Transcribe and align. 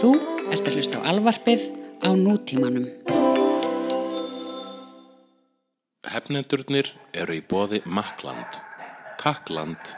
Þú 0.00 0.14
ert 0.48 0.64
að 0.64 0.76
hlusta 0.78 0.96
á 0.96 1.12
alvarpið 1.12 1.66
á 2.00 2.08
nútímanum. 2.16 2.86
Hefnendurnir 6.08 6.88
eru 7.12 7.36
í 7.36 7.42
bóði 7.44 7.82
Makland. 7.84 8.62
Takkland. 9.20 9.92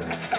Ég 0.00 0.26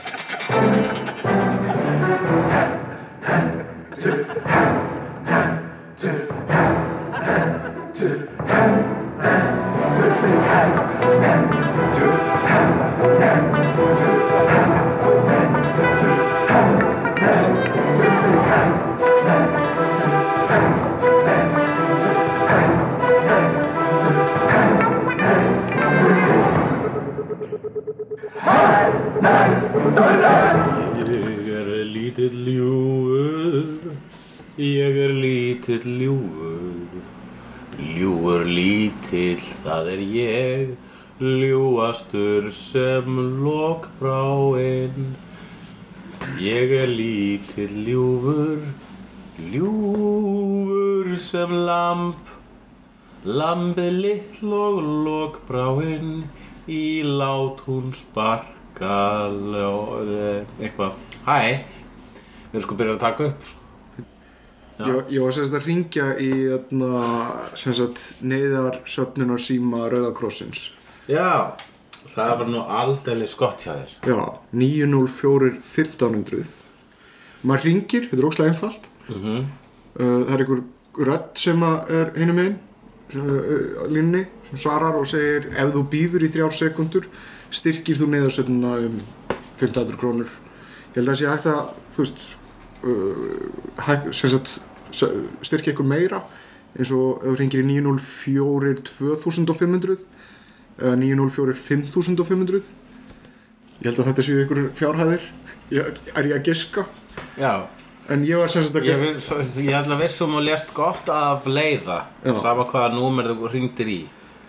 lambið 53.52 53.96
lill 54.00 54.52
og 54.56 54.78
lokbráinn, 55.06 56.12
í 56.72 57.02
lát 57.04 57.60
hún 57.66 57.90
sparkal 57.96 59.58
og 59.60 60.08
eh, 60.08 60.46
eitthvað. 60.62 61.00
Hæ, 61.26 61.66
við 62.52 62.56
erum 62.56 62.64
sko 62.64 62.78
byrjað 62.80 62.96
að 62.96 63.02
taka 63.04 63.28
upp. 63.28 63.50
sko. 64.78 64.88
Ég, 65.12 65.20
var 65.20 65.36
semst 65.36 65.58
að 65.58 65.68
ringja 65.68 66.08
í 66.24 66.32
sagt, 67.60 68.06
neyðar 68.24 68.80
söfnunar 68.88 69.44
síma 69.44 69.90
Rauðakrossins. 69.92 70.70
Já, 71.12 71.52
það 72.16 72.34
var 72.40 72.52
nú 72.56 72.64
aldeilis 72.64 73.36
gott 73.38 73.68
hjá 73.68 73.74
þér. 73.76 73.96
Já, 74.14 74.22
904 74.64 75.54
1500. 75.60 76.58
Maður 77.44 77.68
ringir, 77.68 78.08
þetta 78.08 78.22
er 78.24 78.32
óslega 78.32 78.56
einfalt. 78.56 78.94
Mm 79.10 79.26
Uh, 79.92 80.24
það 80.24 80.30
er 80.32 80.42
einhver 80.42 80.60
rödd 81.04 81.32
sem 81.36 81.64
er 81.68 82.14
hinum 82.16 82.38
einn 82.40 82.54
uh, 82.56 82.71
línni 83.14 84.26
sem 84.50 84.62
svarar 84.64 84.98
og 85.00 85.08
segir 85.10 85.50
ef 85.52 85.74
þú 85.76 85.84
býður 85.92 86.26
í 86.26 86.30
þrjár 86.32 86.56
sekundur 86.56 87.08
styrkir 87.52 88.00
þú 88.00 88.10
neyðarsöfnuna 88.12 88.76
um 88.88 89.00
1500 89.60 90.00
krónur. 90.00 90.30
Ég 90.92 91.00
held 91.00 91.10
að 91.10 91.12
það 91.12 91.20
sé 91.20 91.32
hægt 91.32 91.50
að, 91.52 91.60
þú 91.94 92.04
veist, 92.04 92.24
uh, 92.84 93.82
hæg, 93.88 94.08
sem 94.18 94.34
sagt, 94.34 94.56
styrkja 95.46 95.76
ykkur 95.76 95.88
meira 95.88 96.24
eins 96.78 96.92
og 96.96 97.22
ef 97.22 97.34
þú 97.34 97.38
ringir 97.40 97.64
í 97.64 97.68
904 97.68 98.74
2500 98.88 100.06
eða 100.82 100.96
904 101.00 101.56
5500 101.60 102.72
ég 103.82 103.90
held 103.90 104.02
að 104.02 104.10
þetta 104.12 104.26
séu 104.26 104.42
ykkur 104.44 104.64
fjárhæðir. 104.78 105.24
Ég, 105.74 106.02
er 106.14 106.28
ég 106.30 106.36
að 106.38 106.50
giska? 106.52 106.86
Já, 107.40 107.68
en 108.12 108.26
ég 108.28 108.42
var 108.42 108.52
sem 108.52 108.66
sagt 108.66 108.80
að 108.80 108.90
ég, 108.90 109.00
vil, 109.02 109.14
ég 109.66 109.78
ætla 109.78 109.96
að 109.98 110.04
vissum 110.04 110.36
og 110.38 110.44
lést 110.46 110.74
gott 110.76 111.12
af 111.14 111.48
leiða, 111.48 112.02
Já. 112.26 112.34
sama 112.42 112.66
hvaða 112.70 112.92
númer 112.96 113.32
þú 113.32 113.52
ringdir 113.54 113.92
í. 113.92 114.02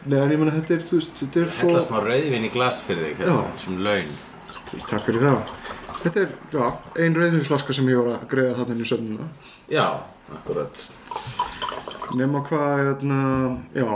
Nei, 0.03 0.19
en 0.19 0.33
ég 0.35 0.41
meina 0.41 0.55
þetta 0.57 0.75
er, 0.77 0.87
þú 0.89 0.99
veist, 0.99 1.15
þetta 1.21 1.43
er 1.45 1.53
svo 1.55 1.69
Hella 1.71 1.85
smá 1.85 2.01
rauðvin 2.03 2.49
í 2.49 2.51
glas 2.53 2.81
fyrir 2.83 3.11
þig, 3.11 3.21
hérna, 3.23 3.45
sem 3.63 3.79
laun. 3.87 4.11
Takk 4.89 5.07
fyrir 5.07 5.23
það 5.23 5.55
Þetta 6.03 6.23
er, 6.25 6.33
já, 6.51 6.65
ein 7.05 7.15
rauðvinsflaska 7.15 7.75
sem 7.77 7.91
ég 7.93 8.01
var 8.01 8.17
að 8.17 8.27
greiða 8.33 8.57
þarna 8.59 8.75
inn 8.75 8.83
í 8.83 8.89
söfnuna 8.91 9.29
Já, 9.71 9.85
akkurat. 10.35 10.83
Nefna 12.19 12.43
hvað, 12.49 12.83
hérna, 12.89 13.21
já, 13.79 13.87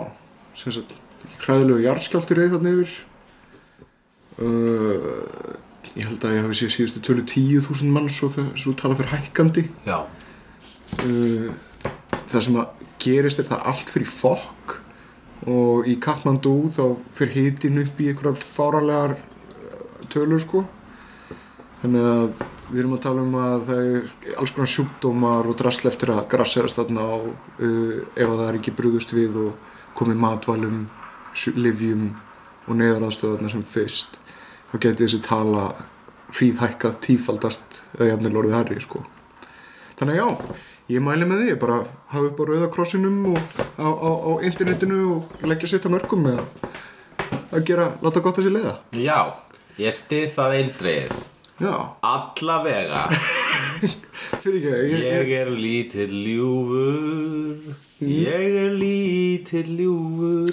sem 0.61 0.77
sagt, 0.77 0.95
hræðilegu 1.43 1.83
jarðskjálti 1.83 2.39
reið 2.39 2.55
þarna 2.55 2.75
yfir 2.77 2.95
uh, 4.47 5.66
Ég 5.97 6.05
held 6.05 6.25
að 6.29 6.35
ég 6.37 6.45
hafi 6.45 6.57
séð 6.59 6.73
síðustu 6.75 7.01
tölu 7.07 7.23
10.000 7.25 7.93
manns 7.95 8.19
og 8.27 8.35
það 8.35 8.49
svo 8.61 8.73
tala 8.77 8.97
fyrir 8.99 9.15
hækkandi. 9.15 9.63
Já, 9.87 10.03
uh, 11.01 11.47
Það 12.27 12.43
sem 12.43 12.59
að 12.61 12.83
gerist 13.01 13.41
er 13.41 13.47
það 13.49 13.69
allt 13.71 13.93
fyrir 13.95 14.11
fokk 14.11 14.75
og 15.47 15.87
í 15.89 15.95
Kathmandu 16.03 16.53
þá 16.75 16.83
fyrir 17.17 17.37
hitin 17.37 17.81
upp 17.81 18.03
í 18.03 18.11
einhverjar 18.11 18.37
fáralegar 18.41 19.15
uh, 19.17 20.03
tölur 20.13 20.43
sko. 20.43 20.67
Þannig 21.81 22.11
að 22.11 22.45
við 22.67 22.83
erum 22.83 22.99
að 22.99 23.03
tala 23.07 23.25
um 23.25 23.39
að 23.41 23.67
það 23.71 23.83
er 23.95 24.37
alls 24.43 24.53
konar 24.53 24.73
sjúkdómar 24.75 25.49
og 25.49 25.59
drasl 25.63 25.89
eftir 25.89 26.13
að 26.13 26.23
grasserast 26.35 26.81
þarna 26.83 27.09
á 27.09 27.17
uh, 27.17 27.97
ef 28.13 28.27
að 28.27 28.37
það 28.37 28.47
er 28.51 28.61
ekki 28.61 28.77
brúðust 28.77 29.17
við 29.17 29.41
og 29.47 29.73
komið 29.97 30.23
matvælum, 30.27 30.85
lyfjum 31.57 32.07
og 32.67 32.81
neyðaraðstöðarna 32.83 33.55
sem 33.55 33.65
fyrst 33.65 34.21
þá 34.77 34.83
geti 34.85 35.07
þessi 35.07 35.19
tala 35.25 35.63
hríðhækkað 36.37 36.97
tífaldast 37.07 37.79
eða 37.97 38.09
jafnvel 38.11 38.39
orðið 38.43 38.57
herri 38.59 38.81
sko. 38.85 39.01
Þannig 39.97 40.19
já, 40.19 40.27
ég 40.93 41.05
mæli 41.07 41.29
með 41.29 41.41
því 41.43 41.47
ég 41.55 41.61
bara 41.63 41.79
hafa 42.13 42.29
upp 42.29 42.43
á 42.43 42.45
rauða 42.51 42.69
krossinum 42.75 43.23
og 43.31 43.39
á, 43.81 43.89
á, 43.89 44.11
á 44.21 44.31
internetinu 44.45 44.99
og 45.15 45.47
leggja 45.49 45.71
sitt 45.73 45.87
á 45.89 45.91
mörgum 45.95 46.27
með 46.27 46.43
að 47.57 47.65
gera, 47.71 47.87
láta 48.05 48.21
gott 48.21 48.43
sér 48.43 48.53
leiða. 48.53 48.75
Já, 49.01 49.33
ég 49.81 49.97
stið 49.97 50.29
það 50.37 50.59
eindreið. 50.59 51.17
já, 51.63 51.73
Allavega, 52.11 53.07
fyrir 54.43 54.69
ekki 54.75 54.93
ég, 54.93 55.07
ég 55.07 55.35
er 55.41 55.55
lítill 55.57 56.21
ljúfur, 56.27 57.73
ég 58.05 58.61
er 58.67 58.77
lítill 58.77 59.73
ljúfur. 59.81 60.53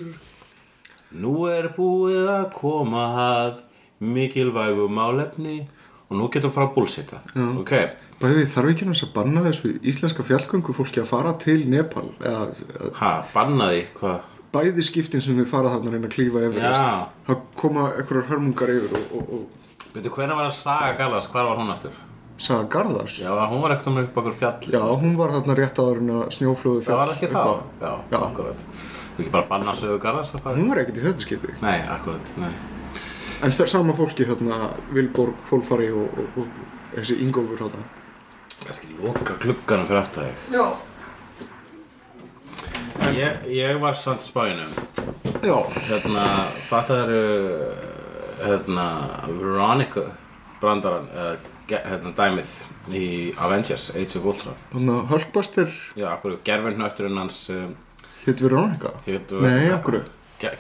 Nú 1.14 1.44
er 1.52 1.74
búið 1.76 2.32
að 2.32 2.48
koma 2.56 3.04
að 3.20 3.60
mikilvægu 4.04 4.90
málefni 4.92 5.62
og 6.10 6.18
nú 6.20 6.28
getum 6.34 6.52
við 6.52 6.58
fara 6.58 6.70
að 6.70 6.76
búlsita. 6.78 7.22
Ok, 7.62 7.74
bæði 8.22 8.46
þarf 8.54 8.74
ekki 8.74 8.90
næst 8.90 9.08
að 9.08 9.14
banna 9.16 9.44
þessu 9.48 9.74
íslenska 9.82 10.26
fjallgöngu 10.28 10.76
fólki 10.78 11.02
að 11.04 11.10
fara 11.10 11.34
til 11.42 11.64
Nepal 11.72 12.10
eða, 12.22 12.46
eða 12.76 12.94
ha, 13.02 13.12
bannaði, 13.34 13.84
hvað? 13.98 14.30
bæði 14.54 14.86
skiptin 14.86 15.24
sem 15.26 15.38
við 15.40 15.50
fara 15.50 15.72
þarna 15.74 15.90
að 15.90 15.98
reyna 15.98 16.10
að 16.12 16.16
klífa 16.16 16.46
Já. 16.54 16.74
það 17.28 17.44
koma 17.58 17.88
einhverjar 17.96 18.28
hörmungar 18.30 18.74
yfir 18.76 18.98
og, 19.00 19.14
og, 19.18 19.36
og 19.40 19.94
Veitu, 19.94 20.10
hvernig 20.10 20.38
var 20.38 20.50
að 20.50 20.58
Saga 20.58 20.94
Gallas, 20.98 21.28
hvar 21.30 21.46
var 21.46 21.60
hún 21.62 21.70
aftur? 21.74 21.94
saga 22.38 22.68
Garðars 22.68 23.20
Já, 23.22 23.30
hún 23.50 23.62
var 23.62 23.76
ekkert 23.76 23.88
um 23.92 23.98
upp 24.02 24.18
okkur 24.18 24.36
fjalli. 24.38 24.74
Já, 24.74 24.82
hún 24.82 25.16
var 25.18 25.34
þarna 25.36 25.56
rétt 25.58 25.80
áður 25.80 26.02
en 26.02 26.14
að 26.18 26.24
snjóflóðu 26.38 26.84
Það 26.88 27.00
var 27.02 27.14
ekki 27.14 27.30
þá? 27.32 27.42
Já, 27.84 27.92
Já. 28.12 28.18
akkurat. 28.20 28.66
Þú 29.14 29.24
ekki 29.24 29.34
bara 29.36 29.50
banna 29.52 29.76
sögu 29.78 30.00
Gallas 30.04 30.34
að 30.34 30.46
fara? 30.46 30.58
Hún 30.60 30.72
var 30.74 30.82
ekkert 30.84 31.00
í 31.00 31.06
þetta 31.06 31.26
skipi 31.28 31.56
Nei, 31.62 31.78
akkurat, 31.94 32.32
nei. 32.42 32.52
En 33.44 33.52
það 33.52 33.66
er 33.66 33.72
sama 33.74 33.94
fólki 33.98 34.24
þarna 34.30 34.58
Vilborg, 34.96 35.36
Pólfari 35.50 35.90
og, 35.92 36.16
og, 36.16 36.40
og 36.40 36.94
þessi 36.96 37.18
Ingólfur 37.26 37.60
þarna 37.66 37.84
Kannski 38.64 38.94
loka 39.02 39.36
glugganum 39.44 39.88
fyrir 39.90 40.00
aftur 40.00 40.28
þig. 40.30 40.44
Já 40.56 40.66
Ég, 43.14 43.42
ég 43.52 43.80
var 43.82 43.96
samt 44.00 44.24
í 44.24 44.28
spæðinum. 44.30 44.70
Já, 45.44 45.56
Hérna, 45.90 46.24
fattaðu 46.70 47.18
hérna, 48.44 48.86
Veronica 49.28 50.06
brandarann, 50.62 51.10
eða 51.12 51.82
hérna, 51.90 52.14
dæmið 52.18 52.54
í 52.96 53.04
Avengers, 53.40 53.90
Age 53.96 54.20
of 54.22 54.26
Ultron. 54.32 54.56
þannig 54.72 54.96
að 55.02 55.12
Hulkbuster 55.12 55.70
Já, 56.00 56.08
akkur, 56.16 56.38
gerfinnötturinn 56.48 57.20
hans 57.20 57.42
um, 57.54 57.74
hétt 58.24 58.44
Veronica 58.44 58.94
hét, 59.08 59.32
Nei, 59.44 59.68
akkur 59.76 60.00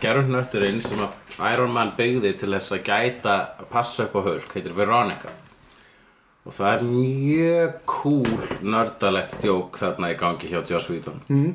Gerfinnötturinn 0.02 0.82
sem 0.82 1.00
að 1.04 1.40
Iron 1.54 1.72
Man 1.76 1.92
byggði 1.98 2.34
til 2.40 2.52
þess 2.56 2.72
að 2.78 2.84
gæta, 2.88 3.36
passa 3.72 4.06
upp 4.08 4.16
á 4.16 4.22
Hulk, 4.28 4.54
heitir 4.56 4.76
Veronica. 4.78 5.30
Og 6.46 6.52
það 6.54 6.74
er 6.74 6.82
mjög 6.88 7.78
cool 7.88 8.48
nördalegt 8.68 9.38
djók 9.44 9.78
þarna 9.80 10.10
í 10.12 10.18
gangi 10.20 10.50
hjá 10.52 10.60
Joss 10.68 10.90
Whedon. 10.92 11.22
Mm. 11.32 11.54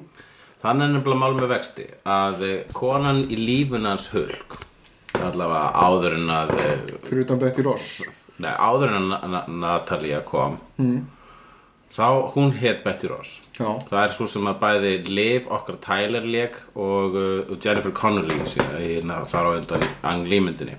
Þannig 0.63 0.87
er 0.89 0.95
nefnilega 0.97 1.21
mál 1.21 1.37
með 1.39 1.53
vexti 1.53 1.85
að 2.09 2.41
eh, 2.47 2.63
konan 2.75 3.21
í 3.31 3.37
lífuna 3.39 3.93
hans 3.93 4.09
Hulk, 4.15 4.57
allavega 5.19 5.69
áður 5.87 6.17
en 6.19 6.33
að, 6.35 6.55
eh, 6.59 6.97
Fyrir 7.07 7.23
utan 7.27 7.39
Betty 7.43 7.63
Ross 7.63 8.01
nei, 8.39 8.51
áður 8.55 8.93
en 8.97 8.97
að 8.99 9.07
Na- 9.13 9.29
Na- 9.37 9.45
Natalia 9.63 10.21
kom, 10.27 10.57
mm. 10.79 10.99
Þá 11.95 12.33
hún 12.35 12.53
hétt 12.59 12.83
Betty 12.85 13.09
Ross. 13.11 13.41
Já. 13.59 13.79
það 13.89 14.03
er 14.03 14.15
svo 14.15 14.27
sem 14.31 14.47
að 14.47 14.61
bæði 14.63 14.93
Liv 15.09 15.49
okkar 15.51 15.79
Tyler 15.83 16.27
leik 16.27 16.59
og, 16.75 17.17
uh, 17.17 17.55
Jennifer 17.57 17.95
Connelly 17.95 18.39
síðan, 18.47 18.77
í, 18.83 18.99
na, 19.07 19.23
þar 19.29 19.49
á 19.49 19.51
undan 19.57 19.87
í 19.87 19.91
Ang 20.07 20.29
Lee 20.29 20.45
myndinni. 20.45 20.77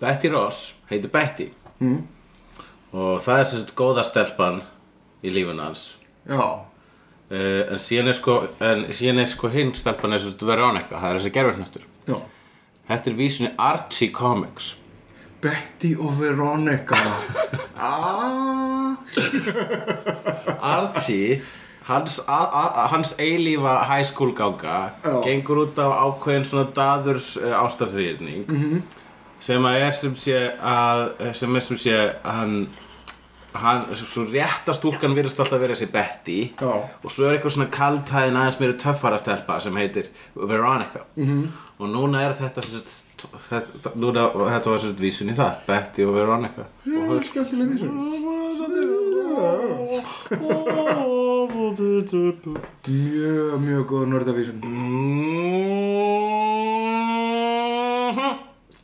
Betty 0.00 0.30
Ross 0.32 0.74
heitir 0.90 1.12
Betty. 1.14 1.50
Mm. 1.78 2.02
og 2.92 3.20
það 3.22 3.38
er 3.38 3.46
sagt 3.46 3.74
góða 3.78 4.02
stelpan 4.02 4.62
í 5.22 5.30
lífun 5.30 5.60
hans. 5.62 5.92
Uh, 6.28 7.74
en 7.74 7.80
síðan 7.82 8.10
er 8.10 8.16
sko, 8.16 8.38
sko 9.28 9.50
hinn 9.52 9.74
stelpan 9.76 10.16
er 10.16 10.22
sagt 10.24 10.42
Veronica, 10.42 10.96
það 10.96 11.10
er 11.10 11.18
þessi 11.20 11.32
gerfurnöttur 11.34 11.86
já. 12.08 12.16
Þetta 12.88 13.10
er 13.10 13.16
vísunni 13.18 13.50
Archie 13.60 14.12
Comics 14.16 14.70
Betty 15.40 15.94
og 15.98 16.20
Veronica 16.20 16.98
ah. 17.76 18.96
Archie 20.60 21.42
hans, 21.88 22.20
hans 22.26 23.14
eilífa 23.18 23.84
high 23.88 24.04
school 24.04 24.32
ganga 24.32 24.90
Já. 25.04 25.22
gengur 25.24 25.64
út 25.64 25.78
á 25.78 25.88
ákveðin 25.88 26.44
svona 26.44 26.68
daðurs 26.74 27.36
uh, 27.36 27.62
ástafþrýrning 27.64 28.44
-hmm. 28.46 28.82
sem 29.40 29.64
að 29.64 29.80
er 29.86 29.92
sem 29.92 30.14
sé 30.16 30.50
að 30.62 31.32
sem 31.32 31.56
er 31.56 31.60
sem 31.60 31.76
sé 31.76 31.96
að 31.96 32.14
hann 32.22 32.68
hann, 33.54 33.94
svo 33.94 34.24
rétta 34.28 34.74
stúlkan 34.76 35.14
virðist 35.16 35.40
alltaf 35.40 35.60
vera 35.60 35.74
þessi 35.74 35.90
Betty 35.92 36.38
Já. 36.60 36.72
og 37.04 37.10
svo 37.12 37.28
er 37.28 37.36
eitthvað 37.36 37.54
svona 37.56 37.70
kaldhæðin 37.70 38.36
aðeins 38.36 38.60
mér 38.60 38.76
töffara 38.78 39.18
stelpa 39.18 39.60
sem 39.60 39.76
heitir 39.76 40.10
Veronica 40.34 41.00
-hmm. 41.16 41.46
og 41.78 41.88
núna 41.88 42.22
er 42.22 42.32
þetta, 42.32 42.62
sagt, 42.62 43.04
þetta 43.48 43.92
núna, 43.98 44.26
þetta 44.34 44.72
var 44.72 44.82
sérst 44.82 45.02
vísun 45.02 45.32
í 45.32 45.36
það 45.38 45.62
Betty 45.66 46.06
og 46.06 46.14
Veronica. 46.16 46.68
Það 46.84 47.14
er 47.16 47.26
skemmtileg 47.28 47.74
vísum 47.74 47.92
Mjög, 52.88 53.58
mjög 53.62 53.84
góð 53.90 54.06
nördavísum 54.12 54.62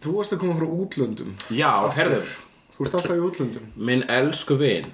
Þú 0.05 0.13
varst 0.19 0.35
að 0.37 0.43
koma 0.43 0.59
frá 0.59 0.69
útlöndum. 0.69 1.33
Já, 1.55 1.71
herðu 1.97 2.21
Þú 2.75 2.85
ert 2.85 2.97
alltaf 2.99 3.15
í 3.15 3.25
útlöndum. 3.25 3.73
Minn 3.77 4.05
elsku 4.11 4.59
vin 4.61 4.91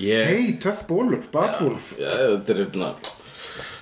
Ég 0.00 0.28
Hei, 0.28 0.52
töff 0.60 0.86
bólur, 0.88 1.20
Batwolf. 1.32 1.92
Já, 2.00 2.12
þetta 2.38 2.54
er 2.54 2.62
svona 2.70 2.94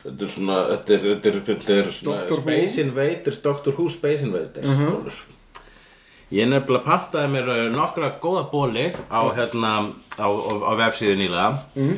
Þetta 0.05 0.25
er 0.25 0.33
svona 0.37 0.61
Þetta 0.71 0.95
er, 0.95 1.05
þetta 1.09 1.29
er, 1.31 1.43
þetta 1.51 1.77
er 1.77 1.93
svona 1.97 2.23
Doctor 2.23 2.41
Who? 2.41 2.47
Space 2.47 2.81
Invaders, 2.81 3.43
Doctor 3.45 3.77
Who 3.77 3.89
Space 3.93 4.27
Invaders 4.27 4.69
uh 4.69 4.81
-huh. 4.81 5.21
Ég 6.31 6.47
nefnilega 6.47 6.85
pantaði 6.87 7.33
mér 7.33 7.49
uh, 7.51 7.65
nokkra 7.75 8.13
góða 8.23 8.45
bóli 8.53 8.93
á 9.11 9.21
hérna 9.35 9.91
á, 10.15 10.27
á, 10.31 10.73
vefsíðu 10.79 11.17
nýlega 11.19 11.59
mm. 11.75 11.97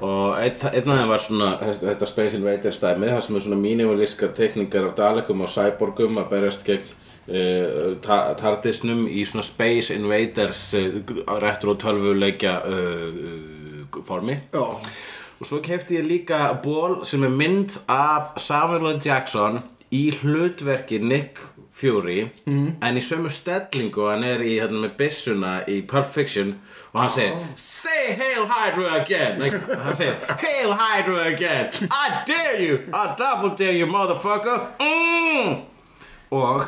og 0.00 0.40
einn 0.42 0.88
af 0.90 0.98
þeim 0.98 1.08
var 1.08 1.22
svona 1.22 1.50
þetta 1.78 2.06
Space 2.06 2.36
Invaders 2.36 2.80
dæmi 2.82 3.06
það 3.06 3.20
sem 3.20 3.36
er 3.36 3.44
svona 3.44 3.60
mínimalískar 3.60 4.34
tekningar 4.34 4.88
af 4.90 4.96
dalekum 4.96 5.40
og 5.40 5.48
cyborgum 5.48 6.18
að 6.18 6.28
berjast 6.32 6.66
gegn 6.66 6.90
uh, 7.30 7.94
ta 8.02 8.34
tardisnum 8.34 9.06
í 9.06 9.22
svona 9.22 9.46
Space 9.46 9.94
Invaders 9.94 10.74
uh, 10.74 11.38
retro 11.38 11.74
12 11.74 12.18
leikja 12.18 12.58
uh, 12.66 14.02
formi 14.02 14.40
Já, 14.50 14.66
og 15.40 15.46
svo 15.48 15.60
kefti 15.64 15.96
ég 15.96 16.04
líka 16.08 16.40
ból 16.62 17.00
sem 17.08 17.24
er 17.24 17.32
mynd 17.32 17.78
af 17.88 18.34
Samuel 18.36 18.94
L. 18.94 18.98
Jackson 19.04 19.62
í 19.90 20.10
hlutverki 20.20 20.98
Nick 21.02 21.40
Fury 21.72 22.26
en 22.46 22.98
í 22.98 23.02
sömu 23.02 23.30
stellingu 23.32 24.04
hann 24.10 24.24
er 24.26 24.44
í 24.44 24.58
hérna 24.60 24.84
með 24.84 24.96
byssuna 24.98 25.54
í 25.66 25.80
Pulp 25.88 26.10
Fiction 26.12 26.52
og 26.92 27.00
hann 27.00 27.14
segir 27.14 27.48
Say 27.56 28.12
Hail 28.18 28.46
Hydra 28.50 29.00
again. 29.00 29.40
Like, 29.40 29.60
hann 29.84 29.96
segir 29.96 30.16
Hail 30.42 30.74
Hydra 30.74 31.26
again. 31.30 31.88
I 31.90 32.22
dare 32.26 32.60
you, 32.60 32.78
I 32.92 33.14
double 33.18 33.54
dare 33.56 33.76
you 33.78 33.86
motherfucker. 33.86 34.68
Mm. 34.80 35.60
og 36.30 36.62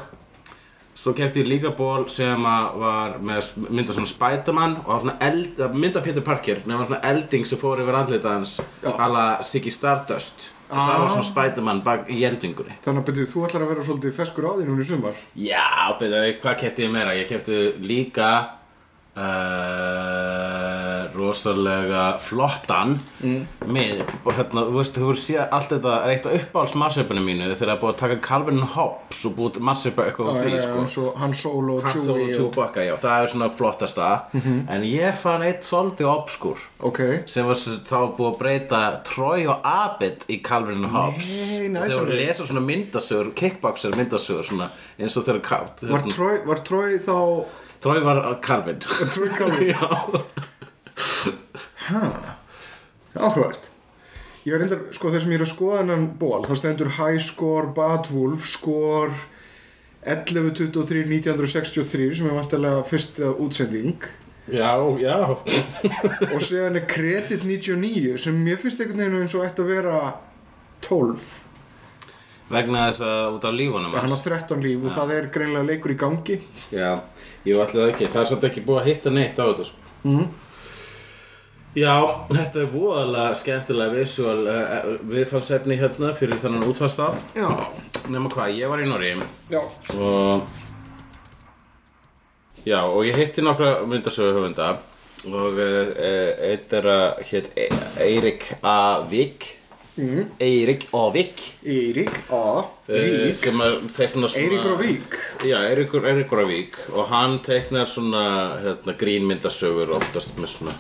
Svo 1.03 1.11
kefti 1.19 1.41
ég 1.43 1.49
líka 1.51 1.73
ból 1.75 2.05
sem 2.13 2.45
var 2.79 3.17
með 3.27 3.49
mynda 3.67 3.95
svona 3.97 4.07
Spiderman 4.07 4.77
og 4.85 5.01
svona 5.03 5.17
eld, 5.27 5.59
mynda 5.75 5.99
Peter 6.05 6.23
Parker 6.23 6.61
nema 6.63 6.87
svona 6.87 7.01
elding 7.11 7.49
sem 7.49 7.59
fór 7.59 7.83
yfir 7.83 7.99
andlita 7.99 8.37
hans 8.37 8.53
ala 8.93 9.25
Siggy 9.43 9.73
Stardust. 9.75 10.53
Og 10.71 10.79
það 10.79 11.01
var 11.03 11.11
svona 11.17 11.27
Spiderman 11.27 11.83
bak 11.85 12.07
í 12.07 12.23
eldingunni. 12.29 12.79
Þannig 12.85 13.03
að 13.03 13.09
byrju, 13.09 13.27
þú 13.33 13.43
ætlar 13.49 13.65
að 13.67 13.73
vera 13.73 13.87
svolítið 13.89 14.15
feskur 14.21 14.47
á 14.47 14.53
því 14.55 14.69
núna 14.69 14.85
í 14.85 14.89
sumar? 14.93 15.19
Já, 15.35 15.67
betur, 15.99 16.29
hvað 16.45 16.59
kefti 16.63 16.87
ég 16.87 16.95
meira? 16.95 17.19
Ég 17.19 17.29
kefti 17.29 17.59
líka 17.83 18.31
uh, 19.19 20.12
rosalega 21.33 22.05
flottan 22.23 22.97
mm. 23.23 23.41
með, 23.73 24.03
hérna, 24.29 24.65
þú 24.69 24.77
veist, 24.79 24.99
þú 24.99 25.09
veist 25.11 25.27
séð 25.27 25.43
allt 25.49 25.73
þetta 25.73 25.95
er 26.05 26.13
eitt 26.15 26.29
af 26.29 26.37
uppáhalds 26.39 26.75
massöpunum 26.79 27.27
mínu 27.27 27.49
þegar 27.49 27.61
það 27.63 27.75
er 27.75 27.81
búið 27.83 27.93
að 27.93 28.01
taka 28.03 28.19
Calvin 28.27 28.63
Hobbes 28.75 29.23
og 29.29 29.37
búið 29.39 29.61
massöpa 29.65 30.07
eitthvað 30.07 30.31
úr 30.33 30.41
því, 30.43 30.53
já, 30.55 30.63
sko 30.67 31.07
og 31.07 31.21
Han 31.23 31.35
Solo, 31.39 31.79
Chewie 31.87 32.13
og 32.13 32.23
og... 32.23 32.35
Chewbacca, 32.37 32.85
já, 32.87 32.93
það 33.03 33.17
er 33.17 33.33
svona 33.35 33.51
flottasta 33.53 34.11
en 34.43 34.87
ég 34.89 35.19
fann 35.23 35.47
eitt 35.47 35.67
svolítið 35.67 36.11
obskur 36.13 36.67
Ok, 36.83 37.01
sem 37.31 37.49
var 37.49 37.59
þá 37.63 37.99
búið 38.19 38.31
að 38.31 38.39
breyta 38.43 38.83
Troy 39.09 39.49
og 39.49 39.67
Abed 39.73 40.27
í 40.33 40.41
Calvin 40.45 40.87
og 40.89 40.97
Hobbes 40.97 41.33
og 41.33 41.67
þegar 41.67 41.99
alveg. 41.99 42.13
við 42.13 42.23
lesa 42.23 42.49
svona 42.49 42.65
myndasögur 42.67 43.33
kickboxer 43.39 43.97
myndasögur 43.99 44.49
svona 44.53 44.71
eins 44.99 45.17
og 45.19 45.27
þegar 45.29 45.45
kátt 45.47 45.85
var 45.89 46.07
Troy, 46.11 46.41
var 46.47 46.65
Troy 46.67 46.99
þá 47.03 47.19
Troy 47.83 48.03
var 48.05 48.25
Calvin 48.45 48.83
Troy 48.83 49.31
Calvin? 49.37 49.75
já, 51.91 52.03
Áhugavert. 53.19 53.69
Ég 54.43 54.57
er 54.57 54.63
reyndar, 54.65 54.81
sko 54.97 55.13
þess 55.13 55.27
að 55.29 55.35
ég 55.35 55.39
er 55.39 55.45
að 55.45 55.53
skoða 55.53 55.81
hennan 55.83 56.09
ból 56.19 56.41
þá 56.43 56.55
stendur 56.59 56.91
High 56.97 57.21
Score 57.23 57.69
Batwolf 57.77 58.49
Score 58.51 59.13
11.23 60.03 61.05
1963 61.07 62.09
sem 62.19 62.27
er 62.27 62.35
vantarlega 62.35 62.83
fyrsta 62.89 63.31
útsending. 63.39 64.09
Já, 64.51 64.75
já. 64.99 65.15
Og 66.33 66.41
séðan 66.43 66.81
er 66.81 66.89
Credit 66.91 67.45
99 67.47 68.17
sem 68.19 68.41
mér 68.43 68.59
finnst 68.59 68.83
einhvern 68.83 69.05
veginn 69.05 69.23
eins 69.23 69.37
og 69.39 69.47
ætti 69.47 69.63
að 69.63 69.71
vera 69.77 70.01
12 70.83 71.31
vegna 72.53 72.89
þess 72.91 73.05
að 73.07 73.37
út 73.37 73.45
af 73.49 73.55
lífunum 73.57 73.95
hann 73.95 74.11
á 74.11 74.13
hans. 74.13 74.25
13 74.27 74.65
líf 74.67 74.83
og 74.85 74.97
það 74.97 75.13
er 75.15 75.29
greinlega 75.33 75.69
leikur 75.71 75.95
í 75.95 75.99
gangi. 76.03 76.41
Já, 76.75 76.91
ég 77.47 77.63
alltaf 77.63 77.87
ekki 77.93 78.11
það 78.13 78.25
er 78.25 78.31
satt 78.33 78.47
ekki 78.51 78.65
búið 78.67 78.81
að 78.83 78.89
hitta 78.91 79.13
neitt 79.15 79.39
á 79.39 79.45
þetta 79.47 79.69
sko. 79.71 79.93
Mhm. 80.03 80.27
Já, 81.79 81.95
þetta 82.33 82.61
er 82.65 82.69
voðalega 82.73 83.35
skemmtilega 83.41 83.95
visual 83.97 84.43
uh, 84.51 84.91
viðfangsefni 85.09 85.79
hérna 85.81 86.13
fyrir 86.19 86.41
þannig 86.43 86.69
útfarstátt 86.73 87.39
Já, 87.39 87.49
nema 88.13 88.29
hvað, 88.33 88.53
ég 88.59 88.69
var 88.73 88.83
í 88.85 88.89
Norri 88.91 89.15
já, 89.53 89.63
og 89.97 90.43
já, 92.67 92.81
og 92.85 93.03
ég 93.09 93.17
hitti 93.19 93.43
nokkra 93.43 93.81
myndasögu 93.89 94.37
höfunda. 94.39 94.69
Og 95.23 95.55
uh, 95.55 95.91
eitt 96.51 96.73
er 96.75 96.87
að 96.91 97.21
hétt 97.31 97.51
E- 97.59 97.69
Eirik 98.03 98.49
A. 98.67 99.03
Vík. 99.11 99.45
Mm. 99.95 100.31
Eirik 100.43 100.87
A. 100.95 101.03
Vík. 101.15 101.43
Eirík 101.63 102.17
A. 102.33 102.65
eh, 102.89 103.29
Vík. 103.29 103.45
Eiríkur 104.41 104.75
á 104.75 104.79
Vík. 104.83 105.19
Já, 105.47 105.59
Eiríkur 105.69 106.43
á 106.43 106.47
Vík. 106.49 106.79
Og 106.91 107.07
hann 107.13 107.39
teiknar 107.45 107.87
svona 107.87 108.25
hérna, 108.65 108.97
grínmyndasögur 108.99 109.95
oftast 109.99 110.35
með 110.43 110.55
svona 110.57 110.75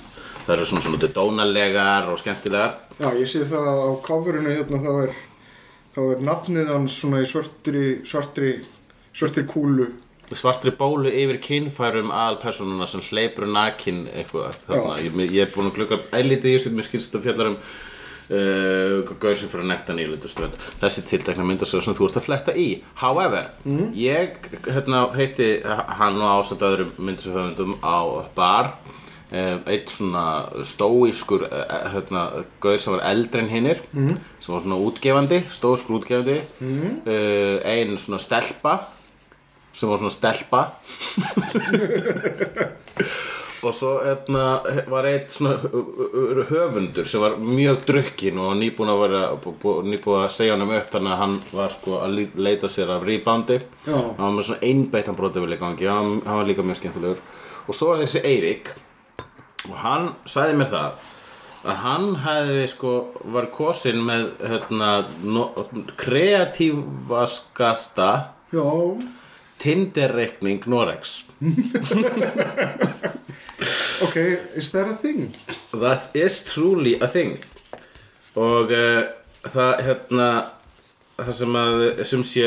það 0.47 0.55
eru 0.57 0.69
svona 0.69 0.85
svona 0.85 1.11
dónalegar 1.17 2.09
og 2.13 2.21
skemmtilegar. 2.21 2.79
Já, 2.99 3.11
ég 3.19 3.29
sé 3.31 3.45
það 3.51 3.69
á 3.69 3.91
coverinu 4.07 4.55
hérna 4.57 4.81
þá 4.83 4.93
er, 5.03 5.13
þá 5.95 6.01
er 6.07 6.25
nafnið 6.31 6.73
hans 6.73 6.97
svona 7.03 7.23
í 7.23 7.29
svartri, 7.29 7.85
svartri, 8.09 8.57
svartri 9.13 9.47
kúlu. 9.49 9.93
svartri 10.33 10.73
bólu 10.73 11.11
yfir 11.13 11.39
kynfærum 11.45 12.13
aðalpersonuna 12.15 12.87
sem 12.89 13.03
hleypur 13.05 13.45
nakin 13.45 14.07
eitthvað 14.15 14.55
þarna, 14.67 14.99
ég, 15.05 15.19
ég 15.29 15.43
er 15.45 15.51
búin 15.53 15.69
að 15.69 15.75
klukka 15.77 15.99
eilítið 16.17 16.55
í 16.55 16.55
þessu, 16.57 16.73
mér 16.73 16.89
skilst 16.89 17.19
að 17.19 17.27
fjallar 17.27 17.51
um 17.53 17.59
uh, 18.33 19.13
gaur 19.21 19.37
sem 19.37 19.51
fyrir 19.51 19.67
að 19.67 19.71
nekta 19.73 19.97
nýlundustönd 19.97 20.57
þessi 20.81 21.05
tiltekna 21.09 21.47
myndasögur 21.47 21.87
sem 21.87 21.97
þú 21.99 22.09
ert 22.09 22.19
að 22.21 22.27
fletta 22.27 22.55
í. 22.57 22.69
However, 23.03 23.51
ég 23.99 24.39
hérna, 24.69 25.05
heiti 25.17 25.51
hann 25.99 26.21
og 26.21 26.41
ásand 26.41 26.65
öðrum 26.67 26.95
myndasögumöndum 26.99 27.77
á 27.85 28.01
bar 28.37 28.73
eitt 29.33 29.89
svona 29.93 30.25
stóískur 30.67 31.47
uh, 31.49 31.75
hérna, 31.95 32.25
gaur 32.61 32.81
sem 32.83 32.93
var 32.97 33.05
eldri 33.11 33.41
en 33.45 33.53
hinnir 33.53 33.83
sem 33.93 34.53
var 34.53 34.65
svona 34.65 34.81
útgefandi 34.83 35.43
stóískur 35.53 36.01
útgefandi. 36.01 36.41
Uh, 36.61 37.57
ein 37.65 37.97
svona 37.99 38.21
stelpa 38.23 38.79
sem 39.73 39.89
var 39.89 40.03
svona 40.03 40.13
stelpa. 40.13 40.67
Og 43.63 43.71
svo 43.79 43.93
etna, 44.03 44.57
var 44.91 45.07
eitt 45.07 45.31
svona 45.31 45.55
höfundur 46.49 47.07
sem 47.07 47.23
var 47.23 47.37
mjög 47.39 47.85
drukkin 47.87 48.41
og 48.43 48.57
nýbúin 48.59 48.91
að 48.91 49.03
vera 49.05 49.21
nýbúin 49.87 50.25
að 50.25 50.33
segja 50.35 50.57
hann 50.57 50.65
um 50.65 50.73
upp 50.75 50.89
þannig 50.91 51.13
að 51.15 51.21
hann 51.21 51.37
var 51.55 51.71
sko 51.71 52.01
að 52.03 52.17
leita 52.43 52.71
sér 52.73 52.91
af 52.91 53.07
reboundi 53.07 53.61
Já. 53.87 53.95
hann 53.95 54.19
var 54.19 54.35
með 54.35 54.49
svona 54.49 54.67
einbeittan 54.67 55.19
brotavillig 55.19 55.61
gangi 55.63 55.87
hann, 55.87 56.17
hann 56.27 56.41
var 56.41 56.51
líka 56.51 56.67
mjög 56.67 56.81
skemmtilegur. 56.81 57.23
Og 57.69 57.79
svo 57.79 57.93
var 57.93 58.03
þessi 58.03 58.25
Eirík 58.27 58.73
og 59.69 59.75
hann 59.83 60.05
sagði 60.27 60.55
mér 60.61 60.71
það 60.73 60.93
að 61.63 61.77
hann 61.85 62.07
hefði 62.25 62.65
sko 62.73 62.93
var 63.35 63.47
kosin 63.55 63.99
með 64.03 64.23
hérna, 64.43 64.91
no, 65.23 65.43
kreatívaskasta 66.01 68.11
Já, 68.53 68.71
Tinder-reikning 69.63 70.61
Norex 70.67 71.25
ok, 74.03 74.17
is 74.55 74.71
that 74.71 74.89
a 74.89 74.95
thing? 74.95 75.35
That 75.73 76.11
is 76.15 76.43
truly 76.45 76.99
a 77.01 77.09
thing. 77.09 77.39
Og 78.39 78.73
uh, 78.73 79.03
það 79.47 79.83
hérna 79.87 80.29
það 81.19 81.35
sem 81.39 81.59
að 81.63 81.83
sem 82.09 82.25
sé 82.27 82.47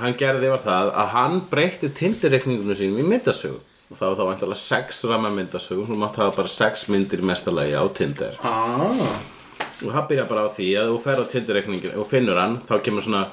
hann 0.00 0.16
gerði 0.18 0.50
var 0.50 0.62
það 0.64 0.90
að 1.02 1.12
hann 1.14 1.36
breytti 1.50 1.90
Tinder-reikningunum 2.00 2.78
sínum 2.78 3.00
í 3.00 3.06
myndasögu 3.12 3.60
og 3.90 3.96
það 3.98 4.08
var 4.10 4.16
þá 4.18 4.24
væntalega 4.30 4.60
sex 4.62 5.04
ramma 5.10 5.30
myndasögu 5.30 5.86
þú 5.90 5.96
mátt 6.00 6.16
hafa 6.20 6.36
bara 6.36 6.48
sex 6.48 6.86
myndir 6.88 7.20
í 7.22 7.28
mestalagi 7.30 7.74
á 7.76 7.84
Tinder 7.94 8.36
Ah, 8.42 9.18
og 9.84 9.90
það 9.92 10.08
byrja 10.08 10.28
bara 10.30 10.46
á 10.46 10.54
því 10.56 10.68
að 10.80 10.92
þú 10.94 11.00
fer 11.04 11.20
á 11.20 11.24
Tinder-reikningin 11.32 11.98
og 12.00 12.06
finnur 12.08 12.40
hann 12.40 12.60
þá 12.68 12.78
kemur 12.86 13.04
svona 13.04 13.26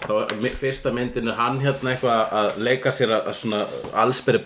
þá 0.00 0.30
fyrsta 0.56 0.88
myndin 0.96 1.28
er 1.28 1.36
hann 1.36 1.58
hérna 1.60 1.90
eitthvað 1.92 2.30
að 2.40 2.54
leika 2.64 2.88
sér 2.94 3.10
að, 3.18 3.26
svona 3.36 3.58
allsbyrri. 4.00 4.40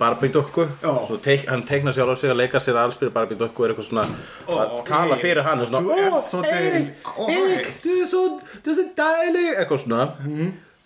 Svo 0.83 1.19
teik, 1.23 1.45
hann 1.47 1.63
teiknar 1.69 1.95
sér 1.95 2.11
á 2.11 2.15
sig 2.19 2.31
að 2.33 2.41
leika 2.43 2.59
sér 2.61 2.75
að 2.75 2.89
allsbyrri 2.89 3.15
barbídokku 3.15 3.63
og 3.63 3.69
er 3.69 3.75
eitthvað 3.75 3.87
svona 3.87 4.05
að 4.51 4.75
Ó, 4.75 4.83
tala 4.89 5.17
fyrir 5.23 5.47
hann 5.47 5.63
og 5.63 5.71
svona, 5.71 5.81
du 5.87 5.93
er 5.95 6.11
"Åh, 6.11 6.21
så 6.27 6.43
Erik, 6.43 6.51
dejlig. 6.51 6.93
Åh, 7.07 7.31
Erik, 7.31 7.67
hej." 7.67 7.75
du 7.85 7.91
er 8.03 8.07
så, 8.11 8.23
du 8.65 8.71
er 8.71 8.75
så 8.75 8.87
dejlig 8.99 9.47
eitthvað 9.55 9.83
svona 9.85 10.09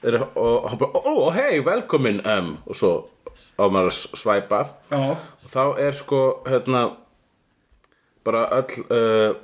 er, 0.03 0.19
og 0.37 0.69
hann 0.69 0.79
bara, 0.79 0.91
ó, 1.01 1.31
hei, 1.33 1.59
velkomin 1.65 2.21
um, 2.27 2.59
og 2.67 2.77
svo 2.77 2.93
á 3.59 3.65
maður 3.67 3.91
að 3.91 4.17
svæpa 4.23 4.61
já, 4.93 5.03
og 5.19 5.51
þá 5.53 5.63
er 5.83 5.99
sko 5.99 6.23
hérna 6.47 6.83
bara 8.27 8.47
öll 8.59 8.83
uh, 8.93 9.37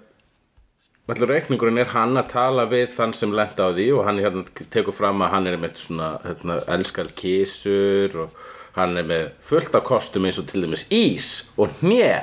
allur 1.10 1.28
reikningurinn 1.34 1.78
er 1.82 1.90
hann 1.92 2.16
að 2.16 2.30
tala 2.32 2.64
við 2.70 2.88
þann 2.96 3.12
sem 3.16 3.32
lenda 3.36 3.68
á 3.68 3.70
því 3.76 3.88
og 3.98 4.04
hann 4.08 4.20
hérna, 4.24 4.44
tekur 4.72 4.96
fram 4.96 5.20
að 5.24 5.34
hann 5.34 5.48
er 5.50 5.58
með 5.60 5.80
svona 5.82 6.12
hérna, 6.24 6.60
elskar 6.76 7.10
kísur 7.18 8.14
og 8.24 8.38
hann 8.78 8.96
er 8.98 9.06
með 9.08 9.26
fullt 9.44 9.74
af 9.78 9.84
kostum 9.86 10.24
eins 10.26 10.40
og 10.40 10.48
til 10.50 10.64
dæmis 10.64 10.86
ís 10.94 11.28
og 11.60 11.74
hnje 11.82 12.14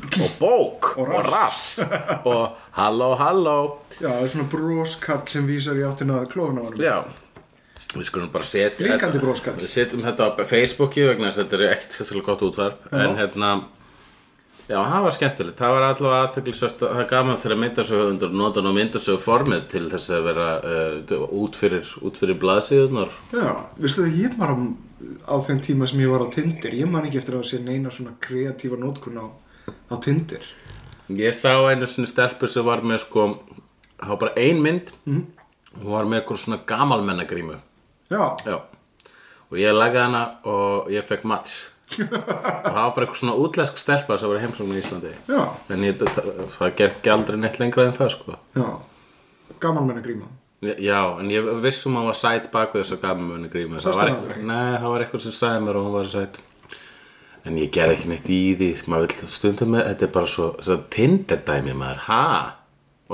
og 0.00 0.30
bók 0.40 0.86
Og 0.96 1.10
og 1.12 1.26
rass. 1.28 1.82
og 2.24 2.56
halló 2.72 3.10
halló. 3.20 3.56
Já, 4.00 4.08
það 4.08 4.22
er 4.24 4.30
svona 4.32 4.46
broskall 4.54 5.26
sem 5.28 5.44
vísar 5.48 5.76
í 5.76 5.84
áttina 5.84 6.22
klófuna 6.32 6.64
hann 6.70 6.80
já 6.80 6.96
við 7.90 8.06
skulum 8.06 8.30
bara 8.30 8.46
setja 8.46 8.86
við 8.86 9.68
setjum 9.70 10.06
þetta 10.06 10.30
á 10.30 10.30
Facebooki 10.46 11.08
vegna 11.08 11.30
þess 11.30 11.40
að 11.40 11.44
þetta 11.44 11.60
er 11.60 11.74
ekkert 11.74 11.96
sérstaklega 11.96 12.28
gott 12.30 12.48
útvarp 12.50 12.90
en 12.94 13.16
hérna 13.18 13.52
Já, 14.70 14.78
það 14.86 15.02
var 15.02 15.14
skemmtilegt. 15.16 15.58
Það 15.58 15.72
var 15.74 15.84
allavega 15.84 16.26
aðteglisvært 16.28 16.82
að 16.84 16.92
það 16.92 17.00
er 17.02 17.06
gaman 17.10 17.38
þegar 17.42 17.58
myndasöguhundur 17.58 18.34
nota 18.38 18.62
nú 18.62 18.72
myndasögu 18.76 19.18
formið 19.24 19.64
til 19.72 19.82
þess 19.90 20.12
að 20.14 20.28
vera 20.28 20.44
uh, 20.62 21.24
út 21.40 21.58
fyrir, 21.58 21.88
fyrir 22.14 22.38
blaðsíðunar. 22.44 23.16
Já, 23.34 23.48
veistu 23.80 24.04
það, 24.04 24.20
ég 24.20 24.36
var 24.38 24.52
á, 24.54 24.56
á 25.26 25.34
þeim 25.48 25.58
tíma 25.66 25.88
sem 25.90 26.04
ég 26.04 26.12
var 26.12 26.22
á 26.22 26.30
Tinder, 26.36 26.76
ég 26.78 26.92
man 26.92 27.08
ekki 27.08 27.18
eftir 27.18 27.40
að 27.40 27.48
sé 27.50 27.58
neina 27.64 27.90
svona 27.90 28.14
kreatífa 28.22 28.78
nótkun 28.78 29.18
á, 29.18 29.26
á 29.90 29.94
Tinder. 30.06 30.46
Ég 31.18 31.34
sá 31.34 31.50
einu 31.66 31.90
svona 31.90 32.12
stelpur 32.12 32.54
sem 32.54 32.70
var 32.70 32.86
með 32.86 33.02
sko, 33.08 33.26
það 33.96 34.14
var 34.14 34.22
bara 34.22 34.38
ein 34.38 34.62
mynd 34.62 34.94
mm. 35.02 35.26
hún 35.80 35.94
var 35.96 36.06
með 36.06 36.20
eitthvað 36.20 36.44
svona 36.44 36.62
gamalmennagrímu. 36.70 37.58
Já, 38.10 38.22
Já. 38.46 38.56
Og 39.50 39.58
ég 39.58 39.74
lagði 39.74 39.98
hana 40.04 40.24
og 40.46 40.90
ég 40.94 41.06
fekk 41.08 41.24
match. 41.26 41.54
og 41.98 42.06
það 42.06 42.76
var 42.76 42.92
bara 42.94 43.06
eitthvað 43.06 43.18
svona 43.18 43.32
útlensk 43.42 43.80
stelpa 43.82 44.18
sem 44.18 44.30
var 44.30 44.38
í 44.38 44.42
heimsóknu 44.44 44.76
í 44.78 44.82
Íslandi. 44.82 45.10
já, 45.26 45.40
En 45.74 45.82
ég, 45.88 45.96
það, 45.98 46.28
það 46.54 46.76
gekk 46.78 47.08
aldrei 47.10 47.38
neitt 47.42 47.58
lengra 47.58 47.86
en 47.88 47.96
það 47.96 48.12
sko. 48.14 48.36
já, 48.54 48.68
gaman 49.64 49.88
menn 49.88 49.98
að 49.98 50.04
gríma. 50.06 50.28
Já, 50.60 51.00
en 51.18 51.30
ég 51.32 51.48
vissum 51.64 51.96
að 51.96 52.02
hún 52.04 52.10
var 52.12 52.18
sæt 52.20 52.46
bak 52.52 52.74
við 52.76 52.82
þess 52.84 52.94
að 52.98 53.02
gaf 53.06 53.16
með 53.18 53.32
henni 53.38 53.48
grímu 53.50 53.78
Sástu 53.80 53.96
Það 53.96 54.10
aldrei? 54.12 54.42
Nei, 54.44 54.72
það 54.76 54.90
var 54.92 55.04
eitthvað 55.06 55.22
sem 55.24 55.34
sagði 55.40 55.60
mér 55.64 55.78
að 55.80 55.86
hún 55.86 55.94
var 55.96 56.10
sæt 56.10 56.40
En 57.48 57.56
ég 57.56 57.70
gerði 57.72 57.94
ekki 57.96 58.10
neitt 58.10 58.28
í 58.28 58.40
því 58.60 58.68
Maður 58.92 59.14
vill 59.14 59.30
stundum 59.38 59.70
með, 59.72 59.86
þetta 59.88 60.04
er 60.04 60.12
bara 60.18 60.28
svo, 60.28 60.48
svo 60.60 60.76
Tinder-dæmi 60.92 61.72
maður, 61.80 62.02
ha? 62.10 62.26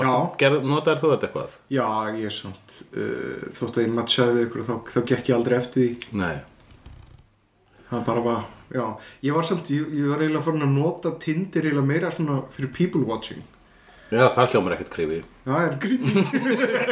Já. 0.04 0.12
Gerð, 0.42 0.66
notaðir 0.68 1.00
þú 1.00 1.10
þetta 1.14 1.26
eitthvað? 1.30 1.56
Já, 1.72 1.86
ég 2.18 2.26
er 2.28 2.34
samt, 2.36 2.76
uh, 2.92 3.46
þótt 3.56 3.78
að 3.80 3.86
ég 3.86 3.94
matchaði 3.96 4.36
við 4.36 4.46
ykkur 4.50 4.66
þá, 4.68 4.74
þá 4.92 5.00
gekk 5.12 5.30
ég 5.32 5.36
aldrei 5.38 5.56
eftir 5.62 5.82
því. 5.82 6.12
Nei 6.20 6.36
Það 7.86 8.00
bara 8.08 8.20
var, 8.24 8.40
já, 8.74 8.84
ég 9.22 9.36
var 9.36 9.44
samt, 9.46 9.68
ég, 9.70 9.84
ég 9.94 10.08
var 10.10 10.18
eiginlega 10.24 10.42
farin 10.42 10.64
að 10.66 10.72
nota 10.74 11.12
Tinder 11.22 11.68
eiginlega 11.68 11.86
meira 11.86 12.08
svona 12.10 12.40
fyrir 12.50 12.72
people 12.74 13.04
watching. 13.06 13.44
Já, 14.10 14.22
það 14.30 14.52
hljómar 14.52 14.74
ekkert 14.76 14.90
krífi 14.94 15.16
Það 15.46 15.64
er 15.66 15.72
grími. 15.82 16.12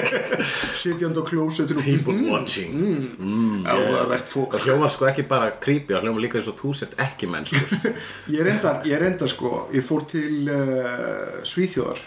Sitjandi 0.82 1.20
á 1.22 1.24
klósetinu. 1.26 1.82
People 1.84 2.16
watching 2.30 2.72
Mm, 2.74 3.60
Áhugavert 3.70 4.26
fólk. 4.32 4.56
Það 4.56 4.64
hljómar 4.66 4.90
sko 4.94 5.06
ekki 5.10 5.22
bara 5.30 5.52
krífi 5.62 5.94
Það 5.94 6.08
hljómar 6.08 6.24
líka 6.24 6.40
eins 6.40 6.50
og 6.50 6.58
þú 6.58 6.72
sért 6.74 6.96
ekki 7.04 7.28
mennskur 7.30 7.94
Ég 8.34 8.42
reyndar, 8.48 8.80
ég 8.90 8.98
reyndar 9.02 9.30
sko, 9.30 9.52
ég 9.74 9.86
fór 9.86 10.06
til 10.10 10.50
uh, 10.50 11.38
Svíþjóðar 11.46 12.02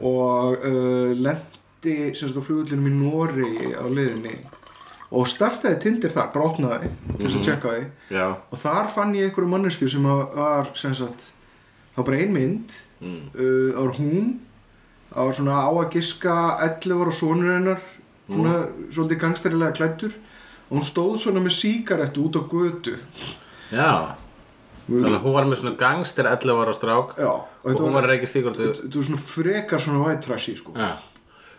og 0.00 0.56
uh, 0.60 1.12
lendi 1.16 1.96
semst 2.16 2.36
á 2.36 2.42
flugullinum 2.44 2.88
í 2.90 2.94
Noregi 2.96 3.72
á 3.72 3.84
leiðinni 3.86 4.34
og 5.16 5.28
startaði 5.30 5.78
Tinder 5.84 6.12
þar, 6.12 6.32
bara 6.34 6.48
opnaði 6.50 6.90
til 7.06 7.20
þess 7.22 7.38
að 7.38 7.46
tjekka 7.46 7.74
því 7.76 8.16
Já, 8.18 8.26
og 8.34 8.60
þar 8.60 8.90
fann 8.94 9.14
ég 9.16 9.28
einhverju 9.28 9.52
mannesku 9.52 9.88
sem 9.90 10.08
að 10.10 10.22
var 10.34 10.72
sem 10.78 10.96
sagt, 10.98 11.30
það 11.94 12.02
var 12.02 12.08
bara 12.10 12.20
ein 12.24 12.34
mynd. 12.34 12.74
Uh, 13.00 13.22
það 13.38 13.80
var 13.80 13.96
hún. 14.00 14.28
Það 15.12 15.28
var 15.30 15.36
svona 15.38 15.56
á 15.62 15.70
að 15.70 15.90
giska 15.94 16.36
11 16.66 17.02
ára 17.04 17.14
sonur 17.14 17.54
hennar 17.54 17.82
svona 18.26 18.54
svolítið 18.90 19.20
gangstærilega 19.22 19.76
klættur 19.78 20.16
og 20.66 20.80
hún 20.80 20.86
stóð 20.88 21.18
svona 21.22 21.42
með 21.44 21.54
sígarettu 21.60 22.26
út 22.26 22.36
á 22.36 22.42
götu. 22.50 22.96
Já 23.70 24.16
Þannig 24.86 25.16
að 25.16 25.24
hún 25.24 25.34
var 25.34 25.48
með 25.50 25.60
svona 25.62 25.78
gangster 25.80 26.28
11 26.30 26.60
ára 26.62 26.72
strák 26.76 27.16
Já, 27.18 27.30
Og 27.66 27.80
hún 27.82 27.96
var 27.96 28.06
reykið 28.06 28.30
sigurðu 28.30 28.68
Þetta 28.68 28.90
var 28.94 29.06
svona 29.08 29.22
frekar 29.26 29.82
svona 29.82 30.02
white 30.04 30.22
trashy 30.22 30.54
sko. 30.58 30.74
Já, 30.78 30.92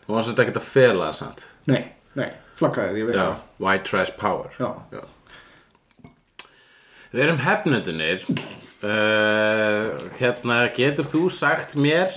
hún 0.07 0.15
var 0.15 0.23
svolítið 0.23 0.43
ekkert 0.45 0.59
að 0.61 0.69
fela 0.71 1.09
það 1.09 1.17
samt. 1.19 1.43
Nei, 1.67 1.81
nei, 2.15 2.29
flaggaði 2.59 2.93
því, 2.95 3.17
Já, 3.17 3.19
það. 3.19 3.41
white 3.65 3.89
trash 3.89 4.15
power. 4.21 4.55
Já. 4.61 5.03
Við 7.11 7.23
erum 7.25 7.43
hefnendunir 7.43 8.23
uh, 8.31 10.07
Hérna, 10.21 10.61
getur 10.75 11.07
þú 11.11 11.27
sagt 11.33 11.75
mér 11.79 12.15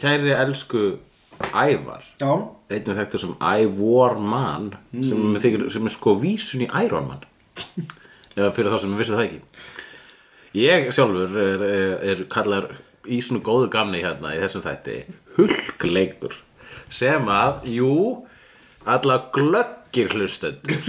Kæri 0.00 0.34
elsku 0.36 0.84
Ævar? 1.50 2.06
Já, 2.20 2.30
Einnig 2.70 2.98
þekktur 3.00 3.24
sem 3.24 3.34
Ævor 3.42 4.18
Man 4.22 4.70
sem, 4.92 5.18
mm. 5.18 5.42
þykir, 5.42 5.66
sem 5.74 5.90
er 5.90 5.94
sko 5.96 6.14
vísun 6.22 6.62
í 6.62 6.70
Iron 6.84 7.08
Man. 7.10 7.22
Eða 8.38 8.52
fyrir 8.54 8.70
þá 8.70 8.82
sem 8.84 8.92
við 8.94 9.02
vissum 9.02 9.18
það 9.18 9.26
ekki 9.26 9.40
Ég 10.56 10.88
sjálfur 10.90 11.36
er, 11.38 11.60
er, 11.62 11.92
er 12.10 12.22
kallar 12.30 12.72
í 13.06 13.20
svona 13.22 13.44
góðu 13.46 13.68
gamni 13.70 14.00
hérna 14.02 14.32
í 14.34 14.40
þessum 14.42 14.64
þætti 14.64 14.96
Hulkleikur 15.36 16.34
sem 16.90 17.28
að, 17.30 17.68
jú 17.70 17.92
alla 18.88 19.20
glöggir 19.30 20.10
hlustendur 20.14 20.88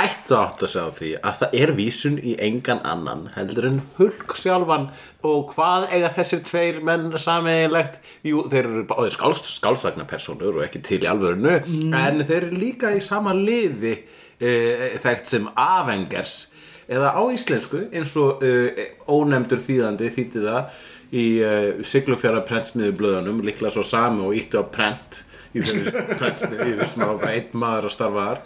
ættu 0.00 0.36
átt 0.38 0.62
að 0.64 0.72
sjá 0.72 0.82
því 0.96 1.10
að 1.18 1.36
það 1.40 1.56
er 1.60 1.72
vísun 1.76 2.16
í 2.22 2.34
engan 2.40 2.80
annan 2.86 3.26
heldur 3.34 3.66
en 3.68 3.80
Hulk 3.98 4.36
sjálfan. 4.38 4.88
Og 5.26 5.52
hvað 5.52 5.88
eiga 5.90 6.12
þessir 6.16 6.44
tveir 6.46 6.80
menn 6.86 7.10
sameiginlegt? 7.20 7.98
Jú, 8.24 8.46
þeir 8.48 8.62
eru 8.62 8.84
báðir 8.88 9.16
skáls, 9.16 9.42
skálsagna 9.58 10.06
personur 10.08 10.56
og 10.56 10.64
ekki 10.64 10.80
til 10.86 11.02
í 11.04 11.10
alvörinu 11.10 11.58
en 11.58 12.22
þeir 12.24 12.46
eru 12.46 12.62
líka 12.62 12.94
í 12.96 13.02
sama 13.04 13.34
liði 13.36 13.98
e, 14.40 14.96
þekkt 15.02 15.34
sem 15.34 15.50
Avengers 15.52 16.46
eða 16.90 17.12
á 17.14 17.22
íslensku 17.30 17.86
eins 17.94 18.14
og 18.18 18.42
uh, 18.44 18.80
ónefndur 19.10 19.62
þýðandi 19.62 20.10
þýtti 20.16 20.44
það 20.44 20.80
í 21.10 21.26
uh, 21.42 21.82
Siglufjara 21.86 22.42
prentsmiðu 22.46 22.96
blöðunum 22.98 23.42
líklega 23.46 23.74
svo 23.74 23.84
sami 23.86 24.24
og 24.26 24.36
ítti 24.38 24.58
á 24.58 24.64
prent 24.66 25.22
í 25.54 25.62
var 25.62 27.16
bara 27.18 27.32
einn 27.34 27.54
maður 27.58 27.88
að 27.88 27.94
starfa 27.94 28.26
þar. 28.26 28.42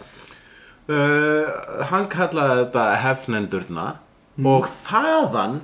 Uh, 0.84 1.50
hann 1.90 2.08
kallaði 2.12 2.62
þetta 2.62 2.84
hefnendurna 3.00 3.84
og 4.44 4.68
þaðan 4.84 5.60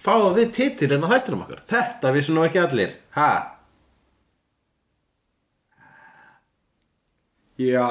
fáum 0.00 0.36
við 0.36 0.52
titilinn 0.56 1.04
á 1.04 1.12
þættinum 1.12 1.44
okkar. 1.46 1.64
Þetta 1.68 2.12
vissum 2.16 2.38
nú 2.38 2.46
ekki 2.46 2.60
allir. 2.62 2.96
Ha? 3.16 3.32
já. 7.60 7.88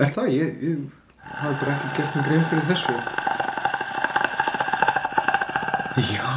Er 0.00 0.08
það? 0.14 0.32
Ég, 0.32 0.56
ég 0.64 0.99
hafði 1.40 1.56
bara 1.60 1.72
ekki 1.76 1.88
gert 1.98 2.12
mig 2.16 2.24
grein 2.28 2.46
fyrir 2.50 2.66
þessu. 2.70 2.94
Já, 6.00 6.28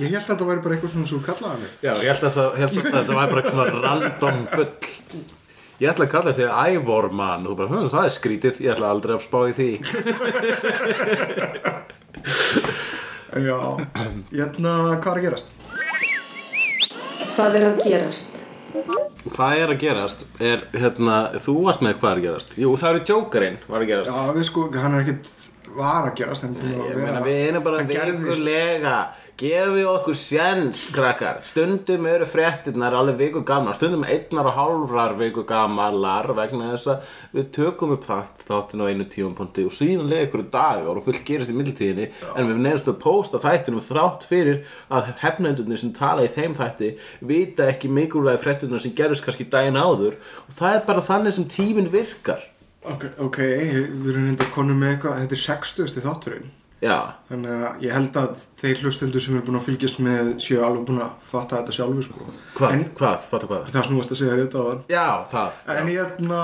ég 0.00 0.08
held 0.10 0.18
að 0.18 0.28
þetta 0.30 0.46
væri 0.48 0.62
bara 0.64 0.74
eitthvað 0.76 0.92
svona 0.94 1.06
sem 1.08 1.18
þú 1.18 1.24
kallaði 1.28 1.56
mig. 1.62 1.70
Já, 1.84 1.92
ég 1.92 2.08
held 2.10 2.24
að, 2.24 2.32
það, 2.34 2.48
held 2.62 2.72
að 2.74 2.84
þetta 2.88 3.14
var 3.18 3.26
bara 3.30 3.40
eitthvað 3.42 3.58
svona 3.58 3.82
random 3.84 4.38
bull. 4.54 4.74
Ég 5.82 5.90
ætla 5.90 6.06
að 6.06 6.12
kalla 6.12 6.32
þig 6.38 6.48
Ævor 6.54 7.06
man 7.18 7.42
og 7.44 7.50
þú 7.50 7.56
bara, 7.58 7.70
hm, 7.72 7.88
það 7.92 8.04
er 8.06 8.12
skrítið, 8.14 8.54
ég 8.62 8.70
ætla 8.76 8.92
aldrei 8.94 9.14
að 9.16 9.26
spá 9.26 9.38
í 9.42 9.52
því. 9.58 9.70
Já, 13.34 13.58
hérna, 14.30 14.72
hvað 15.02 15.10
er 15.10 15.18
að 15.18 15.24
gerast? 15.26 15.48
Hvað 17.34 17.50
er 17.58 17.64
að 17.66 17.76
gerast? 17.82 18.43
Hvað 19.34 19.60
er 19.64 19.72
að 19.72 19.80
gerast? 19.82 20.20
Er, 20.38 20.60
hérna, 20.78 21.16
þú 21.42 21.56
varst 21.64 21.82
með 21.82 21.96
hvað 21.98 22.12
er 22.12 22.20
að 22.20 22.26
gerast? 22.28 22.52
Jú, 22.60 22.74
það 22.78 22.92
eru 22.92 23.00
Jokerinn 23.08 23.56
var 23.66 23.82
að 23.82 23.90
gerast. 23.90 24.12
Já, 24.14 24.34
við 24.36 24.46
sko, 24.46 24.66
hann 24.78 24.94
er 24.94 25.02
ekkert 25.02 25.43
var 25.76 26.08
að 26.08 26.16
gerast 26.20 26.46
en 26.46 26.56
búin 26.58 26.80
að 26.80 26.96
vera 27.00 27.20
við 27.24 27.42
erum 27.48 27.66
bara 27.66 27.84
vikulega 27.88 28.96
Gefið 29.34 29.88
okkur 29.90 30.14
sjens, 30.14 30.84
krakkar. 30.94 31.40
Stundum 31.42 32.04
eru 32.06 32.26
fréttirnar 32.30 32.94
alveg 32.94 33.16
viku 33.18 33.40
gamlar 33.42 33.74
Stundum 33.74 34.04
einnar 34.06 34.46
og 34.46 34.54
hálfrar 34.54 35.16
viku 35.18 35.42
gamlar 35.48 36.28
Vegna 36.38 36.68
þess 36.76 36.92
að 36.92 37.16
við 37.34 37.48
tökum 37.56 37.96
upp 37.96 38.06
þátt 38.06 38.44
Þáttin 38.46 38.84
á 38.86 38.90
einu 38.92 39.08
tíumponti 39.10 39.66
Og 39.66 39.74
síðan 39.74 40.06
leið 40.12 40.28
ykkur 40.28 40.46
dagar 40.54 40.94
og 40.94 41.02
fullt 41.08 41.26
gerist 41.26 41.50
í 41.50 41.56
millitíðinni 41.58 42.06
En 42.30 42.52
við 42.52 42.62
nefnst 42.62 42.92
að 42.94 43.00
pósta 43.02 43.42
þættinum 43.42 43.82
Þrátt 43.82 44.28
fyrir 44.30 44.62
að 44.86 45.10
hefnendurnir 45.24 45.82
sem 45.82 45.90
tala 45.98 46.28
í 46.28 46.30
þeim 46.30 46.54
þætti 46.60 46.94
Vita 47.26 47.66
ekki 47.74 47.90
mikilvægi 47.90 48.44
fréttirnar 48.46 48.86
sem 48.86 48.94
gerist 48.94 49.26
kannski 49.26 49.50
daginn 49.50 49.82
áður. 49.82 50.20
Og 50.46 50.58
það 50.60 50.78
er 50.78 50.86
bara 50.86 51.08
þannig 51.10 51.34
sem 51.34 51.50
tíminn 51.50 51.90
virkar 51.90 52.53
Ok, 52.84 53.04
ok, 53.18 53.38
við 53.38 54.10
erum 54.12 54.26
hindi 54.28 54.44
konum 54.52 54.76
með 54.82 54.90
eitthvað, 54.96 55.20
þetta 55.22 55.36
er 55.38 55.42
60. 55.46 56.02
þátturinn. 56.04 56.50
Já, 56.84 56.96
Þannig 57.30 57.52
að 57.64 57.84
ég 57.86 57.92
held 57.96 58.16
að 58.20 58.32
þeir 58.60 58.80
hlustundur 58.84 59.22
sem 59.24 59.36
er 59.38 59.44
búin 59.46 59.56
að 59.56 59.62
fylgjast 59.70 60.00
með 60.04 60.26
séu 60.44 60.58
alveg 60.66 60.82
búin 60.90 60.98
að 61.00 61.14
fatta 61.30 61.60
þetta 61.62 61.72
sjálfu 61.78 62.02
sko. 62.04 62.26
Hvað, 62.58 62.74
En 62.74 62.82
hvað, 62.98 63.22
fattu 63.30 63.48
hvað? 63.48 63.62
Það 63.72 63.86
sem 63.86 63.94
þú 63.94 64.00
varst 64.02 64.12
að 64.12 64.20
segja 64.20 64.34
rétt 64.36 64.56
á 64.58 64.62
hann 64.66 64.82
Já, 64.92 65.06
það. 65.32 65.62
En 65.78 65.88
hérna 65.94 66.42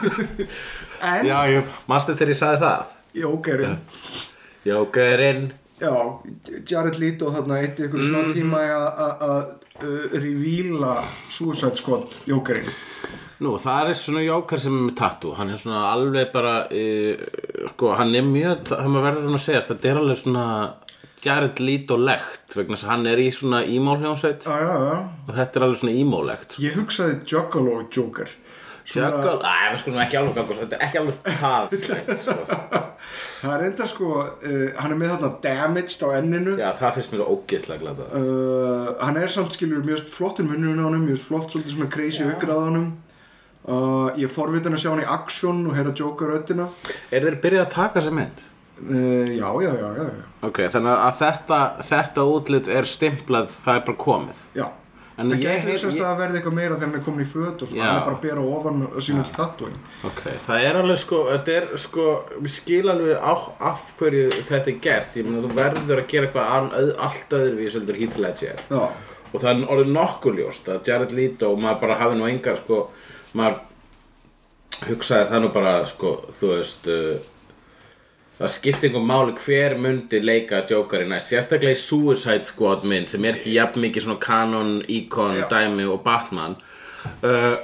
En 1.12 1.26
Já, 1.30 1.36
ég, 1.52 1.70
manstu 1.92 2.16
þegar 2.16 2.32
ég 2.34 2.40
sagði 2.40 2.60
það? 2.64 2.96
Jókerinn 3.20 3.78
Jókerinn. 4.66 5.46
Já, 5.80 5.94
Jared 6.68 6.98
Leto 7.00 7.30
þarna 7.32 7.60
eitt 7.62 7.78
ykkur 7.86 8.02
smá 8.04 8.18
Mhm. 8.24 8.34
tíma 8.34 8.58
að- 8.66 9.54
uh, 9.80 10.10
revíla 10.12 11.04
Suicide 11.32 11.76
Squad 11.78 12.18
Jókerinn 12.28 12.68
Nú, 13.40 13.54
það 13.56 13.90
er 13.92 13.96
svona 13.96 14.20
Jóker 14.24 14.60
sem 14.60 14.74
er 14.76 14.82
með 14.90 14.96
tattoo. 15.00 15.30
Hann 15.38 15.48
er 15.54 15.60
svona 15.60 15.86
alveg 15.94 16.28
bara 16.34 16.54
e, 16.68 16.82
Sko, 17.72 17.94
hann 17.96 18.12
er 18.18 18.26
mjög 18.26 18.66
Það 18.68 18.90
maður 18.92 19.06
verður 19.08 19.26
hann 19.30 19.38
að 19.38 19.44
segja 19.46 19.62
Þetta 19.70 19.88
er 19.94 20.00
alveg 20.02 20.20
svona 20.20 20.44
Jared 21.24 21.62
Leto 21.64 21.96
legt 22.00 22.54
Vegna 22.58 22.76
þess 22.76 22.86
að 22.88 22.92
hann 22.94 23.08
er 23.14 23.22
í 23.24 23.30
svona 23.32 23.62
emo-hljónsveit 23.64 24.44
Já, 24.44 24.58
já, 24.60 24.76
já. 24.90 25.00
Og 25.24 25.34
þetta 25.38 25.60
er 25.60 25.66
alveg 25.66 25.80
svona 25.82 25.96
emo-legt 26.04 26.58
Ég 26.60 26.76
hugsaði 26.76 27.18
Juggalo 27.32 27.80
Joker. 27.88 28.36
Jökul, 28.90 29.36
æ, 29.44 29.56
við 29.70 29.76
skulum 29.84 29.98
ekki 30.02 30.16
alveg 30.18 30.38
ganga 30.40 30.54
Þetta 30.62 30.76
er 30.76 30.86
ekki 30.86 31.00
alveg 31.00 31.18
það 31.40 31.74
sko. 32.24 32.38
Það 33.40 33.52
er 33.54 33.62
enda 33.68 33.86
sko, 33.88 34.08
uh, 34.24 34.64
hann 34.80 34.92
er 34.94 34.98
með 35.00 35.12
þarna 35.14 35.28
damaged 35.44 36.02
á 36.04 36.08
enninu. 36.18 36.56
Já, 36.60 36.70
það 36.80 36.96
finnst 36.96 37.12
mér 37.14 37.22
ógeðslega 37.30 37.84
glada 37.84 38.08
uh, 38.18 38.88
Hann 39.04 39.20
er 39.20 39.30
samt 39.32 39.54
skilur 39.56 39.84
mjög 39.86 40.08
flottur 40.12 40.48
munnurinn 40.48 40.82
á 40.82 40.88
honum 40.88 41.06
Mjög 41.08 41.22
flott 41.28 41.54
svolítið 41.54 41.76
svona 41.76 41.88
crazy 41.94 42.26
aukrað 42.26 42.60
á 42.60 42.64
honum 42.66 42.88
uh, 43.68 44.10
Ég 44.16 44.26
er 44.28 44.32
forvitin 44.34 44.76
að 44.76 44.82
sjá 44.84 44.90
hann 44.94 45.02
í 45.04 45.08
action 45.08 45.62
og 45.70 45.76
heyra 45.78 45.92
Joker 45.96 46.32
röddina 46.34 46.68
Er 47.10 47.26
þeir 47.26 47.38
byrjað 47.44 47.66
að 47.66 47.72
taka 47.76 48.04
sér 48.06 48.16
mynd? 48.16 48.42
uh, 48.80 49.30
Já, 49.36 49.48
já, 49.66 49.72
já, 49.76 49.88
já. 50.00 50.10
Ok, 50.48 50.62
þannig 50.72 50.92
að 51.06 51.16
þetta, 51.20 51.62
þetta 51.92 52.28
útlit 52.36 52.68
er 52.72 52.88
stimplað 52.88 53.50
Það 53.60 53.74
er 53.80 53.88
bara 53.90 54.00
komið. 54.06 54.44
Já. 54.56 54.68
En 55.20 55.28
Það 55.34 55.42
getur 55.44 55.68
þess 55.74 55.84
að 55.84 55.96
það 56.00 56.14
verði 56.22 56.38
eitthvað 56.38 56.54
meira 56.56 56.76
þegar 56.78 56.86
hann 56.88 56.96
er 56.96 57.02
komin 57.04 57.20
í 57.20 57.28
föt 57.28 57.62
og 57.64 57.68
svona, 57.68 57.84
hann 57.90 57.98
er 57.98 58.04
bara 58.06 58.16
að 58.16 58.22
bera 58.22 58.44
ofan 58.56 58.78
að 58.86 59.02
sína 59.04 59.24
til 59.28 59.34
tattooing. 59.36 59.74
Ok, 60.08 60.22
það 60.46 60.62
er 60.64 60.78
alveg 60.80 61.00
sko, 61.02 61.18
þetta 61.28 61.56
er 61.58 61.66
sko, 61.82 62.04
við 62.40 62.54
skil 62.54 62.78
alveg 62.88 63.18
á, 63.20 63.32
af 63.68 63.82
hverju 63.98 64.22
þetta 64.48 64.72
er 64.72 64.78
gert, 64.86 65.18
ég 65.20 65.28
meina 65.28 65.42
þú 65.44 65.50
verður 65.58 66.00
að 66.00 66.08
gera 66.14 66.30
eitthvað 66.30 66.54
an, 66.56 66.70
öð, 66.78 66.88
allt 67.04 67.36
öðruvís 67.36 67.76
heldur 67.76 67.98
Heath 68.00 68.16
Ledger. 68.24 68.64
Já, 68.72 68.80
og 69.34 69.36
það 69.44 69.50
er 69.52 69.68
orðið 69.76 69.92
nokkuð 69.98 70.40
ljóst 70.40 70.72
að 70.72 70.88
Jared 70.88 71.12
Leto, 71.20 71.52
maður 71.66 71.82
bara 71.84 71.98
hafði 72.00 72.16
nú 72.22 72.30
engar 72.32 72.56
sko, 72.64 72.80
maður 73.36 74.88
hugsaði 74.88 75.28
það 75.30 75.44
nú 75.44 75.50
bara 75.54 75.74
sko, 75.88 76.14
þú 76.38 76.52
veist, 76.54 76.88
uh, 76.90 77.18
það 78.38 78.52
skipti 78.54 78.88
einhver 78.88 79.04
máli 79.06 79.34
hver 79.40 79.76
myndi 79.80 80.22
leika 80.24 80.62
Jokerinn 80.68 81.12
næst, 81.12 81.32
sérstaklega 81.32 81.76
í 81.76 81.80
Suicide 81.80 82.48
Squad 82.48 82.86
mynd 82.88 83.12
sem 83.12 83.26
er 83.28 83.36
ekki 83.38 83.56
jafn 83.58 83.84
mikið 83.84 84.06
svona 84.06 84.22
kanon, 84.22 84.72
íkon, 84.88 85.42
dæmi 85.50 85.88
og 85.90 86.00
Batman. 86.06 86.56
Uh, 87.20 87.58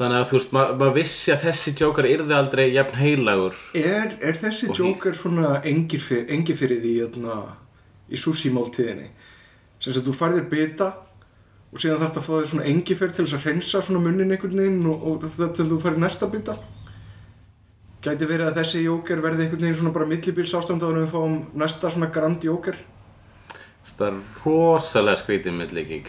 þannig 0.00 0.16
að 0.16 0.28
þú 0.30 0.38
veist, 0.38 0.52
ma 0.56 0.64
maður 0.72 0.96
vissi 0.96 1.32
að 1.34 1.44
þessi 1.48 1.74
Joker 1.76 2.08
yrði 2.08 2.36
aldrei 2.36 2.66
jafn 2.72 2.96
heilagur. 2.96 3.58
Er, 3.76 4.16
er 4.24 4.40
þessi 4.40 4.70
Joker 4.72 5.16
svona 5.16 5.58
engir 5.68 6.00
fyrir, 6.04 6.30
engir 6.32 6.56
fyrir 6.56 6.80
því 6.80 6.94
hérna, 7.02 7.40
í 8.08 8.18
sushi 8.18 8.52
máltíðinni 8.54 9.10
sem 9.80 9.94
að 9.94 10.08
þú 10.08 10.14
færðir 10.16 10.48
bita 10.50 10.88
og 11.70 11.78
síðan 11.78 12.00
þarf 12.02 12.14
það 12.14 12.20
að 12.20 12.26
fá 12.26 12.32
þér 12.34 12.50
svona 12.50 12.68
engifer 12.70 13.12
til 13.14 13.24
þess 13.24 13.36
að 13.38 13.44
hreinsa 13.46 13.82
svona 13.86 14.02
munnin 14.04 14.34
einhvern 14.34 14.62
veginn 14.62 14.86
og, 14.90 15.04
og 15.06 15.26
það 15.36 15.52
til 15.56 15.68
þú 15.70 15.80
færir 15.84 16.00
næsta 16.02 16.30
bita. 16.30 16.56
Gæti 18.00 18.30
verið 18.30 18.48
að 18.48 18.58
þessi 18.62 18.86
jóker 18.86 19.20
verði 19.22 19.44
einhvern 19.44 19.66
veginn 19.66 19.78
svona 19.82 19.94
bara 19.94 20.08
millibíls 20.08 20.56
ástand 20.56 20.82
að 20.82 21.02
við 21.02 21.12
fáum 21.12 21.36
næsta 21.60 21.92
svona 21.92 22.10
grand 22.14 22.46
jóker? 22.46 22.80
Það 23.90 24.06
er 24.06 24.18
rosalega 24.44 25.20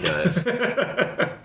hjá 0.06 0.14
þér 0.22 1.36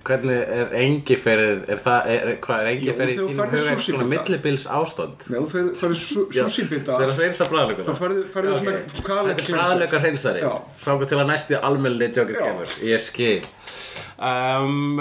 Hvernig 0.00 0.32
er 0.56 0.70
engiferið, 0.80 1.58
er 1.68 1.78
það, 1.84 2.06
er, 2.14 2.28
hvað 2.40 2.60
er 2.62 2.68
engiferið 2.70 3.10
Jú, 3.12 3.20
í 3.20 3.20
þínum 3.20 3.36
þú 3.36 3.44
huga 3.50 3.58
eitthvað 3.60 3.82
svona 3.84 4.06
millibils 4.08 4.64
ástand? 4.78 5.18
Nei, 5.28 5.36
þú 5.42 5.48
færðir 5.52 5.74
færði 5.80 5.96
sushi 6.00 6.64
bita 6.70 6.90
Það 6.94 7.04
er 7.04 7.10
að 7.12 7.18
hreinsa 7.20 7.44
bræðlökuna 7.50 7.84
þá. 7.84 7.94
færðir 8.00 8.24
færði 8.34 8.48
Ok. 8.50 8.56
svona 8.60 8.72
kvalit 9.10 9.34
Þetta 9.36 9.44
er 9.44 9.46
bræðlöka 9.58 9.96
hreinsari. 10.04 10.40
Já. 10.46 10.52
Sáka 10.86 11.04
til 11.10 11.18
að 11.20 11.28
næsti 11.32 11.54
almenni 11.68 12.08
tjókir 12.16 12.36
Já. 12.38 12.42
kemur. 12.46 12.68
Ég 12.88 13.00
skil. 13.04 13.44
Um, 14.20 14.96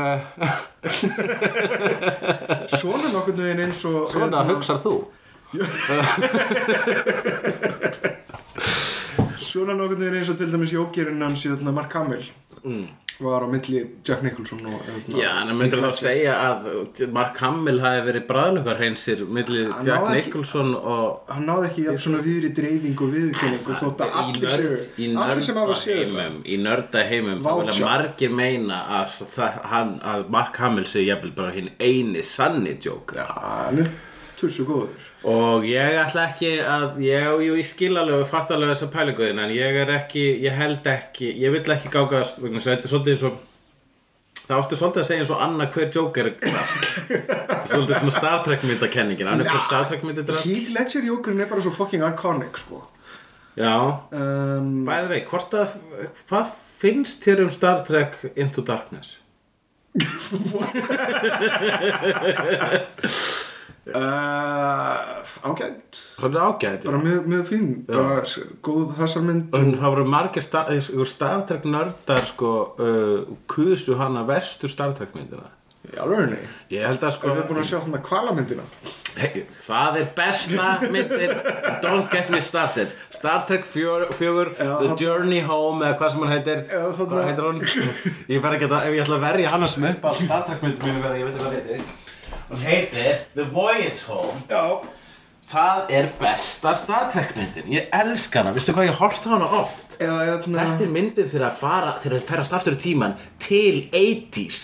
svona 2.79 3.07
nokkurn 3.13 3.39
veginn 3.45 3.63
eins 3.69 3.81
og 3.87 4.03
Svona 4.11 4.25
hérna, 4.27 4.43
hugsar 4.51 4.79
þú. 4.83 4.95
Svona 9.49 9.73
nokkurn 9.79 10.01
veginn 10.03 10.19
eins 10.19 10.29
og 10.31 10.37
til 10.39 10.51
dæmis 10.53 10.73
jókerinn 10.75 11.23
hans 11.23 11.43
hérna, 11.47 11.71
Mark 11.73 11.93
Hamill 11.95 12.25
var 13.19 13.43
á 13.43 13.47
milli 13.51 13.81
Jack 14.07 14.21
Nicholson 14.23 14.61
og 14.69 14.79
hérna, 14.87 15.17
Já, 15.19 15.29
en 15.41 15.49
það 15.49 15.57
myndir 15.59 15.81
þá 15.83 15.89
segja 15.99 16.35
að 16.39 16.67
Mark 17.17 17.37
Hamill 17.43 17.81
hafi 17.83 18.03
verið 18.05 18.23
bræðlöka 18.29 18.75
hreinsir 18.79 19.23
milli 19.27 19.65
Hann 19.67 19.85
Jack 19.89 20.05
ekki- 20.05 20.15
Nicholson 20.15 20.71
og 20.77 21.19
hann 21.27 21.45
náði 21.49 21.67
ekki 21.67 21.83
jafn 21.89 21.99
svona 22.05 22.21
viðri 22.23 22.53
dreifing 22.55 23.03
og 23.03 23.11
viðurkenningu 23.17 23.77
þótt 23.83 24.03
að 24.05 24.17
allir 24.23 24.55
séu 24.55 24.79
allir 25.25 25.41
sem 25.49 25.59
hafa 25.59 25.75
nördaheimum 25.83 26.39
í 26.45 26.59
nördaheimum 26.63 27.43
þá 27.43 27.51
vilja 27.59 27.85
margir 27.91 28.31
meina 28.39 28.79
að, 29.01 29.19
það, 29.35 29.59
hann, 29.73 29.93
að 30.15 30.29
Mark 30.37 30.55
Hamill 30.63 30.87
sé 30.87 31.03
jafnvel 31.03 31.35
bara 31.35 31.51
hinn 31.59 31.69
eini 31.79 32.23
sanni 32.23 32.77
joke 32.79 33.19
Já, 33.19 33.27
hann 33.35 33.83
er 34.39 34.47
tussu 34.47 34.65
góður. 34.67 34.89
Og 35.27 35.65
ég 35.67 35.97
ætla 35.99 36.21
ekki 36.29 36.51
að 36.63 37.01
ég, 37.03 37.25
jú, 37.45 37.53
ég 37.59 37.67
skil 37.67 37.97
alveg 37.99 38.21
og 38.23 38.29
fatt 38.29 38.51
alveg 38.55 38.69
þessa 38.73 38.87
pælinguðin 38.93 39.41
en 39.43 39.51
ég 39.53 39.73
er 39.83 39.89
ekki, 39.97 40.25
ég 40.45 40.53
held 40.55 40.83
ekki 40.87 41.27
ég 41.41 41.49
vill 41.55 41.71
ekki 41.75 41.89
gákast 41.93 42.35
vegna 42.39 42.59
þess 42.59 42.69
að 42.69 42.73
þetta 42.75 42.87
er 42.87 42.91
svolítið 42.93 43.13
eins 43.15 43.25
og 43.29 43.33
það 44.49 44.57
áttu 44.57 44.75
svolítið 44.79 45.01
að 45.01 45.09
segja 45.09 45.21
eins 45.23 45.33
og 45.33 45.43
annað 45.45 45.73
hver 45.75 45.89
joke 45.93 46.17
er 46.23 46.27
svolítið 47.67 47.95
svona 47.97 48.15
Star 48.15 48.39
Trek 48.47 48.61
myndakenningin 48.65 49.31
annað 49.33 49.51
hver 49.51 49.63
Star 49.67 49.83
Trek 49.89 50.01
myndi 50.07 50.23
drast 50.25 50.47
Heath 50.47 50.69
Ledger 50.77 51.03
jókerinn 51.11 51.43
er 51.43 51.49
bara 51.51 51.65
svo 51.65 51.73
fucking 51.75 52.03
iconic 52.07 52.53
sko. 52.63 52.77
Já, 53.59 53.75
um, 54.15 54.67
bæði 54.87 55.07
vei, 55.11 55.21
að 55.27 55.75
hvað 56.29 56.47
finnst 56.79 57.19
þér 57.25 57.39
um 57.43 57.51
Star 57.51 57.79
Trek 57.83 58.13
Into 58.39 58.63
Darkness? 58.63 59.19
uh, 63.95 65.51
ágætt. 65.51 65.99
Það 66.19 66.35
er 66.35 66.41
ágætt 66.47 66.87
bara 66.87 67.01
mjög, 67.03 67.27
mjög 67.33 67.45
fín. 67.49 67.67
Bara 67.89 68.23
s- 68.25 68.39
góð 68.65 68.95
þessarmynd 68.99 69.55
En 69.59 69.71
það 69.77 69.93
voru 69.95 70.07
margir 70.09 70.45
Star, 70.45 70.71
ykkur 70.75 71.07
Star 71.09 71.45
Trek 71.49 71.65
nördar 71.69 72.25
sko 72.33 72.51
uh, 72.79 73.37
kusu 73.47 73.95
hana 73.99 74.25
verstu 74.27 74.67
Star 74.71 74.93
Trek 74.97 75.15
myndina. 75.17 75.47
Í 75.89 75.95
alvegni 76.03 76.35
Ég 76.69 76.83
held 76.85 77.03
að 77.07 77.13
sko 77.15 77.29
Er 77.31 77.37
þið 77.39 77.45
búin 77.49 77.61
að 77.61 77.69
sjá 77.71 77.77
hann 77.85 77.95
að 77.97 78.01
kvalamyndina? 78.09 78.65
hey, 79.19 79.45
Það 79.65 79.95
er 80.01 80.09
besta 80.17 80.67
myndin. 80.91 81.31
Don't 81.83 82.11
get 82.11 82.29
me 82.29 82.39
started. 82.43 82.91
Star 83.15 83.45
Trek 83.47 83.63
4, 83.65 84.09
fjögur, 84.19 84.51
Já, 84.59 84.73
The 84.83 84.91
Journey 84.99 85.39
Home 85.47 85.85
eða 85.87 85.97
hvað 86.01 86.11
sem 86.13 86.25
hann 86.27 86.35
heitir. 86.35 86.61
Já, 86.67 86.83
þarna- 86.99 87.15
Hvað 87.15 87.25
heitir 87.31 87.47
hún? 87.47 87.63
Ég 88.35 88.43
verð 88.43 88.59
ekki 88.59 88.69
að, 88.69 88.77
ef 88.91 88.93
ég 88.99 89.03
ætla 89.07 89.17
að 89.21 89.25
verja 89.29 89.67
sem 89.73 89.89
upp 89.93 90.05
á 90.05 90.11
Star 90.19 90.45
Trek 90.49 90.61
myndin 90.67 90.85
mínu 90.91 91.03
verð, 91.07 91.19
ég 91.23 91.25
veit 91.25 91.35
ekki 91.39 91.47
hvað 91.47 91.57
heitir 91.57 92.07
Hún 92.49 92.61
heitir 92.65 93.27
The 93.35 93.45
Voyage 93.53 94.07
Home. 94.09 94.41
Já. 94.49 94.81
Það 95.49 95.91
er 95.97 96.07
besta 96.19 96.75
Star 96.77 97.07
Trek 97.13 97.31
myndin. 97.37 97.69
Ég 97.73 97.87
elska 97.93 98.43
hana, 98.43 98.53
veistu 98.53 98.73
hvað 98.73 98.89
ég 98.91 98.99
horta 98.99 99.31
hana 99.31 99.47
oft. 99.59 99.97
Eða 100.01 100.19
hérna 100.27 100.65
Þetta 100.65 100.85
er 100.85 100.91
myndin 100.93 101.29
þegar 101.31 101.47
að 101.47 101.59
fara 101.61 101.93
þegar 102.01 102.17
að 102.19 102.27
ferast 102.29 102.53
aftur 102.57 102.77
í 102.77 102.81
tíman 102.83 103.15
til 103.41 103.79
80s 103.89 104.59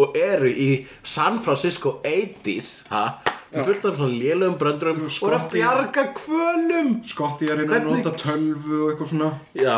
og 0.00 0.16
eru 0.16 0.48
í 0.52 0.70
San 1.04 1.40
Francisco 1.44 1.98
80s 2.04 2.70
ha, 2.92 3.02
fullt 3.50 3.84
af 3.88 3.96
svona 3.98 4.14
lélögum 4.14 4.56
bröndurum 4.60 5.00
og 5.02 5.08
að 5.08 5.14
Skotti. 5.16 5.58
bjarga 5.58 6.04
kvölum 6.14 6.90
Skotti 7.10 7.48
er 7.50 7.62
inn 7.64 7.72
að 7.74 7.88
nota 7.88 8.12
tölvu 8.20 8.76
og 8.84 8.92
eitthvað 8.92 9.10
svona 9.10 9.30
Já, 9.58 9.76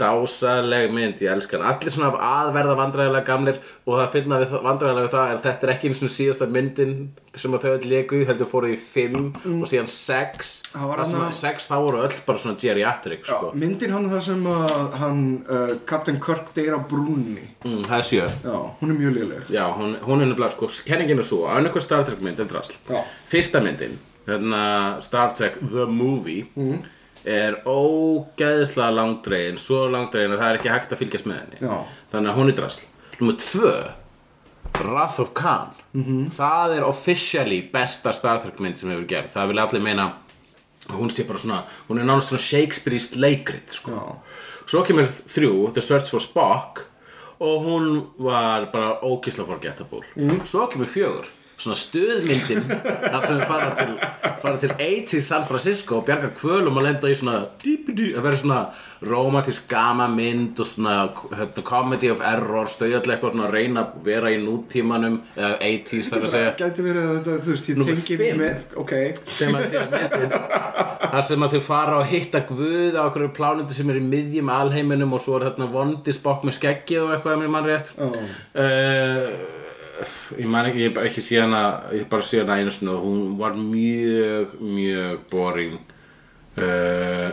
dásaleg 0.00 0.92
mynd, 0.94 1.20
ég 1.24 1.32
elskar 1.34 1.62
hann. 1.64 1.74
Allir 1.74 1.94
svona 1.94 2.12
aðverða 2.30 2.76
vandræðilega 2.78 3.26
gamlir 3.26 3.58
og 3.86 3.98
það 3.98 4.12
finna 4.14 4.40
við 4.42 4.54
vandræðilega 4.68 5.12
það 5.14 5.26
er 5.32 5.40
að 5.40 5.44
þetta 5.48 5.66
er 5.68 5.74
ekki 5.74 5.90
eins 5.90 6.02
og 6.06 6.14
síðasta 6.14 6.50
myndin 6.54 6.94
sem 7.34 7.52
að 7.54 7.62
þau 7.62 7.70
öll 7.76 7.84
leku 7.90 8.16
í, 8.18 8.24
heldur 8.26 8.48
fóru 8.50 8.72
í 8.72 8.76
fimm 8.76 9.28
og 9.62 9.66
síðan 9.70 9.86
sex 9.86 10.62
Það 10.72 10.86
var 10.90 10.98
Það 10.98 11.06
sem 11.10 11.18
annað- 11.20 11.28
að 11.30 11.38
sex 11.38 11.66
þá 11.70 11.74
voru 11.84 12.00
öll 12.02 12.16
bara 12.26 12.38
svona 12.38 12.58
geriatric 12.58 13.24
sko. 13.26 13.50
myndin 13.54 13.90
hann 13.94 14.08
það 14.10 14.20
sem 14.26 14.44
að 14.50 14.92
hann, 14.98 15.20
uh, 15.48 15.74
Captain 15.86 16.18
Kirk 16.20 16.50
deyr 16.54 16.74
á 16.74 16.80
brúnni 16.90 17.44
mm, 17.64 17.82
Það 17.86 17.98
er 17.98 18.06
sjö 18.10 18.26
Já, 18.44 18.56
hún 18.80 18.90
er 18.90 18.98
mjög 18.98 19.14
léleg 19.18 19.50
Já, 19.50 19.64
hún, 19.78 19.94
hún 20.02 20.22
er 20.22 20.26
nefnilega 20.26 20.50
sko, 20.56 20.66
kenningin 20.86 21.18
er 21.22 21.28
svo 21.30 21.44
að 21.46 21.60
önnur 21.62 21.80
Star 21.86 22.02
Trek 22.04 22.20
mynd 22.20 22.40
er 22.40 22.50
drasl 22.50 22.74
Já. 22.90 23.04
Fyrsta 23.30 23.60
myndin, 23.62 23.98
hérna 24.26 24.64
Star 25.02 25.30
Trek 25.38 25.60
The 25.60 25.86
Movie 25.86 26.48
Mhm. 26.56 26.82
er 27.24 27.60
ógeðslega 27.64 28.90
langdregin, 28.96 29.58
svo 29.60 29.86
langdregin 29.92 30.32
að 30.34 30.40
það 30.40 30.50
er 30.50 30.58
ekki 30.58 30.70
hægt 30.74 30.92
að 30.94 30.98
fylgjast 31.02 31.26
með 31.30 31.40
henni 31.44 31.58
Já. 31.60 31.84
þannig 32.12 32.30
að 32.32 32.38
hún 32.40 32.48
er 32.48 32.56
drasl 32.58 32.82
Númer 33.20 33.36
tvö 33.38 33.72
Wrath 34.80 35.20
of 35.20 35.34
Khan 35.34 35.74
Mhm. 35.94 36.30
það 36.30 36.76
er 36.78 36.84
officially 36.86 37.62
besta 37.72 38.12
Star 38.12 38.38
Trek 38.40 38.58
mynd 38.60 38.76
sem 38.78 38.90
hefur 38.90 39.06
gerð, 39.06 39.32
það 39.32 39.48
vil 39.48 39.58
allir 39.58 39.80
meina 39.82 40.12
hún 40.88 41.10
sé 41.10 41.26
bara 41.26 41.38
svona, 41.38 41.64
hún 41.88 41.98
er 42.00 42.04
nánast 42.04 42.28
svona 42.30 42.40
Shakespeareist 42.42 43.16
leikrit 43.16 43.70
sko. 43.70 43.90
Já. 43.90 44.16
svo 44.66 44.84
kemur 44.86 45.06
þrjú, 45.08 45.72
The 45.74 45.80
Search 45.82 46.10
for 46.10 46.20
Spock 46.20 46.84
og 47.40 47.62
hún 47.64 48.06
var 48.18 48.66
bara 48.72 49.00
ógisla 49.02 49.44
forgettable 49.46 50.02
Mm. 50.16 50.40
svo 50.46 50.66
kemur 50.70 50.86
fjögur 50.86 51.26
svona 51.60 51.76
stuðmyndin 51.76 52.62
þar 52.70 53.24
sem 53.26 53.38
við 53.40 53.42
fara 53.50 53.70
til, 53.76 53.96
fara 54.40 54.60
til 54.62 54.70
80 54.72 55.24
San 55.24 55.44
Francisco 55.48 55.98
og 55.98 56.06
bjargar 56.08 56.32
kvölum 56.38 56.78
og 56.80 56.86
lenda 56.86 57.10
í 57.10 57.16
svona 57.18 57.42
að 57.44 58.24
vera 58.24 58.38
svona 58.40 58.60
romantísk 59.04 59.68
gama 59.70 60.06
mynd 60.12 60.60
og 60.60 60.68
svona 60.68 60.94
hérna, 61.36 61.64
comedy 61.66 62.10
of 62.12 62.22
errors 62.24 62.78
þau 62.80 62.86
öll 62.88 63.00
eitthvað 63.02 63.34
svona 63.34 63.48
að 63.48 63.54
reyna 63.56 63.84
að 63.84 64.00
vera 64.08 64.32
í 64.32 64.40
nútímanum 64.40 65.20
eða 65.36 65.52
80s 65.68 66.12
þar 66.14 66.26
að 66.26 66.34
segja. 66.34 66.56
Gæti 66.62 66.86
verið 66.86 67.02
að 67.04 67.14
þetta, 67.18 67.36
þú 67.44 67.54
veist, 67.54 67.70
ég 67.70 67.84
tengi 67.90 68.32
með 68.40 68.76
Ok, 68.80 68.96
sem 69.36 69.60
að 69.60 69.68
segja 69.70 69.86
myndin. 69.92 70.34
Þar 71.10 71.24
sem 71.26 71.46
að 71.46 71.56
þau 71.56 71.62
fara 71.68 72.00
og 72.00 72.10
hitta 72.10 72.44
guð 72.48 72.96
á 72.96 73.02
okkur 73.04 73.30
plánutu 73.36 73.76
sem 73.76 73.92
er 73.92 74.00
í 74.00 74.04
miðjum 74.04 74.52
alheiminum 74.54 75.16
og 75.16 75.24
svo 75.24 75.38
er 75.38 75.48
þarna 75.50 75.70
vondi 75.72 76.14
spokk 76.14 76.44
með 76.48 76.60
skeggið 76.60 77.06
og 77.06 77.16
eitthvað 77.16 77.40
mér 77.42 77.56
mann 77.56 77.68
rétt. 77.68 77.92
Já. 77.96 78.28
uh, 78.64 79.58
ég 80.38 80.48
man 80.48 80.68
ekki, 80.68 80.86
ég 80.86 80.94
bara 80.96 81.10
ekki 81.10 81.22
sé 81.24 81.40
hana 81.42 81.62
ég 81.94 82.08
bara 82.10 82.26
sé 82.26 82.40
hana 82.42 82.58
einu 82.58 82.92
og 82.92 83.04
hún 83.04 83.22
var 83.38 83.56
mjög, 83.58 84.56
mjög 84.60 85.22
boring 85.30 85.78
uh, 86.58 87.30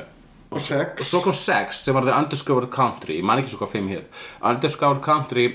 og 0.48 0.62
sex? 0.64 1.02
og 1.02 1.10
svo 1.10 1.22
kom 1.26 1.36
6 1.36 1.84
sem 1.84 1.96
var 1.96 2.06
The 2.08 2.16
Undiscovered 2.16 2.72
Country. 2.72 3.18
Ég 3.20 3.26
man 3.28 3.42
ekki 3.42 3.52
svo 3.52 3.64
hvað 3.64 3.76
5 3.78 3.90
hér 3.92 4.06
Undiscovered 4.52 5.04
Country 5.04 5.48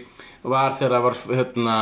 var 0.42 0.75
þegar 0.75 0.96
það 0.96 1.07
var 1.07 1.18
hérna, 1.38 1.77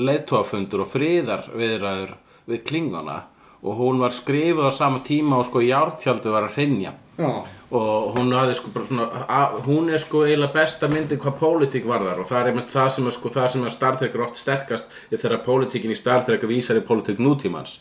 leiðtóafundur 0.00 0.84
og 0.84 0.90
friðar 0.90 1.46
viðræður 1.52 2.16
við 2.50 2.64
klingona 2.66 3.20
og 3.60 3.76
hún 3.76 4.00
var 4.00 4.14
skrifuð 4.16 4.70
á 4.70 4.72
sama 4.72 5.02
tíma 5.04 5.36
og 5.40 5.46
sko 5.50 5.60
jártjaldu 5.60 6.32
var 6.32 6.48
að 6.48 6.56
hrynja. 6.56 6.94
Já, 7.20 7.28
og 7.70 8.16
hún 8.16 8.32
hafði 8.34 8.56
sko 8.58 8.72
bara 8.74 8.86
svona 8.88 9.04
að, 9.30 9.58
hún 9.66 9.90
er 9.94 10.02
sko 10.02 10.24
eiginlega 10.26 10.56
besta 10.56 10.88
myndin 10.90 11.20
hvað 11.22 11.36
pólitík 11.38 11.86
varðar 11.86 12.22
og 12.22 12.26
það 12.26 12.40
er 12.40 12.50
einmitt 12.50 12.72
það 12.72 12.88
sem 12.96 13.06
er 13.06 13.14
sko 13.14 13.30
það 13.36 13.48
sem 13.54 13.66
er 13.66 13.74
Star 13.74 13.98
Trek 14.00 14.16
er 14.16 14.24
oft 14.26 14.40
sterkast 14.40 14.96
er 15.10 15.22
þegar 15.22 15.44
pólitíkin 15.46 15.94
í 15.94 15.98
Star 15.98 16.24
Trek 16.26 16.46
vísar 16.50 16.80
í 16.80 16.84
pólitík 16.86 17.22
nútímans. 17.22 17.78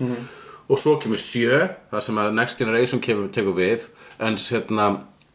Og 0.69 0.77
svo 0.77 0.99
kemur 1.01 1.17
sjö 1.17 1.63
það 1.89 2.05
sem 2.05 2.21
að 2.21 2.35
Next 2.37 2.61
Generation 2.61 3.01
kemur 3.01 3.31
tekur 3.33 3.57
við 3.57 3.89
en 4.21 4.37
hérna 4.37 4.89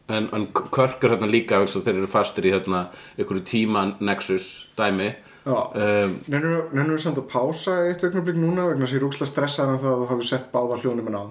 en, 0.07 0.29
en 0.31 0.47
Kirk 0.53 1.03
er 1.03 1.17
hérna 1.17 1.27
líka 1.27 1.59
að 1.59 1.81
þeir 1.81 1.97
eru 1.97 2.11
fastir 2.11 2.47
í 2.47 2.55
hérna 2.55 2.87
einhverju 3.17 3.43
tíma 3.51 3.89
nexus 3.99 4.69
dæmi. 4.79 5.11
Um, 5.45 6.21
Nennur 6.31 6.95
þú 6.95 7.01
samt 7.03 7.19
að 7.21 7.27
pása 7.29 7.81
eitt 7.89 8.07
augnablik 8.07 8.39
núna 8.39 8.69
vegna 8.71 8.87
að 8.87 8.95
er 8.97 9.09
úkslega 9.09 9.29
stressaður 9.29 9.75
um 9.75 9.83
það 9.83 9.91
að 9.91 9.99
þú 9.99 10.13
hafi 10.13 10.29
sett 10.31 10.47
báða 10.53 10.79
hljónum 10.81 11.11
en 11.11 11.19
á 11.19 11.25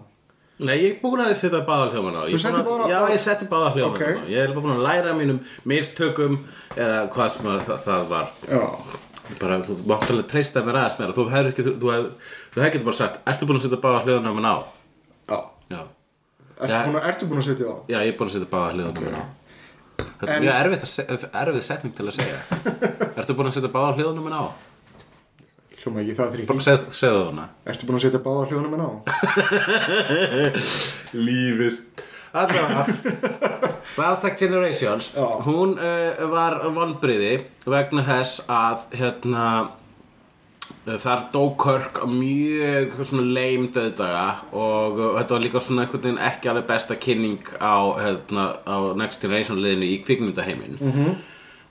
Nei, 0.59 0.77
ég 0.79 0.91
er 0.93 0.99
búin 1.03 1.19
að 1.25 1.33
setja 1.35 1.61
báða 1.67 1.89
hljóman 1.91 2.15
á 2.15 2.23
Ég 2.31 2.37
er 2.37 2.43
settir 2.45 2.63
búin 2.63 2.83
að- 2.85 2.85
báða- 2.85 2.91
Já, 2.93 3.15
ég 3.15 3.21
setti 3.25 3.47
báða 3.51 3.71
hljóman 3.75 3.99
á 3.99 4.29
Ég 4.31 4.39
er 4.45 4.53
búin 4.55 4.71
að 4.77 4.83
læra 4.87 5.15
mínum 5.19 5.41
mistökum 5.67 6.37
eða 6.77 7.01
hvað 7.11 7.31
sem 7.35 7.47
að 7.51 7.61
það, 7.67 7.81
það 7.89 8.05
var. 8.13 8.29
Já, 8.47 8.63
bara, 9.41 9.59
þú 9.67 9.77
mátt 9.91 10.11
alveg 10.11 10.29
treysta 10.31 10.63
mér 10.63 10.79
aðeins 10.79 10.99
meira. 11.01 11.13
Þú 11.17 11.25
hefur 11.33 11.51
ekki, 11.51 11.63
þú 11.67 11.75
þú 11.81 12.61
hefur 12.63 12.71
getur 12.71 12.85
bara 12.85 12.99
sagt 13.01 13.19
ertu 13.27 13.47
búin 13.51 13.59
að 13.59 13.65
setja 13.67 13.81
báða 13.83 14.05
hljóðunum 14.07 14.47
á? 14.47 14.57
já. 15.75 15.81
Já, 16.55 16.69
Ertu, 16.71 16.87
búin, 16.87 17.01
að, 17.03 17.09
ertu 17.11 17.27
búin 17.27 17.41
að 17.43 17.47
setja 17.51 17.67
á? 17.67 17.75
já, 17.91 17.99
ég 17.99 18.13
er 18.13 18.17
búin 18.19 18.29
að 18.31 18.35
setja 18.39 18.51
báða 18.55 18.75
hljóðunum 18.79 19.19
á 19.19 19.25
Þetta 19.95 20.33
er 20.35 20.41
mjög 20.43 20.55
erfið, 20.55 20.81
er 21.59 21.63
setning 21.63 21.95
til 21.95 22.07
að 22.07 22.15
segja. 22.15 22.39
Ertu 23.19 23.35
búin 23.35 23.47
að 23.51 23.57
setja 23.59 23.71
báða 23.75 23.97
hljóðunum 23.99 24.31
á? 24.31 24.45
Hljóma 25.85 26.01
ekki 26.01 26.17
það 26.17 26.35
þrý 26.35 26.47
Bara 26.49 26.65
segð, 26.65 26.85
segðu 26.97 27.23
hana 27.29 27.47
Ertu 27.69 27.89
búin 27.89 27.99
að 27.99 28.05
setja 28.07 28.21
báða 28.25 28.47
hljónum 28.49 28.77
en 28.77 28.85
á? 28.85 28.91
Lífið 31.27 31.81
Allavega 32.35 33.73
Star 33.85 34.17
Trek 34.23 34.39
Generations 34.41 35.13
Já. 35.13 35.27
Hún 35.45 35.77
uh, 35.77 36.25
var 36.33 36.63
vonbriði 36.73 37.35
vegna 37.69 38.05
þess 38.07 38.47
að 38.49 38.87
hérna 38.97 39.45
þar 40.85 41.27
dó 41.33 41.43
Kirk 41.61 42.01
á 42.01 42.07
mjög 42.09 42.97
svona 43.05 43.25
leim 43.37 43.69
döðdaga 43.73 44.25
og 44.57 44.99
uh, 44.99 45.13
þetta 45.19 45.37
var 45.37 45.45
líka 45.45 45.63
svona 45.65 45.85
einhvern 45.85 46.07
veginn 46.07 46.25
ekki 46.31 46.51
alveg 46.51 46.67
besta 46.73 46.97
kynning 47.01 47.53
á, 47.61 47.77
hérna, 48.01 48.49
á 48.65 48.77
Next 48.97 49.21
Generation 49.25 49.61
liðinu 49.61 49.93
í 49.93 50.01
kvikmyndaheimin 50.05 50.81
mm 50.81 50.97
-hmm. 50.97 51.15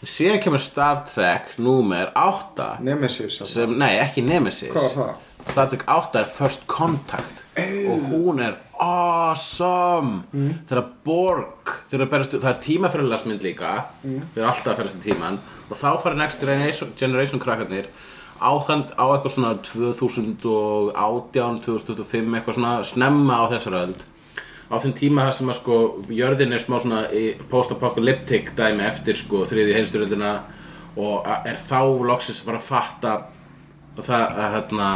Síðan 0.09 0.41
kemur 0.43 0.61
Star 0.63 1.03
Trek 1.07 1.53
númer 1.61 2.11
8 2.17 2.79
Nemesis 2.83 3.39
sem, 3.49 3.75
nei 3.79 3.97
ekki 4.01 4.23
Nemesis. 4.25 4.71
Hvað 4.73 4.89
var 4.89 4.97
það? 4.97 5.29
Star 5.51 5.69
Trek 5.71 5.83
8 5.91 6.21
er 6.21 6.29
First 6.31 6.67
Contact. 6.71 7.43
Og 7.91 8.07
hún 8.09 8.39
er 8.43 8.55
awesome. 8.81 10.23
Þegar 10.69 10.87
Borg 11.05 11.73
þegar 11.91 12.09
berast, 12.11 12.35
það 12.39 12.49
er 12.51 12.61
tímafyrirlarsmynd 12.67 13.45
líka. 13.45 13.75
Þeir 14.03 14.41
eru 14.41 14.49
alltaf 14.49 14.73
að 14.73 14.81
ferast 14.81 14.99
í 15.01 15.05
tíman 15.09 15.39
og 15.69 15.77
þá 15.79 15.89
fara 16.03 16.19
Next 16.19 16.43
Generation, 16.43 16.93
generation 16.99 17.43
krakkarnir 17.43 17.91
á, 18.43 18.51
þann, 18.65 18.87
á 18.99 19.05
eitthvað 19.13 19.35
svona 19.35 19.53
2018, 19.67 21.61
2025 21.63 22.35
eitthvað 22.39 22.57
svona 22.59 22.73
snemma 22.87 23.39
á 23.39 23.45
þessar 23.53 23.79
öld 23.83 24.03
á 24.71 24.75
þeim 24.79 24.93
tíma 24.97 25.27
það 25.27 25.37
sem 25.37 25.51
að 25.51 25.59
sko 25.59 25.77
jörðin 26.13 26.55
er 26.55 26.63
smá 26.63 26.77
svona 26.79 27.01
í 27.13 27.23
post-apocalyptic 27.51 28.53
dæmi 28.57 28.85
eftir 28.87 29.19
sko 29.19 29.43
þriði 29.49 29.77
heimstyrjöldina 29.77 30.33
og 30.99 31.27
er 31.47 31.59
þá 31.69 31.79
loksins 32.05 32.41
að 32.41 32.49
fara 32.49 32.61
að 32.61 32.67
fatta 32.69 33.13
að 33.93 34.05
það 34.09 34.37
að 34.43 34.53
hérna 34.57 34.89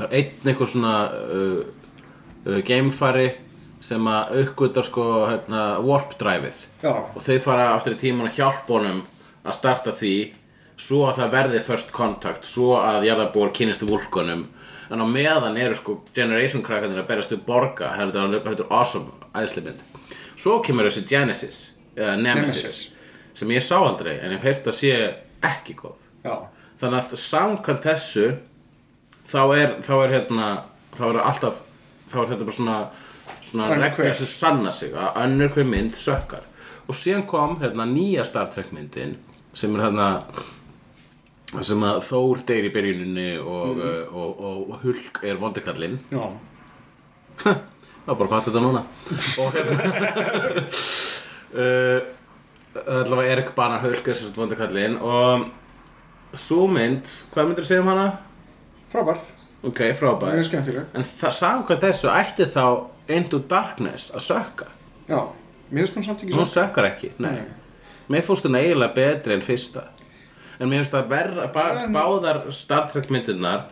er 0.00 0.14
einn 0.18 0.50
eitthvað 0.50 0.70
svona 0.72 0.96
uh, 1.12 1.62
uh, 2.46 2.60
geimfari 2.66 3.30
sem 3.82 4.06
að 4.06 4.36
aukvita 4.38 4.84
sko 4.86 5.06
hérna, 5.26 5.62
warp 5.82 6.14
driveið 6.20 6.60
Já. 6.84 6.92
og 7.02 7.18
þau 7.24 7.38
fara 7.42 7.72
aftur 7.74 7.96
í 7.96 8.00
tíman 8.04 8.30
að 8.30 8.38
hjálpa 8.38 8.76
honum 8.76 9.02
að 9.42 9.58
starta 9.58 9.94
því 9.96 10.14
svo 10.78 11.04
að 11.08 11.18
það 11.20 11.32
verði 11.36 11.62
first 11.66 11.92
contact 11.94 12.46
svo 12.48 12.76
að 12.78 13.08
jarðarbúar 13.08 13.52
kynistu 13.54 13.88
vulkunum 13.90 14.46
en 14.92 15.02
á 15.02 15.06
meðan 15.08 15.58
eru 15.60 15.76
sko 15.78 15.98
generation 16.14 16.64
krakkarnir 16.64 17.02
að 17.02 17.10
berast 17.10 17.32
við 17.32 17.44
borga 17.48 17.92
þetta 17.96 18.52
er 18.52 18.64
awesome 18.70 19.64
mynd 19.64 19.82
svo 20.36 20.58
kemur 20.64 20.88
þessi 20.88 21.04
Genesis 21.08 21.60
eða 21.96 22.16
Nemesis, 22.20 22.62
Nemesis. 22.62 22.88
sem 23.38 23.54
ég 23.54 23.64
sá 23.64 23.76
aldrei 23.80 24.18
en 24.18 24.32
ég 24.32 24.40
hef 24.40 24.48
heyrt 24.48 24.70
að 24.72 24.78
sé 24.78 24.94
ekki 25.42 25.76
góð 25.78 26.00
Já, 26.22 26.36
þannig 26.80 26.98
að 27.00 27.20
samkvæmt 27.22 27.86
þessu 27.88 28.26
þá 29.28 29.42
er, 29.56 29.74
þá 29.82 29.94
er 29.96 30.14
hérna 30.16 30.48
þá 30.96 31.04
er 31.08 31.20
alltaf 31.24 31.60
þá 32.12 32.16
er 32.22 32.32
þetta 32.32 32.46
bara 32.46 32.56
svona, 32.58 32.78
svona 33.42 33.90
hver. 33.96 34.14
sem 34.18 34.30
sanna 34.30 34.72
sig 34.76 34.94
að 34.94 35.20
önnur 35.24 35.52
hver 35.56 35.68
mynd 35.68 35.96
sökkar 35.98 36.48
og 36.86 36.98
síðan 36.98 37.26
kom 37.30 37.58
hérna 37.62 37.86
nýja 37.88 38.26
Star 38.28 38.50
Trek 38.52 38.72
myndin 38.74 39.16
sem 39.56 39.74
er 39.76 39.86
hérna 39.86 40.08
sem 41.60 41.84
að 41.84 42.00
Þór 42.06 42.42
deyr 42.48 42.68
í 42.68 42.72
byrjuninni 42.72 43.28
og, 43.42 43.76
mm. 43.76 44.14
og, 44.16 44.30
og, 44.40 44.62
og 44.72 44.86
Hulk 44.86 45.20
er 45.28 45.40
vondikallinn 45.40 45.98
já. 46.08 46.24
Það 47.42 48.08
var 48.08 48.16
bara 48.18 48.26
að 48.26 48.32
fatta 48.32 48.50
þetta 48.50 48.62
núna. 48.64 48.80
Og 49.42 49.48
hérna 49.54 49.74
uh, 51.52 51.98
Allavega 52.72 53.34
Erik 53.36 53.52
Bana 53.56 53.78
Hulk 53.82 54.08
er 54.08 54.16
sérst 54.18 54.38
vondikallinn 54.38 54.96
Og 54.98 55.50
Sú 56.40 56.64
mynd, 56.72 57.04
hvað 57.34 57.50
myndir 57.50 57.66
þú 57.66 57.68
segja 57.68 57.82
um 57.84 57.90
hana? 57.92 58.06
Frábær, 58.92 59.18
Ok, 59.68 59.82
frábær. 59.94 60.38
En 60.96 61.04
það 61.04 61.34
samkvæmt 61.36 61.84
þessu 61.84 62.08
ætti 62.08 62.46
þá 62.48 62.64
Into 63.12 63.42
Darkness 63.50 64.08
að 64.16 64.24
sökka? 64.30 64.70
Já, 65.10 65.18
mér 65.68 65.84
finnst 65.84 65.98
hún 65.98 66.06
samt 66.06 66.24
ekki 66.24 66.32
Hún 66.32 66.48
samt 66.48 66.54
sökkar 66.56 66.88
ekki, 66.88 67.12
nei. 67.20 67.42
Mér 68.08 68.24
fórst 68.24 68.48
hún 68.48 68.56
eiginlega 68.56 68.96
betri 68.96 69.36
en 69.36 69.44
fyrsta 69.44 69.90
En 70.62 70.70
mér 70.70 70.82
finnst 70.82 70.94
það 70.94 71.08
verra 71.10 71.48
bá, 71.50 71.64
Báðar 71.90 72.44
Star 72.54 72.86
Trek 72.92 73.10
myndirnar 73.10 73.66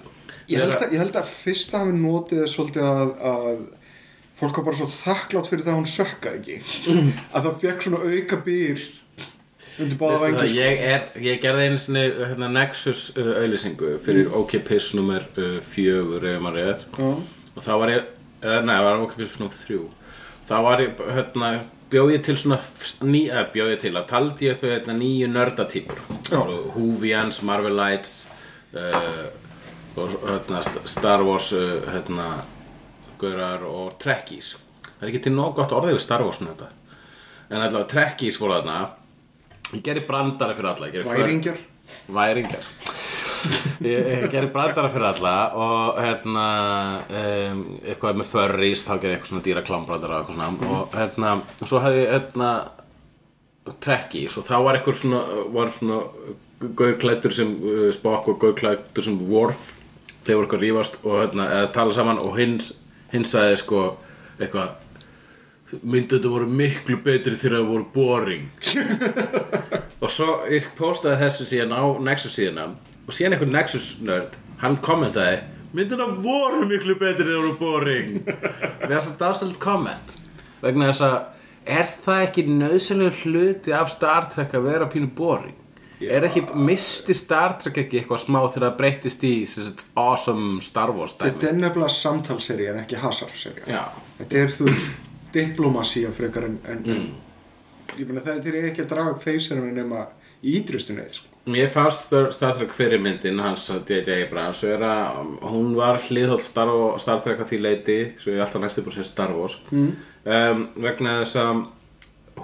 Ég 0.51 0.59
held, 0.59 0.81
að, 0.81 0.95
ég 0.97 0.99
held 0.99 1.19
að 1.21 1.29
fyrst 1.31 1.75
að 1.75 1.85
hafi 1.85 1.93
notið 1.95 2.41
svolítið 2.51 2.87
að, 2.87 3.11
að 3.31 3.61
fólk 4.41 4.57
var 4.59 4.67
bara 4.67 4.79
svo 4.81 4.89
þakklátt 4.91 5.51
fyrir 5.51 5.63
það 5.67 5.73
að 5.73 5.79
hún 5.79 5.91
sökka 5.91 6.33
ekki. 6.39 6.57
Að 7.37 7.45
það 7.45 7.61
fekk 7.63 7.85
svona 7.85 8.01
auka 8.09 8.39
býr 8.43 8.83
það, 9.79 10.45
ég, 10.53 10.81
er, 10.91 11.05
ég 11.23 11.41
gerði 11.41 11.69
einu 11.69 11.81
sinni 11.81 12.03
hérna, 12.19 12.49
Nexus 12.53 13.07
uh, 13.15 13.31
auðlýsingu 13.41 13.95
fyrir 14.05 14.33
OKPIS 14.41 14.91
nummer 14.99 15.25
uh, 15.41 15.59
fjögur 15.65 16.27
ef 16.29 16.43
maður 16.43 16.83
Já. 16.83 17.11
og 17.55 17.65
þá 17.65 17.71
var 17.85 17.93
ég, 17.95 18.09
eða, 18.43 18.59
nei, 18.67 18.75
það 18.75 18.89
var 18.89 19.05
OKPIS 19.07 19.39
nummer 19.41 19.61
þrjú. 19.61 19.85
Þá 20.51 20.57
var 20.67 20.83
ég, 20.85 21.05
hérna, 21.17 21.53
bjóð 21.91 22.13
ég 22.15 22.23
til 22.27 22.37
svona 22.39 22.57
f- 22.61 22.97
ný, 23.03 23.25
eða 23.31 23.45
bjóð 23.55 23.73
ég 23.75 23.81
til 23.83 23.93
að 23.99 24.07
taldi 24.11 24.47
ég 24.49 24.57
upp 24.59 24.65
hérna, 24.69 24.95
nýju 24.99 25.29
nördatýpur 25.33 26.01
Já. 26.31 26.41
Hoovians, 26.77 27.41
Marvelites 27.47 28.15
uh, 28.75 29.27
og 29.99 30.15
hérna, 30.27 30.63
St- 30.67 30.85
Star 30.91 31.25
Wars 31.27 31.51
uh, 31.57 31.81
hérna, 31.91 32.29
Gaurar 33.21 33.65
og 33.69 33.99
Trekkies. 34.01 34.55
Það 34.87 35.03
er 35.05 35.11
ekki 35.13 35.23
til 35.27 35.35
nóg 35.37 35.55
gott 35.59 35.75
orðið 35.77 35.99
við 35.99 36.05
Star 36.07 36.23
Wars 36.25 36.39
þetta. 36.41 36.71
En 37.51 37.59
allavega 37.61 37.89
Trekkies 37.91 38.39
voru 38.41 38.61
þarna. 38.61 38.79
Ég 39.75 39.83
gerði 39.87 40.07
brandara 40.07 40.55
fyrir 40.57 40.71
alla 40.73 40.91
Væringjar. 41.11 41.59
Væringar 42.15 42.65
ég, 43.87 44.27
gerði 44.33 44.51
brandara 44.55 44.91
fyrir 44.93 45.09
alla 45.11 45.35
og 45.57 46.01
hérna 46.01 46.45
um, 47.07 47.63
eitthvað 47.85 48.21
með 48.21 48.29
furries 48.31 48.85
þá 48.87 48.93
gerði 48.97 49.17
eitthvað 49.17 49.33
svona 49.33 49.47
dýra 49.47 49.65
klámbrandara 49.67 50.21
og 50.23 50.31
svona. 50.35 50.51
Og 50.71 50.97
hérna 50.97 51.33
og 51.41 51.71
svo 51.71 51.83
hefði 51.85 52.05
hérna 52.11 52.51
trekkis 53.85 54.37
og 54.41 54.47
þá 54.49 54.55
var 54.65 54.79
eitthvað 54.79 55.01
svona 55.03 55.69
svona 55.77 56.01
gaurklættur 56.77 57.35
sem 57.35 57.55
uh, 57.57 57.89
Spock 57.95 58.29
og 58.29 58.41
gaurklættur 58.43 59.07
sem 59.07 59.19
Worf. 59.31 59.75
Þeir 60.21 60.37
voru 60.37 60.47
eitthvað 60.47 60.61
að 60.61 60.67
rífast 60.67 61.01
og 61.01 61.19
hérna 61.23 61.49
eða 61.57 61.73
tala 61.75 61.97
saman 61.97 62.21
og 62.21 62.37
hins, 62.37 62.75
hins 63.13 63.33
sagði 63.33 63.57
sko 63.63 63.85
eitthvað 64.41 64.77
myndi 65.83 66.17
þetta 66.17 66.31
voru 66.33 66.49
miklu 66.51 66.99
betri 67.05 67.39
þegar 67.39 67.61
það 67.61 67.71
voru 67.71 67.87
boring. 67.95 68.49
Og 70.01 70.09
svo 70.13 70.41
ég 70.51 70.67
postaði 70.79 71.21
þessu 71.21 71.47
síðan 71.51 71.75
á 71.77 71.85
Nexus 72.03 72.37
síðana 72.39 72.71
og 73.11 73.17
síðan 73.17 73.35
einhvern 73.37 73.55
Nexus 73.59 73.89
nörd 74.07 74.39
hann 74.63 74.79
kommentaði 74.85 75.41
myndina 75.75 76.07
voru 76.23 76.65
miklu 76.71 76.97
betri 76.99 77.27
þegar 77.27 77.45
voru 77.45 77.53
boring. 77.61 78.17
Við 78.25 78.91
þess 78.95 79.13
að 79.13 79.21
dásald 79.21 79.59
komment. 79.63 80.17
Vegna 80.65 80.89
þess 80.91 81.05
að 81.07 81.19
er 81.79 81.91
það 82.05 82.23
ekki 82.25 82.45
nöðsynlega 82.51 83.19
hluti 83.21 83.75
af 83.77 83.93
Star 83.93 84.27
Trek 84.33 84.57
að 84.59 84.65
vera 84.67 84.89
pínu 84.91 85.11
boring? 85.15 85.55
Er 86.01 86.25
ekki, 86.27 86.43
misti 86.57 87.15
Star 87.15 87.55
Trek 87.61 87.77
ekki 87.85 88.01
eitthvað 88.01 88.23
smá 88.25 88.39
þegar 88.49 88.65
það 88.71 88.77
breytist 88.81 89.25
í 89.29 89.33
sagt, 89.53 89.85
awesome 90.01 90.59
Star 90.65 90.91
Wars 90.97 91.13
Þetta 91.21 91.39
dæmi? 91.45 91.49
er 91.53 91.59
nefnilega 91.67 91.95
samtalseri 92.01 92.69
en 92.73 92.79
ekki 92.83 92.99
hasarseria 93.03 93.67
já, 93.69 93.83
Þetta 94.19 94.39
er 94.43 94.55
þú 94.57 94.69
veist 94.71 94.87
diplomasía 95.37 96.11
frekar 96.17 96.49
en, 96.51 96.59
en 96.73 96.81
Mm. 96.89 97.11
ég 98.01 98.07
meina 98.09 98.23
það 98.27 98.47
er 98.51 98.71
ekki 98.71 98.85
að 98.87 98.91
draga 98.97 99.13
upp 99.15 99.23
feysirum 99.23 99.71
nema 99.77 100.07
í 100.43 100.57
ítrustu 100.61 100.95
neitt 100.97 101.15
sko. 101.21 101.30
Mér 101.45 101.69
fannst 101.73 102.13
Star 102.31 102.57
Trek 102.57 102.73
fyrirmyndin 102.77 103.41
hans 103.41 103.71
DJ 103.89 104.27
Abrams 104.27 104.61
vera, 104.65 104.93
hún 105.41 105.73
var 105.77 105.97
hliðhóll 106.05 106.43
Star, 106.45 106.69
Star 107.01 107.23
Trek 107.25 107.41
að 107.41 107.55
því 107.55 107.61
leiti 107.65 107.99
svo 108.21 108.35
ég 108.35 108.43
alltaf 108.45 108.61
næstu 108.61 108.85
búin 108.85 108.93
að 108.93 108.99
segja 108.99 109.09
Star 109.09 109.33
Wars 109.33 109.55
mm. 109.73 109.87
um, 110.37 110.67
vegna 110.85 111.15
þess 111.23 111.39
að 111.41 111.63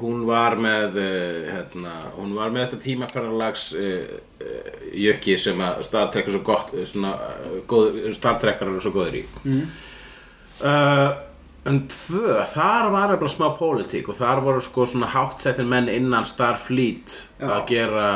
hún 0.01 0.23
var 0.29 0.57
með 0.61 0.97
uh, 1.03 1.51
hérna, 1.51 1.93
hún 2.17 2.33
var 2.39 2.55
með 2.55 2.65
þetta 2.65 2.79
tímaferðarlags 2.87 3.67
uh, 3.77 4.17
uh, 4.41 4.81
jökki 4.97 5.37
sem 5.45 5.61
að 5.61 5.85
Star 5.91 6.09
Trek 6.15 6.31
er 6.31 6.37
svo 6.39 6.43
gott 6.49 6.73
svona, 6.89 7.13
góð, 7.69 8.01
Star 8.17 8.41
Trekar 8.41 8.73
eru 8.73 8.81
svo 8.81 8.95
góðir 8.97 9.21
í 9.21 9.23
mm. 9.45 9.61
en 11.69 11.83
tvö, 11.93 12.41
þar 12.57 12.91
var 12.97 13.13
bara 13.13 13.35
smá 13.37 13.51
pólitík 13.61 14.09
og 14.09 14.17
þar 14.17 14.41
voru 14.49 14.65
sko 14.65 14.89
svona 14.89 15.13
hátsettin 15.13 15.69
menn 15.69 15.93
innan 15.93 16.25
Starfleet 16.25 17.21
Já. 17.37 17.51
að 17.59 17.63
gera 17.75 18.09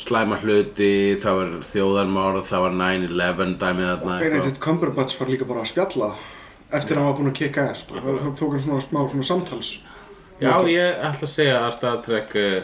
slæma 0.00 0.38
hluti, 0.40 0.90
það 1.20 1.38
var 1.38 1.54
þjóðarmórð, 1.70 2.42
það 2.48 2.64
var 2.64 2.76
9-11 2.80 3.54
dæmið 3.60 3.88
þarna 3.90 4.14
eitthvað. 4.16 4.24
Benedict 4.24 4.60
Cumberbatch 4.64 5.20
var 5.20 5.32
líka 5.32 5.48
bara 5.48 5.64
að 5.64 5.72
spjalla 5.74 6.10
eftir 6.70 6.96
að 6.96 7.00
hann 7.00 7.08
var 7.10 7.16
búinn 7.18 7.32
að 7.32 7.38
kikka 7.40 7.66
eða 7.68 7.78
sko. 7.80 8.02
það 8.06 8.34
tók 8.40 8.54
hann 8.54 8.64
svona 8.64 8.84
smá 8.84 9.00
svona 9.10 9.28
samtals. 9.28 9.70
Já, 10.40 10.52
ég 10.70 11.02
ætla 11.04 11.26
að 11.26 11.32
segja 11.34 11.56
að 11.66 11.72
Star 11.76 11.98
Trek 12.06 12.36
uh, 12.40 12.60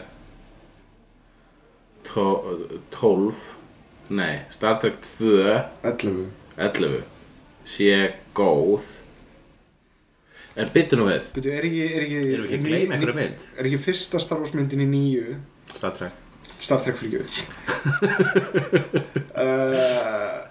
tó- 2.09 2.81
12 2.96 3.42
Nei, 4.16 4.44
Star 4.55 4.79
Trek 4.81 5.01
2 5.18 5.33
11 5.83 6.29
11 6.57 7.03
sé 7.66 8.14
góð. 8.37 8.85
En 10.57 10.70
byttu 10.72 10.96
nú 10.96 11.09
við. 11.11 11.33
Byrju, 11.37 11.53
er 11.53 11.66
ekki, 11.68 11.81
er 11.85 12.05
ekki, 12.07 12.20
Erum 12.20 12.31
við 12.31 12.46
ekki 12.46 12.57
að 12.57 12.68
gleyma 12.70 12.96
einhverju 12.96 13.16
mynd? 13.18 13.49
Er 13.59 13.68
ekki 13.68 13.81
fyrsta 13.90 14.22
Star 14.22 14.40
Wars 14.40 14.55
myndin 14.57 14.87
í 14.87 14.88
nýju 14.88 15.35
Star 15.75 15.92
Trek 15.92 16.14
Star 16.59 16.81
Trek 16.81 16.97
fyrir 16.97 17.25
uh, 19.37 19.75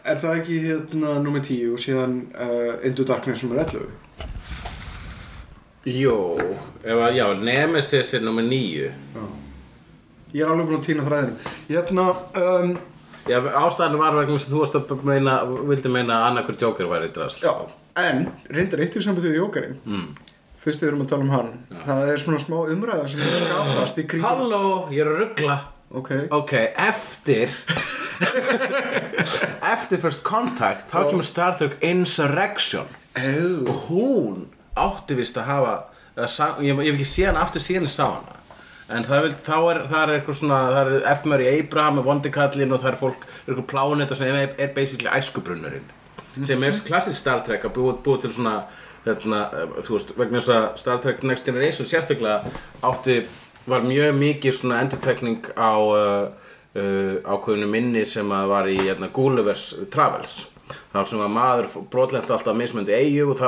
Er 0.06 0.20
það 0.22 0.36
ekki 0.40 0.60
hérna 0.68 1.16
nummer 1.24 1.42
10 1.42 1.74
og 1.74 1.82
síðan 1.82 2.18
uh, 2.34 2.76
Into 2.86 3.06
Darkness 3.08 3.44
nummer 3.46 3.64
11 3.66 3.90
Jú, 5.86 6.18
ef 6.82 6.98
að, 6.98 7.12
já, 7.20 7.26
Nemesis 7.38 8.14
er 8.18 8.24
nummer 8.26 8.46
9 8.46 8.92
Ég 10.36 10.44
er 10.44 10.52
alveg 10.52 10.68
búinn 10.68 10.80
að 10.82 10.88
týna 10.90 11.04
þræðinum. 11.06 11.36
Hérna 11.70 12.06
um, 12.42 12.72
Já, 13.26 13.40
ástæðan 13.42 13.98
var 13.98 14.18
vegna 14.20 14.36
að 14.38 14.48
þú 14.52 14.60
varst 14.62 14.76
að 14.78 15.04
meina, 15.08 15.40
vildi 15.66 15.90
meina 15.90 16.20
að 16.20 16.26
annarkur 16.30 16.58
Joker 16.62 16.90
væri 16.92 17.10
drast 17.16 17.42
Já, 17.46 17.54
en 17.98 18.28
reyndar 18.54 18.84
eitt 18.86 18.98
í 18.98 19.02
sambandið 19.02 19.34
við 19.34 19.42
Jókarinn 19.42 19.78
mm. 19.82 20.10
Fyrst 20.62 20.82
við 20.82 20.90
erum 20.92 21.04
að 21.06 21.10
tala 21.12 21.26
um 21.26 21.30
hann. 21.30 21.50
Það 21.86 22.08
er 22.10 22.22
svona 22.24 22.40
smá 22.42 22.56
umræða 22.74 23.06
sem 23.10 23.20
er 23.22 23.34
skapast 23.38 24.00
í 24.02 24.06
kringum 24.10 24.30
Halló, 24.30 24.62
ég 24.94 25.04
er 25.04 25.12
að 25.12 25.20
ruggla 25.22 25.58
Ok, 25.92 26.12
Ok, 26.32 26.54
eftir 26.78 27.50
Eftir 29.76 30.00
First 30.02 30.24
Contact 30.26 30.90
þá 30.92 31.10
kemur 31.10 31.26
Star 31.28 31.56
Trek 31.60 31.78
Insurrection. 31.86 32.88
Oh. 33.16 33.70
og 33.72 33.84
hún 33.90 34.40
átti 34.76 35.16
vist 35.16 35.38
að 35.40 35.46
hafa 35.48 35.76
sa- 36.28 36.58
ég, 36.60 36.76
ég 36.76 36.92
hef 36.92 36.98
ekki 37.00 37.08
séð 37.08 37.30
hana 37.32 37.44
aftur 37.46 37.64
síðan 37.64 37.88
sá 37.88 38.04
hana. 38.10 38.34
En 38.92 39.04
það, 39.08 39.22
vil, 39.24 39.36
þá 39.46 39.56
er, 39.72 39.78
það 39.90 40.02
er 40.04 40.12
eitthvað 40.20 40.40
svona 40.42 40.58
það 40.76 40.90
er 40.98 41.06
F. 41.14 41.24
Murray 41.26 41.60
Abraham 41.62 41.96
með 42.00 42.04
vondikallin 42.10 42.76
og 42.76 42.82
það 42.84 42.92
er 42.92 42.98
fólk, 43.00 43.24
er 43.26 43.54
eitthvað 43.54 43.70
pláneta 43.72 44.18
sem 44.20 44.36
er, 44.38 44.52
er 44.62 44.74
basically 44.76 45.10
æskubrunnurinn. 45.16 45.88
Sem 46.44 46.64
er 46.68 46.76
klassisk 46.86 47.18
Star 47.22 47.40
Trek 47.48 47.64
að 47.66 47.74
búa, 47.80 47.96
búa 48.04 48.20
til 48.22 48.34
svona 48.36 48.58
hérna, 49.06 49.40
eh, 49.56 49.74
þú 49.88 49.96
veist, 49.96 50.12
vegna 50.20 50.42
þess 50.44 50.54
að 50.58 50.68
Star 50.84 51.00
Trek 51.02 51.24
Next 51.24 51.48
Generation 51.48 51.88
sérstaklega 51.90 52.52
átti 52.84 53.22
var 53.66 53.86
mjög 53.86 54.16
mikið 54.20 54.58
svona 54.58 54.82
endurtekning 54.84 55.48
á 55.58 55.74
uh, 55.78 56.28
uh, 56.78 57.16
ákveðinu 57.26 57.70
minni 57.70 58.06
sem 58.10 58.30
að 58.32 58.52
var 58.52 58.70
í 58.70 58.78
hérna, 58.82 59.10
Gulliver's 59.14 59.74
Travels. 59.94 60.46
Þar 60.94 61.10
sem 61.10 61.22
að 61.22 61.34
maður 61.36 61.68
brotlent 61.94 62.32
alltaf 62.34 62.56
mismöndi 62.58 62.96
eigu 62.96 63.36
og 63.36 63.44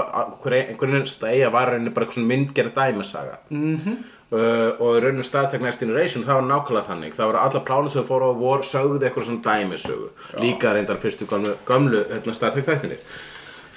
einhvern 0.51 0.99
veginn 0.99 1.31
eiga 1.31 1.49
var 1.53 1.71
rauninni 1.71 1.93
bara 1.93 2.05
eitthvað 2.05 2.19
svona 2.19 2.31
myndgerð 2.33 2.75
dæmisaga. 2.75 3.39
Mm 3.49 3.77
-hmm. 3.77 3.95
uh, 4.31 4.69
og 4.81 4.99
rauninu 5.03 5.23
Star 5.23 5.49
Trek 5.49 5.61
Next 5.61 5.79
Generation 5.79 6.23
það 6.23 6.41
var 6.41 6.49
nákvæmlega 6.51 6.87
þannig. 6.89 7.15
Það 7.15 7.25
voru 7.25 7.37
alla 7.37 7.63
plánum 7.69 7.89
sem 7.89 8.05
fóru 8.05 8.29
á 8.29 8.33
vor 8.37 8.61
sögðu 8.61 9.01
eitthvað 9.03 9.25
svona 9.25 9.41
dæmisögu. 9.41 10.09
Líka 10.41 10.73
reyndar 10.73 10.97
fyrstu 10.97 11.25
gömlu, 11.25 11.55
gömlu 11.65 12.05
hérna, 12.11 12.33
Star 12.33 12.51
Trek 12.51 12.65
þættinni 12.65 12.97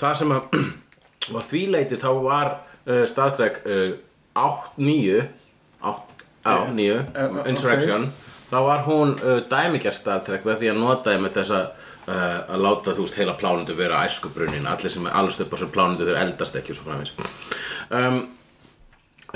það 0.00 0.16
sem 0.20 0.35
að 0.35 0.57
og 1.35 1.44
því 1.46 1.64
leiti 1.74 2.00
þá 2.00 2.11
var 2.24 2.53
uh, 2.55 3.05
Star 3.11 3.35
Trek 3.37 3.61
uh, 3.66 3.92
8, 4.38 4.72
9 4.81 5.20
8, 5.90 6.10
á, 6.46 6.55
9 6.72 7.05
Eh, 7.14 7.48
Insurrection. 7.50 8.11
Þá 8.50 8.59
var 8.66 8.83
hún 8.87 9.12
uh, 9.22 9.38
dæmigjart 9.46 9.94
Star 9.94 10.20
Trek 10.26 10.42
við 10.44 10.57
því 10.59 10.70
að 10.72 10.79
nota 10.83 11.12
með 11.22 11.37
þess 11.38 11.53
að 11.55 11.66
uh, 12.11 12.55
að 12.57 12.64
láta 12.64 12.94
þú 12.96 13.05
veist 13.07 13.18
heila 13.20 13.37
plánundu 13.38 13.76
vera 13.79 14.00
æskubrunnin 14.09 14.66
allir 14.66 14.90
sem 14.90 15.07
er 15.07 15.14
allast 15.20 15.40
upp 15.44 15.55
á 15.55 15.57
sem 15.61 15.70
plánundu 15.70 16.09
þeir 16.09 16.18
eldast 16.24 16.57
ekki 16.59 16.74
og 16.74 16.79
svo 16.81 16.88
framins 16.88 17.12
um, 17.94 18.18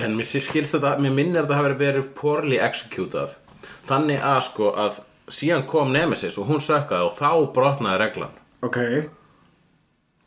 en 0.03 0.17
mér 0.19 0.27
skilst 0.27 0.75
þetta 0.75 0.97
mér 0.99 1.15
minnir 1.15 1.45
að 1.45 1.47
þetta 1.53 1.59
hafi 1.61 1.77
verið 1.85 2.09
poorly 2.19 2.59
executað. 2.59 3.37
Þannig 3.87 4.25
að 4.27 4.41
sko 4.49 4.73
að 4.75 4.99
síðan 5.31 5.63
kom 5.71 5.93
Nemesis 5.95 6.39
og 6.41 6.49
hún 6.51 6.61
sökkaði 6.61 7.07
og 7.07 7.15
þá 7.21 7.31
brotnaði 7.55 8.01
reglan. 8.03 8.35
Ok. 8.67 8.81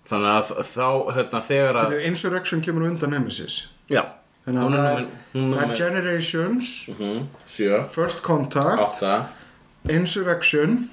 Þannig 0.07 0.31
að 0.31 0.53
þá 0.71 0.87
hérna 1.17 1.41
þegar 1.43 1.81
að 1.83 1.97
Insurrection 2.07 2.63
kemur 2.63 2.87
undan 2.87 3.11
Nemesis. 3.11 3.65
Já 3.91 4.05
Þannig 4.47 4.63
að 4.63 4.75
það 4.77 4.99
er- 5.01 5.07
það 5.36 5.62
er 5.63 5.75
Generations 5.75 6.69
númer 6.88 7.21
sjö. 7.51 7.81
First 7.91 8.21
Contact 8.23 8.79
átta. 8.88 9.15
Insurrection 9.91 10.89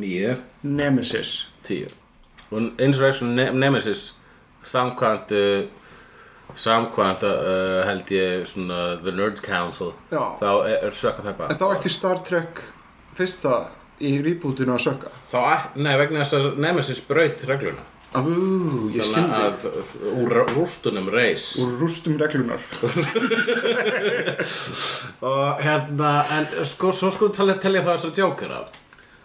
níu. 0.00 0.34
Nemesis. 0.64 1.46
Tíu. 1.64 1.88
Og 2.50 2.70
Insurrection 2.80 3.34
ne 3.36 3.50
Nemesis 3.52 4.14
samkvæmt 4.64 5.32
uh, 5.36 5.66
samkvæmt 6.56 7.22
uh, 7.28 7.84
held 7.88 8.10
ég 8.14 8.44
svona 8.48 8.96
The 9.02 9.12
Nerd 9.12 9.40
Council. 9.44 9.92
Já. 10.10 10.24
þá 10.40 10.50
er, 10.68 10.76
er 10.88 10.90
sökka 10.96 11.22
það 11.24 11.32
En 11.34 11.38
bara 11.40 11.56
þá 11.60 11.66
ætti 11.76 11.92
Star 11.92 12.20
Trek 12.24 12.62
fyrsta 13.14 13.58
í 14.00 14.16
rebootinu 14.24 14.74
að 14.74 14.82
sökka. 14.88 15.12
Þá, 15.30 15.76
nei, 15.76 15.94
vegna 16.00 16.24
þess 16.24 16.34
að 16.40 16.56
Nemesis 16.64 17.00
braut 17.06 17.44
regluna 17.46 17.84
Ú, 18.14 18.20
ég 18.94 19.02
skil 19.02 19.16
Þannig 19.16 19.42
að 19.42 19.58
úr 20.22 20.30
rústunum 20.54 21.08
reis. 21.10 21.48
Úr 21.58 21.72
rústum 21.80 22.14
reglunar 22.20 22.60
og 25.32 25.60
hérna, 25.64 26.10
en 26.36 26.44
sko, 26.68 26.92
svo 26.94 27.08
sko 27.14 27.28
tala, 27.34 27.54
telja 27.60 27.82
það 27.84 27.94
þessar 27.98 28.14
djókara 28.20 28.60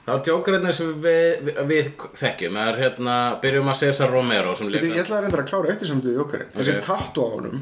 þá 0.09 0.13
djókararnir 0.25 0.73
sem 0.73 0.87
við, 1.03 1.27
við, 1.45 1.55
við 1.69 1.85
þekkjum. 2.17 2.55
Er 2.63 2.75
hérna, 2.81 3.15
byrjum 3.43 3.67
að 3.69 3.77
Cesar 3.83 4.09
Romero 4.09 4.51
sem 4.57 4.65
Bíddu, 4.71 4.87
Ég 4.87 4.91
leika 4.95 5.03
ætla 5.03 5.15
að 5.19 5.23
reynda 5.27 5.39
að 5.43 5.49
klára 5.51 5.69
eftir 5.75 5.87
sem 5.91 5.99
þú 6.01 6.09
jókarinn 6.15 6.49
Þessi 6.55 6.73
Ok. 6.73 6.79
Mhm. 6.79 6.85
tattu 6.87 7.17
á 7.21 7.27
honum. 7.35 7.53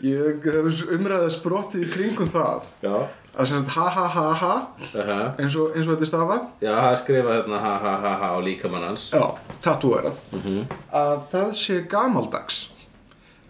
Ég 0.00 0.40
hef 0.46 0.64
umræðið 0.96 1.32
sprottið 1.36 1.80
í 1.84 1.86
kringum 1.92 2.30
það. 2.32 2.60
Já, 2.86 2.96
að 3.32 3.46
sem 3.48 3.58
sagt 3.64 3.70
ha 3.76 3.88
ha 3.88 4.06
ha 4.08 4.26
ha 4.42 4.54
uh 4.94 5.40
eins 5.40 5.56
og, 5.56 5.72
eins 5.76 5.86
og 5.88 5.94
þetta 5.94 6.04
er 6.06 6.10
stafað 6.10 6.42
já, 6.60 6.72
það 6.76 6.90
er 6.92 7.00
skrifað 7.02 7.36
hérna 7.38 7.60
ha 7.64 7.72
ha 7.84 7.92
ha 8.04 8.12
ha 8.22 8.28
á 8.36 8.38
líkamann 8.44 8.84
hans 8.88 9.08
Já, 9.12 9.24
tattúerað 9.64 10.16
Mhm. 10.32 10.66
að 10.92 11.18
það 11.32 11.50
sé 11.64 11.80
gamaldags 11.88 12.58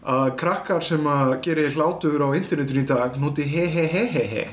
að 0.03 0.33
krakkar 0.37 0.83
sem 0.83 1.05
að 1.07 1.37
gera 1.42 1.68
hlátur 1.77 2.23
á 2.27 2.29
internetinu 2.35 2.83
í 2.83 2.87
dag 2.87 3.16
noti 3.23 3.42
he 3.47 3.66
he 3.66 3.87
he 3.87 4.07
he 4.07 4.25
he 4.27 4.45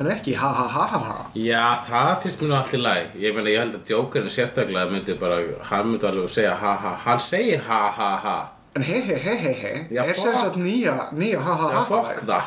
en 0.00 0.06
ekki 0.08 0.32
ha 0.34 0.48
ha 0.52 0.66
ha 0.74 0.86
ha 0.88 0.98
ha 0.98 1.16
Já, 1.36 1.76
það 1.88 2.22
finnst 2.22 2.40
mér 2.40 2.48
nú 2.48 2.54
allt 2.56 2.72
í 2.72 2.80
lagi 2.80 3.06
Ég 3.20 3.34
meina, 3.36 3.50
ég 3.52 3.58
held 3.60 3.74
að 3.76 3.82
djókarinn 3.90 4.32
sérstaklega 4.32 4.88
myndi 4.90 5.14
bara, 5.20 5.40
hann 5.68 5.86
myndi 5.90 6.06
alveg 6.08 6.28
segja 6.32 6.54
ha 6.56 6.74
ha, 6.76 6.94
hann 7.04 7.20
segir 7.20 7.60
ha 7.68 7.80
ha 7.90 8.10
ha 8.24 8.36
en 8.76 8.82
he 8.82 9.00
he 9.04 9.16
he 9.20 9.36
he 9.36 9.52
he 9.52 9.72
Já, 9.92 10.00
er 10.08 10.14
sagt 10.14 10.56
nýja, 10.56 11.10
nýja 11.12 11.40
ha 11.44 11.54
ha 11.54 11.68
Já, 11.72 11.76
ha 11.76 11.84
fokk 11.84 12.20
ha 12.24 12.26
það 12.30 12.42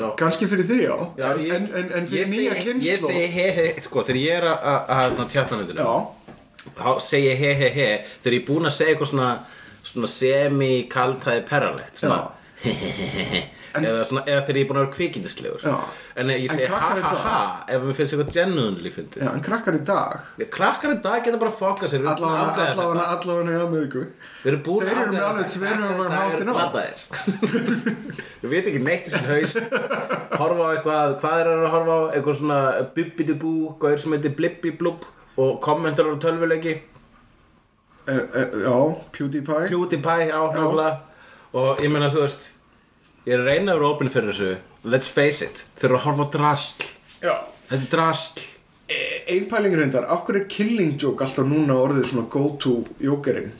Já, 0.00 0.06
kannski 0.16 0.46
fyrir 0.48 0.64
því 0.70 0.78
já, 0.86 0.96
Já, 1.20 1.28
ég, 1.36 1.52
en, 1.56 1.66
en, 1.76 1.90
en 2.00 2.06
fyrir 2.08 2.30
nýja 2.32 2.54
segi- 2.56 2.84
Ég 2.88 3.00
segi 3.04 3.26
he 3.34 3.46
he, 3.58 3.66
sko, 3.84 4.02
þegar 4.08 4.20
ég 4.22 4.36
er 4.40 4.46
að- 4.50 4.62
tjallanundinu 5.34 5.84
já, 5.84 5.94
þá 6.80 7.00
segi 7.04 7.26
ég 7.30 7.38
he 7.44 7.54
he 7.60 7.68
he. 7.78 7.88
Þegar 8.22 8.36
ég 8.38 8.42
er 8.42 8.46
búinn 8.48 8.66
að 8.70 8.76
segja 8.78 8.94
eitthvað 8.94 9.10
svona, 9.12 9.30
svona 9.84 10.10
semi-kaltæði 10.16 11.42
perralegt 11.48 12.00
svona 12.00 12.20
he 12.64 12.72
he 12.72 12.90
he 12.96 13.06
he 13.16 13.24
he 13.34 13.42
eða, 13.74 14.04
svona, 14.08 14.24
eða 14.26 14.42
þegar 14.46 14.58
ég 14.58 14.64
er 14.64 14.68
búinn 14.70 14.80
að 14.80 14.84
vera 14.86 14.94
kvikindislegur. 14.96 15.66
En 16.16 16.32
ég 16.34 16.50
segi 16.50 16.68
ha 16.70 16.78
ha 16.80 16.94
dag- 17.00 17.24
ha 17.24 17.64
ef 17.68 17.82
mér 17.82 17.96
finnst 17.98 18.14
eitthvað 18.16 18.32
genuinely 18.34 18.90
fyndið. 18.94 19.26
En 19.34 19.44
krakkar 19.44 19.78
í 19.78 19.84
dag? 19.84 20.20
Krakkar 20.50 20.96
í 20.96 21.02
dag 21.02 21.24
geta 21.24 21.38
bara 21.38 21.50
fokka 21.50 21.86
sér 21.90 22.04
við 22.04 22.20
búin 22.20 23.00
að 23.00 23.12
allavega 23.14 23.54
í 23.54 23.62
Ameríku. 23.64 24.06
Við 24.44 24.62
búin 24.66 24.86
Þeir 24.86 25.00
eru 25.04 25.44
þveröfugan 25.54 26.16
háttinn 26.16 26.50
á. 26.50 26.70
Við 28.42 28.50
veit 28.50 28.68
ekki 28.70 28.82
neitt 28.82 29.08
í 29.08 29.12
sin 29.12 29.26
haus. 29.28 29.56
Horfa 30.40 30.66
á 30.66 30.70
eitthvað 30.74 31.16
Hvað 31.20 31.40
er 31.40 31.50
að 31.52 31.66
horfa 31.74 31.96
á? 31.96 32.00
Eitthvað 32.14 32.38
svona 32.40 32.60
Bibbidi-bú 32.96 33.52
Gauður 33.82 34.02
sem 34.04 34.14
heitir 34.16 34.36
Blibbi-blub 34.38 35.04
Og 35.40 35.58
kommentar 35.64 36.08
á 36.08 36.14
tölvuleiki. 36.20 36.76
E, 38.08 38.14
e, 38.16 38.44
já, 38.64 38.76
PewDiePie. 39.12 39.68
PewDiePie 39.68 40.30
á 40.32 40.40
náttúrulega 40.48 40.96
Og 41.52 41.82
ég 41.84 41.92
meina 41.92 42.10
þú 42.12 42.24
veist 42.24 42.50
Ég 43.30 43.36
er 43.36 43.44
að 43.44 43.46
reyna 43.46 43.70
að 43.70 43.76
vera 43.76 43.88
opinn 43.94 44.08
fyrir 44.10 44.32
þessu. 44.32 44.54
Let's 44.90 45.06
face 45.14 45.44
it. 45.46 45.60
Þeir 45.78 45.92
eru 45.92 45.98
að 46.00 46.06
horfa 46.08 46.24
á 46.26 46.28
drasl. 46.34 46.86
Já. 47.22 47.34
Þetta 47.68 47.84
er 47.84 47.90
drasl. 47.92 48.40
Einn 49.30 49.44
pæling 49.52 49.76
reyndar, 49.78 50.08
okkur 50.10 50.40
er 50.40 50.48
Killing 50.50 50.96
Joke 50.98 51.22
alltaf 51.22 51.46
núna 51.46 51.76
orðið 51.78 52.08
svona 52.10 52.24
go-to 52.32 52.72
jókerinn? 52.98 53.52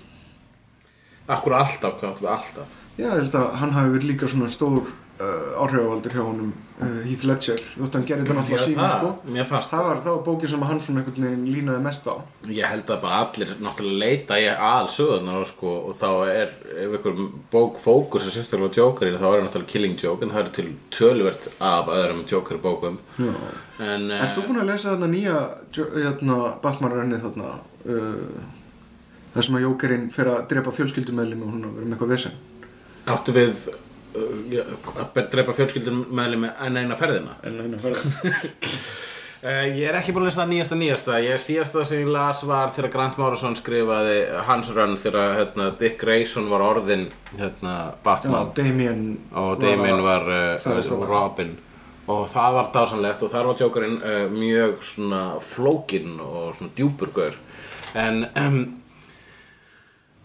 Akkur 1.30 1.54
alltaf, 1.61 2.00
hvað 2.00 2.09
áttu 2.09 2.24
við 2.24 2.33
alltaf? 2.33 2.74
Já, 2.96 3.04
ég 3.04 3.14
held 3.20 3.38
að 3.38 3.46
hann 3.61 3.76
hafi 3.76 3.94
verið 3.94 4.11
líka 4.11 4.33
svona 4.33 4.50
stór 4.50 4.80
uh, 4.90 5.62
áhrifavaldur 5.62 6.18
hjá 6.18 6.24
honum 6.24 6.50
Heath 6.81 7.25
Ledger, 7.29 7.61
þótt 7.77 7.97
hann 7.99 8.05
gerði 8.09 8.25
þetta 8.25 8.35
náttúrulega 8.38 8.77
það, 8.81 8.93
sko. 8.95 9.33
mér 9.35 9.47
fannst 9.51 9.71
Það 9.75 9.83
var, 9.87 9.99
það 10.05 10.14
var 10.14 10.23
bókin 10.29 10.49
sem 10.53 10.62
hann 10.71 10.81
svona 10.81 11.01
einhvern 11.03 11.27
veginn 11.27 11.49
línaði 11.55 11.83
mest 11.85 12.07
á. 12.09 12.14
Ég 12.49 12.71
held 12.71 12.93
að 12.95 13.01
bara 13.03 13.19
allir 13.27 13.51
náttúrulega 13.61 14.01
leita 14.05 14.38
í 14.40 14.47
aðal 14.55 14.88
sögurnar 14.95 15.45
sko, 15.51 15.73
og 15.90 15.99
þá 16.01 16.09
er 16.33 16.55
ef 16.87 16.95
ykkur 17.01 17.19
bók 17.53 17.81
fókus 17.83 18.29
er 18.31 18.35
sérstaklega 18.38 18.73
á 18.73 18.79
Jokerinn 18.81 19.19
þá 19.21 19.27
er 19.35 19.45
náttúrulega 19.45 19.73
Killing 19.75 19.99
Joke 20.01 20.25
en 20.25 20.33
það 20.33 20.40
eru 20.45 20.55
til 20.61 20.71
töluvert 20.97 21.51
af 21.61 21.93
öðrum 21.99 22.25
Joker 22.33 22.62
bókum 22.64 22.97
Já. 23.19 23.35
en 23.90 24.09
Erst 24.21 24.38
þú 24.40 24.47
búin 24.49 24.62
að 24.62 24.71
lesa 24.73 24.95
þarna 24.95 25.11
nýja 25.12 25.37
jo- 25.77 25.90
hérna, 25.99 26.40
Batman-rennið 26.64 27.27
þarna? 27.29 27.53
Uh, 27.85 28.40
þar 29.35 29.47
sem 29.47 29.61
að 29.61 29.66
jókerinn 29.69 30.09
fer 30.11 30.29
að 30.33 30.40
drepa 30.51 30.73
fjölskyldumeðlum 30.75 31.45
og 31.47 31.53
hún 31.55 31.69
vera 31.77 31.87
með 31.87 31.95
eitthvað 31.99 32.14
vesen? 32.16 32.33
Áttu 33.11 33.33
við 33.37 33.69
að 34.14 35.23
drepa 35.33 35.55
fjölskyldum 35.55 36.03
meðlum 36.16 36.49
en 36.51 36.81
eina 36.81 36.99
ferðina. 36.99 37.38
En 37.46 37.62
hérna 37.62 37.81
ferða 37.83 38.11
Uh, 39.40 39.64
ég 39.73 39.87
er 39.88 39.96
ekki 39.96 40.12
búin 40.12 40.27
að 40.27 40.29
lesa 40.29 40.42
það 40.42 40.51
nýjasta 40.51 40.77
nýjasta. 40.77 41.18
Ég 41.25 41.38
síðasta 41.40 41.85
sem 41.88 42.03
ég 42.03 42.11
las 42.12 42.42
var 42.44 42.75
þegar 42.77 42.92
Grant 42.92 43.16
Morrison 43.16 43.55
skrifaði 43.57 44.18
hans 44.44 44.68
run 44.77 44.99
þegar 45.01 45.33
hérna, 45.38 45.70
Dick 45.81 45.96
Grayson 46.03 46.51
var 46.53 46.61
orðin 46.66 47.07
hérna, 47.38 47.94
Batman. 48.05 48.51
Damien 48.59 49.07
og 49.33 49.55
Damien 49.62 50.05
var 50.05 50.29
það 50.61 50.75
er 50.75 50.83
uh, 50.83 50.85
svo 50.90 51.01
Robin. 51.09 51.55
Og 52.11 52.27
það 52.33 52.59
var 52.59 52.68
dásanlegt 52.75 53.25
og 53.25 53.33
þar 53.33 53.49
var 53.49 53.64
Jokerinn 53.64 53.96
uh, 54.03 54.27
mjög 54.35 54.85
svona 54.85 55.23
flókin 55.40 56.20
og 56.20 56.53
svona 56.59 56.77
djúpur 56.77 57.14
gaur. 57.16 57.40
En 57.96 58.27
um, 58.35 58.61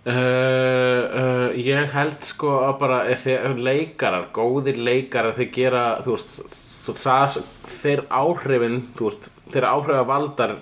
uh, 0.05 1.01
uh, 1.21 1.47
ég 1.57 1.89
held 1.95 2.27
sko 2.27 2.59
að 2.67 2.77
bara 2.81 3.01
eh, 3.09 3.17
þeir 3.19 3.57
leikarar, 3.65 4.29
góðir 4.35 4.79
leikarar 4.81 5.35
þeir 5.37 5.51
gera, 5.55 5.83
þú 6.05 6.15
veist 6.15 6.55
það, 7.01 7.41
þeir 7.81 8.05
áhrifin 8.13 8.79
veist, 8.99 9.29
þeir 9.53 9.69
áhrifa 9.71 10.07
valdar 10.09 10.55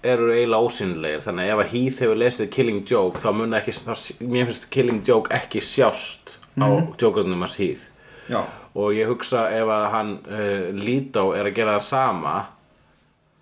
eru 0.00 0.30
eiginlega 0.32 0.64
ósynlegir 0.64 1.24
þannig 1.26 1.46
að 1.46 1.52
ef 1.52 1.62
að 1.62 1.72
Heath 1.74 2.04
hefur 2.04 2.20
lesið 2.22 2.52
Killing 2.54 2.84
Joke 2.88 3.20
þá 3.20 3.30
mun 3.36 3.58
ekki, 3.58 3.74
þá, 3.76 3.94
mér 4.24 4.48
finnst 4.48 4.70
Killing 4.72 5.02
Joke 5.06 5.34
ekki 5.36 5.60
sjást 5.64 6.38
á 6.56 6.68
Jokerunum 6.98 7.44
hans 7.44 7.58
Heath. 7.60 7.90
Já, 8.30 8.40
og 8.78 8.94
ég 8.94 9.10
hugsa 9.10 9.48
ef 9.52 9.68
að 9.74 9.84
hann 9.92 10.14
uh, 10.30 10.70
Lító 10.78 11.30
er 11.34 11.50
að 11.50 11.56
gera 11.58 11.76
það 11.76 11.86
sama 11.88 12.34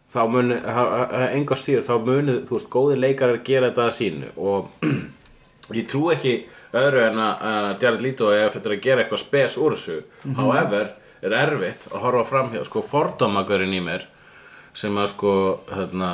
þá 0.09 0.21
muni 0.33 0.57
engar 1.37 1.61
síður, 1.61 1.85
þá 1.85 1.95
muni, 2.07 2.37
þú 2.49 2.57
veist, 2.57 2.71
góði 2.73 2.99
leikarar 2.99 3.43
gera 3.45 3.69
þetta 3.69 3.85
að 3.85 3.97
sínu. 3.99 4.31
Og 4.41 4.89
ég 5.77 5.89
trú 5.91 6.09
ekki 6.13 6.35
öðru 6.77 7.05
en 7.07 7.21
að 7.25 7.83
Jared 7.83 8.05
Leto 8.05 8.31
þetta 8.55 8.71
er 8.71 8.77
að 8.77 8.85
gera 8.87 9.05
eitthvað 9.05 9.25
spes 9.25 9.57
úr 9.61 9.77
þessu. 9.77 9.99
However, 10.39 10.93
er 11.23 11.35
erfitt 11.35 11.89
að 11.93 12.05
horfa 12.05 12.25
fram 12.29 12.53
hjá 12.55 12.63
sko 12.67 12.83
fordómagörinn 12.85 13.75
í 13.75 13.83
mér 13.85 14.07
sem 14.79 14.95
að 15.01 15.11
sko 15.15 15.33
hérna 15.73 16.13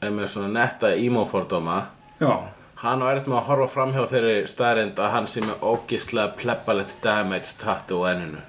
er 0.00 0.12
með 0.14 0.30
svona 0.30 0.52
netta 0.54 0.92
ímófordóma 0.94 1.80
já, 2.20 2.30
Hann 2.78 3.02
á 3.02 3.10
með 3.10 3.34
að 3.34 3.48
horfa 3.48 3.66
fram 3.72 3.92
hjá 3.96 4.04
þeirri 4.06 4.34
staðrind 4.46 5.00
að 5.02 5.10
hann 5.10 5.24
sé 5.26 5.40
með 5.42 5.64
ógislega 5.66 6.36
plebbalegt 6.38 7.00
damage 7.02 7.56
tattoo 7.58 8.04
á 8.06 8.14
enninu. 8.14 8.42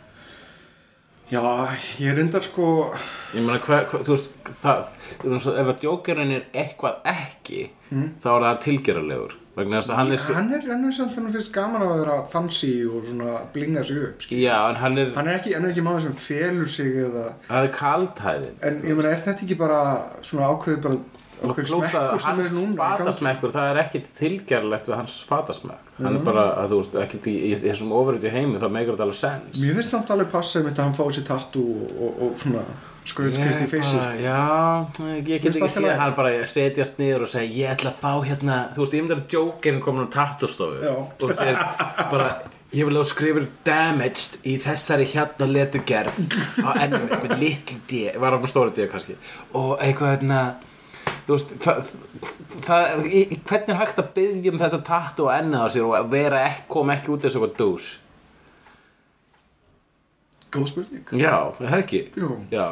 Já, 1.32 1.42
ég 2.02 2.16
reyndar 2.18 2.42
sko 2.46 2.70
Ég 3.36 3.44
meina, 3.46 3.60
hver, 3.62 3.86
hver, 3.92 4.02
þú 4.08 4.16
veist, 4.16 4.32
það, 4.64 4.88
ef 5.26 5.68
að 5.74 5.76
djókerinn 5.84 6.32
er 6.40 6.48
eitthvað 6.58 7.04
ekki, 7.12 7.68
þá 8.24 8.28
er 8.36 8.46
það 8.48 8.58
tilgeralegur. 8.66 9.36
Vegna 9.60 9.80
þess 9.82 9.92
að 9.92 9.98
hann 10.00 10.12
er, 10.16 10.22
Hann 10.38 10.52
er, 10.56 10.66
hann 10.72 10.84
er 10.88 10.94
samt 10.96 11.14
þannig 11.18 11.34
fyrst 11.36 11.52
gaman 11.54 11.84
að 11.84 11.94
vera 12.00 12.16
fancy 12.32 12.70
og 12.88 13.04
svona 13.10 13.34
blinga 13.54 13.82
sig 13.84 13.98
upp 14.08 14.22
skil. 14.24 14.38
já, 14.46 14.56
en 14.70 14.78
hann 14.80 14.98
er, 15.02 15.10
Hann 15.18 15.28
er 15.28 15.40
ekki, 15.40 15.54
hann 15.58 15.66
er 15.68 15.74
ekki 15.74 15.84
maður 15.84 16.06
sem 16.08 16.14
felur 16.26 16.70
sig 16.72 16.94
eða 17.06 17.26
hann 17.50 17.66
er 17.68 17.74
kaldhæðin. 17.76 18.56
En 18.64 18.80
ég 18.88 18.96
meina, 18.96 19.12
er 19.12 19.24
þetta 19.26 19.44
ekki 19.46 19.58
bara 19.60 19.80
svona 20.24 20.48
ákveðið 20.54 20.82
bara 20.86 21.02
fatasmekkur, 21.40 23.54
það 23.56 23.72
er 23.72 23.82
ekkit 23.86 24.12
tilgerlegt 24.20 24.90
við 24.90 25.00
hans 25.00 25.16
fatasmekk. 25.30 25.88
Hann 26.00 26.20
er 26.20 26.24
bara, 26.24 26.46
að 26.62 26.74
þú 26.74 26.78
veist, 26.84 26.94
ekkit 27.06 27.32
í, 27.32 27.36
í, 27.50 27.52
í 27.56 27.58
þessum 27.66 27.96
ofurötu 27.96 28.32
heimi, 28.32 28.62
þá 28.62 28.70
meikar 28.72 28.94
þetta 28.94 29.08
alveg 29.08 29.20
sens. 29.20 29.60
Mér 29.60 29.80
finnst 29.80 29.96
samt 29.96 30.14
alveg 30.16 30.32
passa 30.32 30.62
einmitt 30.62 30.80
að 30.80 30.90
hann 30.90 31.00
fái 31.00 31.10
sér 31.18 31.26
tattoo 31.28 31.74
og, 31.80 31.92
og, 31.98 32.12
og 32.28 32.40
svona 32.40 32.64
skrautskrift 33.10 33.64
í 33.64 33.82
sko. 33.84 34.00
Já, 34.20 34.40
ég 35.08 35.44
get 35.44 35.50
ekki 35.50 35.70
séð 35.72 35.90
hann 36.00 36.16
bara 36.18 36.46
setjast 36.50 37.00
niður 37.02 37.26
og 37.26 37.32
segja 37.32 37.56
ég 37.56 37.74
ætla 37.74 37.94
að 37.94 38.00
fá 38.04 38.12
hérna, 38.28 38.60
þú 38.76 38.84
veist, 38.84 38.96
ég 38.96 39.06
myndi 39.06 39.18
að 39.18 39.36
jókinn 39.36 39.82
komin 39.84 40.08
á 40.08 40.10
tattostofu 40.14 40.80
Já. 40.84 40.96
og 40.96 41.36
segir 41.38 41.60
bara, 42.12 42.30
ég 42.76 42.90
vil 42.90 42.96
að 42.96 43.02
þú 43.02 43.10
skrifir 43.14 43.46
damaged 43.68 44.40
í 44.44 44.56
þessari 44.62 45.08
hérna 45.14 45.50
letugerð 45.50 46.22
á 46.62 46.70
ennum 46.86 47.08
með 47.10 47.38
litlu 47.42 47.80
D, 47.90 48.04
var 48.16 48.36
það 48.36 48.46
með 48.46 48.54
stóra 48.54 48.76
D 48.76 48.90
kannski 48.92 49.18
og 49.58 49.72
eitthvað 49.78 50.18
hérna 50.18 50.42
þú 51.30 51.36
veist, 51.38 51.52
það, 51.62 51.90
það, 52.66 53.04
hvernig 53.46 53.74
er 53.76 53.80
hægt 53.84 54.00
að 54.02 54.08
byggja 54.16 54.54
um 54.56 54.62
þetta 54.64 54.80
tattoo 54.88 55.30
á 55.30 55.38
ennið 55.38 55.62
á 55.62 55.68
sér 55.76 55.86
og 55.86 56.08
vera 56.10 56.40
ekki, 56.48 56.64
kom 56.74 56.90
ekki 56.96 57.12
út 57.14 57.26
þessu 57.28 57.38
eitthvað 57.44 57.58
dús 57.62 57.90
Góð 60.50 60.66
spurning 60.72 61.12
Já, 61.22 61.36
er 61.62 61.70
það 61.70 61.82
ekki? 61.84 62.00
Jú. 62.18 62.30
Já 62.50 62.66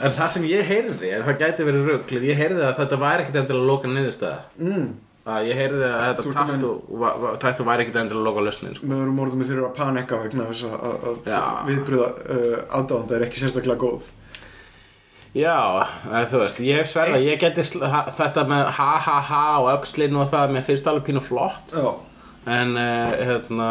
En 0.00 0.12
það 0.14 0.28
sem 0.36 0.44
ég 0.46 0.66
heyrði 0.70 1.10
en 1.16 1.24
það 1.26 1.40
gæti 1.42 1.66
verið 1.66 1.88
rugl 1.90 2.24
ég 2.30 2.38
heyrði 2.38 2.62
að 2.68 2.76
þetta 2.78 2.98
væri 3.02 3.24
ekkert 3.24 3.38
endilega 3.42 3.66
loka 3.72 3.90
niðurstaða 3.90 4.38
mm. 4.62 4.86
að 5.34 5.48
ég 5.50 5.58
heyrði 5.60 5.88
að 5.88 6.04
þetta 6.04 6.22
ert 6.22 6.30
að 6.30 6.38
tattoo 6.38 7.00
va- 7.02 7.12
va- 7.24 7.34
tattoo 7.42 7.66
væri 7.66 7.84
ekkit 7.84 7.98
endilega 8.04 8.28
loka 8.28 8.44
lausnin 8.46 8.78
sko. 8.78 8.86
með 8.90 9.02
öðrum 9.02 9.20
orðum 9.26 9.42
við 9.42 9.50
þurfum 9.50 9.68
að 9.72 9.76
panika 9.80 10.20
vegna 10.22 10.46
þess 10.52 10.68
að, 10.70 10.78
að, 10.86 11.20
að 11.40 11.70
viðbröða 11.72 12.08
uh, 12.38 12.56
aðdánda 12.78 13.18
er 13.18 13.26
ekki 13.26 13.42
sérstaklega 13.42 13.82
góð 13.82 14.08
Já, 15.30 15.86
þú 16.26 16.40
veist, 16.42 16.58
ég 16.66 16.88
sverða, 16.90 17.18
ég 17.22 17.38
geti 17.38 17.62
þetta 17.62 18.42
með 18.50 18.70
ha 18.74 18.88
ha 18.98 19.18
ha 19.28 19.42
og 19.60 19.68
öxlin 19.76 20.16
og 20.18 20.26
það, 20.32 20.56
mér 20.56 20.64
finnst 20.66 20.88
alveg 20.90 21.04
pínu 21.06 21.22
flott. 21.22 21.70
Já, 21.70 21.92
en, 22.50 22.74
uh, 22.74 23.12
hérna, 23.28 23.68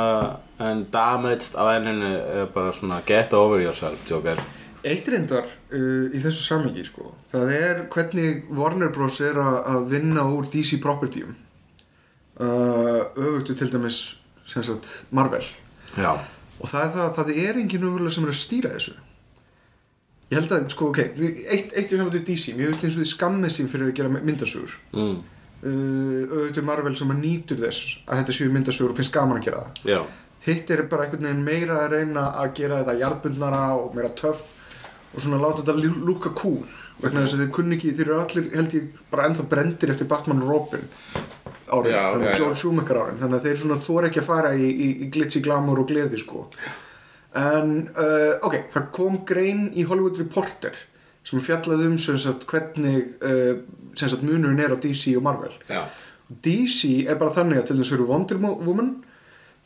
en 0.63 0.85
damaged 0.93 1.57
á 1.59 1.63
enninu 1.73 2.13
er 2.15 2.47
bara 2.53 2.71
svona 2.77 3.01
get 3.03 3.35
over 3.35 3.59
yourself, 3.59 4.05
joker. 4.07 4.39
Eitt 4.87 5.11
reyndar 5.11 5.49
uh, 5.75 6.07
í 6.15 6.23
þessu 6.23 6.45
samhengi 6.45 6.85
sko, 6.87 7.11
það 7.33 7.51
er 7.57 7.83
hvernig 7.91 8.47
Warner 8.55 8.95
Bros. 8.95 9.19
er 9.19 9.35
að 9.43 9.91
vinna 9.91 10.23
úr 10.31 10.47
DC 10.47 10.79
propertyum 10.79 11.35
uh, 12.39 13.03
öfugtu 13.19 13.59
til 13.59 13.67
dæmis 13.75 13.99
sem 14.47 14.63
sagt 14.63 15.01
Marvel. 15.11 15.43
Já, 15.99 16.15
og 16.55 16.71
það 16.71 16.81
er 16.85 16.95
það 16.95 17.05
að 17.09 17.15
það 17.19 17.35
er 17.35 17.63
engin 17.65 17.83
umverulega 17.83 18.15
sem 18.15 18.29
er 18.29 18.35
að 18.37 18.43
stýra 18.45 18.75
þessu 18.79 18.97
ég 20.29 20.37
held 20.37 20.51
að, 20.55 20.67
sko, 20.75 20.89
ok 20.91 20.99
eitt, 21.01 21.73
eitt 21.73 21.91
er 21.91 21.97
saman 21.97 22.11
til 22.13 22.23
DC, 22.27 22.53
mér 22.57 22.69
finnst 22.73 22.83
eins 22.85 22.95
og 22.97 23.03
þið 23.03 23.11
skammið 23.15 23.53
sín 23.55 23.69
fyrir 23.71 23.89
að 23.89 23.95
gera 23.99 24.09
myndasögur. 24.13 24.75
Mm, 24.93 25.15
uh, 25.63 26.35
öfugtu 26.39 26.63
Marvel 26.67 26.95
sem 26.99 27.13
að 27.15 27.21
nýtur 27.23 27.61
þess 27.63 27.95
að 28.07 28.21
þetta 28.21 28.35
séu 28.39 28.51
myndasögur 28.53 28.93
og 28.93 28.99
finnst 29.01 29.15
gaman 29.15 29.39
að 29.41 29.47
gera 29.49 29.63
það. 29.65 29.81
Já, 29.89 30.01
hitt 30.45 30.69
er 30.75 30.83
bara 30.91 31.07
einhvern 31.07 31.25
veginn 31.29 31.43
meira 31.47 31.79
að 31.85 31.95
reyna 31.97 32.27
að 32.43 32.53
gera 32.61 32.81
þetta 32.83 32.97
jarðbundnara 33.01 33.63
og 33.79 33.95
meira 33.97 34.13
töff 34.21 34.45
og 35.09 35.23
svona 35.23 35.39
láta 35.41 35.63
þetta 35.63 35.75
lú- 35.81 36.03
lúka 36.11 36.31
cool. 36.37 36.61
Vegna 37.01 37.21
þess 37.23 37.33
að 37.37 37.41
þeir 37.45 37.51
kunni 37.55 37.75
ekki, 37.79 37.93
þeir 37.95 38.09
eru 38.09 38.19
allir 38.21 38.47
held 38.53 38.73
ég 38.75 38.87
bara 39.09 39.25
ennþá 39.29 39.45
brendir 39.49 39.89
eftir 39.93 40.07
Batman 40.11 40.41
og 40.43 40.49
Robin 40.51 40.81
árin, 41.69 41.91
Já, 41.93 42.01
þannig 42.13 42.25
já, 42.27 42.31
já. 42.33 42.37
George 42.41 42.59
Schumacher 42.59 42.97
árin. 42.99 43.19
Þannig 43.21 43.37
að 43.39 43.45
þeir 43.47 43.59
svona 43.61 43.77
þóra 43.85 44.09
ekki 44.09 44.19
að 44.21 44.27
fara 44.29 44.51
í, 44.57 44.67
í, 44.69 44.87
í 45.05 45.09
glitsi 45.13 45.41
glamour 45.45 45.79
og 45.83 45.87
gleði 45.89 46.19
sko 46.19 46.43
en 47.37 47.73
uh, 47.93 48.39
ok, 48.47 48.55
það 48.73 48.87
kom 48.95 49.19
grein 49.29 49.67
í 49.77 49.85
Hollywood 49.85 50.17
Reporter 50.17 50.77
sem 51.27 51.41
fjallaði 51.45 51.91
um 51.91 51.97
sem 52.01 52.17
sagt 52.17 52.47
hvernig 52.49 53.11
uh, 53.21 53.59
sem 53.93 54.09
sagt 54.09 54.25
munurinn 54.25 54.61
er 54.63 54.73
á 54.73 54.77
DC 54.81 55.13
og 55.19 55.25
Marvel. 55.27 55.53
Já. 55.69 55.83
DC 56.45 57.05
er 57.09 57.17
bara 57.21 57.35
þannig 57.35 57.61
að 57.61 57.69
til 57.69 57.77
þess 57.79 57.89
að 57.89 57.95
fyrir 57.95 58.09
Wonder 58.09 58.41
Woman 58.41 58.91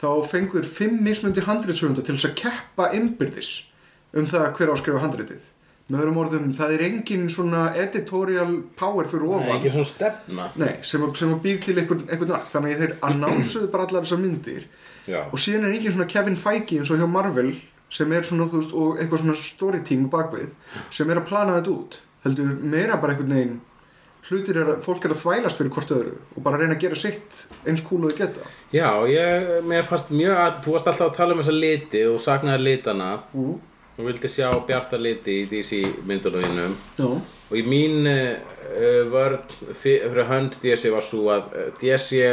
þá 0.01 0.09
fengur 0.27 0.67
fimm 0.67 0.99
mismundi 1.05 1.43
handritsöfunda 1.45 2.03
til 2.03 2.17
þess 2.17 2.29
að 2.31 2.37
keppa 2.41 2.89
innbyrðis 2.97 3.51
um 4.17 4.27
það 4.29 4.49
hver 4.57 4.71
á 4.71 4.73
að 4.75 4.81
skrifa 4.83 5.03
handritið. 5.03 5.49
Með 5.91 5.99
öðrum 5.99 6.19
orðum, 6.21 6.45
það 6.55 6.73
er 6.77 6.81
engin 6.85 7.25
svona 7.31 7.63
editorial 7.75 8.53
power 8.79 9.07
fyrir 9.11 9.25
Nei, 9.27 9.33
ofan. 9.35 9.55
ekki 9.57 9.71
svona 9.73 9.89
stefna. 9.89 10.45
Nei, 10.61 10.71
sem, 10.87 11.03
sem 11.19 11.33
að 11.33 11.41
býr 11.43 11.57
til 11.63 11.75
einhvern, 11.81 12.05
nagg 12.07 12.45
þannig 12.53 12.75
að 12.75 12.83
þeir 12.83 12.93
annánsuðu 13.09 13.67
bara 13.73 13.87
allar 13.89 14.05
þessar 14.05 14.21
myndir 14.23 14.67
Já, 15.07 15.21
og 15.29 15.39
síðan 15.39 15.65
er 15.67 15.75
engin 15.77 15.91
svona 15.97 16.07
Kevin 16.11 16.37
Feige 16.39 16.79
eins 16.79 16.91
og 16.93 17.01
hjá 17.01 17.07
Marvel 17.09 17.53
sem 17.93 18.11
er 18.15 18.23
svona, 18.25 18.47
þú 18.49 18.61
veist, 18.61 18.71
og 18.73 18.97
eitthvað 19.01 19.21
svona 19.25 19.35
story 19.37 19.83
team 19.85 20.07
bakvið 20.09 20.53
sem 20.95 21.09
er 21.13 21.19
að 21.21 21.27
plana 21.29 21.59
þetta 21.59 21.73
út 21.75 21.99
heldur 22.23 22.53
meira 22.63 22.95
bara 23.01 23.13
einhvern 23.13 23.35
veginn 23.35 23.59
hlutir 24.23 24.55
er 24.61 24.69
að, 24.71 24.77
fólk 24.85 25.03
er 25.03 25.11
að 25.11 25.19
þvælast 25.19 25.59
fyrir 25.59 25.73
hvort 25.75 25.89
öðru 25.91 26.13
og 26.37 26.43
bara 26.45 26.61
reyna 26.61 26.77
að 26.77 26.85
gera 26.85 26.95
sitt 26.95 27.41
eins 27.67 27.81
kúl 27.83 28.05
og 28.07 28.13
þau 28.13 28.21
geta. 28.21 28.45
Já 28.71 28.87
ég, 29.11 29.49
mér 29.67 29.83
fannst 29.83 30.13
mjög 30.15 30.39
að 30.39 30.57
þú 30.63 30.75
varst 30.77 30.87
alltaf 30.93 31.09
að 31.09 31.17
tala 31.17 31.35
um 31.35 31.41
þessa 31.43 31.55
liti 31.57 32.03
og 32.07 32.21
saknaði 32.23 32.63
litana. 32.69 33.09
Mm. 33.35 33.57
og 33.93 34.07
vildi 34.07 34.29
sjá 34.31 34.47
bjarta 34.65 34.97
liti 34.97 35.35
í 35.43 35.45
DC 35.51 35.81
myndunum. 36.07 36.71
Já, 36.97 37.05
og 37.05 37.53
í 37.59 37.61
mín 37.67 38.07
uh, 38.09 39.03
vörn 39.11 39.35
fi- 39.75 39.99
fyrir 40.01 40.25
hönd 40.31 40.55
DC 40.63 40.89
var 40.89 41.05
svo 41.05 41.27
að 41.35 41.51
uh, 41.51 41.67
DC 41.83 42.23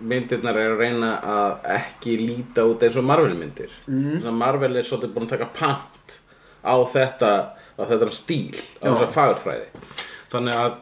myndirnar 0.00 0.58
er 0.58 0.74
að 0.74 0.82
reyna 0.84 1.14
að 1.20 1.70
ekki 1.76 2.18
líta 2.20 2.66
út 2.68 2.82
eins 2.86 2.98
og 3.00 3.06
Marvel 3.08 3.34
myndir 3.38 3.72
mm. 3.86 4.28
Marvel 4.36 4.74
er 4.76 4.86
svolítið 4.86 5.16
búin 5.16 5.28
að 5.28 5.34
taka 5.36 5.50
pant 5.56 6.20
á 6.64 6.76
þetta 6.92 7.32
á 7.80 7.82
þetta 7.88 8.12
stíl, 8.12 8.60
á 8.80 8.88
Já. 8.88 8.92
þessa 8.92 9.10
fagurfræði 9.16 9.68
þannig 10.32 10.62
að 10.66 10.78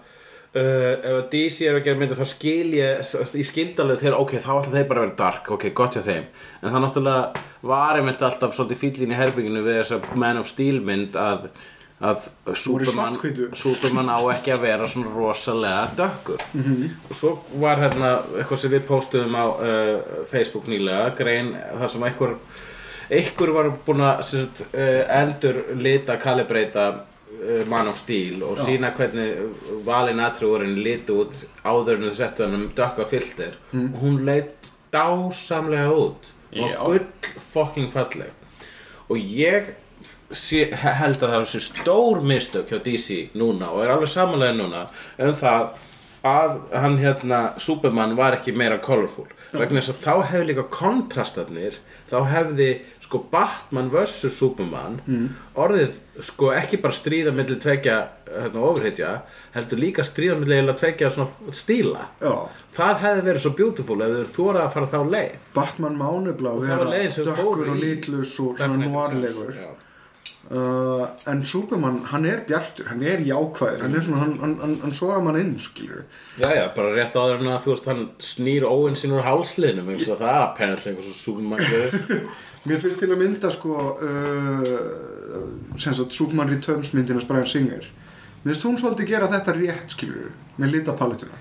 Uh, 0.57 0.95
ef 1.05 1.27
DC 1.29 1.67
er 1.69 1.77
að 1.77 1.83
gera 1.85 1.99
myndir 2.01 2.17
þá 2.17 2.31
skil 2.31 2.71
ég 2.73 3.11
ég 3.37 3.45
skildi 3.45 3.83
alveg 3.85 3.99
þegar 4.01 4.15
ok, 4.17 4.31
þá 4.41 4.47
ætla 4.55 4.73
þeir 4.73 4.87
bara 4.89 5.03
að 5.03 5.05
vera 5.05 5.17
dark 5.19 5.51
ok, 5.53 5.67
gott 5.77 5.99
hjá 5.99 6.01
þeim 6.07 6.25
en 6.25 6.73
það 6.73 6.83
náttúrulega 6.87 7.43
var 7.69 7.99
einmitt 7.99 8.25
alltaf 8.25 8.55
svolítið 8.57 8.81
fíllín 8.81 9.13
í 9.13 9.19
herbygginu 9.19 9.61
við 9.67 9.77
þessa 9.83 10.17
Man 10.17 10.41
of 10.41 10.49
Steel 10.49 10.81
mynd 10.89 11.19
að, 11.21 11.51
að 11.99 12.29
Superman. 12.55 13.17
Superman 13.59 14.11
á 14.11 14.19
ekki 14.37 14.53
að 14.55 14.65
vera 14.69 14.87
svona 14.91 15.11
rosalega 15.11 15.89
dökkur 15.99 16.43
-hmm. 16.55 16.91
og 17.11 17.17
svo 17.17 17.33
var 17.59 17.83
hérna 17.83 18.11
eitthvað 18.39 18.59
sem 18.59 18.71
við 18.71 18.87
póstuðum 18.87 19.35
á 19.35 19.47
uh, 19.47 20.01
Facebook 20.31 20.67
nýlega 20.67 21.11
grein 21.19 21.57
þar 21.79 21.91
sem 21.91 22.03
einhver 22.03 22.37
einhver 23.11 23.53
var 23.53 23.71
búin 23.87 24.01
að 24.01 24.23
sem 24.23 24.41
sagt, 24.41 24.67
uh, 24.75 25.21
endur 25.21 25.65
lita 25.75 26.17
kalibreita 26.17 26.89
uh, 26.95 27.67
Man 27.67 27.89
of 27.89 27.99
Steel 27.99 28.43
og 28.43 28.59
sína 28.59 28.93
hvernig 28.95 29.35
valin 29.85 30.21
atriðurinn 30.21 30.79
liti 30.79 31.13
út 31.13 31.47
áður 31.65 31.97
en 31.97 32.11
þau 32.11 32.15
settu 32.15 32.45
hann 32.45 32.55
um 32.55 32.71
dökka 32.77 33.05
filter 33.07 33.59
og 33.75 34.01
hún 34.03 34.25
leit 34.25 34.71
dásamlega 34.93 35.91
út 35.91 36.33
og 36.53 36.71
Já. 36.71 36.79
gull 36.85 37.07
fucking 37.53 37.91
falleg 37.93 38.31
og 39.09 39.17
ég 39.19 39.75
sé, 40.37 40.69
held 40.75 41.23
að 41.23 41.35
það 41.35 41.47
sé 41.53 41.63
stór 41.65 42.23
mistök 42.27 42.73
hjá 42.73 42.81
DC 42.85 43.19
núna 43.39 43.73
og 43.73 43.85
er 43.85 43.95
alveg 43.95 44.13
samanlega 44.13 44.59
núna 44.59 44.87
um 45.25 45.37
það 45.39 45.71
að 46.29 46.55
hann 46.75 46.99
hérna 46.99 47.41
Superman 47.63 48.17
var 48.19 48.37
ekki 48.37 48.53
meira 48.57 48.81
colorful. 48.83 49.29
Vegna 49.55 49.81
þess 49.81 49.95
að 49.95 50.01
þá 50.03 50.31
hefði 50.33 50.49
líka 50.51 50.65
kontrastarnir 50.75 51.79
þá 52.11 52.19
hefði 52.29 52.69
sko 53.09 53.23
Batman 53.33 53.89
vs 53.93 54.35
Superman 54.37 54.99
orðið 55.57 55.97
sko 56.27 56.51
ekki 56.53 56.81
bara 56.83 56.93
stríða 56.93 57.33
milli 57.33 57.57
tvekja 57.57 57.97
hérna, 58.29 58.61
ofurhetja 58.69 59.15
heldur 59.55 59.81
líka 59.81 60.05
stríða 60.05 60.37
milli 60.43 60.59
eiginlega 60.59 60.83
tvekja 60.83 61.11
svona 61.15 61.55
stíla. 61.57 62.09
Já. 62.21 62.35
Það 62.77 63.03
hefði 63.07 63.27
verið 63.31 63.45
svo 63.47 63.55
beautiful 63.63 64.01
ef 64.05 64.17
þau 64.19 64.37
þóra 64.37 64.67
að 64.67 64.73
fara 64.77 64.93
þá 64.93 65.13
leið. 65.17 65.51
Batman 65.57 66.01
var 66.03 66.63
vera 66.67 67.05
dökkur 67.17 67.69
og 67.73 67.77
í 67.77 67.83
litlus 67.87 68.39
og 68.45 68.61
svona 68.61 69.55
já. 69.57 69.69
Uh, 70.51 71.05
en 71.31 71.45
Superman, 71.47 72.01
hann 72.13 72.27
er 72.29 72.43
bjartur 72.49 72.91
hann 72.93 73.03
er 73.03 73.23
jákvæður, 73.27 73.83
hann 73.85 73.95
er 73.95 74.05
svona 74.07 74.23
hann, 74.25 74.35
hann, 74.43 74.57
hann, 74.63 74.77
hann 74.85 74.97
soga 74.97 75.21
mann 75.25 75.41
inn, 75.41 75.55
skilur 75.63 76.05
Já, 76.39 76.51
já, 76.57 76.65
bara 76.77 76.95
rétt 76.97 77.17
áður 77.17 77.43
en 77.43 77.53
að 77.53 77.63
þú 77.67 77.75
veist 77.75 77.91
hann 77.93 78.05
snýr 78.31 78.69
óvinn 78.69 78.99
sín 78.99 79.17
úr 79.17 79.27
hálsliðnum 79.27 79.93
eins 79.95 80.09
og 80.09 80.21
það 80.23 80.35
er 80.35 80.47
apparently 80.47 80.93
einhver 80.93 81.09
svo 81.09 81.19
súgumanglu 81.23 82.21
Mér 82.69 82.81
finnst 82.83 82.99
til 83.01 83.13
að 83.15 83.21
mynda 83.23 83.53
sko 83.55 83.77
uh, 84.03 84.73
sem 85.79 85.95
sagt 85.95 86.17
Superman 86.17 86.51
Returns 86.51 86.91
myndina 86.93 87.23
Brian 87.25 87.47
Singer. 87.49 87.87
Mér 88.43 88.51
finnst 88.51 88.67
hún 88.67 88.81
svolítið 88.81 89.13
gera 89.13 89.29
þetta 89.31 89.55
rétt 89.57 89.95
skilur 89.95 90.35
með 90.59 90.75
litapalettuna 90.75 91.39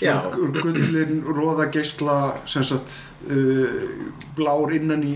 gullin, 0.00 1.22
róða 1.26 1.68
geisla 1.72 2.16
sem 2.48 2.64
sagt 2.64 2.94
uh, 3.28 4.10
blár 4.36 4.72
innan 4.72 5.04
í 5.04 5.14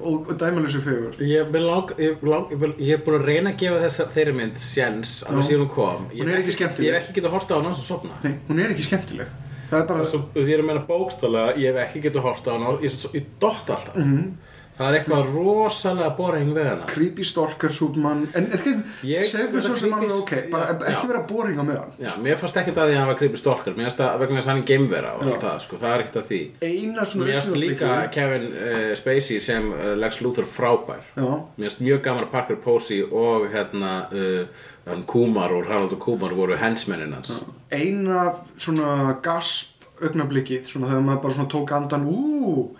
og, 0.00 0.30
dæmalösu 0.40 0.80
fegur 0.84 1.18
Ég, 1.20 1.52
ég, 1.52 2.16
ég, 2.22 2.74
ég 2.78 2.92
er 2.96 3.02
búin 3.04 3.18
að 3.18 3.26
reyna 3.28 3.52
að 3.52 3.58
gefa 3.62 3.80
þessa 3.84 4.06
þeirri 4.14 4.34
mynd 4.38 4.62
sjens 4.62 5.14
alveg 5.28 5.48
síðan 5.48 5.64
hún 5.64 5.72
kom. 5.74 6.06
Ég 6.12 6.24
er 6.26 6.32
hef 6.32 6.42
ekki 6.42 6.56
skemmtileg. 6.56 6.86
Ég 6.88 6.96
hef 6.96 7.02
ekki 7.08 7.16
getað 7.20 7.36
horta 7.36 7.54
á 7.54 7.58
hana 7.60 7.72
og 7.74 7.82
sopna 7.82 8.18
Nei, 8.22 8.34
hún 8.48 8.62
er 8.62 8.74
ekki 8.74 8.86
skemmtileg. 8.88 9.34
Það 9.72 9.78
er 9.80 9.86
bara, 9.88 10.06
Svo, 10.08 10.22
Því 10.36 10.54
er 10.54 10.62
að 10.62 10.68
meina 10.68 10.84
bókstálega, 10.88 11.54
ég 11.60 11.72
hef 11.72 11.82
ekki 11.86 12.02
getað 12.06 12.26
horta 12.28 12.52
á 12.52 12.54
hana 12.56 12.72
ég, 12.84 12.96
ég 13.16 13.28
dott 13.40 13.70
alltaf. 13.72 13.96
Mhm. 13.96 14.24
Það 14.72 14.86
er 14.88 14.96
eitthvað 14.98 15.26
rosalega 15.34 16.10
boring 16.16 16.52
við 16.56 16.64
hana. 16.66 16.86
Creepy 16.88 17.24
stalker 17.28 17.72
Superman. 17.76 18.22
En 18.34 18.46
segðu 18.56 19.52
mér 19.52 19.64
svo 19.66 19.74
sem 19.76 19.90
creepy- 19.92 19.98
alveg 19.98 20.14
ok 20.16 20.32
bara 20.50 20.76
ekki 20.92 21.10
vera 21.10 21.20
boring 21.28 21.58
á 21.60 21.64
meðan. 21.68 21.90
Já, 22.00 22.10
mér 22.24 22.38
fannst 22.40 22.56
ekkert 22.56 22.80
að 22.80 22.88
því 22.88 22.94
að 22.96 23.00
hann 23.02 23.10
var 23.12 23.18
creepy 23.20 23.40
stalker. 23.42 23.76
Mér 23.76 23.88
fannst 23.90 24.00
það 24.00 24.18
vegna 24.22 24.38
þess 24.40 24.48
að 24.48 24.52
hann 24.52 24.62
er 24.62 24.68
geimvera 24.72 25.10
og 25.18 25.22
allt 25.26 25.44
það, 25.44 25.58
sko, 25.66 25.80
það 25.82 25.92
er 25.94 26.04
ekkert 26.06 26.18
að 26.22 26.30
því. 26.30 26.40
Mér 26.62 27.40
fannst 27.42 27.58
líka 27.60 27.90
Kevin 28.16 28.46
uh, 28.52 28.94
Spacey 29.02 29.40
sem 29.44 29.68
uh, 29.72 29.82
Lex 30.00 30.20
Luthor 30.24 30.48
frábær. 30.48 31.04
Mér 31.20 31.68
finnst 31.68 31.82
mjög 31.84 32.00
gaman 32.08 32.24
að 32.26 32.32
Parker 32.32 32.56
Posey 32.64 33.02
og 33.04 33.50
hérna 33.52 33.92
uh, 34.08 34.46
hann 34.88 35.04
Kumar 35.06 35.52
og 35.52 35.68
Harald 35.68 35.92
og 35.92 36.00
Kumar 36.02 36.32
voru 36.34 36.56
hensmennin 36.58 37.12
hans. 37.14 37.36
Eina 37.70 38.30
svona 38.56 39.18
gasp 39.22 39.84
augnablikið 40.02 40.64
svona 40.66 40.88
þegar 40.90 41.04
maður 41.06 41.22
bara 41.28 41.36
svona 41.36 41.52
tók 41.52 41.76
andan 41.76 42.08
ú 42.08 42.72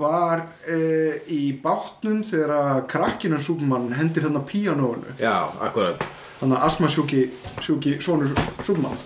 var 0.00 0.40
e, 0.66 0.78
í 1.30 1.40
bátnum 1.62 2.22
þegar 2.26 2.50
að 2.56 2.80
krakkinu 2.90 3.38
Superman 3.40 3.92
hendir 3.94 4.24
þarna 4.26 4.40
píanóinu 4.48 5.12
Já, 5.20 5.36
akkurat 5.62 6.02
þannig 6.40 6.56
að 6.58 6.64
asma 6.66 6.88
sjúki, 6.90 7.20
sjúki 7.62 7.96
sonur 8.02 8.32
Superman 8.58 8.96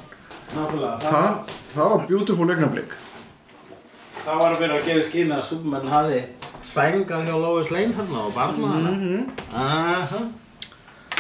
Nákvæmlega, 0.55 0.95
það, 1.05 1.53
það 1.75 1.91
var 1.93 2.07
beautiful 2.09 2.49
augnablik 2.49 2.95
það 4.25 4.39
var 4.41 4.55
að 4.55 4.63
vera 4.65 4.79
að 4.79 4.87
gefa 4.89 5.07
skýna 5.11 5.37
að 5.43 5.47
Superman 5.51 5.91
hafi 5.93 6.23
sængað 6.69 7.27
hjá 7.29 7.35
Lois 7.45 7.71
Lane 7.75 7.95
þarna 7.97 8.23
og 8.27 8.33
barnað 8.37 8.73
hana 8.79 8.95
Mhm. 8.97 9.27
Aha. 9.55 10.23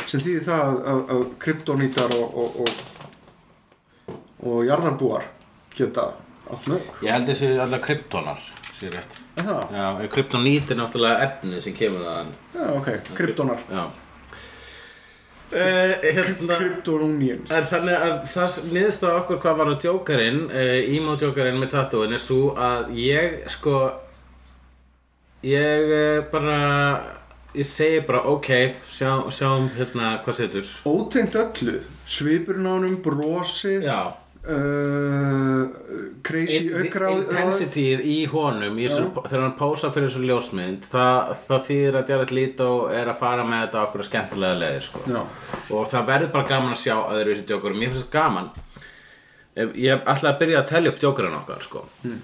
sem 0.09 0.21
þýðir 0.25 0.47
það 0.49 0.63
að, 0.65 0.79
að, 0.93 1.03
að 1.15 1.27
kryptonítar 1.45 2.15
og, 2.17 2.39
og, 2.41 2.57
og, 2.65 4.17
og 4.49 4.65
jarðarbúar 4.65 5.29
geta. 5.77 6.09
Ég 7.05 7.11
held 7.13 7.29
þessi 7.31 7.53
allar 7.61 7.81
kryptonar, 7.85 8.43
sér 8.79 8.95
rétt. 8.97 9.17
Það? 9.39 9.63
Já, 9.77 9.87
kryptonít 10.13 10.71
er 10.73 10.79
náttúrulega 10.81 11.25
efni 11.29 11.63
sem 11.65 11.75
kemur 11.77 12.05
þaðan. 12.07 12.31
Já, 12.55 12.67
ok, 12.75 12.93
kryptonar. 13.19 13.65
Já. 13.71 13.87
Uh, 15.49 15.95
hérna, 16.05 16.59
Kryptonunions. 16.61 17.49
en 17.57 17.65
þannig 17.65 17.95
að 17.97 18.17
það 18.29 18.57
niðurst 18.69 19.05
á 19.09 19.17
okkur 19.17 19.39
hvað 19.41 19.55
var 19.57 19.71
á 19.73 19.75
djókarinn, 19.81 20.43
uh, 20.53 20.81
emo-djókarinn 20.93 21.57
með 21.57 21.71
tattúin 21.73 22.13
er 22.13 22.21
svo 22.21 22.51
að 22.53 22.91
ég 23.01 23.39
sko, 23.55 23.79
ég 25.49 25.89
uh, 25.89 26.19
bara, 26.29 26.59
ég 27.57 27.65
segi 27.65 28.03
bara 28.05 28.21
ok, 28.29 28.51
sjá, 28.93 29.09
sjáum 29.33 29.71
hérna 29.79 30.19
hvað 30.27 30.37
setur. 30.43 30.75
Ótengt 30.85 31.41
öllu, 31.41 31.79
honum, 32.69 33.01
brosið, 33.01 33.89
Já. 33.89 34.03
Uh, 34.55 35.65
crazy 36.27 36.69
aukráð. 36.73 37.23
Intensityð 37.23 38.05
í 38.09 38.19
honum 38.33 38.79
í 38.79 38.87
þessu, 38.89 39.09
þegar 39.19 39.45
hann 39.45 39.59
pósa 39.61 39.93
fyrir 39.95 40.09
þessu 40.11 40.25
ljósmynd 40.29 40.89
það, 40.93 41.35
það 41.45 41.67
þýðir 41.69 41.99
að 42.01 42.15
Jared 42.15 42.33
Leto 42.39 42.71
er 42.93 43.13
að 43.13 43.21
fara 43.21 43.45
með 43.49 43.67
þetta 43.67 43.83
á 43.83 43.87
okkur 43.87 44.07
skemmtilega 44.09 44.63
leiðir 44.63 44.89
sko. 44.89 45.05
Og 45.75 45.91
það 45.91 46.09
verður 46.13 46.33
bara 46.39 46.51
gaman 46.55 46.75
að 46.75 46.83
sjá 46.87 46.97
öðruvísi 46.97 47.47
djókurum 47.49 47.85
ég 47.85 47.95
finnst 47.95 48.09
það 48.09 48.17
gaman 48.19 48.51
ég 49.59 50.03
ætla 50.07 50.33
að 50.33 50.41
byrja 50.43 50.63
að 50.63 50.69
telja 50.73 50.93
upp 50.93 51.01
djókurinn 51.03 51.39
okkar 51.41 51.65
sko. 51.67 51.85
Hmm. 52.05 52.19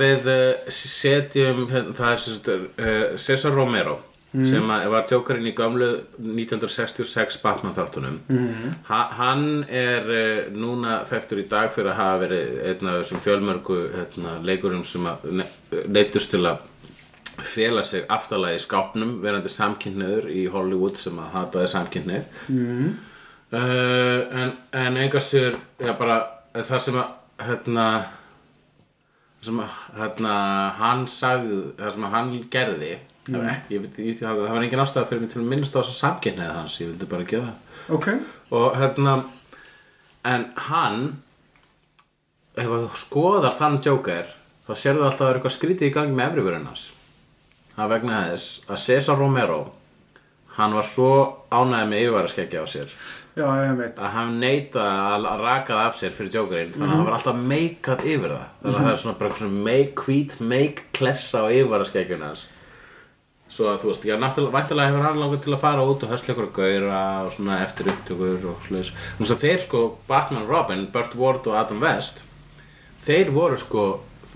við 0.00 0.28
uh, 0.30 0.68
setjum 0.72 1.66
hérna, 1.72 1.96
það 1.96 2.12
er 2.12 2.20
uh, 2.56 3.16
Cesar 3.20 3.56
Romero 3.56 3.98
Hmm. 4.32 4.44
sem 4.50 4.66
var 4.66 5.04
djókurinn 5.06 5.46
í 5.46 5.52
gömlu 5.54 5.86
1966 6.18 7.38
Batman 7.44 7.74
þáttunum 7.76 8.16
Hmm. 8.26 8.74
ha, 8.88 8.98
hann 9.14 9.64
er 9.70 10.08
uh, 10.10 10.50
núna 10.50 11.04
þekktur 11.06 11.44
í 11.44 11.48
dag 11.48 11.70
fyrir 11.70 11.92
að 11.92 12.00
hafa 12.00 12.18
verið 12.24 12.58
einn 12.66 12.90
af 12.90 12.98
þessum 13.00 13.22
fjölmörgu 13.22 13.78
hérna, 13.94 14.34
leikurum 14.42 14.82
sem 14.84 15.06
ne 15.30 15.46
neytust 15.86 16.34
til 16.34 16.42
að 16.42 16.58
fela 17.38 17.84
sig 17.84 18.04
aftalega 18.08 18.58
í 18.58 18.64
skápnum 18.66 19.16
verandi 19.22 19.52
samkynniður 19.52 20.28
í 20.32 20.46
Hollywood 20.50 20.98
sem 20.98 21.18
að 21.22 21.32
hataði 21.38 21.72
samkynni 21.76 22.20
mm. 22.48 22.94
uh, 23.52 24.20
en, 24.42 24.54
en 24.72 25.02
engastur 25.06 25.60
já 25.78 25.94
bara 25.96 26.22
það 26.56 26.86
sem 26.90 27.02
að 27.02 27.44
hérna 27.46 27.90
sem 29.46 29.60
að 29.62 29.82
hérna 30.00 30.38
hann 30.80 31.04
sagði 31.06 31.60
það 31.78 31.92
sem 31.94 32.08
að 32.08 32.16
hann 32.18 32.40
gerði 32.50 32.96
það, 33.26 33.38
var 33.42 33.50
ekki, 33.52 33.74
ég, 33.76 33.84
veit- 33.84 34.00
ég, 34.06 34.18
það 34.22 34.40
var 34.44 34.62
engin 34.66 34.82
ástæða 34.84 35.08
fyrir 35.10 35.20
mig 35.24 35.32
til 35.32 35.40
að 35.42 35.50
minnast 35.52 35.76
á 35.76 35.80
þess 35.80 35.92
að 35.94 36.00
samkynnið 36.02 36.52
hans 36.56 36.76
ég 36.80 36.90
vildi 36.92 37.08
bara 37.12 37.28
gera 37.32 37.48
það. 37.52 37.94
Ok, 37.96 38.08
og 38.60 38.76
hérna 38.80 39.16
en 40.26 40.46
hann 40.68 41.00
ef 42.56 42.66
þú 42.72 42.82
skoðar 43.02 43.56
þann 43.58 43.80
Joker 43.84 44.30
þá 44.66 44.72
sérðu 44.80 45.04
alltaf 45.06 45.20
að 45.20 45.24
það 45.24 45.28
er 45.32 45.38
eitthvað 45.40 45.56
skrítið 45.58 45.90
í 45.90 45.94
gangi 45.94 46.16
með 46.16 46.30
efriverðin 46.32 46.70
hans. 46.70 46.86
Það 47.76 47.90
vegna 47.92 48.22
þess 48.30 48.46
að 48.72 48.80
Cesar 48.86 49.20
Romero 49.20 49.60
hann 50.56 50.72
var 50.72 50.86
svo 50.88 51.10
ánægði 51.52 51.88
með 51.90 52.02
yfirvaraskeggi 52.06 52.56
á 52.56 52.66
sér 52.72 52.92
já, 53.36 53.44
að 53.44 54.06
hann 54.14 54.38
neita 54.40 54.84
að 55.12 55.26
raka 55.42 55.74
það 55.76 55.88
af 55.90 55.98
sér 56.00 56.14
fyrir 56.16 56.32
Jokerinn 56.38 56.72
þannig 56.72 56.88
að 56.88 56.96
það 56.96 57.04
var 57.10 57.16
alltaf 57.18 57.42
meikað 57.52 58.04
yfir 58.08 58.32
það. 58.32 58.46
Þannig 58.62 58.78
að 58.78 58.86
það 58.86 58.92
er 58.94 59.00
svona 59.02 59.34
svona 59.42 59.64
make, 59.66 60.06
hvít 60.06 60.36
make 60.40 60.86
klessa 60.96 61.42
á 61.44 61.46
yfirvaraskeggjuna 61.52 62.30
hans 62.32 62.46
svo 63.48 63.68
að 63.70 63.82
þú 63.82 63.90
veist, 63.92 64.06
já, 64.08 64.16
náttúrulega 64.18 64.56
væntalega 64.56 64.90
hefur 64.90 65.06
hann 65.06 65.20
langað 65.22 65.44
til 65.44 65.54
að 65.54 65.62
fara 65.62 65.84
út 65.86 66.02
og 66.02 66.10
höstla 66.10 66.34
ykkur 66.34 66.48
að 66.48 66.56
gauðra 66.56 67.02
og 67.26 67.30
svona 67.36 67.60
eftir 67.62 67.92
upptökur 67.92 68.48
og 68.50 68.66
sluðis 68.66 68.90
þannig 68.96 69.34
að 69.36 69.44
þeir 69.44 69.62
sko, 69.62 69.82
Batman 70.08 70.42
og 70.42 70.50
Robin, 70.50 70.88
Burt 70.92 71.14
Ward 71.20 71.46
og 71.46 71.58
Adam 71.60 71.84
West 71.84 72.24
þeir 73.06 73.30
voru 73.36 73.60
sko 73.60 73.86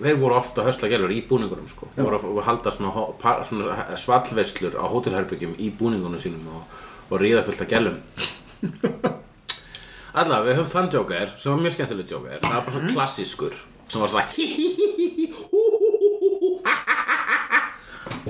þeir 0.01 0.21
voru 0.21 0.37
ofta 0.39 0.65
höstla 0.65 0.89
gælur 0.91 1.13
í 1.13 1.21
búningunum 1.29 1.69
sko. 1.69 1.89
Þeir 1.95 2.07
voru 2.07 2.41
að 2.41 2.47
halda 2.47 2.73
svona, 2.75 3.45
svona 3.49 3.97
svallveislur 4.01 4.77
á 4.79 4.85
hótelherbyggjum 4.91 5.57
í 5.61 5.71
búningunum 5.77 6.23
sínum 6.23 6.47
og, 6.55 6.79
og 7.11 7.21
ríða 7.21 7.45
fullt 7.47 7.65
af 7.65 7.71
gælum. 7.71 7.99
Alla, 10.21 10.41
við 10.47 10.59
höfum 10.59 10.73
þann 10.73 10.93
Joker 10.95 11.35
sem 11.37 11.53
var 11.53 11.61
mjög 11.65 11.77
skemmtileg 11.77 12.15
Joker. 12.15 12.41
Það 12.43 12.57
var 12.57 12.65
bara 12.67 12.77
svo 12.77 12.95
klassískur 12.95 13.59
sem 13.91 14.03
var 14.03 14.15
svona 14.15 14.27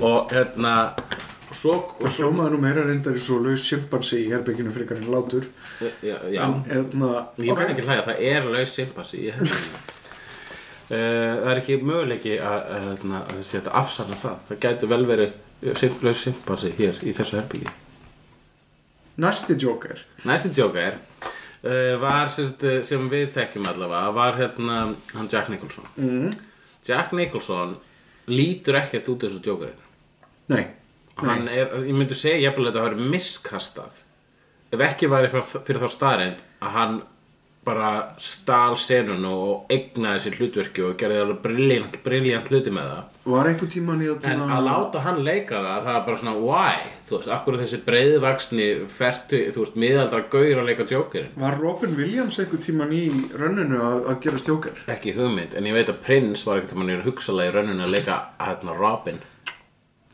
og 0.01 0.31
hérna 0.33 0.75
og 1.51 1.89
Það 1.99 2.15
hljómaði 2.15 2.51
nú 2.53 2.59
meira 2.63 2.83
reyndar 2.87 3.17
í 3.17 3.21
svo 3.21 3.41
laus 3.43 3.65
simpansi 3.67 4.21
í 4.23 4.29
herbygginu 4.31 4.71
frekar 4.71 5.01
en 5.01 5.09
látur. 5.11 5.49
já, 6.01 6.15
já, 6.31 6.45
Eðna, 6.71 7.27
ég 7.43 7.57
kann 7.57 7.73
ekki 7.73 7.83
hlæja, 7.83 8.05
það 8.07 8.21
er 8.31 8.47
laus 8.55 8.75
simpansi 8.77 9.25
í 9.25 9.31
hérna 9.31 9.57
Uh, 10.91 10.97
það 11.39 11.45
er 11.47 11.59
ekki 11.61 11.75
möguleiki 11.87 12.31
að, 12.43 12.65
að, 12.75 13.27
þessi 13.29 13.53
þetta 13.53 13.73
afsanna 13.79 14.15
það 14.19 14.41
það 14.49 14.57
gæti 14.65 14.87
vel 14.91 15.05
verið 15.07 16.01
laus 16.03 16.23
simpansi 16.25 16.71
hér 16.75 16.97
í 17.07 17.13
þessu 17.15 17.37
herbyggi 17.37 17.71
Næsti 19.23 19.55
Joker. 19.55 20.01
Næsti 20.27 20.51
Joker 20.57 20.97
uh, 20.97 21.95
var 22.01 22.33
sagt, 22.35 22.65
uh, 22.67 22.81
sem 22.83 23.07
við 23.07 23.31
þekkjum 23.37 23.69
allavega 23.71 24.11
var 24.17 24.35
hérna 24.41 24.81
hann 25.13 25.31
Jack 25.31 25.47
Nicholson. 25.53 25.87
Mm. 25.95 26.35
Jack 26.83 27.15
Nicholson 27.15 27.77
lítur 28.27 28.81
ekkert 28.81 29.07
út 29.13 29.23
þessu 29.23 29.39
Jokerinn 29.47 29.79
Nei. 30.51 30.65
hann 31.21 31.47
er, 31.51 31.73
ég 31.85 31.95
myndi 31.95 32.17
segja 32.17 32.47
jafnvel 32.47 32.69
að 32.69 32.73
þetta 32.73 32.85
hafi 32.89 33.09
miskastað. 33.15 34.03
Ef 34.71 34.83
ekki 34.85 35.09
væri 35.11 35.31
fyrir, 35.31 35.81
þá 35.81 35.89
staðreind 35.91 36.45
að 36.63 36.77
hann 36.77 37.01
bara 37.61 38.15
stál 38.17 38.73
senun 38.81 39.25
og 39.29 39.69
eignaði 39.69 40.23
sér 40.23 40.37
hlutverki 40.39 40.81
og 40.81 40.95
gerði 40.97 41.19
alveg 41.21 41.41
briljant, 41.43 41.97
briljant 42.01 42.47
hluti 42.49 42.73
með 42.73 42.87
það. 42.89 43.09
Var 43.31 43.49
einhver 43.51 43.69
tíman 43.69 44.01
í 44.01 44.07
en 44.09 44.41
að 44.47 44.63
láta 44.65 45.03
hann 45.05 45.19
leika 45.21 45.59
það 45.61 45.83
það 45.85 45.97
er 45.99 46.05
bara 46.07 46.21
svona 46.23 46.33
why, 46.41 46.87
þú 47.05 47.15
veist, 47.19 47.29
akkur 47.35 47.57
þessi 47.59 47.79
breiðvaksni 47.85 48.69
fertu, 48.89 49.41
þú 49.53 49.65
veist, 49.65 49.77
miðaldra 49.83 50.23
gaur 50.33 50.63
að 50.63 50.71
leika 50.71 50.87
Jokerinn? 50.89 51.35
Var 51.43 51.59
Robin 51.61 51.93
Williams 51.99 52.39
einhver 52.41 52.63
tíman 52.65 52.95
í 52.97 53.03
rönninu 53.37 53.77
að, 53.77 54.07
að 54.09 54.23
gera 54.25 54.41
Joker? 54.47 54.81
ekki 54.95 55.13
hugmynd, 55.19 55.53
en 55.53 55.69
ég 55.69 55.77
veit 55.77 55.93
að 55.93 56.01
Prince 56.07 56.49
var 56.49 56.63
ekkert 56.63 56.73
að 56.73 56.81
mann 56.81 56.95
er 56.95 57.05
hugsalega 57.05 57.53
í 57.53 57.55
rauninu 57.59 57.85
að 57.85 57.93
leika 57.99 58.17
hérna 58.41 58.79
Robin 58.79 59.21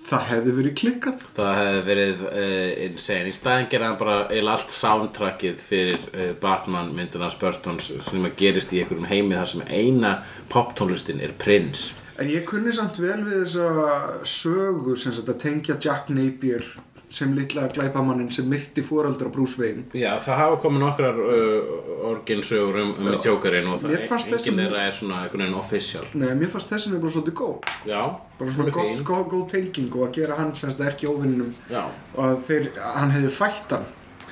Það 0.08 0.26
hefði 0.30 0.56
verið 0.56 0.76
klikkað. 0.80 1.24
það 1.36 1.58
hefði 1.60 1.84
verið 1.90 2.26
uh, 2.30 2.70
insane 2.86 3.28
í 3.28 3.36
staðin 3.36 3.70
gerði 3.72 3.90
hann 3.90 4.00
bara 4.00 4.18
eiginlega 4.30 4.56
allt 4.56 4.76
soundtrackið 4.78 5.62
fyrir 5.68 6.10
uh, 6.14 6.32
Batman 6.42 6.94
myndina 6.96 7.28
Burtons 7.42 7.92
sem 8.08 8.28
gerist 8.40 8.72
í 8.72 8.82
einhverjum 8.82 9.10
heimi 9.12 9.36
þar 9.36 9.54
sem 9.54 9.66
eina 9.68 10.14
poptónlistin 10.54 11.24
er 11.24 11.36
Prince 11.38 11.96
En 12.18 12.32
ég 12.34 12.48
kunni 12.50 12.72
samt 12.74 12.98
vel 12.98 13.20
við 13.28 13.44
þessa 13.44 14.24
sögu 14.26 14.96
sem 14.98 15.14
að 15.22 15.36
tengja 15.44 15.76
Jack 15.78 16.08
Napier 16.10 16.66
sem 17.10 17.32
litla 17.38 17.68
glæpamannin 17.72 18.32
sem 18.36 18.46
myrti 18.52 18.84
foreldra 18.84 19.30
Bruce 19.32 19.56
Wayne. 19.62 19.86
Já, 19.96 20.10
það 20.20 20.36
hafa 20.42 20.58
komið 20.66 20.82
nokkrar 20.84 21.20
uh, 21.24 22.10
orginsögur 22.12 22.80
um, 22.82 22.90
um 23.00 23.16
tjókarinn 23.24 23.70
og 23.72 23.80
það 23.84 24.04
fannst 24.10 24.28
þessi- 24.34 24.50
enginn 24.52 24.64
þeirra 24.66 24.82
er 24.90 24.98
svona 24.98 25.22
einhvern 25.24 25.44
veginn 25.46 25.56
official 25.62 26.04
Nei, 26.14 26.34
mér 26.36 26.52
fannst 26.52 26.74
þessin 26.74 26.98
er 26.98 27.00
bara 27.06 27.14
svolítið 27.16 27.38
góð. 27.40 27.54
Sko. 27.64 27.90
Já, 27.90 28.02
Bara 28.40 28.52
svona 28.52 28.68
er 28.68 28.76
fín. 28.76 29.06
góð, 29.08 29.24
góð 29.32 29.46
tenging 29.54 29.96
og 29.96 30.04
að 30.10 30.12
gera 30.20 30.36
hann 30.42 30.52
semst 30.60 30.84
ekki 30.84 31.08
óvinninum 31.08 31.54
Já, 31.72 31.86
og 32.16 32.24
að 32.28 32.44
þeir, 32.50 32.68
hann 32.98 33.16
hefði 33.16 33.32
fætt 33.40 33.78
hann 33.78 33.88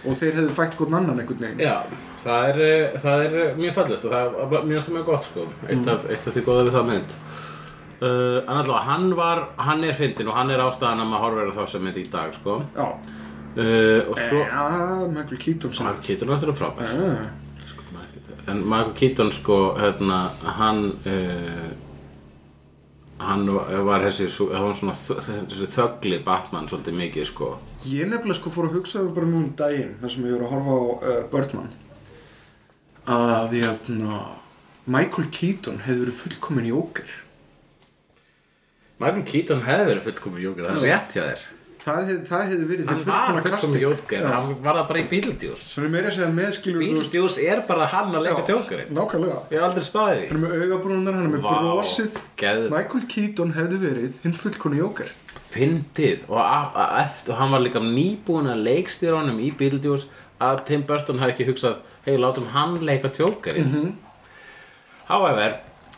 og 0.05 0.19
þeir 0.19 0.35
hefði 0.41 0.53
fætt 0.59 0.75
hvern 0.77 0.93
annan 0.99 1.19
einhvern 1.23 1.39
veginn. 1.47 1.63
Já, 1.63 1.77
það 2.25 2.49
er, 2.51 2.59
uh, 2.67 2.99
það 3.07 3.23
er 3.29 3.39
uh, 3.39 3.57
mjög 3.63 3.73
fallegt 3.79 4.05
og 4.05 4.11
það 4.11 4.39
er 4.59 4.69
mjög 4.69 4.83
það 4.89 4.97
mjög 4.99 5.05
gott 5.13 5.29
sko 5.31 5.47
eitt, 5.71 5.87
af, 5.95 6.05
eitt 6.11 6.27
af 6.27 6.35
því 6.35 6.43
góða 6.51 6.67
við 6.67 6.75
það 6.75 6.89
mynd 6.91 7.15
uh, 8.01 8.41
En 8.43 8.57
allavega, 8.57 8.81
hann 8.89 9.15
var, 9.17 9.45
hann 9.57 9.83
er 9.83 9.95
fyndin 9.97 10.27
og 10.31 10.37
hann 10.39 10.51
er 10.53 10.63
ástæðan 10.65 11.03
að 11.03 11.09
maður 11.13 11.25
horfir 11.25 11.53
á 11.53 11.57
þá 11.59 11.71
sem 11.73 11.85
mynd 11.87 12.01
í 12.01 12.05
dag 12.11 12.35
sko. 12.35 12.59
Já, 12.75 12.85
uh, 12.89 14.11
Og 14.11 14.19
svo, 14.19 14.43
ja, 14.43 14.67
Michael 15.11 15.41
Keaton 15.45 15.73
sem 15.73 15.87
Michael 15.87 16.05
Keaton 16.09 16.29
er 16.29 16.35
náttúrulega 16.35 16.59
frábær. 16.61 16.93
Ah, 16.93 17.41
En 18.51 18.61
Michael 18.61 18.93
Keaton 18.93 19.31
sko, 19.33 19.59
hérna, 19.79 20.19
hann 20.59 20.83
uh, 21.09 21.71
hann 23.25 23.47
var 23.87 24.03
þessi, 24.03 24.27
þessi 24.27 25.67
þögli 25.71 26.19
Batman 26.25 26.67
svolítið 26.67 26.97
mikið 26.99 27.27
sko. 27.29 27.51
Ég 27.87 28.09
nefnilega 28.11 28.37
sko 28.37 28.51
fór 28.53 28.67
að 28.69 28.79
hugsa 28.79 28.99
það 28.99 29.13
bara 29.15 29.29
nú 29.31 29.39
um 29.39 29.51
daginn 29.57 29.93
þar 30.01 30.13
sem 30.13 30.25
ég 30.27 30.35
voru 30.35 30.47
að 30.47 30.53
horfa 30.55 30.75
á 30.75 30.83
uh, 30.83 31.21
Birdman. 31.31 31.69
Að 33.15 33.55
ég 33.59 33.69
hérna 33.69 34.19
Michael 34.85 35.29
Keaton 35.33 35.79
hefði 35.85 36.03
verið 36.03 36.19
fullkomin 36.19 36.67
Joker 36.69 37.13
Michael 38.99 39.23
Keaton 39.27 39.61
hefði 39.65 39.85
verið 39.91 40.03
fullkomin 40.09 40.43
jóker, 40.45 40.65
það 40.69 40.75
er 40.75 40.89
rétt 40.89 41.15
hjá 41.15 41.23
þér. 41.29 41.45
Það, 41.85 41.97
hef, 42.09 42.21
það 42.29 42.43
hefði 42.49 42.65
verið 42.69 42.87
Hann 42.89 42.97
þitt 42.97 43.05
var 43.05 43.15
fullkomna 43.15 43.41
fullkomin 43.45 43.51
casting. 43.55 43.81
jóker, 43.85 44.21
Já. 44.23 44.29
hann 44.33 44.47
var 44.65 44.75
það 44.79 44.87
bara 44.89 44.99
í 44.99 45.07
Beetlejuice. 45.11 45.65
Svo 45.69 45.83
er 45.85 45.89
meira 45.93 46.07
að 46.09 46.15
segja 46.15 46.29
meðskilur 46.33 46.79
Beetlejuice 46.81 47.43
er 47.51 47.59
bara 47.67 47.85
hann 47.91 48.15
að 48.15 48.23
leika 48.25 48.45
tjókarinn 48.47 48.89
Nákvæmlega. 48.95 49.37
Ég 49.51 49.59
hef 49.59 49.65
aldrei 49.67 49.83
spáðið 49.85 50.17
því. 50.21 50.29
Hann 50.31 50.39
er 50.39 50.49
með 50.49 50.63
augabrúnar, 50.65 51.13
hann 51.13 51.25
er 51.25 51.33
með 51.35 51.45
brosið. 51.45 52.17
geð- 52.41 52.69
Michael 52.73 53.03
Keaton 53.13 53.53
hefði 53.53 53.77
verið 53.85 54.11
hinn 54.23 54.33
fullkonni 54.33 54.77
Joker. 54.81 55.09
Fyndið 55.51 56.19
og, 56.29 56.41
eftir, 57.03 57.33
hann 57.35 57.51
var 57.51 57.59
líka 57.61 57.79
nýbúin 57.83 58.49
að 58.49 58.63
leikstýra 58.65 59.19
honum 59.21 59.37
í 59.39 59.51
Beetlejuice 59.55 60.07
að 60.41 60.65
Tim 60.65 60.81
Burton 60.83 61.19
hafi 61.19 61.31
ekki 61.35 61.45
hugsað 61.51 61.77
hei, 62.05 62.17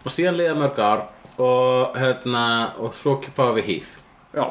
og 0.03 0.13
síðan 0.13 0.39
liða 0.39 0.55
mörg 0.57 0.81
ár 0.81 1.05
og, 1.37 1.97
hérna, 1.97 2.43
og 2.81 2.95
svo 2.97 3.17
fáum 3.35 3.55
við 3.57 3.69
hýð. 3.71 3.93
Já, 4.37 4.45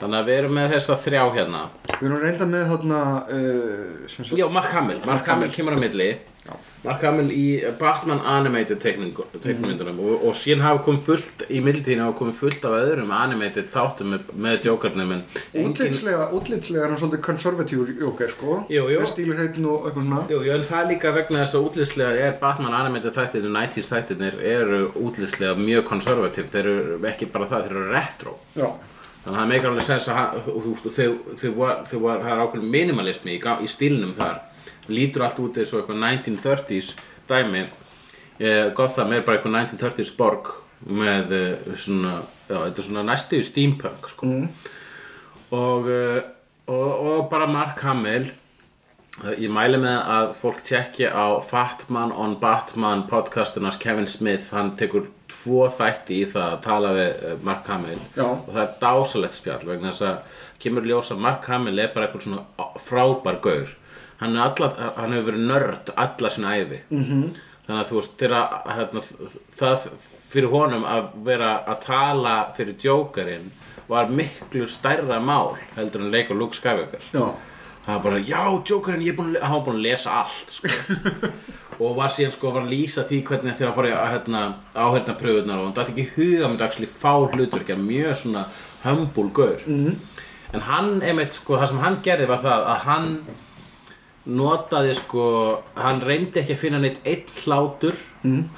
þannig 0.00 0.18
að 0.18 0.30
við 0.30 0.40
erum 0.40 0.56
með 0.58 0.74
þessa 0.76 0.98
þrjá 1.04 1.22
hérna 1.36 1.62
við 2.02 2.10
erum 2.10 2.20
reynda 2.26 2.50
með 2.50 2.68
þarna 2.74 3.00
uh, 3.30 4.36
Já, 4.36 4.46
Mark 4.50 4.74
Hamill, 4.74 5.00
Mark 5.06 5.30
Hamill. 5.30 5.54
Kemur 5.54 5.78
á 5.78 5.82
milli. 5.82 6.10
Mark 6.82 6.98
Hamill 7.06 7.28
í 7.30 7.62
Batman 7.78 8.18
Animated 8.26 8.80
teikningu- 8.82 9.28
teiknumyndunum 9.44 10.00
og, 10.02 10.24
og 10.26 10.34
síðan 10.34 10.64
hafa 10.64 10.80
komið 10.82 11.04
fullt 11.06 11.44
í 11.46 11.60
mildtíðinu 11.62 12.02
hafa 12.08 12.16
komið 12.18 12.40
fullt 12.40 12.64
af 12.66 12.74
öðrum 12.80 13.12
animated 13.14 13.68
þáttum 13.70 14.10
með, 14.16 14.32
með 14.34 14.66
Jokarnum 14.66 15.12
en 15.14 15.22
engin, 15.54 15.94
er 16.10 16.88
hann 16.90 16.98
svolítið 16.98 17.22
konservatífur 17.28 17.92
jóker, 18.02 18.34
sko. 18.34 18.56
Stílur 19.12 19.38
heitin 19.38 19.68
og 19.70 19.86
eitthvað 19.86 20.08
svona. 20.08 20.22
Jú, 20.34 20.42
en 20.56 20.66
það 20.72 20.90
líka 20.90 21.14
vegna 21.14 21.44
þess 21.44 21.58
að 21.60 21.68
útlýslega 21.70 22.26
er 22.26 22.38
Batman 22.42 22.74
animated 22.80 23.14
þættirnir, 23.14 23.54
90s 23.60 23.92
þættirnir 23.94 24.40
eru 24.56 24.82
útlýslega 24.98 25.54
mjög 25.62 25.86
konservativ 25.92 26.50
þeir 26.50 26.72
eru 26.74 26.98
ekki 27.12 27.30
bara 27.30 27.46
það, 27.52 27.68
þeir 27.68 27.76
eru 27.78 27.92
retro. 27.94 28.34
Já, 28.58 28.66
þannig 29.22 29.36
að 29.36 29.40
það 29.40 29.52
meikar 29.52 29.70
alveg 29.70 29.86
sens 29.86 30.08
að 30.10 30.16
það 31.92 32.32
er 32.32 32.42
ákveðin 32.42 32.72
minimalismi 32.72 33.36
í, 33.36 33.38
í 33.38 33.70
stílnum 33.70 34.16
þar. 34.16 34.42
Lítur 34.90 35.26
allt 35.26 35.38
út 35.42 35.58
eins 35.62 35.72
og 35.72 35.82
eitthvað 35.82 36.02
1930s 36.02 36.92
dæmi. 37.30 37.66
Eh, 38.42 38.72
Gotham 38.74 39.12
er 39.14 39.22
bara 39.22 39.38
eitthvað 39.38 39.58
1930s 39.60 40.14
borg 40.18 40.50
með 40.90 41.34
eh, 41.36 41.74
svona 41.78 42.16
já, 42.48 42.56
þetta 42.56 42.82
er 42.82 42.86
svona 42.88 43.04
næstu 43.06 43.42
steampunk 43.46 44.08
sko. 44.10 44.30
og, 45.54 45.90
eh, 45.90 46.22
og, 46.66 46.90
og 47.06 47.28
bara 47.30 47.46
Mark 47.46 47.80
Hamill 47.86 48.32
Ég 49.22 49.52
mæli 49.54 49.78
með 49.78 49.98
að 50.10 50.32
fólk 50.34 50.62
tjekki 50.66 51.06
á 51.06 51.38
Fatman 51.46 52.10
on 52.10 52.32
Batman 52.40 53.04
podcastunars 53.06 53.76
Kevin 53.78 54.08
Smith, 54.10 54.48
hann 54.50 54.72
tekur 54.78 55.04
tvo 55.30 55.68
þætti 55.70 56.16
í 56.24 56.24
það 56.32 56.48
að 56.48 56.64
tala 56.64 56.90
við 56.96 57.10
eh, 57.28 57.36
Mark 57.46 57.70
Hamill. 57.70 58.00
Já. 58.16 58.24
og 58.24 58.48
það 58.48 58.62
er 58.64 58.72
dásalegt 58.82 59.36
spjall 59.36 59.68
vegna 59.68 59.92
þess 59.92 60.06
að 60.08 60.40
kemur 60.64 60.88
í 60.88 60.90
ljós 60.90 61.12
að 61.14 61.22
Mark 61.28 61.46
Hamill 61.52 61.78
er 61.78 61.92
bara 61.94 62.08
eitthvað 62.08 62.26
svona 62.26 62.66
frábær 62.82 63.38
gaur. 63.44 63.70
Hann, 64.18 64.34
alla, 64.42 64.72
hann 64.98 65.14
hefur 65.14 65.30
verið 65.30 65.46
nörd 65.52 65.94
alla 66.06 66.30
sinna 66.30 66.56
æfi 66.58 66.80
-hmm. 66.90 67.22
þannig 67.66 67.84
að 67.84 67.88
þú 67.92 68.00
veist 68.00 68.18
þegar 68.18 68.74
hérna, 68.74 69.04
það 69.60 69.88
fyrir 70.32 70.50
honum 70.50 70.84
að 70.84 71.08
vera 71.30 71.52
að 71.62 71.80
tala 71.86 72.34
fyrir 72.56 72.74
Jokerinn 72.78 73.52
var 73.86 74.10
miklu 74.10 74.66
stærra 74.66 75.20
mál 75.20 75.56
heldur 75.76 76.02
en 76.02 76.10
leik 76.10 76.30
og 76.30 76.36
Luke 76.36 76.58
Skywalker. 76.58 77.02
Já, 77.14 77.34
það 77.84 77.94
var 77.94 78.02
bara, 78.04 78.22
já, 78.22 78.42
Jokerinn, 78.70 79.02
ég 79.02 79.12
er 79.12 79.18
búin 79.18 79.34
að, 79.34 79.42
hann 79.42 79.56
var 79.56 79.64
búin 79.66 79.78
að 79.80 79.86
lesa 79.88 80.16
allt 80.22 80.56
sko. 80.56 81.30
og 81.82 81.94
var 81.98 82.12
síðan 82.14 82.34
sko, 82.36 82.52
var 82.54 82.66
að 82.66 82.74
lýsa 82.74 83.06
því 83.08 83.22
hvernig 83.28 83.56
þegar 83.58 83.72
að 83.72 83.78
fara 83.78 83.92
í 83.92 83.94
hérna, 84.12 84.42
áherna 84.74 85.16
pröfunar 85.18 85.60
og 85.60 85.68
hann 85.68 85.78
dætti 85.78 85.94
ekki 85.96 86.08
huga 86.16 86.50
með 86.50 86.60
dagsli 86.62 86.90
fá 86.90 87.14
hlutverkja, 87.32 87.78
mjög 87.80 88.18
svona 88.22 88.44
hömbul 88.84 89.30
gaur. 89.34 89.64
Mm. 89.66 89.96
en 90.52 90.66
hann, 90.68 90.92
einmitt, 91.00 91.34
sko, 91.38 91.56
það 91.56 91.72
sem 91.72 91.80
hann 91.82 92.02
gerði 92.04 92.28
var 92.28 92.42
það 92.42 92.66
að 92.74 92.82
hann 92.86 93.08
notaði 94.22 94.92
sko, 94.94 95.24
hann 95.74 96.02
reyndi 96.04 96.42
ekki 96.42 96.54
að 96.54 96.60
finna 96.60 96.78
neitt 96.82 97.00
einn 97.08 97.30
hlátur 97.42 97.96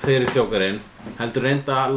fyrir 0.03 0.29
Jokerinn, 0.37 0.81
heldur 1.17 1.47
reyndi 1.47 1.73
að 1.73 1.95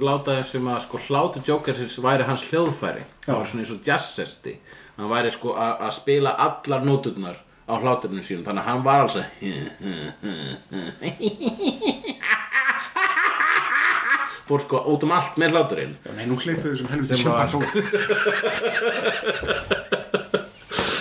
láta 0.00 0.38
þessum 0.38 0.70
að 0.72 0.78
sko 0.86 1.00
hlátur 1.08 1.44
Jokerins 1.44 1.98
væri 2.00 2.28
hans 2.28 2.46
hljóðfæri. 2.48 3.04
Það 3.26 3.36
var 3.36 3.50
svona 3.50 3.66
eins 3.66 3.74
og 3.74 3.90
jazzesti 3.90 4.54
hann 4.96 5.10
væri 5.10 5.30
sko 5.34 5.48
að 5.56 5.72
að 5.86 5.92
spila 5.96 6.30
allar 6.46 6.80
nóturnar 6.86 7.36
á 7.68 7.70
hláturinu 7.80 8.22
sínum. 8.26 8.44
Þannig 8.44 8.62
að 8.62 8.68
hann 8.70 8.84
var 8.84 9.00
alls 9.06 9.16
að 9.16 9.24
fór 14.48 14.60
sko 14.64 14.76
út 14.92 15.02
um 15.06 15.12
allt 15.16 15.34
með 15.40 15.50
hláturinn. 15.56 15.94
Nei, 16.16 16.24
nú 16.28 16.34
helviti 16.36 17.16
Sem 17.16 17.30
var- 17.30 17.48
sjimpans 17.48 17.54
út 17.56 17.72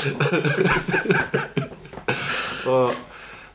og 2.72 2.92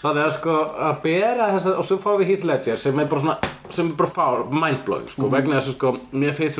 þannig 0.02 0.22
að 0.26 0.32
sko 0.36 0.54
að 0.88 0.96
bera 1.04 1.46
þess 1.54 1.68
að 1.70 1.78
og 1.80 1.84
svo 1.88 1.96
fáum 2.02 2.18
við 2.20 2.28
Heath 2.32 2.46
Ledger 2.50 2.78
sem 2.80 3.00
er 3.02 3.08
bara 3.10 3.22
svona 3.24 3.36
sem 3.74 3.86
er 3.90 3.96
bara 3.98 4.12
fár, 4.14 4.38
mindblowing 4.52 5.08
sko 5.10 5.24
vegna 5.32 5.54
þess 5.58 5.70
að 5.72 5.76
sko 5.78 5.88
mér 6.22 6.32
finnst 6.36 6.58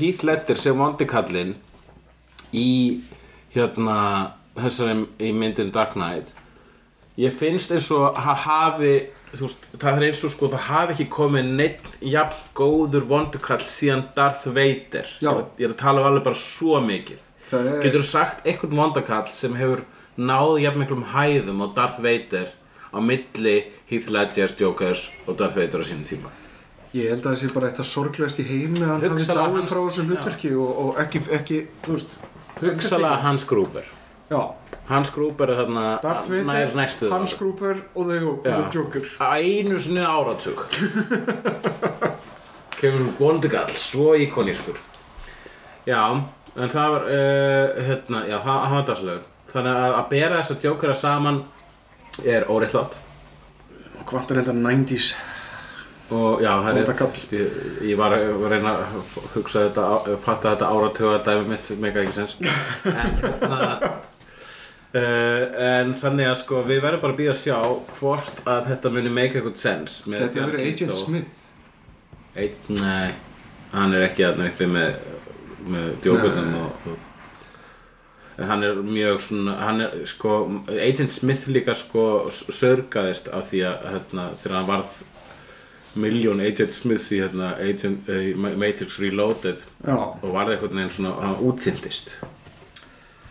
Heath 0.00 0.22
Ledger 0.26 0.58
sem 0.60 0.74
vondikallinn 0.78 1.52
í 2.52 3.00
hérna 3.54 3.98
þessari 4.58 5.06
í 5.22 5.32
myndin 5.36 5.72
Dark 5.74 5.96
Knight. 5.96 6.32
Ég 7.18 7.34
finnst 7.34 7.72
eins 7.74 7.88
og 7.94 8.12
að 8.14 8.44
hafi 8.44 8.92
veist, 9.32 9.68
það 9.76 9.96
er 9.96 10.06
eins 10.08 10.24
og 10.24 10.32
sko 10.32 10.50
það 10.52 10.66
hafi 10.68 10.94
ekki 10.94 11.08
komið 11.12 11.52
neitt 11.58 11.88
jafn 12.04 12.44
góður 12.56 13.06
vondukall 13.10 13.60
síðan 13.64 14.06
Darth 14.16 14.46
Vader. 14.48 15.08
Já. 15.20 15.32
ég 15.58 15.66
er 15.66 15.74
að 15.74 15.80
tala 15.82 16.02
um 16.02 16.10
alveg 16.10 16.28
bara 16.28 16.38
svo 16.38 16.80
mikið. 16.84 17.24
Það 17.48 17.70
getur 17.82 18.04
þú 18.04 18.10
sagt 18.10 18.46
einhvern 18.46 18.82
vondakall 18.82 19.28
sem 19.32 19.56
hefur 19.58 19.84
náð 20.18 20.58
jafn 20.64 20.82
miklum 20.82 21.06
hæðum 21.14 21.64
á 21.64 21.66
Darth 21.74 22.02
Vader 22.04 22.52
á 22.92 22.98
milli 23.00 23.56
Heath 23.88 24.10
Ledger's 24.12 24.56
Jokers 24.58 25.08
og 25.26 25.38
Darth 25.38 25.56
Vader 25.56 25.82
á 25.82 25.86
sínum 25.86 26.06
tíma? 26.08 26.32
Ég 26.96 27.10
held 27.12 27.20
að 27.20 27.34
það 27.34 27.40
sé 27.42 27.52
bara 27.52 27.68
eitt 27.68 27.80
að 27.82 27.88
sorglegast 27.90 28.38
í 28.40 28.44
heimi 28.48 28.80
að 28.80 28.94
hann 28.94 29.18
hafi 29.18 29.26
dáið 29.28 29.66
frá 29.68 29.80
þessu 29.82 30.04
hlutverki 30.08 30.52
og, 30.56 30.70
og 30.82 31.00
ekki, 31.02 31.20
ekki, 31.36 31.58
þú 31.84 31.96
veist 31.98 32.14
hugsalega 32.62 33.22
Hans 33.24 33.46
Gruber. 33.48 33.86
Já, 34.28 34.40
Hans 34.88 35.12
Gruber 35.14 35.52
er 35.52 35.62
þarna 35.62 35.84
Darth 36.02 36.30
nær 36.32 36.44
Vader, 36.48 36.74
næstu 36.76 37.10
Hans 37.12 37.34
Gruber 37.38 37.80
og 37.94 38.10
The, 38.10 38.18
the 38.44 38.64
Joker. 38.74 39.08
Einu 39.20 39.78
sinni 39.78 40.04
áratug. 40.04 40.64
Kemur 42.78 43.08
vondugall 43.18 43.72
svo 43.74 44.12
íkonískur. 44.14 44.78
Já, 45.88 46.02
en 46.58 46.70
það 46.72 46.94
var 46.94 47.08
uh, 47.08 47.82
hérna, 47.88 48.22
já, 48.28 48.38
það, 48.44 48.64
var 48.74 48.86
daslegur 48.88 49.26
þannig 49.52 49.78
að, 49.80 49.96
að 49.98 50.08
bera 50.12 50.40
þessa 50.42 50.56
Jokera 50.64 50.96
saman 50.98 51.42
er 52.26 52.46
óreittlátt 52.50 52.96
og 53.98 54.10
hvort 54.10 54.32
er 54.32 54.40
þetta 54.42 54.54
90s 54.56 55.12
og 56.08 56.40
já, 56.40 56.52
það 56.64 56.78
er 56.80 56.92
ég, 57.36 57.56
ég 57.90 57.98
var 58.00 58.14
að 58.16 58.44
reyna 58.48 58.74
að 58.78 59.16
hugsa 59.34 59.66
þetta, 59.66 59.88
fatta 60.24 60.54
þetta 60.54 60.70
áratuga 60.72 61.18
dæmi 61.26 61.50
mitt, 61.52 61.72
mega 61.82 62.04
ekki 62.04 62.16
sens. 62.16 62.38
En 62.88 64.06
Uh, 64.88 65.42
en 65.68 65.90
þannig 66.00 66.30
að 66.30 66.38
sko 66.40 66.62
við 66.64 66.78
verðum 66.80 67.02
bara 67.02 67.12
að 67.12 67.18
býða 67.18 67.32
að 67.34 67.40
sjá 67.42 67.56
hvort 67.98 68.38
að 68.48 68.70
þetta 68.70 68.92
muni 68.94 69.10
make 69.12 69.36
eitthvað 69.36 69.58
sense 69.60 70.08
með 70.08 70.22
Þetta 70.22 70.40
Jared 70.40 70.62
Agent. 70.64 70.96
Smith. 70.96 71.50
Eitt, 72.38 72.62
nei, 72.72 73.10
hann 73.74 73.92
er 73.92 74.06
ekki 74.06 74.24
aðna 74.24 74.46
uppi 74.48 74.68
með, 74.70 74.96
með 75.68 75.90
djókunum 76.06 76.56
og, 76.62 76.88
og 76.88 78.42
hann 78.48 78.64
er 78.64 78.80
mjög 78.86 79.20
svona, 79.26 79.58
hann 79.60 79.84
er 79.84 80.00
sko, 80.08 80.38
Agent 80.72 81.12
Smith 81.12 81.44
líka 81.52 81.76
sko 81.76 82.06
sörgaðist 82.32 83.28
af 83.28 83.50
því 83.50 83.64
að 83.68 83.88
hérna, 83.92 84.28
þegar 84.40 84.56
hann 84.56 84.70
varð 84.72 84.98
miljón 85.98 86.40
Agent 86.44 86.72
Smiths 86.76 87.10
í 87.12 87.20
hérna, 87.22 87.52
Agent, 87.58 88.08
uh, 88.08 88.54
Matrix 88.56 88.98
Reloaded. 89.02 89.64
Já, 89.84 89.96
og 89.98 90.28
varð 90.34 90.54
eitthvað 90.56 90.76
neginn 90.78 90.94
svona, 90.94 91.14
hann 91.22 91.36
útþyndist 91.50 92.14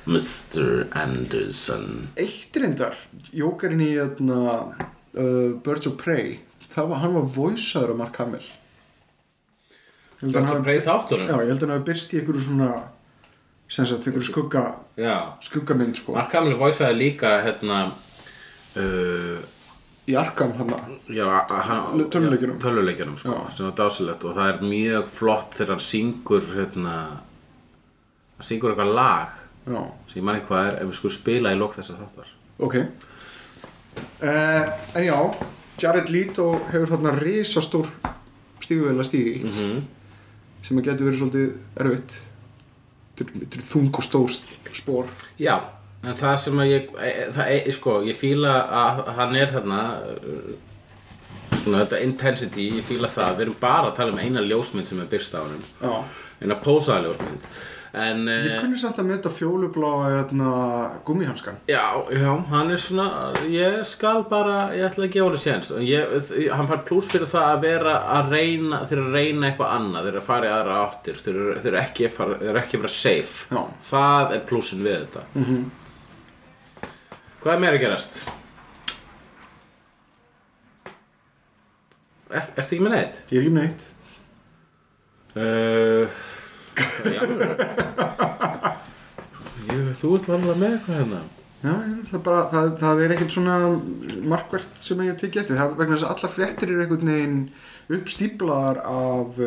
Mr. 0.07 0.87
Anderson. 0.95 2.07
Eitt 2.15 2.55
reyndar 2.55 2.95
Jókerinn 3.35 3.81
í 3.83 3.89
hérna, 3.97 4.43
uh, 5.17 5.55
Birds 5.65 5.87
of 5.89 5.97
Prey 5.99 6.37
það 6.71 6.87
var, 6.93 7.01
hann 7.03 7.15
var 7.17 7.25
voiceaður 7.35 7.91
af 7.95 7.99
Mark 8.03 8.19
Hamill. 8.21 8.45
Ég 10.17 10.21
held 10.21 10.35
að 10.35 10.37
hann 10.37 10.45
Þetta 10.47 10.53
hafi- 10.53 10.65
breið 10.67 10.85
þáttunum? 10.87 11.27
Já, 11.29 11.35
ég 11.41 11.49
held 11.51 11.57
að 11.57 11.67
hann 11.67 11.75
hafi 11.77 11.87
byrst 11.91 12.13
í 12.13 12.19
einhverju 12.21 12.45
svona 12.47 12.69
sem 13.69 13.85
sagt, 13.85 14.07
einhverju 14.07 14.23
skugga 14.29 14.63
Já. 14.97 15.15
skuggamynd 15.43 15.97
sko. 15.99 16.13
Mark 16.15 16.31
Hamill 16.31 16.55
voiceaði 16.57 16.97
líka 17.01 17.33
hérna 17.43 17.79
uh, 18.77 19.37
í 20.07 20.15
Arkham 20.15 20.53
hann 20.57 20.69
Já, 21.11 21.25
a- 21.27 21.61
hann, 21.67 21.97
Le- 21.97 22.05
tölvuleikjunum. 22.13 22.57
já, 22.57 22.63
tölvuleikjunum 22.63 23.17
sko, 23.17 23.33
Já. 23.33 23.49
sem 23.51 23.65
var 23.65 23.73
dásilegt 23.75 24.23
og 24.25 24.35
það 24.35 24.49
er 24.53 24.61
mjög 24.61 25.07
flott 25.11 25.53
þegar 25.57 25.73
hann 25.75 25.79
syngur 25.83 26.41
hérna, 26.55 26.95
hann 28.37 28.47
syngur 28.49 28.71
eitthvað 28.75 28.93
lag 28.95 29.27
Já, 29.67 29.81
sem 30.07 30.21
ég 30.21 30.23
man 30.23 30.35
ekki 30.39 30.47
hvað 30.53 30.67
er 30.71 30.77
ef 30.81 30.87
við 30.87 30.93
sko 31.01 31.09
spila 31.09 31.51
í 31.51 31.57
lók 31.59 31.73
þess 31.75 31.91
að 31.91 31.99
þáttar 32.05 32.27
ok 32.59 32.75
uh, 34.21 34.69
En 34.95 35.03
já, 35.05 35.17
Jared 35.81 36.09
Leto 36.09 36.47
hefur 36.71 36.87
þarna 36.93 37.11
risastór 37.19 37.89
stíguvel 38.63 38.97
að 38.99 39.07
stígi 39.09 39.43
mm 39.43 39.51
-hmm. 39.57 39.81
sem 40.63 40.77
að 40.79 40.83
getur 40.87 41.05
verið 41.09 41.19
svolítið 41.19 41.53
erfitt 41.83 42.21
er- 43.21 43.43
er 43.57 43.61
þung 43.73 43.91
og 43.97 44.03
stór 44.03 44.29
spór 44.73 45.05
Já, 45.39 45.59
en 46.03 46.15
það 46.15 46.35
sem 46.43 46.59
að 46.63 46.71
ég 46.71 46.89
e, 47.01 47.11
það, 47.35 47.51
e, 47.55 47.71
sko, 47.77 47.95
ég 48.07 48.19
fíla 48.19 48.53
að 48.83 49.01
hann 49.17 49.35
er 49.35 49.55
uh, 50.03 50.51
svona 51.57 51.83
þetta 51.85 52.03
intensity, 52.05 52.67
ég 52.77 52.85
fíla 52.87 53.09
það 53.11 53.33
við 53.39 53.47
erum 53.47 53.57
bara 53.61 53.89
að 53.89 53.97
tala 54.01 54.13
um 54.13 54.21
eina 54.21 54.43
ljósmynd 54.45 54.87
sem 54.89 55.01
er 55.01 55.09
byrst 55.11 55.33
á 55.33 55.41
Já, 55.81 55.95
eina 56.43 56.59
pósaða 56.61 57.07
ljósmynd 57.07 57.49
En, 57.97 58.25
Ég 58.27 58.51
uh, 58.51 58.59
kunni 58.61 58.77
samt 58.77 58.97
að 58.99 59.07
meta 59.09 59.29
fjólubláa 59.31 60.09
hérna, 60.11 60.49
gummihanskan 61.07 61.55
já, 61.71 61.81
já, 62.13 62.33
hann 62.51 62.73
er 62.75 62.81
svona, 62.83 63.05
ég 63.49 63.79
skal 63.87 64.25
bara, 64.29 64.67
ég 64.75 64.83
ætla 64.89 65.07
að 65.07 65.13
gefa 65.15 65.29
hann 65.31 65.41
séns. 65.41 65.71
Ég, 65.87 66.11
þ- 66.27 66.51
hann 66.53 66.69
fær 66.69 66.83
pluss 66.85 67.07
fyrir 67.09 67.31
það 67.31 67.47
að 67.53 67.63
vera 67.63 67.95
að 68.19 68.29
reyna, 68.35 68.81
þeir 68.89 69.01
að 69.05 69.15
reyna 69.17 69.49
eitthvað 69.49 69.73
annað, 69.79 70.09
þeir 70.09 70.19
að 70.19 70.27
fara 70.27 70.49
í 70.49 70.53
aðra 70.57 70.77
áttir, 70.83 71.21
þeir 71.25 71.41
þeir 71.63 71.79
ekki, 71.81 72.11
að 72.27 72.61
ekki 72.61 72.77
að 72.77 72.83
vera 72.85 72.93
safe. 72.99 73.47
Já. 73.55 73.63
Það 73.89 74.35
er 74.37 74.45
plussin 74.51 74.83
við 74.85 74.99
þetta. 74.99 75.25
-hmm. 75.39 75.65
Hvað 77.47 77.55
er 77.55 77.61
meira 77.63 77.77
gerast? 77.79 78.15
Er, 82.27 82.41
ertu 82.59 82.73
ekki 82.75 82.79
með 82.83 82.91
neitt? 82.91 83.19
Ég 83.31 83.37
er 83.37 83.45
ekki 83.45 83.53
með 83.55 83.61
neitt. 83.63 83.85
Uh, 85.31 86.17
já, 87.07 87.21
Jú, 89.69 89.77
þú 89.95 90.11
ert 90.17 90.27
varlega 90.27 90.57
með 90.57 90.75
eitthvað 90.75 90.99
hérna. 90.99 91.21
Já, 91.61 91.71
það, 92.09 92.19
bara, 92.25 92.41
það, 92.51 92.73
það 92.83 93.03
er 93.05 93.15
ekkert 93.15 93.37
svona 93.37 93.55
markvert 94.33 94.83
sem 94.89 95.05
ég 95.07 95.15
tekið 95.23 95.43
eftir. 95.45 95.61
Það 95.61 95.71
er 95.71 95.79
vegna 95.79 95.95
þess 95.95 96.09
að 96.09 96.13
allar 96.17 96.35
fréttir 96.35 96.75
eru 96.75 96.83
einhvern 96.83 97.13
veginn 97.13 97.39
uppstíplaðar 98.01 98.83
af, 98.91 99.41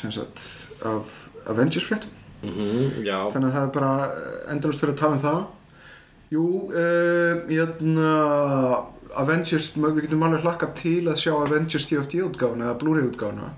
sem 0.00 0.16
sagt, 0.18 0.48
af 0.82 1.14
Avengers 1.46 1.86
fréttum. 1.86 2.18
Mm 2.42 3.04
Já, 3.04 3.18
þannig 3.30 3.50
að 3.52 3.54
það 3.54 3.62
er 3.62 3.72
bara 3.78 3.94
endalust 4.50 4.82
fyrir 4.82 4.96
að 4.96 5.02
tala 5.04 5.20
um 5.20 5.26
það 5.28 5.40
Jú, 6.30 6.46
uh, 6.70 7.42
hérna 7.50 8.10
Avengers, 9.18 9.72
við 9.74 10.04
getum 10.04 10.22
alveg 10.22 10.44
hlakka 10.44 10.68
til 10.78 11.08
að 11.10 11.18
sjá 11.18 11.32
Avengers 11.34 11.86
DFD 11.90 12.20
útgáfuna 12.22 12.68
eða 12.68 12.76
Blu-ray 12.78 13.08
útgáfuna. 13.08 13.48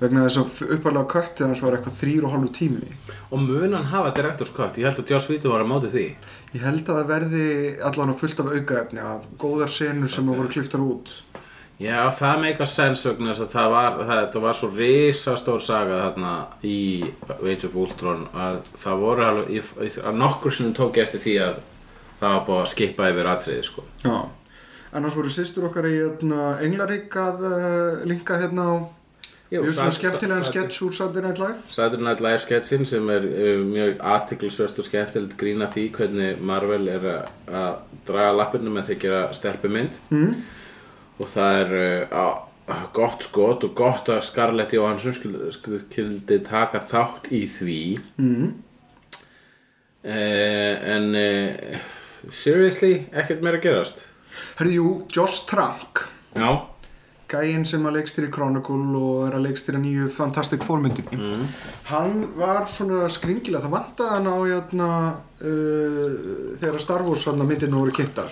Vegna 0.00 0.26
þess 0.26 0.40
að 0.42 0.74
uppalega 0.76 1.08
köttið 1.14 1.46
hans 1.46 1.62
var 1.64 1.76
eitthvað 1.76 1.96
þrýr 2.02 2.26
og 2.26 2.34
hálfu 2.34 2.50
tími. 2.58 2.90
Og 3.30 3.40
mun 3.40 3.72
hann 3.72 3.88
hafa 3.88 4.12
direktorskott 4.16 4.76
Ég 4.76 4.90
held 4.90 5.00
að 5.00 5.14
Joss 5.14 5.30
Vítið 5.30 5.54
var 5.54 5.64
að 5.64 5.70
móti 5.70 5.92
því. 5.94 6.06
Ég 6.52 6.66
held 6.66 6.82
að 6.84 6.98
það 7.00 7.08
verði 7.14 7.46
allan 7.88 8.12
á 8.12 8.20
fullt 8.20 8.42
af 8.42 8.52
aukaefni 8.52 9.00
af 9.00 9.24
góðar 9.40 9.72
senur 9.72 10.12
sem 10.12 10.28
okay. 10.28 10.40
voru 10.42 10.52
kliftar 10.52 10.84
út. 10.84 11.14
Já, 11.80 12.08
það 12.16 12.38
meika 12.40 12.66
sens 12.68 13.04
vegna 13.04 13.32
þess 13.32 13.44
að 13.44 13.50
það 13.52 13.72
var, 13.74 13.96
það, 14.08 14.36
var 14.44 14.56
svo 14.56 14.68
risastór 14.72 15.64
saga 15.64 16.02
þarna 16.06 16.34
í 16.64 16.78
Age 17.36 17.68
of 17.68 17.76
Ultron 17.76 18.22
að 18.32 18.60
það 18.80 19.02
voru 19.02 19.26
alveg, 19.26 19.72
að 20.00 20.20
nokkur 20.20 20.56
sinnum 20.56 20.76
tók 20.76 21.00
eftir 21.02 21.20
því 21.24 21.34
að 21.44 21.58
það 22.16 22.34
var 22.34 22.44
búið 22.48 22.64
að 22.64 22.72
skipa 22.72 23.12
yfir 23.12 23.32
atriði 23.34 23.68
sko. 23.70 23.86
Já 24.04 24.16
Annars 24.96 25.16
voru 25.18 25.28
sýstur 25.32 25.66
okkar 25.68 25.88
í 25.90 25.96
hérna, 25.98 26.56
Englarík 26.64 27.16
að 27.20 27.42
uh, 27.44 28.04
linka 28.08 28.38
hérna 28.40 28.68
á 28.70 28.74
Mjög 29.46 29.76
svona 29.76 29.94
skemmtilegan 29.94 30.46
sketch 30.46 30.82
úr 30.82 30.94
Saturday 30.96 31.22
Night 31.22 31.38
Live 31.38 31.70
Saturday 31.70 32.02
Night 32.02 32.22
Live 32.24 32.40
sketsin 32.42 32.86
sem 32.88 33.10
er 33.14 33.26
uh, 33.28 33.60
mjög 33.62 34.00
aðtiklisvert 34.14 34.80
og 34.82 34.86
skemmtilegt 34.88 35.36
grína 35.38 35.68
því 35.70 35.84
hvernig 35.94 36.40
Marvel 36.42 36.88
er 36.90 37.06
að, 37.12 37.28
að 37.46 38.00
draga 38.08 38.32
lappirnu 38.40 38.72
með 38.74 38.88
því 38.88 38.96
að 38.96 39.04
gera 39.04 39.20
stelpumynd 39.36 40.00
mm. 40.10 40.32
og 41.20 41.30
það 41.34 41.60
er 41.60 41.76
uh, 41.78 42.16
á, 42.16 42.26
gott 42.96 43.28
skot 43.28 43.68
og 43.68 43.76
gott 43.78 44.10
að 44.10 44.24
Scarlett 44.26 44.74
Johansson 44.74 45.14
skildi, 45.14 46.40
taka 46.48 46.82
þátt 46.82 47.30
í 47.30 47.44
því 47.52 47.82
mm. 48.16 48.48
en 50.06 51.12
uh, 51.22 51.86
seriously 52.32 53.06
ekkert 53.12 53.44
meira 53.44 53.60
að 53.60 53.66
gerast? 53.68 54.06
Herði, 54.58 54.78
jú, 54.80 54.88
Josh 55.12 55.44
Trank. 55.48 56.06
Já, 56.36 56.66
Gæinn 57.26 57.64
sem 57.66 57.82
að 57.88 57.96
leikstýri 57.96 58.28
Chronicle 58.30 58.76
og 58.94 59.24
er 59.26 59.34
að 59.34 59.48
leikstýra 59.48 59.80
nýju 59.82 60.06
Fantastic 60.14 60.62
Four 60.62 60.78
myndinni. 60.84 61.16
Mm. 61.18 61.48
Hann 61.88 62.20
var 62.38 62.68
svona 62.70 63.08
skringilega 63.10 63.64
Það 63.64 63.72
vantaði 63.72 64.12
hann 64.12 64.28
á 64.30 64.36
hérna, 64.44 64.90
uh, 65.40 66.14
þegar 66.62 66.78
Star 66.84 67.02
Wars 67.02 67.26
myndinu 67.26 67.80
voru 67.80 67.96
kynntar. 67.96 68.30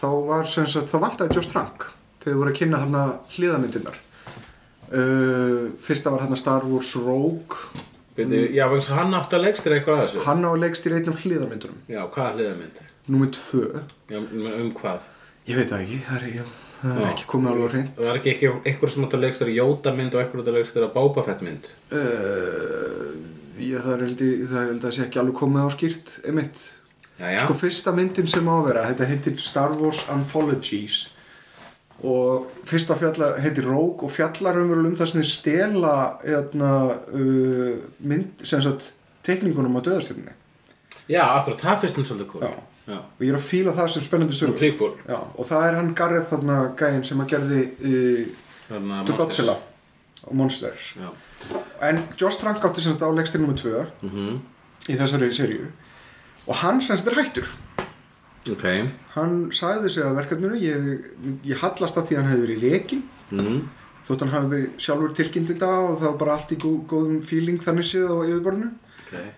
Þá 0.00 0.08
var 0.26 0.50
sem 0.50 0.66
sagt, 0.66 0.90
það 0.90 1.06
vantaði 1.06 1.38
Josh 1.38 1.52
Trank 1.52 1.86
þegar 2.20 2.40
voru 2.40 2.52
að 2.52 2.58
kynna 2.58 2.80
hérna 2.82 3.04
hliðamyndinar 3.34 3.98
uh, 4.92 5.70
Fyrsta 5.80 6.12
var 6.12 6.24
hérna 6.24 6.38
Star 6.40 6.66
Wars 6.68 6.92
Rogue 6.98 7.84
byrju, 8.16 8.40
já 8.56 8.64
vegna 8.70 8.82
að 8.86 8.98
hann 9.00 9.14
átti 9.20 9.36
að 9.38 9.44
legstir 9.46 9.74
eitthvað 9.76 9.98
að 10.00 10.02
þessu. 10.06 10.24
Hann 10.26 10.44
á 10.44 10.50
að 10.50 10.60
leikstýra 10.64 10.98
einnum 11.00 11.18
hliðamyndunum 11.20 11.78
Já, 11.88 12.00
hvað 12.14 12.32
hliðamynd? 12.38 12.80
Númer 13.10 13.30
tvö. 13.36 13.62
Já, 14.10 14.18
um 14.20 14.72
hvað? 14.80 15.06
Ég 15.48 15.56
veit 15.60 15.70
það 15.70 15.84
ekki, 15.84 16.00
það 16.08 16.16
er, 16.20 16.26
ég, 16.36 16.50
það 16.82 16.96
er 16.96 17.04
Já. 17.06 17.10
ekki 17.14 17.28
komið 17.30 17.50
alveg 17.54 17.70
hreint. 17.74 17.94
Það 17.96 18.10
var 18.10 18.18
ekki 18.20 18.50
einhver 18.70 18.92
sem 18.94 19.06
átti 19.06 19.16
að 19.18 19.24
leikstara 19.24 19.54
Jóta 19.56 19.94
mynd 19.96 20.14
og 20.14 20.20
einhver 20.24 20.42
átti 20.42 20.52
að 20.52 20.58
leikstara 20.60 20.90
Boba 20.94 21.24
Fett 21.26 21.40
mynd 21.46 21.70
uh, 21.94 23.14
það, 23.60 23.88
er, 23.94 24.04
held 24.04 24.20
ég- 24.24 24.44
það 24.50 24.60
er 24.60 24.68
held 24.72 24.84
að 24.88 24.94
sé 24.96 25.02
ekki 25.06 25.20
alveg 25.22 25.38
komið 25.40 25.64
á 25.64 25.68
skýrt 25.74 26.12
einmitt. 26.26 26.60
Jæja, 27.20 27.40
Sko 27.44 27.54
fyrsta 27.60 27.92
myndin 27.92 28.28
sem 28.32 28.46
á 28.48 28.54
að 28.56 28.66
vera, 28.70 28.84
þetta 28.92 29.08
heitir 29.10 29.34
Star 29.44 29.74
Wars 29.76 30.04
Anthologies 30.12 31.02
og 32.02 32.46
fyrsta 32.64 32.94
fjalla 32.96 33.32
heitir 33.42 33.66
Rogue 33.68 34.06
og 34.08 34.12
fjallar 34.14 34.56
um 34.62 34.96
það 34.96 35.06
sem 35.10 35.20
þið 35.20 35.28
stela 35.30 35.94
eðna, 36.24 36.72
uh, 37.12 37.78
mynd, 38.00 38.44
sem 38.46 38.62
sagt 38.64 38.92
tekningunum 39.26 39.76
á 39.76 39.80
döðastjörnunni 39.84 40.32
já, 41.10 41.22
akkurat, 41.36 41.60
það 41.60 41.80
finnst 41.82 41.98
mér 41.98 42.06
svolítið 42.10 42.30
cool 42.32 42.44
og 42.90 43.20
ég 43.22 43.28
er 43.30 43.36
að 43.38 43.44
fíla 43.46 43.74
það 43.76 43.88
sem 43.92 44.02
spennandi 44.02 44.34
sögur 44.34 44.94
og 45.36 45.46
það 45.46 45.66
er 45.68 45.74
hann 45.78 45.90
Gareth 45.94 46.30
þarna 46.32 46.56
gæinn 46.80 47.04
sem 47.04 47.20
að 47.22 47.28
gerði 47.34 47.60
uh, 47.84 48.38
The. 48.70 49.16
Godzilla 49.18 49.56
og 50.24 50.34
Monsters 50.36 50.94
Já. 50.96 51.10
en 51.88 52.02
Josh 52.20 52.38
Trank 52.40 52.64
átti 52.64 52.82
sem 52.84 52.92
sagt 52.96 53.02
á 53.04 53.10
leikstir 53.14 53.40
nr. 53.40 53.54
2 53.56 53.84
Mhm. 54.02 54.40
í 54.88 54.96
þessari 54.96 55.30
seríu 55.36 55.68
og 56.46 56.54
hann 56.64 56.80
sem 56.82 56.96
sagt 56.96 57.12
er 57.12 57.22
hættur 57.22 57.46
Ok. 58.48 58.64
Hann 59.14 59.34
sagði 59.52 59.90
sig 59.92 60.06
að 60.06 60.16
verkefninu 60.16 60.60
ég, 60.62 61.10
ég 61.44 61.60
hallast 61.60 61.98
að 62.00 62.08
því 62.08 62.16
að 62.16 62.22
hann 62.22 62.30
hefði 62.30 62.46
verið 62.46 62.62
lekin 62.64 63.02
mm. 63.36 63.58
þótt 64.06 64.24
hann 64.24 64.32
hafi 64.32 64.60
sjálfur 64.80 65.12
tilkynnt 65.18 65.52
þetta 65.52 65.72
og 65.82 65.98
það 66.00 66.08
var 66.08 66.16
bara 66.22 66.36
allt 66.38 66.54
í 66.56 66.58
gó, 66.62 66.70
góðum 66.88 67.20
feeling 67.26 67.60
þannig 67.64 67.90
séð 67.90 68.14
á 68.14 68.16
yfirborðinu. 68.24 68.70
Okay. 69.04 69.28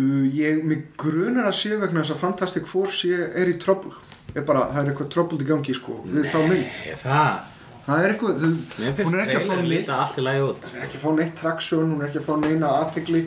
uh, 0.00 0.24
ég 0.34 0.64
mig 0.66 0.88
grunar 0.98 1.50
að 1.52 1.58
sé 1.60 1.76
vegna 1.78 2.02
þess 2.02 2.16
að 2.16 2.24
Fantastic 2.24 2.66
Four 2.70 2.90
sé, 2.94 3.14
er 3.14 3.52
í 3.52 3.58
trouble 3.62 3.94
er 4.34 4.44
bara, 4.46 4.66
það 4.70 4.82
er 4.82 4.92
eitthvað 4.92 5.14
trouble 5.14 5.40
í 5.40 5.46
gangi 5.48 5.74
sko, 5.76 5.96
við 6.06 6.28
þá 6.30 6.38
mynd. 6.50 6.76
Það? 7.00 7.40
Það 7.86 8.04
er 8.04 8.12
eitthvað, 8.12 8.42
Mér 8.78 8.98
hún 9.00 9.16
er 9.16 9.22
ekki 9.24 9.38
að 9.38 9.46
fá 9.46 9.54
neitt 9.56 9.70
líta 9.70 9.96
allt 10.04 10.18
í 10.20 10.24
lagi 10.24 10.42
út. 10.46 10.66
hún 10.68 10.78
er 10.78 10.86
ekki 10.86 10.98
að 10.98 11.04
fá 11.04 11.10
neitt 11.16 11.32
traksjón, 11.40 11.88
hún 11.90 12.02
er 12.02 12.10
ekki 12.10 12.20
að 12.20 12.26
fá 12.28 12.34
neina 12.38 12.72
aðtegli 12.76 13.22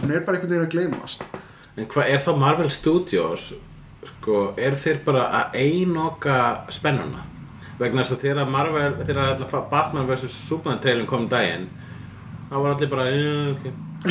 hún 0.00 0.14
er 0.14 0.24
bara 0.26 0.38
einhvern 0.38 0.54
veginn 0.54 0.66
að 0.66 0.72
gleymast. 0.74 1.26
En 1.78 1.86
hvað 1.92 2.10
er 2.14 2.22
þá 2.24 2.30
Marvel 2.40 2.70
Studios 2.72 3.50
sko, 4.08 4.42
er 4.58 4.76
þeir 4.78 5.02
bara 5.06 5.26
að 5.40 5.58
einoka 5.62 6.38
spennuna? 6.74 7.24
Vegna 7.78 8.02
þess 8.02 8.16
að 8.16 8.24
þegar 8.26 8.48
Marvel 8.50 8.94
þegar 9.06 9.44
Batman 9.70 10.08
vs. 10.08 10.32
Superman 10.48 10.80
trailin 10.82 11.06
kom 11.06 11.26
um 11.26 11.30
daginn 11.30 11.68
þá 12.48 12.56
var 12.56 12.72
allir 12.74 12.88
bara 12.90 13.04
"Já, 13.12 13.52
ok. 13.52 13.68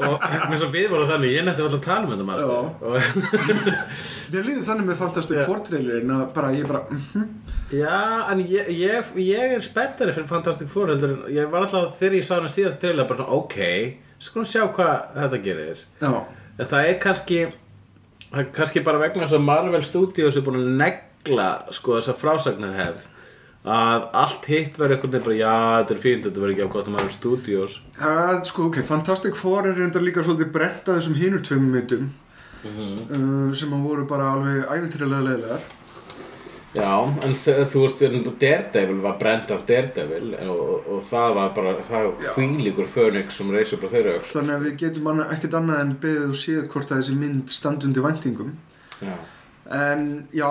Og 0.00 0.22
eins 0.24 0.62
og 0.64 0.70
við 0.72 0.86
vorum 0.88 1.08
þannig 1.08 1.34
ég 1.34 1.44
nætti 1.44 1.62
alltaf 1.62 1.78
að 1.78 1.84
tala 1.84 2.06
um 2.06 2.12
þetta 2.14 2.26
maður 2.28 2.52
og 2.56 3.66
mér 4.32 4.46
líður 4.46 4.64
þannig 4.70 4.86
með 4.88 5.00
Fantastic 5.02 5.36
Já. 5.36 5.44
Four 5.48 5.60
trailerin 5.66 6.14
að 6.16 6.22
bara, 6.36 6.52
ég 6.56 6.68
bara, 6.70 6.80
mhm. 6.90 7.26
Já, 7.76 7.98
en 8.32 8.40
ég, 8.50 8.70
ég, 8.74 9.10
ég 9.22 9.52
er 9.58 9.62
spenntari 9.66 10.14
fyrir 10.16 10.30
Fantastic 10.32 10.72
Four 10.72 10.90
heldur 10.94 11.12
en 11.12 11.34
ég 11.36 11.50
var 11.52 11.66
alltaf 11.66 11.98
þegar 12.00 12.16
ég 12.18 12.26
sá 12.26 12.34
hana 12.38 12.50
síðast 12.50 12.80
trailer 12.82 13.06
bara 13.10 13.28
ok, 13.36 13.58
skulum 14.18 14.48
sjá 14.48 14.64
hvað 14.74 14.96
þetta 15.20 15.42
gerir. 15.44 15.84
Já, 16.00 16.10
en 16.56 16.72
það 16.72 16.88
er 16.88 16.98
kannski 17.04 17.38
það 18.30 18.42
er 18.42 18.50
kannski 18.56 18.84
bara 18.86 19.00
vegna 19.02 19.26
þess 19.26 19.38
að 19.38 19.48
Marvel 19.48 19.82
Studios 19.86 20.36
er 20.38 20.44
búin 20.46 20.60
að 20.60 20.76
negla 20.84 21.48
sko 21.74 21.98
þessa 21.98 22.16
frásagnar 22.18 22.76
hefð 22.78 23.08
að 23.60 24.06
allt 24.16 24.46
hitt 24.48 24.78
verður 24.80 24.96
einhvern 24.96 25.12
veginn 25.12 25.26
bara 25.26 25.36
já, 25.36 25.56
þetta 25.80 25.94
er 25.94 26.00
fínt, 26.00 26.22
þetta 26.24 26.40
verður 26.40 26.54
ekki 26.54 26.64
af 26.64 26.70
gott 26.72 26.86
Marvel 26.88 27.12
Studios. 27.12 27.74
Það, 27.98 28.38
sko, 28.48 28.68
ok, 28.70 28.78
Fantastic 28.88 29.36
Four 29.36 29.68
er 29.68 29.76
reyndar 29.76 30.04
líka 30.04 30.24
svolítið 30.24 30.52
brett 30.54 30.88
að 30.88 31.00
þessum 31.00 31.18
hinur 31.20 31.42
tveimum 31.44 31.74
myndum 31.76 32.06
uh, 32.64 33.52
sem 33.56 33.74
að 33.76 33.84
voru 33.84 34.06
bara 34.08 34.30
alveg 34.32 34.64
ævintýralega 34.64 35.26
leðilegar 35.26 35.68
Já, 36.70 36.90
en 37.26 37.32
þú 37.34 37.80
veist, 37.82 38.02
Daredevil 38.38 39.00
var 39.02 39.16
brent 39.18 39.50
af 39.50 39.64
Daredevil 39.66 40.36
og, 40.44 40.60
og, 40.60 40.84
og 40.94 41.00
það 41.08 41.32
var 41.34 41.48
bara, 41.56 41.72
það 41.82 42.04
Já. 42.22 42.30
hvílíkur 42.36 42.86
Phoenix 42.86 43.40
sem 43.40 43.50
reisur 43.50 43.80
bara 43.82 43.94
þeirra 43.96 44.12
öxl 44.20 44.36
Þannig 44.36 44.54
að 44.54 44.66
við 44.68 44.76
getum 44.84 45.24
ekkert 45.24 45.56
annað 45.58 45.82
en 45.82 45.90
beðið 46.04 46.28
og 46.28 46.38
séð 46.38 46.68
hvort 46.70 46.92
að 46.92 47.02
þessi 47.02 47.16
mynd 47.18 47.50
standi 47.50 47.90
undir 47.90 48.06
væntingum. 48.06 48.54
Já, 49.02 49.16
En 49.70 50.06
já, 50.34 50.50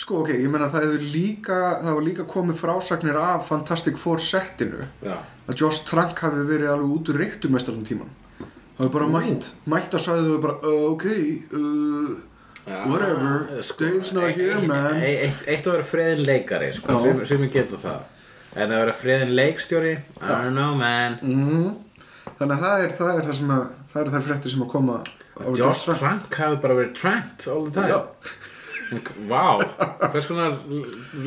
sko, 0.00 0.22
ok, 0.22 0.34
ég 0.36 0.52
meina 0.52 0.68
það 0.72 0.86
hefur 0.86 1.08
líka, 1.16 1.58
það 1.82 1.96
var 1.98 2.06
líka 2.06 2.28
komið 2.28 2.60
frásagnir 2.62 3.18
af 3.20 3.48
Fantastic 3.48 3.98
Four 4.00 4.20
settinu. 4.24 4.84
Já, 5.04 5.16
að 5.48 5.62
Josh 5.64 5.84
Trank 5.88 6.20
hafi 6.24 6.44
verið 6.48 6.74
alveg 6.74 6.96
út 6.96 7.12
úr 7.12 7.22
reyktum 7.24 7.56
mest 7.56 7.72
allan 7.72 7.88
tíman 7.88 8.12
Það 8.78 8.84
hefur 8.84 8.94
bara 8.94 9.06
mætt, 9.10 9.46
mætt 9.66 9.94
að 9.96 10.02
svæðið 10.04 10.34
og 10.36 10.42
bara, 10.44 10.56
uh, 10.62 10.82
ok, 10.92 11.06
uh, 11.58 12.10
já. 12.68 12.78
Whatever. 12.90 13.62
Dave's 13.80 14.12
not 14.12 14.30
here, 14.36 14.60
man. 14.68 15.00
Eitt, 15.02 15.24
eitt, 15.26 15.42
eitt 15.48 15.66
að 15.68 15.76
vera 15.78 15.88
friðin 15.92 16.24
leikari, 16.28 16.70
sko, 16.76 16.92
Já. 16.96 17.02
sem, 17.06 17.24
sem 17.32 17.44
ég 17.48 17.52
geta 17.56 17.80
það. 17.82 18.00
En 18.58 18.72
að 18.72 18.82
vera 18.84 18.96
friðin 18.96 19.34
leikstjóri, 19.38 19.94
I 20.20 20.26
don't 20.28 20.54
know 20.56 20.74
man. 20.78 21.18
Mm, 21.22 21.72
þannig 22.38 22.54
að 22.58 22.62
það 22.66 22.84
er 22.86 22.94
það, 23.00 23.14
er 23.22 23.26
það 23.30 23.40
sem 23.40 23.54
að 23.56 23.64
það 23.92 24.02
eru 24.04 24.14
þær 24.16 24.28
fréttir 24.28 24.54
sem 24.54 24.62
að 24.66 24.70
koma 24.76 25.00
á 25.38 25.48
Josh 25.58 25.84
Trank 25.88 26.38
hafi 26.42 26.60
bara 26.62 26.78
verið 26.78 26.94
tranked 26.98 27.48
all 27.52 27.66
the 27.68 27.74
time. 27.74 28.06
Vá, 29.28 29.60
hvers 30.14 30.26
konar 30.30 30.54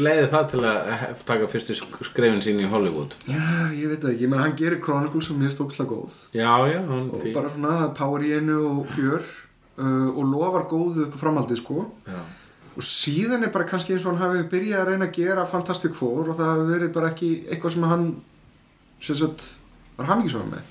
leiði 0.01 0.25
það 0.31 0.47
til 0.49 0.61
að 0.65 0.87
taka 1.27 1.49
fyrstu 1.51 1.75
skrefin 1.77 2.41
sín 2.41 2.57
í 2.63 2.69
Hollywood? 2.71 3.13
Já, 3.29 3.69
ég 3.77 3.91
veit 3.91 4.07
ekki, 4.09 4.29
menn 4.31 4.41
hann 4.41 4.55
gerir 4.57 4.81
Chronicles 4.81 5.29
sem 5.29 5.37
mér 5.37 5.53
stóksla 5.53 5.85
góð. 5.85 6.15
Já, 6.33 6.49
já, 6.71 6.79
hann 6.89 7.11
og 7.13 7.21
fín. 7.21 7.35
bara 7.37 7.51
svona 7.53 7.75
er 7.85 7.93
power 7.99 8.25
í 8.25 8.33
einu 8.39 8.57
og 8.71 8.89
fjör 8.95 9.21
uh, 9.81 10.09
og 10.13 10.23
lofar 10.29 10.67
góðu 10.69 11.07
upp 11.07 11.17
á 11.17 11.21
framhaldið 11.23 11.61
sko 11.61 11.85
Já. 12.05 12.21
og 12.75 12.85
síðan 12.85 13.45
er 13.47 13.53
bara 13.53 13.67
kannski 13.69 13.95
eins 13.95 14.05
og 14.05 14.13
hann 14.13 14.23
hafi 14.23 14.45
byrjað 14.51 14.83
að 14.83 14.91
reyna 14.91 15.09
að 15.09 15.17
gera 15.17 15.47
Fantastic 15.49 15.97
Four 15.97 16.29
og 16.29 16.37
það 16.37 16.53
hafi 16.53 16.69
verið 16.69 16.93
bara 16.97 17.11
ekki 17.11 17.31
eitthvað 17.49 17.75
sem 17.75 17.89
hann 17.91 18.07
sem 19.01 19.17
sagt 19.23 19.47
var 19.97 20.11
hamingisvæm 20.13 20.55
með 20.55 20.63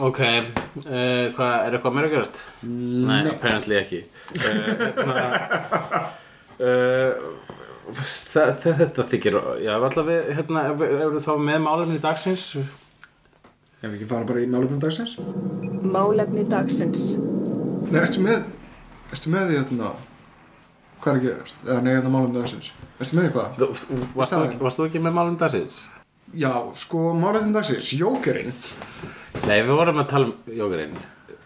Ok, 0.00 0.20
uh, 0.24 1.26
hvað, 1.36 1.50
er 1.52 1.74
eitthvað 1.76 1.92
meira 1.94 2.08
gerast? 2.08 2.38
Nei, 2.64 3.20
apparently 3.28 3.76
ekki 3.76 4.00
uh, 5.04 6.06
uh, 6.64 7.12
Þetta 7.94 9.04
þykir, 9.10 9.36
já, 9.60 9.74
allavega 9.76 10.06
við, 10.08 10.30
hérna, 10.38 10.62
eru 11.04 11.20
þá 11.22 11.34
með 11.36 11.60
málefni 11.66 12.00
dagsins? 12.02 12.46
Ef 13.84 13.90
við 13.92 13.96
ekki 13.98 14.06
fara 14.08 14.24
bara 14.28 14.40
í 14.40 14.48
málefnum 14.48 14.80
dagsins 14.80 15.16
Málefni 15.84 16.44
dagsins. 16.48 17.02
Nei, 17.92 18.00
ertu 18.00 18.22
með 18.24 18.46
ertu 19.12 19.32
með 19.32 19.50
því 19.50 19.58
hérna 19.60 19.90
hvað 21.04 21.10
er 21.10 21.18
að 21.18 21.24
gerast? 21.26 21.58
Eða 21.66 21.82
nei, 21.84 21.90
hérna 21.92 22.12
málefnum 22.14 22.38
dagsins 22.40 22.70
Ertu 22.96 23.18
með 23.18 23.26
eitthvað? 23.28 23.58
Þú- 23.60 24.06
Varst 24.16 24.34
þú, 24.34 24.70
þú 24.78 24.86
ekki 24.88 25.02
með 25.04 25.16
málefni 25.18 25.40
dagsins? 25.42 25.82
Já, 26.34 26.52
sko, 26.80 27.02
málefnum 27.20 27.52
dagsins, 27.54 27.90
Jókerinn 28.00 28.54
Nei, 29.44 29.58
við 29.60 29.74
vorum 29.76 30.00
að 30.00 30.08
tala 30.14 30.30
um 30.30 30.54
jógurinn 30.62 30.96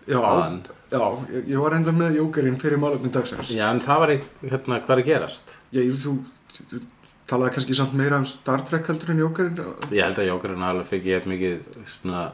Já, 0.08 0.20
Áðan. 0.22 0.60
já 0.92 1.02
ég, 1.34 1.48
ég 1.50 1.58
var 1.60 1.74
enda 1.76 1.92
með 1.92 2.20
Jókerinn 2.22 2.60
fyrir 2.62 2.78
málefnum 2.80 3.12
dagsins 3.12 3.50
Já, 3.52 3.66
en 3.74 3.82
það 3.84 3.98
var 4.04 4.14
ekki, 4.14 4.30
hérna, 4.52 4.78
hvað 4.86 4.94
er 4.94 5.02
að 5.02 5.10
gerast? 5.10 5.56
Já, 5.74 5.82
ég, 5.82 5.98
þú, 6.06 6.14
þú, 6.54 6.68
þú 6.70 6.80
talaði 7.28 7.54
kannski 7.56 7.76
samt 7.76 7.96
meira 7.98 8.18
um 8.20 8.26
Star 8.28 8.64
Trek 8.66 8.88
heldur 8.88 9.12
en 9.12 9.22
Jókerinn 9.22 9.64
Ég 9.92 10.04
held 10.04 10.20
að 10.20 10.30
jógurinn 10.30 10.64
alveg 10.64 10.88
fikk 10.88 11.08
ég 11.10 11.28
mikið 11.28 11.66
svona 11.98 12.28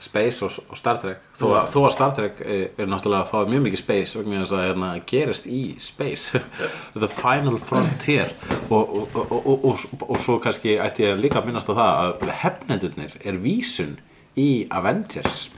space 0.00 0.44
og, 0.44 0.54
og 0.70 0.78
Star 0.78 0.98
Trek. 1.00 1.24
Þó 1.36 1.46
að, 1.50 1.70
þó 1.72 1.78
að 1.82 1.94
Star 1.94 2.12
Trek 2.16 2.40
er, 2.40 2.62
er 2.80 2.88
náttúrulega 2.88 3.26
að 3.26 3.32
fá 3.32 3.50
mjög 3.50 3.64
mikið 3.66 3.82
space 3.82 4.18
vegna 4.18 4.42
þess 4.42 4.56
að 4.56 4.64
hérna, 4.64 4.90
gerist 5.10 5.48
í 5.50 5.62
space. 5.82 6.40
The 7.02 7.10
final 7.12 7.58
frontier. 7.60 8.32
Og, 8.68 8.94
og, 9.02 9.18
og, 9.18 9.34
og, 9.40 9.66
og, 9.72 10.06
og 10.08 10.22
svo 10.24 10.38
kannski 10.42 10.78
ætti 10.80 11.04
ég 11.08 11.20
líka 11.20 11.42
að 11.42 11.50
minnast 11.50 11.72
á 11.72 11.74
það 11.74 12.02
að 12.06 12.34
hefnendurnir 12.44 13.18
er 13.20 13.42
vísun 13.42 13.98
í 14.38 14.50
Avengers. 14.72 15.48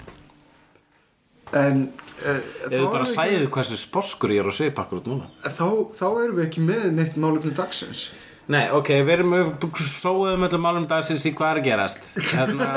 En 1.53 1.85
uh, 2.25 2.43
ef 2.65 2.73
við 2.73 2.89
bara 2.89 3.07
sæðu 3.07 3.49
hversu 3.53 3.79
sporskur 3.79 4.33
ég 4.33 4.43
er 4.43 4.49
á 4.49 4.55
svip 4.57 4.79
akkurat 4.81 5.07
núna. 5.07 5.31
Þá, 5.45 5.67
þá 5.95 6.07
erum 6.09 6.39
við 6.41 6.47
ekki 6.49 6.67
með 6.67 6.87
neitt 6.97 7.19
málefnum 7.21 7.55
dagsins 7.59 8.09
Nei, 8.51 8.65
ok, 8.75 8.89
við 9.07 9.13
erum 9.15 9.35
við 9.37 9.47
sóðum 9.95 10.43
öllum 10.49 10.65
málum 10.65 10.87
dagsins 10.91 11.23
í 11.29 11.31
hvað 11.37 11.51
er 11.53 11.59
að 11.61 11.67
gerast. 11.69 12.01
Hérna, 12.33 12.67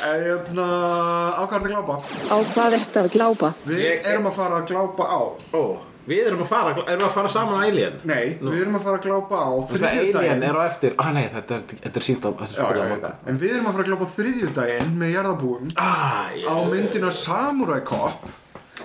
En 0.00 0.22
hérna, 0.24 0.64
á 1.36 1.42
hvað 1.44 1.58
er 1.58 1.60
að 1.60 1.68
glápa? 1.74 1.94
Á 2.32 2.36
hvað 2.54 2.76
ertu 2.78 2.98
að 3.02 3.10
glápa? 3.14 3.48
Við 3.68 3.84
erum 4.08 4.26
að 4.30 4.34
fara 4.40 4.54
að 4.62 4.66
glápa 4.72 5.04
á. 5.06 5.20
Ó, 5.54 5.62
Við 6.10 6.26
erum 6.26 6.40
að 6.42 6.48
fara, 6.48 6.70
erum 6.88 7.04
að 7.06 7.12
fara 7.12 7.28
saman 7.30 7.60
á 7.60 7.62
Alien? 7.68 7.98
Nei, 8.08 8.32
við 8.40 8.62
erum 8.64 8.76
að 8.78 8.84
fara 8.86 8.96
að 8.98 9.04
glápa 9.04 9.36
á 9.44 9.48
Þess 9.70 9.84
að 9.84 9.98
Alien 10.00 10.42
er 10.48 10.56
á 10.58 10.62
eftir. 10.64 10.92
Ah, 10.98 11.10
Nei, 11.14 11.26
þetta 11.30 11.52
er, 11.58 11.62
þetta 11.84 12.00
er 12.00 12.04
sínt 12.06 12.24
á 12.24 12.30
þetta 12.40 12.64
er 12.64 12.78
já, 12.80 12.82
á 12.82 12.84
það. 13.04 13.14
En 13.30 13.34
við 13.42 13.50
erum 13.52 13.68
að 13.68 13.74
fara 13.76 13.84
að 13.84 13.90
glápa 13.92 14.04
á 14.08 14.14
þriðjudaginn 14.16 14.90
með 15.02 15.12
jarðabúum 15.14 15.64
ah, 15.76 16.32
á 16.34 16.54
myndina 16.72 17.10
Samurai 17.14 17.82
Cop 17.86 18.18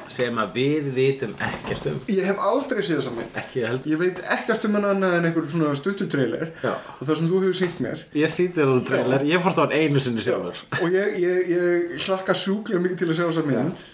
Sem 0.07 0.37
að 0.37 0.51
við 0.53 0.89
vitum 0.93 1.31
ekkert 1.41 1.87
um. 1.89 1.95
Ég 2.13 2.27
hef 2.29 2.37
aldrei 2.37 2.81
séð 2.85 2.99
þessa 2.99 3.13
mynd. 3.15 3.31
Ekki 3.41 3.63
held 3.65 3.87
Ég 3.89 3.97
veit 4.03 4.19
ekkert 4.35 4.67
um 4.67 4.77
hann 4.77 4.85
annað 4.91 5.15
en 5.17 5.25
einhver 5.31 5.47
svona 5.49 5.71
stuttutrailer 5.79 6.51
og 6.63 7.01
það 7.07 7.15
sem 7.21 7.29
þú 7.31 7.41
hefur 7.41 7.57
sýnt 7.61 7.81
mér. 7.81 8.03
Ég 8.13 8.29
sýti 8.29 8.59
þér 8.61 8.73
á 8.73 8.77
trailer, 8.91 9.25
ég 9.31 9.41
hort 9.41 9.57
á 9.57 9.63
hann 9.65 9.73
einu 9.79 9.99
sinni 10.03 10.21
sjálfur. 10.21 10.61
Og 10.81 10.93
ég, 10.93 11.17
ég, 11.23 11.51
ég 11.55 12.05
hlakka 12.05 12.37
sjúklega 12.37 12.83
mikið 12.85 13.01
til 13.01 13.09
að 13.09 13.17
sjá 13.19 13.25
þessa 13.31 13.45
mynd. 13.49 13.85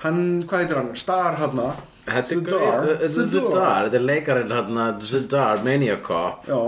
Hann, 0.00 0.20
hvað 0.48 0.62
heitir 0.64 0.78
hann? 0.80 0.92
Star 0.96 1.34
hann 1.38 1.58
gauð- 1.60 2.86
þetta 2.98 3.04
er 3.04 3.26
Zidar, 3.30 3.84
þetta 3.86 3.98
er 4.00 4.06
leikarinn 4.08 4.54
hérna 4.56 4.86
Zidar, 5.04 5.60
Maniac 5.62 6.00
Cop 6.02 6.46
Já 6.48 6.58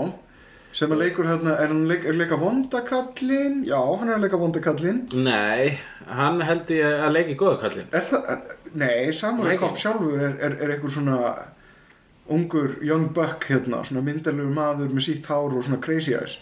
sem 0.73 0.93
að 0.93 1.03
leikur 1.03 1.27
hérna, 1.29 1.55
er 1.61 1.69
hann 1.69 1.83
leik, 1.89 2.05
er 2.09 2.17
leika 2.17 2.37
vondakallin? 2.41 3.59
Já, 3.69 3.77
hann 3.77 4.09
er 4.09 4.17
að 4.17 4.23
leika 4.25 4.39
vondakallin 4.41 5.03
Nei, 5.13 5.77
hann 6.09 6.41
held 6.41 6.71
ég 6.73 7.03
að 7.05 7.13
leiki 7.17 7.35
góða 7.37 7.59
kallinn 7.67 7.91
Er 7.93 8.07
það, 8.07 8.47
nei, 8.81 9.11
Samurai 9.13 9.53
Nei. 9.53 9.59
Cop 9.61 9.77
sjálfur 9.77 10.17
er, 10.17 10.33
er, 10.41 10.55
er 10.65 10.73
einhver 10.75 10.95
svona 10.95 11.19
ungur 12.33 12.77
young 12.85 13.09
buck 13.13 13.45
hérna, 13.51 13.83
svona 13.85 14.01
myndalegur 14.05 14.53
maður 14.55 14.89
með 14.95 15.07
sítt 15.09 15.29
hár 15.29 15.53
og 15.53 15.65
svona 15.67 15.81
crazy 15.83 16.15
eyes 16.17 16.39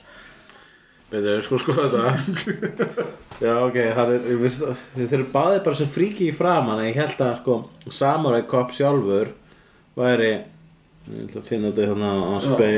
Betur, 1.11 1.41
sko 1.43 1.59
sko 1.59 1.75
þetta 1.75 2.13
Já, 3.43 3.55
ok, 3.65 3.77
það 3.97 4.13
er, 4.15 4.27
veist 4.39 4.63
Þeir 4.95 5.17
eru 5.17 5.27
báðir 5.33 5.63
bara 5.65 5.79
svo 5.81 5.89
fríki 5.91 6.29
í 6.29 6.35
framan 6.35 6.79
en 6.79 6.87
ég 6.87 6.99
held 7.01 7.19
að 7.25 7.33
sko 7.41 7.57
Samurai 7.91 8.45
Cop 8.47 8.71
sjálfur 8.75 9.33
væri 9.99 10.33
ég 11.09 11.23
ætla 11.25 11.41
að 11.41 11.49
finna 11.49 11.71
þetta 11.71 11.87
hérna 11.89 12.09
á 12.29 12.35
spei 12.45 12.75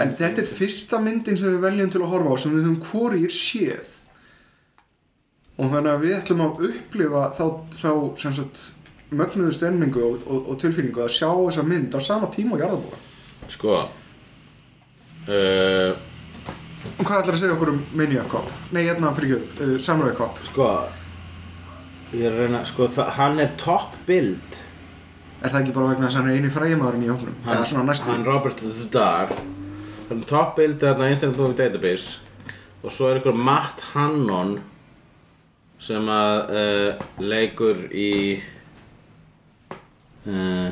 En 0.00 0.14
þetta 0.16 0.42
er 0.42 0.48
fyrsta 0.48 0.96
myndin 1.04 1.36
sem 1.36 1.52
við 1.52 1.60
veljum 1.66 1.92
til 1.92 2.02
að 2.02 2.12
horfa 2.14 2.32
á 2.32 2.36
sem 2.40 2.56
við 2.56 2.64
höfum 2.64 2.80
hvorir 2.88 3.34
séð. 3.34 3.92
Og 5.56 5.64
þannig 5.72 5.92
að 5.92 6.02
við 6.04 6.16
ætlum 6.16 6.44
að 6.44 6.52
upplifa 6.70 7.22
þá, 7.36 7.44
þá 7.76 7.90
sem 8.20 8.32
sagt 8.36 8.56
mögnuðu 9.14 9.52
stemningu 9.54 10.02
og, 10.02 10.24
og, 10.26 10.48
og 10.50 10.58
tilfinningu 10.60 11.02
að 11.04 11.12
sjá 11.14 11.28
þessa 11.30 11.62
mynd 11.66 11.94
á 11.94 12.00
sama 12.02 12.26
tíma 12.34 12.54
og 12.56 12.62
jarðabúa 12.64 12.96
Sko 13.52 13.72
uh, 13.78 13.86
Og 16.96 17.04
hvað 17.04 17.20
ætlar 17.20 17.36
að 17.36 17.42
segja 17.42 17.54
okkur 17.54 17.70
um 17.74 17.80
Maniac 17.98 18.28
Cop? 18.32 18.46
Nei, 18.74 18.84
hérna 18.88 19.08
fyrir 19.16 19.30
ekki, 19.38 19.50
uh, 19.62 19.66
Samurai 19.82 20.14
Cop 20.18 20.34
Sko 20.48 20.66
Ég 22.14 22.22
er 22.26 22.32
að 22.32 22.40
reyna, 22.44 22.60
sko, 22.66 22.82
það, 22.90 23.08
hann 23.18 23.36
er 23.42 23.50
top 23.60 23.90
build 24.08 24.50
Er 25.42 25.52
það 25.52 25.58
ekki 25.60 25.74
bara 25.76 25.90
vegna 25.92 26.06
þess 26.08 26.16
að 26.16 26.22
hann 26.22 26.30
er 26.32 26.38
eini 26.40 26.52
frægjamaðurinn 26.54 27.04
í 27.04 27.10
hóknum? 27.12 27.34
hann, 27.44 27.58
Eða 27.58 27.66
svona 27.70 27.84
næstu 27.90 28.08
hann 28.10 28.24
Robert 28.26 28.62
Zdar. 28.76 29.34
Hann 30.08 30.22
er 30.22 30.30
top 30.30 30.54
build 30.56 30.78
þarna 30.80 31.10
Internet 31.12 31.36
Movie 31.42 31.58
Database. 31.60 32.18
Og 32.82 32.92
svo 32.94 33.10
er 33.10 33.20
ykkur 33.20 33.36
Matt 33.36 33.84
Hannon 33.92 34.56
sem 35.82 36.08
að 36.08 36.52
uh, 36.56 37.06
leikur 37.20 37.82
í 37.92 38.10
uh, 40.26 40.70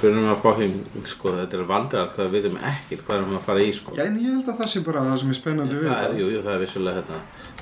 fyrir 0.00 0.26
að 0.30 0.40
fokking 0.42 0.74
sko 1.10 1.32
þetta 1.36 1.58
er 1.58 1.68
vandrar 1.68 2.10
hvað 2.14 2.30
við 2.30 2.46
veitum 2.46 2.58
ekkert 2.70 3.04
hvað 3.06 3.20
erum 3.20 3.36
að 3.38 3.44
fara 3.46 3.64
í 3.66 3.72
sko. 3.74 3.94
Já, 3.98 4.04
en 4.06 4.18
ég 4.22 4.34
held 4.36 4.50
að 4.50 4.60
það 4.62 4.72
sé 4.72 4.82
bara 4.86 5.04
það 5.06 5.20
sem 5.22 5.32
er 5.32 5.38
spennandi 5.40 5.78
við 5.78 5.88
það 5.88 5.96
er, 5.96 6.02
þetta. 6.10 6.20
jú, 6.20 6.28
jú, 6.34 6.42
það 6.46 6.54
er 6.56 6.64
vissulega 6.64 7.00
hérna. 7.00 7.20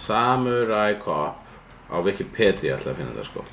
Samurai 0.08 0.94
Cop 1.04 1.40
á 1.92 1.96
Wikipedia 2.04 2.78
ætla 2.78 2.92
að 2.94 3.00
finna 3.00 3.14
þetta 3.14 3.28
sko 3.28 3.44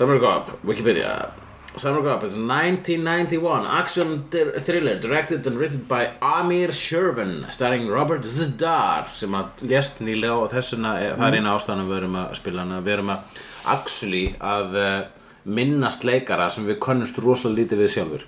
Samurai 0.00 0.18
Cop, 0.18 0.62
Wikipedia 0.64 1.30
Samurai 1.76 2.14
Cop 2.14 2.24
is 2.24 2.36
a 2.36 2.40
1991 2.40 3.66
action 3.66 4.24
thriller 4.30 4.98
directed 4.98 5.46
and 5.46 5.58
written 5.58 5.84
by 5.84 6.12
Amir 6.22 6.68
Shervan 6.68 7.44
starring 7.52 7.86
Robert 7.86 8.24
Zdar 8.24 9.10
sem 9.12 9.36
að 9.36 9.60
lést 9.68 10.00
nýlega 10.00 10.38
og 10.38 10.54
þessuna 10.54 10.94
er, 11.02 11.18
það 11.20 11.26
er 11.26 11.36
eina 11.36 11.52
ástæðan 11.52 11.92
við 11.92 11.98
erum 11.98 12.16
að 12.22 12.32
spila 12.40 12.64
hana 12.64 12.80
við 12.88 12.94
erum 12.94 13.12
að 13.12 13.44
actually 13.74 14.24
að 14.54 14.80
uh, 14.86 14.96
minnast 15.44 16.08
leikara 16.08 16.48
sem 16.48 16.64
við 16.64 16.80
könnumst 16.88 17.20
rosalega 17.20 17.60
lítið 17.60 17.84
við 17.84 17.94
sjálfur 17.98 18.26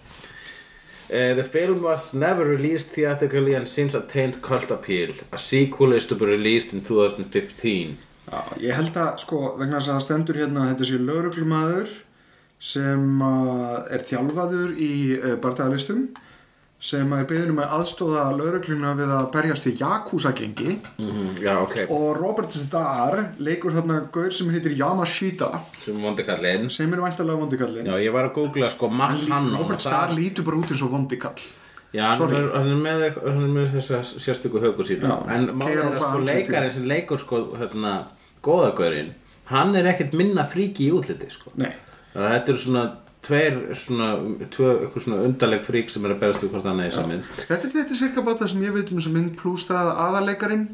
Uh, 1.13 1.35
the 1.35 1.45
film 1.45 1.83
was 1.83 2.15
never 2.15 2.43
released 2.47 2.95
theatrically 2.95 3.53
and 3.53 3.69
since 3.69 3.95
attained 3.95 4.41
cult 4.41 4.71
appeal. 4.71 5.11
A 5.31 5.37
sequel 5.37 5.93
is 5.93 6.07
to 6.07 6.15
be 6.15 6.25
released 6.25 6.73
in 6.73 6.81
2015. 6.81 7.99
Já, 8.31 8.41
ég 8.63 8.77
held 8.79 8.97
að, 9.03 9.13
sko, 9.25 9.39
vegna 9.59 9.81
þess 9.81 9.91
að 9.91 9.97
það 9.99 10.05
stendur 10.07 10.39
hérna 10.43 10.69
þetta 10.71 10.89
sé 10.89 10.99
lauruglumadur 11.03 11.95
sem 12.63 13.23
er 13.91 14.05
þjálfaður 14.07 14.77
í 14.79 14.93
uh, 15.19 15.33
barndagalistum 15.43 16.05
sem 16.83 17.13
er 17.15 17.27
beðin 17.31 17.53
um 17.53 17.61
að 17.63 17.73
aðstóða 17.77 18.23
laurugluna 18.35 18.93
við 18.99 19.11
að 19.15 19.27
berjast 19.35 19.67
í 19.71 19.73
Yakuza-gengi 19.79 20.73
Mm 21.03 21.37
Já, 21.43 21.53
ok. 21.63 21.77
og 21.95 22.09
Robert 22.19 22.55
Zdar 22.55 23.21
leikur 23.39 23.75
þarna 23.77 24.01
gaur 24.15 24.31
sem 24.35 24.51
heitir 24.51 24.75
Yamashita 24.79 25.51
Sem 25.79 25.99
vondikallinn. 26.03 26.71
sem 26.75 26.91
er 26.93 27.03
væntalega 27.05 27.39
vondikallin 27.39 27.87
Já, 27.87 27.95
ég 28.03 28.15
var 28.15 28.27
að 28.31 28.35
googla 28.41 28.71
sko. 28.75 28.91
Robert 28.91 29.81
Starr 29.83 30.15
lítur 30.19 30.47
bara 30.47 30.59
út 30.63 30.71
eins 30.75 30.83
og 30.83 30.91
vondikall 30.97 31.39
Já, 31.93 32.07
hann 32.17 32.33
er, 32.33 32.49
hann 32.55 32.71
er 32.73 32.81
með, 32.81 33.03
hann 33.21 33.43
er 33.45 33.53
með 33.53 33.71
þessa 33.77 34.03
sérstöku 34.17 34.63
högur 34.63 34.89
sína. 34.89 35.13
Já, 35.13 35.35
En 35.35 35.51
málið 35.53 35.77
keyra 35.77 35.85
er 35.85 35.99
að 35.99 36.05
sko 36.07 36.25
leikarinn 36.25 36.75
sem 36.79 36.89
leikur 36.89 37.21
sko 37.21 37.41
hérna 37.61 37.95
góðagörinn, 38.45 39.13
hann 39.53 39.77
er 39.77 39.91
ekkert 39.93 40.17
minna 40.17 40.47
fríki 40.49 40.89
í 40.89 40.95
útliti 40.97 41.29
sko. 41.35 41.53
Nei, 41.61 41.75
að 42.17 42.31
þetta 42.37 42.55
er 42.55 42.63
svona 42.65 42.85
tveir 43.23 43.59
svona, 43.79 44.09
svona 44.51 45.21
undarleg 45.23 45.63
frík 45.67 45.93
sem 45.93 46.05
er 46.07 46.17
að 46.17 46.23
berast 46.25 46.43
við 46.43 46.55
hvort 46.55 46.67
annað 46.67 46.89
í 46.89 46.95
saman 46.97 47.21
Þetta 47.39 47.69
er 47.69 47.75
þetta 47.77 47.99
cirka 47.99 48.25
það 48.27 48.49
sem 48.51 48.65
ég 48.65 48.75
veit 48.75 48.91
um 48.91 48.99
þessa 48.99 49.13
mynd 49.15 49.37
pluss 49.39 49.67
það 49.69 49.91
að 49.93 50.01
aðaleikarin 50.07 50.65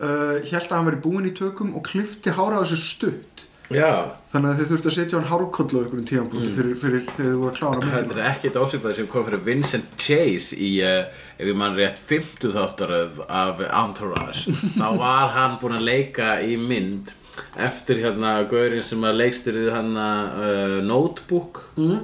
uh, 0.00 0.36
held 0.40 0.62
að 0.62 0.76
hann 0.78 0.88
veri 0.88 1.00
búinn 1.04 1.28
í 1.28 1.34
tökum 1.36 1.74
og 1.76 1.84
klifti 1.90 2.32
hára 2.32 2.62
á 2.62 2.64
þessu 2.64 2.80
stutt 2.80 3.44
Já, 3.76 3.92
þannig 4.32 4.50
að 4.50 4.60
þið 4.60 4.70
þurftu 4.72 4.90
að 4.90 4.96
setja 4.96 5.18
hann 5.18 5.28
hárkollu 5.30 5.78
á 5.78 5.82
einhverjum 5.82 6.08
tíðanbúti 6.10 6.52
fyrir, 6.56 6.76
fyrir 6.82 7.02
þegar 7.08 7.26
þið 7.28 7.40
voru 7.40 7.50
að 7.52 7.58
klára 7.58 7.82
þetta 7.82 8.02
myndina. 8.02 8.22
er 8.22 8.30
ekkit 8.32 8.58
ósýpaði 8.62 8.98
sem 8.98 9.10
kom 9.12 9.26
fyrir 9.28 9.44
Vincent 9.48 9.96
Chase 9.96 10.58
í, 10.58 10.70
uh, 10.86 11.26
ef 11.38 11.50
ég 11.52 11.58
mann 11.62 11.76
rétt, 11.78 12.00
50 12.12 12.54
þáttaröð 12.56 13.20
af 13.28 13.64
Entourage. 13.68 14.56
Þá 14.80 14.88
var 15.00 15.34
hann 15.36 15.58
búinn 15.62 15.78
að 15.80 15.88
leika 15.88 16.32
í 16.44 16.56
mynd 16.60 17.12
eftir 17.56 18.02
hérna 18.02 18.38
gaurinn 18.50 18.84
sem 18.84 19.04
að 19.08 19.20
leikstyrði 19.22 19.70
hann 19.72 19.94
uh, 19.96 20.80
Notebook. 20.84 21.64
Mm. 21.80 22.02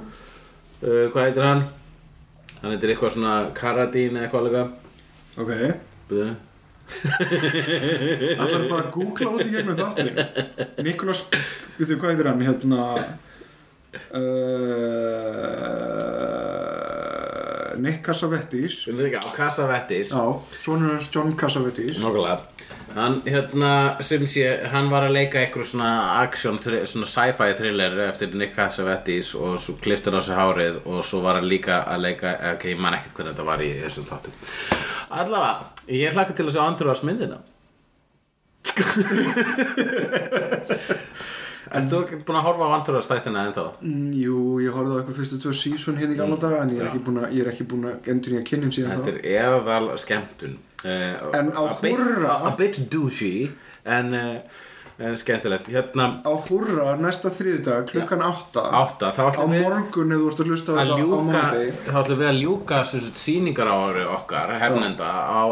uh, 0.81 1.03
hvað 1.13 1.27
heitir 1.27 1.45
hann? 1.45 1.67
hann 2.59 2.73
heitir 2.75 2.91
eitthvað 2.93 3.15
svona 3.15 3.35
Karadín 3.55 4.17
eða 4.17 4.27
eitthvað 4.27 4.47
alveg 4.49 4.77
Ok, 5.39 5.51
Byrju. 6.09 6.31
Allar 8.39 8.63
bara 8.69 8.83
að 8.85 8.91
googla 8.95 9.29
út 9.35 9.45
í 9.45 9.51
gegnum 9.53 9.77
þáttin 9.79 10.15
Nikolas, 10.85 11.21
veitum 11.77 11.99
hvað 12.01 12.11
heitir 12.13 12.29
hann 12.31 12.45
hérna 12.47 12.81
uh, 14.13 14.79
Nick 17.79 18.03
Cassavetes. 18.03 18.87
Á 18.89 18.91
Cassavetes. 19.35 20.11
Hans 20.11 21.07
John 21.13 21.35
Cassavetes. 21.39 22.01
Nókulega 22.03 22.58
Hann, 22.95 23.19
hérna, 23.29 23.71
sem 24.01 24.25
sé, 24.27 24.47
hann 24.71 24.89
var 24.89 25.05
að 25.05 25.13
leika 25.13 25.39
eitthvað 25.43 25.67
svona 25.69 25.89
action, 26.23 26.57
svona 26.59 27.09
sci-fi 27.09 27.53
thriller 27.57 27.99
eftir 28.07 28.33
Nick 28.33 28.55
Cassavetes 28.57 29.35
og 29.37 29.59
svo 29.61 29.77
kliftur 29.81 30.17
á 30.17 30.21
sig 30.25 30.39
hárið 30.39 30.81
og 30.85 31.03
svo 31.05 31.21
var 31.21 31.37
hann 31.37 31.49
líka 31.49 31.83
að 31.85 32.07
leika, 32.07 32.33
eh, 32.33 32.55
ok, 32.57 32.65
ég 32.73 32.81
man 32.81 32.97
ekkert 32.97 33.19
hvernig 33.19 33.35
þetta 33.35 33.47
var 33.51 33.61
í 33.61 33.69
þessum 33.83 34.09
þáttum. 34.09 34.41
Allavega, 35.21 35.69
ég 36.01 36.17
hlakka 36.17 36.33
til 36.37 36.49
að 36.49 36.57
sjá 36.57 36.65
Andrúars 36.65 37.05
myndina 37.05 37.39
Ertu 41.77 41.99
ekki 42.03 42.17
búin 42.25 42.37
að 42.39 42.45
horfa 42.47 42.65
á 42.65 42.75
Andrúars 42.79 43.07
þættina 43.09 43.43
ennþá? 43.49 43.65
mm, 43.81 44.07
Jú, 44.17 44.37
ég 44.63 44.73
horfði 44.73 44.95
á 44.95 44.97
eitthvað 45.01 45.17
fyrstu 45.19 45.37
tvö 45.43 45.53
season 45.53 45.99
hérna 46.01 46.15
í 46.15 46.17
gamla 46.17 46.37
daga 46.41 46.63
en 46.63 46.71
ég 46.73 46.79
er 46.81 46.87
ekki 46.89 47.03
búin 47.05 47.19
að, 47.21 47.27
ég 47.35 47.43
er 47.45 47.51
ekki 47.53 47.67
búin 47.69 47.85
að 47.91 48.09
endur 48.13 48.39
kynnin 48.49 48.73
síðan 48.73 48.95
Þetta 48.95 49.11
þá. 49.11 49.13
er 49.13 49.19
eðal 49.43 49.89
skemmtun 50.01 50.55
uh, 50.85 51.37
En 51.39 51.51
á 51.53 51.61
a 51.61 51.75
bit- 51.81 51.99
húrra. 51.99 52.31
A, 52.33 52.47
a 52.49 52.55
bit 52.57 52.79
douchey 52.89 53.51
en, 53.85 54.13
uh, 54.13 54.65
en 54.99 55.17
skemmtilegt 55.17 55.67
Hérna, 55.71 56.07
Á 56.27 56.33
húrra 56.49 56.95
næsta 56.99 57.31
þriðudag 57.31 57.85
klukkan 57.89 58.23
átta 58.25 58.63
átta, 58.81 59.11
þá 59.15 59.21
á 59.23 59.29
ætlum 59.29 59.53
við 59.53 59.63
morgun 59.63 60.15
ef 60.15 60.19
þú 60.19 60.31
ert 60.31 60.41
að 60.43 60.51
hlusta 60.51 60.71
á 60.71 60.75
að 60.75 60.91
þetta 60.91 61.39
á 61.39 61.51
þá 61.87 61.99
ætlum 62.01 62.19
við 62.19 62.29
að 62.29 62.39
ljúka 62.43 62.79
sýningar 63.23 63.71
ári 63.71 64.03
okkar 64.17 64.53
hefnenda 64.63 65.07
á, 65.07 65.43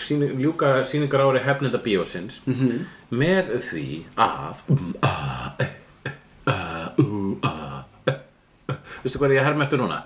sýni, 0.00 0.30
ljúka 0.40 0.72
sýningar 0.88 1.26
ári 1.26 1.44
hefnenda 1.44 1.82
bíósins 1.84 2.40
-hmm. 2.46 2.86
með 3.10 3.52
því 3.68 3.88
að 4.16 4.64
a, 5.04 5.12
a, 6.46 6.56
ú, 6.96 7.36
a, 7.44 7.84
e. 8.08 8.16
veistu 9.04 9.18
hvað 9.18 9.30
er 9.30 9.36
ég 9.36 9.44
að 9.44 9.48
herma 9.50 9.68
eftir 9.68 9.84
núna? 9.84 10.02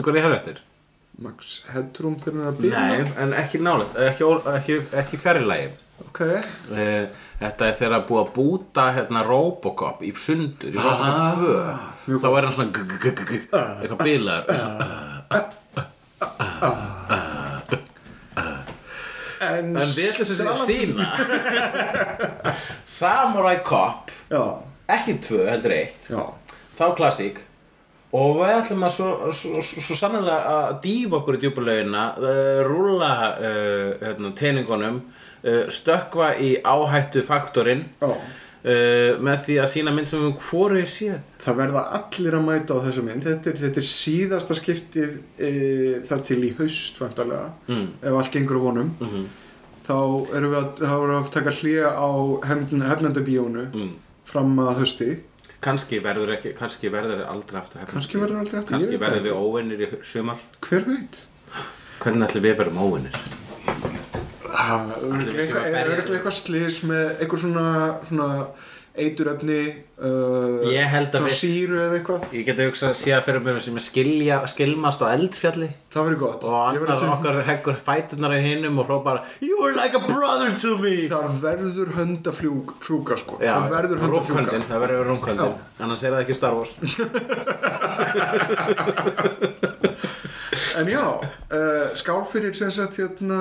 Veistu 0.00 0.08
hvað 0.10 0.18
ég 0.20 0.24
herma 0.26 0.38
eftir? 0.40 0.58
Max 1.20 1.60
Headroom 1.68 2.16
þegar 2.20 2.32
hann 2.32 2.42
er 2.42 2.48
að 2.50 2.60
byrja 2.64 2.80
Nei, 2.80 3.00
en 3.20 3.32
ekki 3.36 3.58
nálega, 3.60 4.06
ekki, 4.08 4.28
ekki, 4.56 4.74
ekki 5.02 5.20
færrilægi 5.20 5.70
Ok, 6.00 6.20
Þetta 7.40 7.66
er 7.66 7.74
þegar 7.76 7.94
að 7.98 8.06
búa 8.08 8.22
að 8.24 8.30
búta 8.38 8.86
hérna 8.96 9.20
Robocop 9.26 10.00
í 10.00 10.14
sundur 10.16 10.72
í 10.72 10.80
Robocop 10.80 12.06
2 12.08 12.20
þá 12.22 12.28
er 12.30 12.46
hann 12.46 12.54
svona 12.56 12.70
eitthvað 13.84 14.00
bilaður. 14.00 14.46
En, 19.40 19.70
En 19.76 19.92
við 19.96 20.08
ætlum 20.08 20.26
sem 20.28 20.36
sína 20.68 21.04
Samurai 22.88 23.58
Cop. 23.64 24.10
Ekki 24.90 25.14
tvö, 25.24 25.44
heldur 25.52 25.72
eitt. 25.76 26.08
Já. 26.10 26.24
Þá 26.80 26.84
klassík 26.96 27.44
og 28.16 28.40
við 28.40 28.52
ætlum 28.56 28.82
að 28.88 28.94
svo, 28.96 29.08
svo, 29.38 29.60
svo, 29.62 29.94
sannlega 29.94 30.36
að 30.50 30.68
dýfa 30.82 31.18
okkur 31.20 31.36
í 31.38 31.40
djúpulegina 31.44 32.04
uh, 32.18 32.60
rúlla 32.66 33.10
uh, 33.38 33.88
hérna, 34.02 34.32
teiningunum 34.34 34.96
uh, 35.04 35.64
stökkva 35.70 36.32
í 36.42 36.56
áhættu 36.66 37.22
faktorinn 37.26 37.84
uh, 38.02 39.14
með 39.22 39.44
því 39.46 39.58
að 39.62 39.70
sína 39.72 39.94
mynd 39.94 40.10
sem 40.10 40.24
við 40.26 40.34
hvoru 40.48 40.80
ég 40.82 40.90
séð 40.90 41.20
Það 41.40 41.60
verða 41.62 41.84
allir 42.00 42.34
að 42.36 42.42
mæta 42.48 42.74
á 42.76 42.84
þessu 42.88 43.04
mynd 43.06 43.24
Þetta 43.28 43.52
er, 43.54 43.60
þetta 43.62 43.80
er 43.80 43.88
síðasta 43.88 44.56
skiptið 44.58 45.14
e, 45.40 45.52
þar 46.10 46.26
til 46.28 46.40
í 46.44 46.50
haust 46.58 46.98
vantarlega 47.00 47.46
Mm. 47.70 47.86
ef 48.02 48.18
allt 48.20 48.34
gengur 48.34 48.58
vonum 48.60 48.90
Mhm. 49.00 49.24
þá 49.86 49.96
erum 50.36 50.52
við 50.52 50.58
að, 50.60 50.82
að 51.16 51.30
taka 51.32 51.50
hlýja 51.56 51.88
á 51.94 52.10
hefnendabíónu 52.50 53.64
mm. 53.72 53.90
fram 54.28 54.52
að 54.58 54.76
hausti 54.82 55.08
kannski 55.60 55.98
verður 56.04 56.32
ekki 56.36 56.54
kannski 56.56 56.88
verður 56.92 57.24
aldrei 57.28 57.60
aftur. 57.60 57.84
Kannski 57.90 58.18
verður 58.20 58.38
aldrei 58.44 58.58
aftur, 58.62 58.70
kannski 58.74 58.98
verður 59.00 59.20
það 59.20 59.28
við 59.28 59.36
óvinnir 59.44 59.84
í 59.84 59.88
sumar 60.06 60.38
Hver 60.64 60.86
veit? 60.88 61.20
hvernig 62.00 62.28
ætlum 62.30 62.44
við 62.46 62.56
verðum 62.62 62.82
óvinnir 62.86 63.20
að 64.50 64.92
berja- 65.36 65.70
er 65.80 65.90
eitthvað 66.00 66.36
slís 66.36 66.80
með 66.88 67.20
eitthvað 67.20 67.42
svona, 67.44 67.66
svona 68.08 68.28
eituröfni 68.98 69.86
uh, 70.02 70.66
að 70.66 71.28
síru 71.34 71.76
eða 71.78 71.94
eitthvað. 71.98 72.24
Ég 72.34 72.44
geti 72.48 72.64
hugsað 72.66 72.94
síðan 72.98 73.22
fyrir 73.26 73.42
mér 73.44 73.60
sem 73.62 73.76
er 73.78 73.84
skilja, 73.84 74.36
skilmast 74.50 75.00
á 75.04 75.06
eldfjalli. 75.12 75.68
Það 75.94 76.02
verður 76.08 76.20
gott. 76.24 76.40
Og 76.48 76.52
annar 76.58 77.12
okkar 77.14 77.36
heggur 77.46 77.78
fætunar 77.86 78.32
í 78.36 78.38
hinnum 78.44 78.80
og 78.82 78.86
hrópar 78.90 79.18
You 79.44 79.56
are 79.66 79.74
like 79.76 79.94
a 79.94 80.02
brother 80.02 80.50
to 80.64 80.70
me. 80.82 80.94
Það 81.12 81.26
verður 81.44 81.88
hönd 81.98 82.22
að 82.26 82.34
fljúg, 82.40 82.66
fljúga 82.82 83.14
sko. 83.20 83.34
Já, 83.38 83.54
Það 83.54 83.70
verður 83.76 83.98
hönd 83.98 84.10
að 84.10 84.14
rúmkvöldin, 84.16 84.50
fljúga 84.50 84.70
það 84.72 84.80
verður 84.86 85.06
rúmkvöldin 85.14 85.54
annars 85.80 86.02
er 86.04 86.10
það 86.16 86.22
ekki 86.26 86.36
Star 86.40 86.54
Wars. 86.58 86.72
En 90.80 90.88
já, 90.88 91.20
uh, 91.52 91.94
skál 91.94 92.24
fyrir 92.24 92.54
sem 92.56 92.70
sagt 92.72 92.96
hérna 92.96 93.40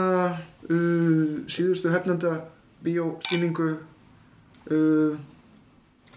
uh, 0.69 1.39
síðustu 1.47 1.87
hefnenda 1.93 2.41
bíósýningu 2.83 3.77
uh, 4.71 5.15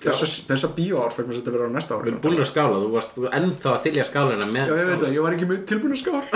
þessa, 0.03 0.68
bíóárs 0.76 1.14
þess 1.28 1.38
að 1.38 1.42
þetta 1.42 1.55
verður 1.55 1.70
á 1.70 1.76
næsta 1.76 1.94
ári 1.94 2.05
Við 2.07 2.12
erum 2.12 2.22
búin 2.24 2.42
að 2.42 2.50
skála, 2.53 2.76
þú 2.82 2.88
varst 2.96 3.12
ennþá 3.38 3.68
að 3.76 3.82
þylja 3.86 4.05
skálina 4.11 4.46
með 4.50 4.66
Já, 4.66 4.74
ég 4.80 4.86
veit 4.90 5.00
það, 5.03 5.12
ég 5.16 5.22
var 5.26 5.32
ekki 5.36 5.48
með- 5.53 5.64
tilbúin 5.70 5.94
að 5.94 6.00
skál. 6.03 6.22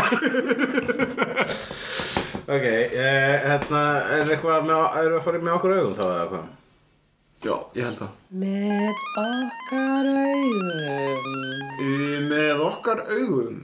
Ok, 2.46 2.62
eh, 2.62 3.42
hérna, 3.42 3.80
er 4.14 4.28
eitthvað 4.30 4.68
með, 4.68 4.78
eru 5.02 5.16
að 5.18 5.24
fara 5.24 5.40
með 5.42 5.56
okkur 5.56 5.72
augum 5.80 5.96
þá 5.98 6.04
eða 6.06 6.26
hvað? 6.30 6.44
Já, 7.46 7.54
ég 7.74 7.82
held 7.88 7.98
það. 7.98 8.10
Með 8.42 8.94
okkar 9.22 10.06
augum. 10.22 10.70
uh, 11.82 12.18
Með 12.30 12.56
okkar 12.68 13.00
augum. 13.16 13.56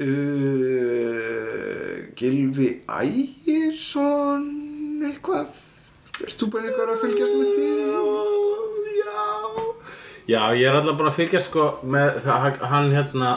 Uh, 0.00 1.96
Gilvi 2.20 2.68
Ægjesson 3.00 4.44
eitthvað 5.08 5.48
Erst 6.26 6.40
þú 6.42 6.50
bara 6.52 6.68
eitthvað 6.68 6.94
að 6.94 7.02
fylgjast 7.04 7.34
með 7.38 7.48
því? 7.56 7.68
Já 9.00 9.20
Já, 10.30 10.52
ég 10.54 10.68
er 10.68 10.76
alltaf 10.78 10.94
bara 10.94 11.10
að 11.10 11.16
fylgja 11.16 11.40
sko 11.42 11.62
með 11.90 12.20
það, 12.22 12.58
hann 12.70 12.90
hérna, 12.94 13.30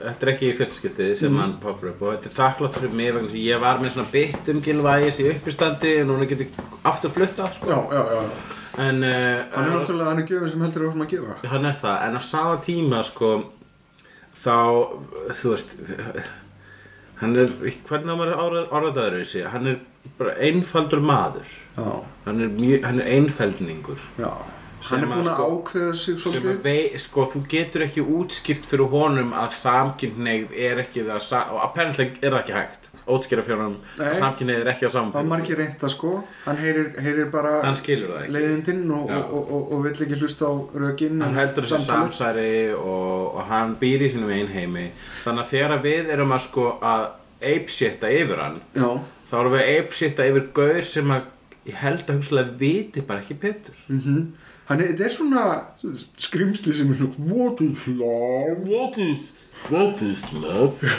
þetta 0.00 0.26
er 0.26 0.30
ekki 0.32 0.48
í 0.48 0.54
fyrsta 0.58 0.78
skiptið 0.80 1.12
sem 1.20 1.36
hann 1.38 1.52
poppar 1.62 1.92
upp 1.92 2.00
og 2.02 2.16
þetta 2.16 2.30
er 2.30 2.34
þakklátt 2.38 2.78
fyrir 2.80 2.96
mig 2.98 3.12
vegna 3.14 3.30
að 3.30 3.36
ég 3.44 3.60
var 3.62 3.78
með 3.78 3.92
svona 3.94 4.10
bytt 4.10 4.50
um 4.50 4.62
gilvægis 4.64 5.20
í 5.22 5.28
uppistandi 5.30 5.92
og 6.00 6.08
núna 6.10 6.26
get 6.32 6.42
ég 6.42 6.58
aftur 6.90 7.14
flutta 7.14 7.46
sko. 7.54 7.68
Já, 7.70 7.78
já, 7.94 8.02
já, 8.16 8.58
en 8.88 8.98
uh, 9.06 9.44
Hann 9.54 9.68
er 9.68 9.72
náttúrulega, 9.76 10.08
hann 10.10 10.22
er 10.24 10.28
gjöfum 10.32 10.50
sem 10.56 10.64
heldur 10.66 10.88
áfram 10.88 11.06
að 11.06 11.12
gefa. 11.14 11.38
hann 11.52 11.70
er 11.70 11.78
það, 11.84 11.96
en 12.08 12.18
á 12.18 12.22
sama 12.32 12.56
tíma 12.66 13.02
sko 13.06 13.32
þá, 14.42 14.56
þú 15.30 15.54
veist 15.54 15.78
hann 17.22 17.36
er, 17.38 17.52
hvernig 17.88 18.12
á 18.12 18.16
maður 18.18 18.40
orða, 18.42 18.64
orðaður 18.74 19.20
þessi, 19.20 19.44
hann 19.52 19.70
er 19.70 19.78
bara 20.18 20.34
einfaldur 20.42 21.02
maður. 21.04 21.54
Hann 22.26 22.42
er, 22.42 22.50
mjög, 22.58 22.82
hann 22.84 23.00
er 23.00 23.14
einfeldningur. 23.16 24.02
Já 24.20 24.32
Hann 24.90 25.02
er 25.02 25.06
að 25.06 25.12
búin 25.12 25.26
að 25.26 25.34
sko- 25.34 25.48
ákveða 25.56 25.94
sig 25.96 26.14
að 26.14 26.22
svolítið. 26.22 26.62
vei, 26.62 26.98
sko, 26.98 27.26
þú 27.32 27.42
getur 27.48 27.84
ekki 27.86 28.02
útskýrt 28.18 28.64
fyrir 28.70 28.88
honum 28.92 29.32
að 29.32 29.50
samkynneigð 29.58 30.56
er 30.68 30.82
ekki 30.82 31.04
það 31.06 31.52
og 31.52 31.60
apparently 31.62 32.06
er 32.22 32.30
það 32.30 32.40
ekki 32.42 32.56
hægt 32.56 32.90
útskýra 33.06 33.42
fyrir 33.46 33.58
honum 33.58 33.76
Nei. 33.98 34.06
að 34.08 34.18
samkynneigð 34.20 34.60
er 34.62 34.70
ekki 34.72 34.86
á 34.86 34.90
Það 34.92 34.98
var 35.02 35.12
saman 35.12 35.28
margir 35.32 35.58
reynt 35.58 35.78
það 35.80 35.92
sko. 35.94 36.12
Hann 36.44 36.56
heyrir, 36.56 36.88
heyrir 37.02 37.30
bara 37.32 37.54
það 37.62 38.28
leiðindinn 38.36 38.84
og, 38.94 39.10
og, 39.10 39.48
og, 39.52 39.72
og 39.72 39.82
vill 39.86 40.04
ekki 40.06 40.20
hlusta 40.20 40.46
á 40.46 40.54
rökin 40.84 41.22
hann 41.22 41.34
heldur 41.34 41.66
þessi 41.66 41.88
samsæri 41.88 42.52
og, 42.76 43.34
og 43.36 43.42
hann 43.50 43.76
býr 43.80 44.06
í 44.06 44.12
sínum 44.12 44.30
einn 44.30 44.48
heimi. 44.52 44.90
Þannig 45.24 45.44
að 45.46 45.52
þegar 45.54 45.82
við 45.82 46.12
erum 46.14 46.32
að 46.36 46.44
sko 46.46 46.68
að 46.82 47.08
apeshita 47.42 48.10
yfir 48.12 48.38
hann 48.38 48.60
Já, 48.76 48.88
þá 49.30 49.34
erum 49.40 49.56
við 49.56 49.70
apeshita 49.80 50.26
yfir 50.30 50.48
gaur 50.54 50.82
sem 50.86 51.10
að 51.10 51.30
ég 51.66 51.78
held 51.78 52.06
að 52.06 52.16
hugsalega 52.18 52.56
viti 52.58 53.02
bara 53.06 53.22
ekki 53.22 53.36
betur. 53.42 53.74
Mhm. 53.88 53.98
Hann 53.98 54.32
er, 54.80 54.86
þetta 54.92 55.04
er 55.04 55.14
svona 55.16 55.44
skrimsli 56.18 56.72
sem 56.72 56.90
er 56.90 56.96
svona 57.00 57.32
What 57.32 57.60
is 57.60 57.84
love? 57.86 58.64
What 58.68 58.98
is, 58.98 59.32
what 59.70 60.02
is 60.02 60.24
love? 60.32 60.92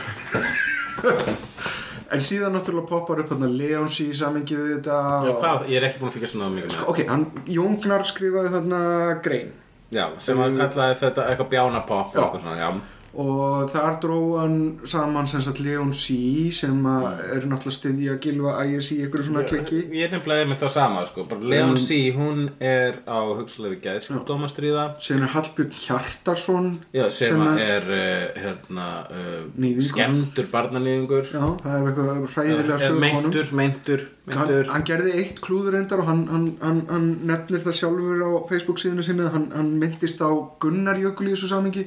En 2.13 2.21
síðan 2.21 2.53
náttúrulega 2.53 2.85
poppar 2.91 3.23
upp 3.23 3.31
hann 3.33 3.47
Leonsi 3.57 4.09
í 4.11 4.15
samingi 4.17 4.53
við 4.59 4.73
þetta 4.75 4.97
Já, 5.25 5.31
og- 5.33 5.39
hvað, 5.41 5.63
ég 5.71 5.77
er 5.79 5.87
ekki 5.87 5.99
búin 6.03 6.11
að 6.11 6.17
fylgja 6.19 6.29
svona 6.33 6.49
mikið 6.53 6.75
Sko, 6.75 6.85
ok, 6.93 6.99
hann, 7.09 7.23
Jóngnar 7.49 8.03
skrifaði 8.05 8.51
þarna 8.53 8.81
grein 9.25 9.51
Já, 9.93 10.05
sem 10.21 10.37
að 10.41 10.57
kallaði 10.59 10.99
þetta 11.01 11.25
eitthvað 11.31 11.49
bjánapopp 11.53 12.13
og 12.13 12.19
Já. 12.19 12.21
eitthvað 12.27 12.43
svona, 12.45 12.57
já 12.61 12.69
og 13.13 13.69
þar 13.69 13.97
dró 14.01 14.15
hann 14.39 14.55
saman 14.89 15.27
sem 15.29 15.41
sagt 15.45 15.59
Leon 15.61 15.91
C 15.93 16.15
sem 16.55 16.79
að 16.89 17.19
er 17.35 17.43
náttúrulega 17.45 17.75
styðja 17.77 18.15
Gilva 18.23 18.53
Ægis 18.63 18.87
í 18.95 18.97
einhverju 19.03 19.27
svona 19.27 19.43
klikki 19.45 19.81
Ég 19.93 20.07
er 20.07 20.13
nefnilega 20.15 20.45
einmitt 20.47 20.63
á 20.65 20.69
sama, 20.73 21.03
sko. 21.05 21.25
Bara 21.29 21.45
Leon 21.51 21.77
C, 21.77 21.99
hún 22.15 22.47
er 22.59 23.01
á 23.05 23.21
hugsalega 23.37 23.75
við 23.75 23.83
geðsjúkdómastríða. 23.85 24.85
Síðan 25.03 25.27
er 25.27 25.33
Hallbjörn 25.35 25.75
Hjartarsson 25.83 26.69
Já, 26.93 27.05
sem, 27.09 27.27
Sem 27.33 27.43
að 27.43 27.51
að- 27.51 27.61
er 27.67 27.91
uh, 27.93 28.41
hérna 28.43 28.87
uh, 29.09 29.43
Níðingur. 29.57 29.89
skemmtur 29.91 30.49
barnanýðingur 30.53 31.29
já, 31.33 31.43
það 31.63 31.75
er 31.77 31.91
eitthvað 31.91 32.27
hræðilega 32.33 32.79
Eh, 32.79 32.85
sögur 32.87 32.99
meintur, 33.03 33.51
meintur, 33.53 34.07
meintur. 34.25 34.65
hann 34.73 34.83
gerði 34.87 35.13
eitt 35.21 35.41
klúður 35.43 35.77
endar 35.77 36.01
og 36.01 36.07
hann, 36.09 36.23
hann, 36.31 36.47
hann, 36.61 36.81
hann 36.89 37.07
nefnir 37.29 37.61
það 37.61 37.77
sjálfur 37.81 38.23
á 38.25 38.31
Facebook 38.49 38.81
síðuna 38.81 39.03
sinni 39.05 39.29
hann, 39.29 39.51
hann 39.53 39.71
myndist 39.79 40.21
á 40.25 40.29
Gunnar 40.59 40.97
Jökul 40.97 41.29
í 41.29 41.35
þessu 41.35 41.51
samingi 41.53 41.85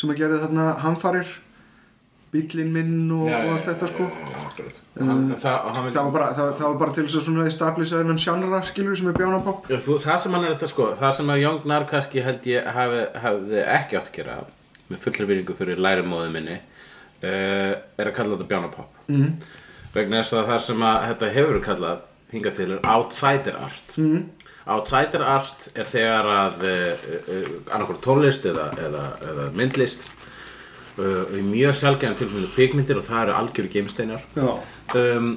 sem 0.00 0.12
að 0.12 0.20
gerði 0.22 0.42
þarna 0.46 0.66
hamfarir 0.80 1.30
bíllinn 2.30 2.70
minn 2.70 3.10
og, 3.10 3.26
og 3.26 3.48
allt 3.56 3.66
þetta 3.66 3.88
sko. 3.90 4.06
hann, 5.00 5.24
það, 5.34 5.56
það 5.90 5.96
var 5.98 6.12
bara, 6.14 6.28
það, 6.36 6.50
það 6.60 6.66
var 6.66 6.76
bara 6.82 6.94
til 6.94 7.04
þess 7.06 7.18
að 7.18 7.24
svona 7.26 7.46
establisha 7.50 8.00
þennan 8.00 8.20
sjánra 8.22 8.60
skilur 8.68 8.98
sem 8.98 9.10
er 9.10 9.16
bjánapopp 9.18 9.70
Já, 9.70 9.78
þú, 9.82 9.96
það 10.04 10.20
sem 10.24 10.36
hann 10.36 10.46
er 10.46 10.54
þetta 10.54 10.70
sko 10.70 10.90
það 11.00 11.16
sem 11.18 11.32
að 11.34 11.42
Young 11.42 11.66
Nar 11.70 11.86
kannski 11.90 12.22
held 12.26 12.46
ég 12.50 12.68
hafi, 12.76 13.00
hafi 13.24 13.64
ekki 13.64 13.98
átt 13.98 14.12
að 14.12 14.20
gera 14.20 14.36
með 14.90 15.02
fullri 15.06 15.26
virðingu 15.30 15.58
fyrir 15.58 15.82
lærumóðu 15.82 16.30
minni 16.36 16.60
uh, 16.60 17.72
er 17.74 18.12
að 18.12 18.14
kalla 18.14 18.36
þetta 18.36 18.50
bjánapopp 18.54 19.10
mm. 19.10 19.34
vegna 19.96 20.22
þess 20.22 20.38
að 20.38 20.52
það 20.52 20.62
sem 20.68 20.86
að 20.92 21.02
þetta 21.08 21.34
hefur 21.38 21.60
kallað 21.66 22.06
hingað 22.30 22.60
til 22.60 22.68
er 22.76 22.84
outsider 22.86 23.58
art. 23.58 23.96
Mm. 23.98 24.28
Outsider 24.66 25.24
art 25.24 25.68
er 25.74 25.88
þegar 25.88 26.30
að 26.34 26.64
uh, 26.68 27.04
uh, 27.20 27.52
annarkvæður 27.70 28.02
tónlist 28.04 28.48
eða, 28.50 28.70
eða, 28.80 29.04
eða 29.30 29.46
myndlist 29.56 30.04
uh, 30.98 31.30
í 31.36 31.44
mjög 31.46 31.78
sjálfgæðan 31.80 32.18
tilfellinu 32.20 32.50
kvikmyndir 32.54 33.00
og 33.00 33.06
það 33.08 33.22
eru 33.26 33.38
algjöru 33.38 33.72
geimsteinar 33.72 34.26
um, 34.36 35.30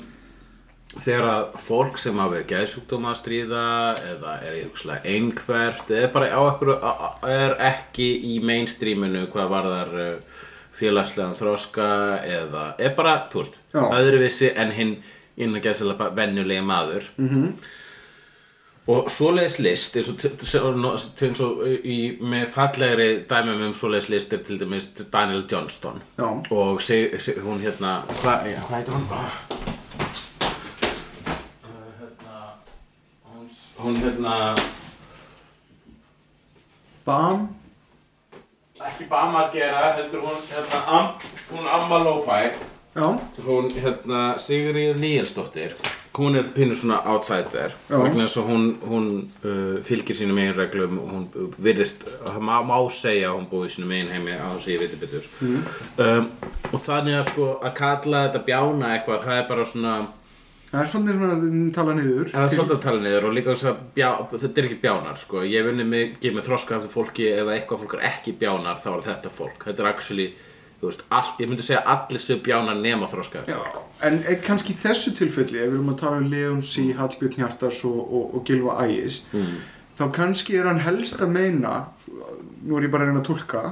þegar 0.93 1.30
að 1.32 1.57
fólk 1.65 1.97
sem 2.01 2.19
hafi 2.21 2.43
geðsjúkdóma 2.51 3.13
að 3.13 3.19
stríða 3.24 3.65
eða 4.11 4.38
er 4.45 4.59
einhvert 5.15 5.89
eða 5.89 6.11
bara 6.13 6.30
á 6.30 6.41
ekkur 6.51 6.76
er 7.32 7.55
ekki 7.71 8.09
í 8.34 8.39
mainstreaminu 8.45 9.26
hvað 9.34 9.53
varðar 9.55 9.95
félagslegan 10.74 11.38
þroska 11.38 11.88
eða 12.26 12.63
er 12.82 12.93
bara, 12.97 13.15
þú 13.32 13.43
veist, 13.43 13.57
Já. 13.74 13.84
öðruvísi 13.93 14.51
en 14.57 14.74
hinn 14.74 14.93
innan 15.38 15.63
geðslega 15.63 16.11
venjulegi 16.17 16.65
maður 16.65 17.09
-hmm. 17.17 17.53
Og 18.88 19.07
svoleiðis 19.11 19.59
list 19.63 19.95
eins 19.97 20.09
og, 21.43 21.61
með 22.19 22.49
fallegri 22.51 23.07
dæmum 23.29 23.61
um 23.69 23.75
svoleiðis 23.77 24.09
list 24.11 24.34
er 24.36 24.43
til 24.43 24.59
dæmis 24.59 24.89
Daniel 25.13 25.45
Johnston. 25.51 26.01
Já. 26.17 26.27
og 26.51 26.81
sig, 26.81 27.21
sig, 27.21 27.39
hún 27.39 27.63
hérna 27.63 28.03
hvað 28.19 28.43
heitir 28.43 28.93
hún? 28.93 29.07
Hérna, 31.99 32.38
hún, 33.23 33.49
hún 33.77 33.97
hérna 34.03 34.38
bam. 37.05 37.47
Ekki 38.84 39.07
Bama 39.09 39.47
gera 39.53 39.93
heldur 39.95 40.27
hún 40.27 40.39
hérna 40.51 40.84
am, 40.88 41.09
hún 41.51 41.67
Amma 41.67 42.03
Lo-Fi. 42.03 42.51
Já, 42.95 43.19
hún 43.47 43.71
hérna 43.71 44.38
Sigríður 44.38 44.99
Níelsdóttir 44.99 45.77
hún 46.14 46.36
er 46.38 46.49
pínu 46.53 46.76
svona 46.78 46.99
outsider 47.09 47.72
vegna 47.89 48.28
þess 48.28 48.38
að 48.41 48.49
hún, 48.51 48.66
hún 48.86 49.07
uh, 49.43 49.78
fylgir 49.88 50.16
sínum 50.20 50.38
eigin 50.38 50.57
reglum 50.59 50.97
og 51.01 51.14
hún 51.14 51.24
virðist, 51.66 52.05
má, 52.39 52.59
má 52.61 52.76
segja 52.93 53.32
að 53.32 53.38
hún 53.39 53.47
búið 53.51 53.72
sínum 53.78 53.93
eigin 53.95 54.11
heimi 54.14 54.36
á 54.38 54.53
þess 54.53 54.68
að 54.68 54.74
ég 54.76 54.84
veit 54.84 54.99
betur 55.01 55.30
Mm. 55.41 55.64
um, 56.05 56.28
og 56.74 56.80
þannig 56.84 57.18
að 57.22 57.30
sko 57.32 57.47
að 57.66 57.74
kalla 57.80 58.26
þetta 58.28 58.43
bjána 58.47 58.91
eitthvað 58.97 59.26
það 59.26 59.39
er 59.41 59.47
bara 59.49 59.66
svona 59.72 59.95
það 60.74 60.80
er 60.84 60.88
svolítið 60.93 61.18
svona 61.20 61.34
að 61.34 61.74
tala 61.76 61.93
niður 61.97 62.30
Það 62.34 62.45
er 62.47 62.53
svolítið 62.55 62.76
að 62.78 62.86
tala 62.86 63.01
niður 63.03 63.28
og 63.30 63.34
líka 63.38 63.53
þess 63.53 63.68
að 63.70 63.82
bjá, 63.97 64.07
þetta 64.32 64.61
er 64.61 64.68
ekki 64.70 64.80
bjánar 64.86 65.20
sko. 65.22 65.43
Ég 65.45 65.59
hef 65.59 65.68
vunnið 65.70 65.89
mikið 65.91 66.34
með 66.38 66.47
þroska 66.47 66.78
eftir 66.80 66.93
fólki 66.95 67.28
ef 67.34 67.51
eitthvað 67.53 67.84
fólk 67.84 67.93
er 67.99 68.07
ekki 68.09 68.34
bjánar 68.41 68.80
þá 68.82 68.89
er 68.95 69.03
þetta 69.09 69.34
fólk. 69.38 69.68
Þetta 69.68 69.84
er 69.86 69.89
actually, 69.91 70.26
þú 70.84 70.91
veist, 70.91 71.05
allt, 71.15 71.38
ég 71.39 71.49
myndi 71.49 71.63
segja 71.65 71.84
allir 71.93 72.21
sem 72.21 72.41
bjánar 72.43 72.79
nema 72.79 73.07
þroska 73.07 73.41
eftir. 73.41 73.55
Já, 73.55 73.84
en 74.09 74.19
kannski 74.43 74.75
í 74.75 74.81
þessu 74.84 75.13
tilfelli 75.15 75.61
ef 75.61 75.69
við 75.69 75.77
erum 75.77 75.93
að 75.93 76.01
tala 76.03 76.19
um 76.19 76.27
Leon 76.31 76.59
C, 76.65 76.89
Hallbjörn 76.97 77.39
Hjartars 77.39 77.79
og, 77.88 78.01
og, 78.03 78.36
og 78.36 78.43
Gilva 78.49 78.81
Ægis 78.84 79.23
þá 79.97 80.05
kannski 80.13 80.57
er 80.57 80.69
hann 80.69 80.81
helst 80.81 81.21
að 81.21 81.34
meina 81.36 81.73
nú 82.07 82.77
er 82.77 82.88
ég 82.88 82.93
bara 82.93 83.05
að 83.05 83.11
reyna 83.11 83.21
að 83.21 83.27
túlka 83.29 83.63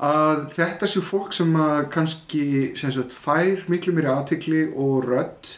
að 0.00 0.44
þetta 0.54 0.88
sé 0.88 1.02
fólk 1.04 1.34
sem 1.36 1.50
að 1.60 1.80
kannski 1.92 2.44
sem 2.78 2.92
sagt, 2.94 3.12
fær 3.12 3.66
miklu 3.68 3.92
mér 3.96 4.12
aðtikli 4.14 4.68
og 4.70 5.04
rödd 5.08 5.56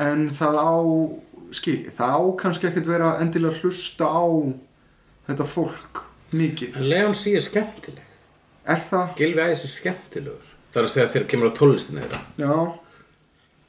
en 0.00 0.26
það 0.34 0.58
á 0.58 0.74
skilji, 1.54 1.92
það 1.94 2.16
á 2.18 2.22
kannski 2.40 2.70
ekkert 2.70 2.90
vera 2.90 3.12
endilega 3.22 3.60
hlusta 3.60 4.08
á 4.10 4.26
þetta 5.28 5.46
fólk 5.46 6.02
mikið 6.34 6.80
Leon 6.82 7.14
C 7.14 7.36
er 7.38 7.44
skemmtileg. 7.44 8.02
Er 8.66 8.80
það? 8.90 9.14
Gilvi 9.18 9.44
Æs 9.50 9.64
er 9.68 9.72
skemmtilegur. 9.74 10.50
Það 10.74 10.80
er 10.82 10.88
að 10.88 10.94
segja 10.94 11.08
þegar 11.14 11.28
kemur 11.32 11.50
á 11.50 11.58
tóllistina 11.58 12.02
þeirra. 12.04 12.20
Já 12.38 12.54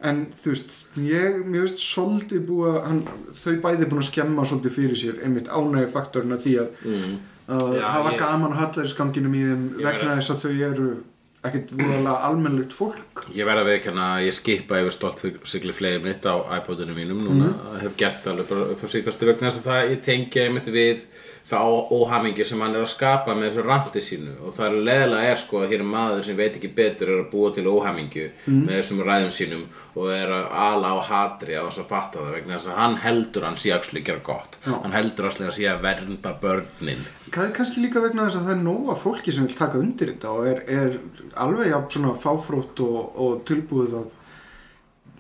en 0.06 0.18
þú 0.38 0.52
veist, 0.52 0.74
ég, 1.02 1.38
mér 1.50 1.64
veist 1.66 1.80
svolítið 1.82 2.42
búið 2.50 2.76
að 2.76 2.82
hann, 2.86 3.00
þau 3.42 3.54
bæði 3.64 3.88
búin 3.90 4.02
að 4.04 4.10
skemma 4.10 4.44
svolítið 4.46 4.74
fyrir 4.76 5.00
sér 5.00 5.22
einmitt 5.26 5.48
ánægja 5.50 5.90
faktorinn 5.94 6.36
að 6.36 6.44
því 6.46 6.54
að, 6.62 6.68
Mm. 6.86 7.16
að 7.56 7.76
Já, 7.80 7.86
hafa 7.94 8.12
ég- 8.12 8.20
gaman 8.20 8.58
hallarisganginum 8.60 9.34
í 9.34 9.42
þeim 9.48 9.64
Ég 9.80 9.86
vegna 9.88 10.16
þess 10.20 10.30
að 10.36 10.42
þau 10.44 10.62
eru 10.70 11.04
ekkert 11.46 11.72
voðalega 11.78 12.22
almennlegt 12.28 12.74
fólk 12.74 13.26
Ég 13.34 13.46
verð 13.46 13.62
að 13.64 13.70
veikjana 13.72 14.06
að 14.18 14.26
ég 14.28 14.34
skipa 14.34 14.80
yfir 14.82 14.92
stolt 14.92 15.22
sigli 15.46 15.74
flegið 15.74 16.04
mitt 16.04 16.24
á 16.26 16.36
iPodinu 16.60 16.94
mínum 16.98 17.22
núna. 17.26 17.54
Hef 17.82 17.96
gert 17.98 18.26
alveg 18.28 18.48
bara 18.50 18.62
upp 18.76 18.82
á 18.84 18.88
síkastu 18.90 19.26
vegna 19.30 19.50
þess 19.50 19.62
að 19.62 19.70
það 19.72 19.90
ég 19.96 20.04
tengi 20.04 20.42
einmitt 20.44 20.66
við 20.74 21.06
það 21.46 21.92
óhamingi 21.94 22.46
sem 22.48 22.62
hann 22.64 22.74
er 22.74 22.82
að 22.82 22.94
skapa 22.96 23.36
með 23.38 23.52
þessu 23.52 23.64
randi 23.68 24.02
sínu 24.02 24.32
og 24.48 24.56
það 24.58 24.66
er 24.66 24.86
leðilega 24.88 25.34
er 25.34 25.42
sko 25.44 25.60
að 25.62 25.74
hér 25.74 25.84
er 25.84 25.90
maður 25.92 26.24
sem 26.26 26.40
veit 26.40 26.56
ekki 26.58 26.72
betur 26.80 27.12
er 27.14 27.22
að 27.22 27.28
búa 27.36 27.52
til 27.54 27.66
óhamingju 27.70 28.26
með 28.48 28.72
þessum 28.80 29.04
ræðum 29.06 29.34
sínum 29.36 29.68
og 29.94 30.10
er 30.16 30.34
að 30.34 30.48
ala 30.66 30.96
á 30.98 31.00
hatri 31.06 31.54
á 31.54 31.62
þess 31.68 31.84
að 31.84 31.92
fatta 31.92 32.24
það 32.24 32.34
vegna 32.40 32.58
þess 32.58 32.72
að 32.72 32.82
hann 32.82 32.98
heldur 33.06 33.46
hann 33.46 33.60
sé 33.62 33.76
að 33.76 33.92
gera 34.00 34.26
gott 34.26 34.58
Já. 34.66 34.74
hann 34.74 34.98
heldur 34.98 35.30
að 35.30 35.54
sé 35.60 35.70
að 35.70 35.86
vernda 35.86 36.34
börnin 36.42 37.06
Það 37.30 37.46
er 37.46 37.56
kannski 37.60 37.86
líka 37.86 38.02
vegna 38.02 38.26
þess 38.26 38.42
að 38.42 38.50
það 38.50 38.56
er 38.56 38.66
nóga 38.66 38.98
fólki 39.06 39.36
sem 39.36 39.46
vil 39.46 39.62
taka 39.62 39.82
undir 39.82 40.16
þetta 40.16 40.34
og 40.34 40.50
er, 40.50 40.66
er 40.66 41.00
alveg 41.46 41.70
jafn 41.76 41.90
svona 41.94 42.18
fáfrótt 42.26 42.86
og, 42.86 43.02
og 43.22 43.42
tilbúið 43.46 43.98
að 44.02 44.14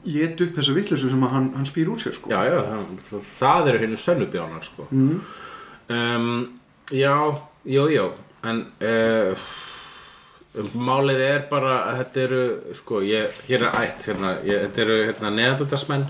geta 0.05 0.45
upp 0.45 0.57
þessa 0.59 0.75
vitleysu 0.75 1.09
sem 1.09 1.23
hann, 1.29 1.47
hann 1.55 1.65
spýr 1.65 1.89
úr 1.89 2.01
sér 2.01 2.13
sko. 2.13 2.29
Já, 2.29 2.43
já, 2.45 2.59
það, 3.09 3.15
það 3.25 3.71
eru 3.71 3.81
henni 3.81 3.97
sönnubjánar 3.97 4.67
sko. 4.67 4.85
mm. 4.91 5.17
Um, 5.89 6.59
Já, 6.93 7.15
jú, 7.65 7.87
jú. 7.89 8.09
En 8.45 8.65
uh, 8.85 9.45
Málið 10.55 11.21
er 11.25 11.45
bara 11.49 11.79
að 11.89 11.97
þetta 11.99 12.21
eru 12.23 12.41
sko, 12.77 13.01
ég, 13.03 13.39
hér 13.49 13.65
er 13.67 13.79
ætt 13.81 14.05
hérna, 14.07 14.35
ég, 14.45 14.61
þetta 14.67 14.83
eru 14.85 14.97
hérna, 15.09 15.31
neðandöldarsmenn 15.35 16.05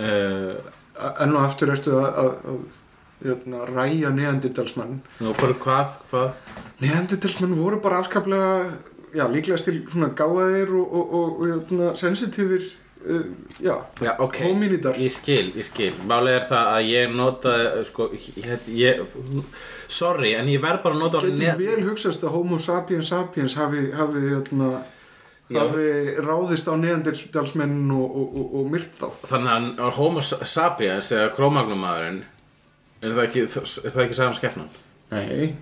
uh, 0.00 0.54
Enn 1.00 1.36
og 1.36 1.44
aftur 1.44 1.72
ertu 1.72 1.94
að, 1.96 2.08
að, 2.20 2.32
að, 2.50 3.44
að 3.54 3.70
ræja 3.70 4.10
neandindalsmann 4.16 4.98
Nú, 5.20 5.32
bara 5.38 5.56
hvað, 5.62 5.96
hvað? 6.10 6.34
Neandertalsmenn 6.80 7.56
voru 7.58 7.80
bara 7.84 8.00
afskaplega, 8.00 8.70
já, 9.16 9.24
líklegast 9.30 9.68
til 9.68 9.80
svona 9.92 10.10
gáðir 10.16 10.72
og, 10.76 10.86
og, 10.88 11.14
og, 11.20 11.40
og 11.40 11.46
hérna, 11.52 11.92
sensitífir, 12.00 12.66
uh, 13.06 13.24
já, 13.60 13.74
Já, 14.04 14.12
ok, 14.18 14.38
Homínidar. 14.44 14.96
ég 15.00 15.12
skil, 15.14 15.52
ég 15.56 15.66
skil 15.66 15.92
Málið 16.08 16.36
er 16.38 16.46
það 16.50 16.70
að 16.76 16.88
ég 16.90 17.14
notaði 17.16 17.84
sko, 17.88 18.08
ég, 18.36 18.70
ég, 18.76 19.02
sorry, 19.88 20.34
en 20.38 20.48
ég 20.52 20.62
verð 20.62 20.82
bara 20.86 20.96
að 20.98 21.04
nota 21.04 21.22
getur 21.24 21.60
vel 21.60 21.84
hugsast 21.88 22.24
að 22.24 22.34
Homo 22.38 22.58
sapiens 22.62 23.10
sapiens 23.12 23.56
hafi, 23.58 23.86
hafi, 23.96 24.24
hérna, 24.30 24.70
hafi 25.54 25.86
ráðist 26.22 26.68
á 26.70 26.74
neandertalsmenn 26.78 27.90
og, 27.94 28.04
og, 28.20 28.36
og, 28.38 28.54
og 28.60 28.70
myrt 28.74 28.92
þá. 29.00 29.08
Þannig 29.32 29.80
að 29.82 29.96
homo 29.98 30.22
sapiens 30.22 31.10
eða 31.16 31.32
krómagnumæðurinn 31.38 32.22
er 33.00 33.16
það 33.16 33.24
ekki, 33.26 33.46
ekki 34.04 34.16
sagan 34.18 34.36
skeppnan? 34.38 34.68
Nei. 35.10 35.54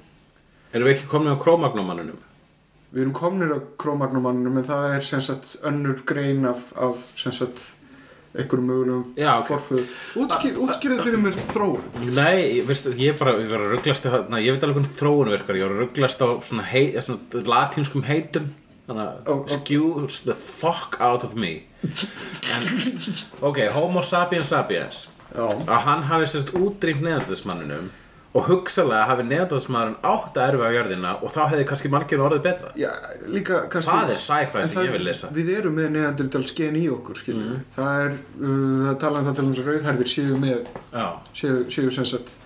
Erum 0.74 0.90
við 0.90 0.97
ekki 0.98 1.09
komin 1.09 1.32
á 1.32 1.40
krómagnumannunum? 1.40 2.19
Við 2.93 3.02
erum 3.05 3.16
komnir 3.16 3.52
á 3.52 3.59
krómagnumannum 3.81 4.60
en 4.60 4.69
það 4.69 4.94
er 4.97 5.09
sem 5.09 5.24
sagt 5.24 5.56
önnur 5.69 6.01
grein 6.09 6.47
af, 6.48 6.70
af 6.77 7.02
sem 7.20 7.35
sagt 7.36 7.74
einhverjum 8.39 8.69
mögulegum 8.69 9.05
Já, 9.19 9.32
ok. 9.40 9.48
forföður. 9.48 9.90
Útskýr, 10.23 10.56
útskýrið 10.62 11.02
fyrir 11.06 11.23
mér 11.23 11.36
þróun. 11.51 11.85
Nei, 12.12 12.60
veistu, 12.69 12.93
ég 13.01 13.16
bara, 13.19 13.35
ég 13.40 13.51
var 13.51 13.65
að 13.65 13.74
rugglast 13.74 14.09
na, 14.28 14.40
ég 14.44 14.55
veit 14.55 14.65
alveg 14.66 14.81
hvernig 14.81 14.97
þróun 15.01 15.32
virkar, 15.32 15.59
ég 15.59 15.66
var 15.66 15.77
að 15.77 15.85
rugglast 15.85 16.24
á 16.24 16.28
svona, 16.47 16.66
hei, 16.69 16.85
svona 17.02 17.44
latínskum 17.48 18.05
heitum 18.09 18.52
þannig 18.89 19.28
að 19.28 19.40
excuse 19.44 20.24
the 20.24 20.35
fuck 20.35 20.97
out 21.01 21.24
of 21.24 21.35
me 21.36 21.62
en, 21.85 22.69
ok, 23.44 23.66
homo 23.74 24.02
sapiens 24.06 24.52
sapiens 24.55 25.09
Já. 25.35 25.44
að 25.44 25.82
hann 25.85 26.06
hafi 26.09 26.31
sérst 26.32 26.55
útrýmt 26.56 27.05
neðandismanninum 27.05 27.90
og 28.39 28.47
hugsalega 28.47 29.05
hafi 29.10 29.24
neðandismannin 29.28 29.97
átt 30.06 30.36
að 30.39 30.48
erfa 30.52 30.69
á 30.69 30.77
jörðina 30.77 31.12
og 31.19 31.32
þá 31.35 31.40
hefði 31.52 31.65
kannski 31.73 31.90
margir 31.94 32.23
orðið 32.23 32.43
betra 32.47 32.73
Já, 32.78 32.90
líka 33.27 33.60
kannski... 33.73 33.90
Það 33.90 34.12
er 34.15 34.20
sci-fi 34.24 34.65
sem 34.73 34.82
ég 34.86 34.93
vil 34.94 35.05
lesa. 35.09 35.31
Við 35.35 35.51
erum 35.59 35.74
með 35.81 35.89
neandertals 35.97 36.55
gen 36.59 36.77
í 36.78 36.85
okkur, 36.94 37.19
skiljum 37.19 37.47
Mhm. 37.48 37.55
við. 37.56 37.73
Það 37.78 38.05
er, 38.06 38.19
uh, 38.39 38.85
það 38.89 38.98
tala 39.05 39.23
um 39.23 39.28
það 39.31 39.39
til 39.40 39.48
þess 39.48 39.62
að 39.65 39.70
rauðhærðir 39.73 40.12
séu 40.15 40.39
með, 40.44 40.73
séu, 41.43 41.56
séu 41.74 41.90
sem 41.98 42.09
sagt, 42.12 42.36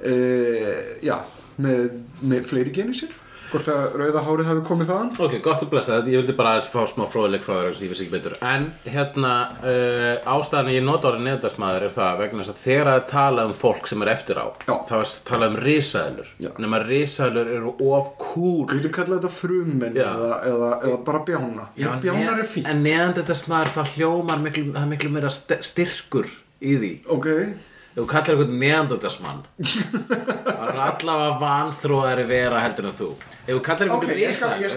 uh, 0.00 0.80
já, 1.04 1.16
með, 1.60 1.90
með 2.24 2.46
fleiri 2.50 2.72
gen 2.74 2.92
í 2.94 2.96
sér. 3.02 3.12
Hvort 3.50 3.68
að 3.72 3.96
rauða 4.00 4.20
hárið 4.26 4.48
hafi 4.50 4.62
komið 4.68 4.90
þaðan. 4.92 5.08
Ok, 5.26 5.32
gott 5.44 5.62
að 5.64 5.70
blessa 5.72 5.96
þetta, 5.96 6.12
ég 6.14 6.20
vildi 6.22 6.34
bara 6.38 6.52
fá 6.70 6.80
smá 6.86 7.04
fróðileg 7.10 7.42
frá 7.42 7.54
þér 7.58 7.80
ég 7.82 7.90
vissi 7.92 8.04
ekki 8.06 8.14
betur 8.14 8.36
En 8.46 8.66
hérna, 8.86 9.32
uh, 9.64 10.34
ástæðan 10.36 10.70
ég 10.74 10.84
nota 10.86 11.10
orðið 11.10 11.24
neðdagsmaður 11.26 11.86
er 11.88 11.94
það 11.96 12.20
vegna 12.22 12.44
þess 12.44 12.54
að 12.54 12.62
þegar 12.64 12.90
að 12.94 13.00
tala 13.10 13.46
um 13.50 13.54
fólk 13.58 13.90
sem 13.90 14.04
er 14.06 14.12
eftir 14.14 14.38
á 14.38 14.46
Já. 14.68 14.74
þá 14.90 14.94
er 15.00 15.14
tala 15.30 15.48
um 15.50 15.58
risaðlur 15.64 16.30
nema 16.60 16.82
risaðlur 16.84 17.50
eru 17.56 17.74
of 17.90 18.12
cool 18.22 18.66
Þú 18.70 18.78
getur 18.78 18.94
kallað 19.00 19.18
þetta 19.24 19.32
frumenn 19.40 19.98
eða, 20.00 20.30
eða, 20.50 20.70
eða 20.86 21.00
bara 21.10 21.24
bjána. 21.26 21.66
Já, 21.80 21.90
bjánar 22.04 22.38
er 22.44 22.48
fínt. 22.54 22.68
En 22.70 22.84
neðdagsmaður 22.86 23.74
það 23.78 23.92
hljómar 23.96 24.40
miklu, 24.46 24.64
það 24.76 24.82
er 24.86 24.90
miklu 24.94 25.10
meira 25.16 25.30
st- 25.32 25.60
styrkur 25.66 26.30
í 26.60 26.74
því 26.80 26.92
Ok, 27.16 27.26
Ef 27.30 27.69
þú 27.96 28.04
kallar 28.06 28.30
einhvern 28.36 28.54
neðdagsmann 28.60 29.40
það 29.60 30.68
er 30.70 30.78
allavega 30.84 31.32
vanþróðari 31.42 32.24
vera 32.30 32.60
heldur 32.64 32.86
en 32.90 32.96
þú 33.00 33.08
Ef 33.50 33.56
þú 33.56 33.62
kallar 33.66 33.86
einhvern 33.90 34.20
ég 34.20 34.32
skal, 34.36 34.50
ég 34.62 34.70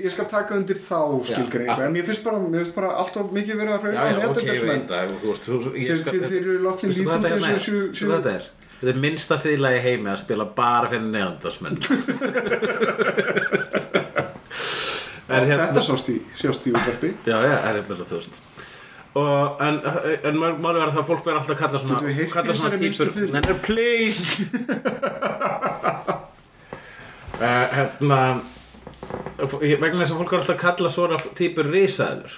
ég 0.00 0.10
skal 0.14 0.28
taka 0.30 0.56
undir 0.56 0.78
þá 0.80 1.00
skilgreiningu. 1.28 1.74
ah. 1.74 1.82
En 1.84 1.92
mér 1.92 2.04
finnst 2.08 2.24
bara, 2.24 2.38
bara 2.76 2.88
alltaf 3.02 3.28
mikið 3.36 3.54
verið 3.60 3.72
að 3.74 3.82
freyna 3.84 3.98
það 4.00 4.06
þú, 5.44 5.58
ég 5.74 5.84
Þeir- 5.90 5.90
eru 6.40 6.54
er 7.28 7.36
og 7.36 7.44
með? 7.44 7.60
séu- 7.66 7.90
Veistu 7.90 8.06
hvað 8.08 8.16
þetta 8.16 8.32
er? 8.38 8.44
Þetta 8.80 8.92
er 8.94 9.00
minnsta 9.04 9.36
fýla 9.44 9.68
í 9.76 9.78
heimi 9.84 10.08
að 10.14 10.18
spila 10.24 10.44
bara 10.56 10.86
fyrir 10.88 11.08
neðandarsmenn 11.12 11.76
En 15.30 15.44
hérna 15.46 15.66
Þetta 15.68 15.82
sjást 16.40 16.64
í 16.66 16.72
útvarpi. 16.74 17.12
Já, 17.28 17.36
já, 17.44 17.52
er 17.68 17.76
hérna 17.78 17.94
þú 18.08 18.16
veist 18.18 18.40
Og, 19.18 19.62
en, 19.66 19.80
en 20.22 20.36
máli 20.38 20.78
verður 20.78 20.92
það 20.94 21.00
að 21.02 21.08
fólk 21.08 21.24
verður 21.26 21.40
alltaf 21.40 21.54
að 21.56 21.62
kalla 21.64 21.78
svona 21.82 22.12
heyrt 22.14 22.30
kalla 22.30 22.54
svona? 22.54 22.76
Nei, 23.34 23.40
nei, 23.42 23.56
please 23.64 24.20
uh, 27.40 27.66
Hérna 27.80 28.20
vegna 29.80 30.04
þess 30.04 30.12
að 30.12 30.18
fólk 30.20 30.30
verður 30.30 30.42
alltaf 30.44 30.54
að 30.54 30.62
kalla 30.62 30.90
svona 30.94 31.18
týpur 31.38 31.66
risaðlur 31.72 32.34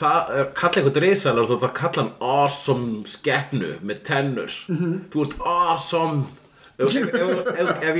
það, 0.00 0.32
er- 0.40 0.50
kalla 0.58 0.80
einhvern 0.80 1.02
risaðlur 1.04 1.46
þú 1.50 1.54
þarf 1.60 1.68
að 1.68 1.76
kalla 1.82 2.02
hann 2.02 2.12
awesome 2.34 2.88
skeppnu 3.14 3.70
með 3.90 4.02
tennur 4.08 4.52
Mhm. 4.72 4.94
Þú 5.12 5.26
ert 5.28 5.38
awesome 5.54 6.26
Ef, 6.78 6.92
ég 6.94 7.08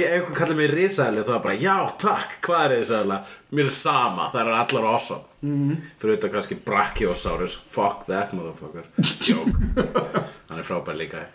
einhvern 0.07 0.36
kallar 0.39 0.55
mig 0.59 0.70
risaðli 0.70 1.24
þá 1.27 1.32
er 1.36 1.43
bara 1.47 1.57
já 1.59 1.77
takk, 1.99 2.36
hvað 2.47 2.65
er 2.65 2.70
risaðla? 2.78 3.16
Mér 3.51 3.66
er 3.70 3.74
sama, 3.74 4.28
það 4.35 4.40
er 4.45 4.53
allar 4.62 4.86
awesome 4.95 5.24
mm. 5.40 5.74
Fyrir 5.98 6.16
auðvitað 6.16 6.35
kannski 6.36 6.60
Brachiosaurus. 6.66 7.59
Fuck 7.73 8.06
that 8.10 8.35
motherfucker. 8.36 8.86
Joke. 9.24 9.55
Hann 10.48 10.60
er 10.60 10.66
frábær 10.66 10.98
líka. 10.98 11.27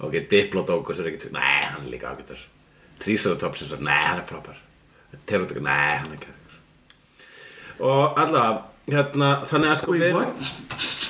Ok, 0.00 0.16
Diplodocus 0.30 1.00
er 1.00 1.10
ekkert 1.10 1.32
Nei, 1.34 1.66
hann 1.68 1.84
er 1.84 1.92
líka 1.92 2.08
ágættur 2.14 2.40
Triceratops 3.02 3.64
er 3.64 3.70
svo 3.72 3.80
Nei, 3.84 4.00
hann 4.00 4.20
er 4.22 4.26
frábær. 4.28 4.60
Pterodactyl 5.26 5.64
Nei, 5.64 5.96
hann 6.00 6.14
er 6.14 6.16
ekki 6.16 6.36
Og 7.84 8.20
allavega 8.20 8.94
hérna, 8.94 9.30
Þannig 9.50 9.72
að 9.72 9.80
sko 9.82 9.96
Wait? 9.96 10.52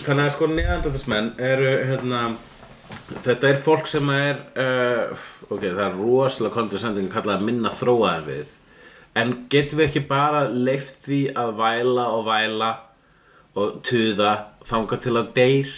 Þannig 0.00 0.24
að 0.24 0.32
sko 0.34 0.48
neðandættismenn 0.50 1.34
eru 1.50 1.74
hérna 1.90 2.22
Þetta 3.22 3.52
er 3.52 3.60
fólk 3.62 3.86
sem 3.86 4.08
er 4.10 4.40
uh, 4.58 5.26
ok, 5.46 5.62
það 5.62 5.84
er 5.84 5.98
rosalega 6.00 6.56
kondisending 6.56 7.06
að 7.06 7.14
kalla 7.14 7.36
það 7.36 7.44
minna 7.46 7.70
þróaðin 7.70 8.26
við 8.26 8.54
en 9.18 9.34
getum 9.50 9.80
við 9.80 9.88
ekki 9.88 10.02
bara 10.10 10.44
leift 10.50 11.00
því 11.06 11.20
að 11.38 11.54
væla 11.58 12.06
og 12.14 12.26
væla 12.28 12.70
og 13.58 13.80
tuða 13.86 14.34
þangað 14.68 15.06
til 15.06 15.14
að 15.18 15.32
deyr? 15.38 15.72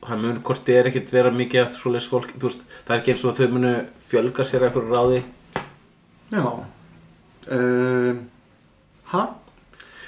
Það 0.00 0.22
mun 0.22 0.40
hvort 0.48 0.64
þið 0.64 0.78
er 0.78 0.88
ekkert 0.88 1.12
vera 1.12 1.32
mikið 1.34 1.62
eftir 1.66 1.82
svoleiðis 1.82 2.08
fólk, 2.08 2.30
þú 2.40 2.48
veist, 2.48 2.62
það 2.86 2.94
er 2.94 3.02
ekki 3.02 3.12
eins 3.12 3.24
og 3.28 3.36
þau 3.36 3.48
munu 3.52 3.72
fjölga 4.08 4.46
sér 4.48 4.64
eitthvað 4.64 4.94
ráði. 4.94 5.20
Já. 6.32 6.46
Um, 7.50 8.22
Hæ? 9.10 9.20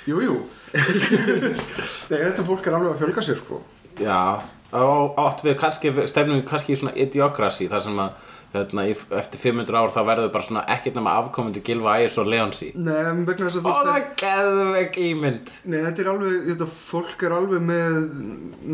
Jú, 0.09 0.23
jú. 0.23 0.39
Nei, 2.11 2.19
þetta 2.23 2.45
fólk 2.47 2.67
er 2.67 2.77
alveg 2.79 2.95
að 2.95 3.01
fjölga 3.03 3.25
sér 3.27 3.41
sko. 3.41 3.61
Já, 4.01 4.41
átt 4.73 5.43
við 5.45 5.57
kannski, 5.61 5.93
stefnum 6.09 6.39
við 6.39 6.47
kannski 6.49 6.73
í 6.73 6.79
svona 6.81 6.95
idiokrasi 6.97 7.69
þar 7.71 7.85
sem 7.85 8.01
að 8.01 8.31
hérna, 8.53 8.85
í- 8.91 8.97
eftir 9.19 9.41
500 9.41 9.79
ár 9.81 9.93
þá 9.95 10.01
verður 10.11 10.31
bara 10.35 10.45
svona 10.49 10.63
ekkert 10.75 10.99
nema 10.99 11.15
afkomendu 11.23 11.63
Gilva 11.65 11.95
Ægis 12.03 12.19
og 12.21 12.29
Leonsi. 12.29 12.71
Nei, 12.77 13.01
vegna 13.25 13.49
þess 13.49 13.59
að 13.63 13.67
Ó, 13.67 13.73
þú 13.73 13.89
það 13.89 13.97
er 13.97 14.07
geðveik 14.23 14.99
ímynd. 15.07 15.53
Nei, 15.73 15.79
þetta 15.87 16.05
er 16.05 16.11
alveg, 16.13 16.39
þetta 16.53 16.69
fólk 16.77 17.27
er 17.29 17.37
alveg 17.39 17.67
með 17.73 17.99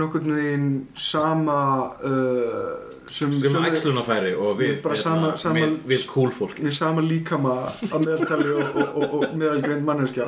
nokkurn 0.02 0.34
veginn 0.38 0.68
sama 0.98 1.58
uh, 2.02 2.70
sem, 3.08 3.32
sem 3.40 3.64
æxlunafæri 3.70 4.34
og 4.36 4.58
við, 4.60 4.74
Bara 4.84 4.98
sama- 5.00 5.34
sama- 5.40 5.62
við, 5.62 5.78
við 5.94 6.02
cool 6.10 6.32
fólki 6.34 6.66
með 6.66 6.74
sama 6.76 7.04
líkama 7.06 7.54
á 7.70 7.96
meðaltali 8.02 8.50
og, 8.52 8.66
og, 8.82 8.90
og, 8.98 9.14
og 9.22 9.38
meðalgreind 9.40 9.86
manneskja. 9.88 10.26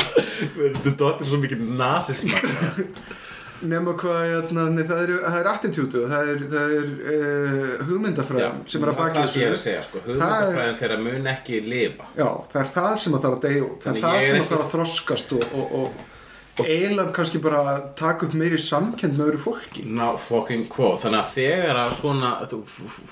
Þetta 0.54 0.94
dottir 1.02 1.28
svo 1.28 1.42
mikið 1.42 1.66
nazisma 1.76 2.40
nema 3.62 3.92
hvað, 4.00 4.20
hérna, 4.30 4.62
það 4.88 5.00
er, 5.04 5.10
það 5.24 5.38
er 5.40 5.48
attitútu, 5.50 6.02
það 6.10 6.30
er, 6.32 6.44
það 6.52 6.74
er 6.78 6.92
uh, 7.14 7.74
hugmyndafræðin 7.90 8.62
sem 8.72 8.84
er 8.86 8.92
að 8.92 9.00
Það 9.00 9.18
að 9.56 9.58
segja, 9.64 9.82
sko, 9.88 10.02
hugmyndafræðin 10.06 10.78
þeirra 10.80 10.98
mun 11.04 11.28
ekki 11.34 11.60
lifa. 11.66 12.06
Já, 12.16 12.28
það 12.52 12.60
er 12.62 12.70
það 12.76 12.94
sem 13.04 13.18
að 13.18 13.26
þarf 13.26 13.36
að 13.36 13.44
deyja 13.48 13.66
það 13.84 13.90
er 13.92 14.00
það 14.06 14.20
sem 14.24 14.36
ekki- 14.36 14.46
að 14.46 14.50
þarf 14.54 14.64
að 14.64 14.72
þroskast 14.76 15.36
og, 15.36 15.44
og, 15.60 15.76
og 15.80 16.08
eiginlega 16.66 17.12
kannski 17.16 17.38
bara 17.42 17.60
taka 17.98 18.26
upp 18.26 18.34
meiri 18.38 18.58
samkend 18.60 19.16
með 19.18 19.26
öðru 19.30 19.40
fólki. 19.44 19.84
Ná, 19.86 20.06
fucking 20.18 20.66
quote. 20.72 21.00
Þannig 21.04 21.20
að 21.22 21.32
þegar 21.36 21.80
að 21.84 21.94
svona 22.00 22.30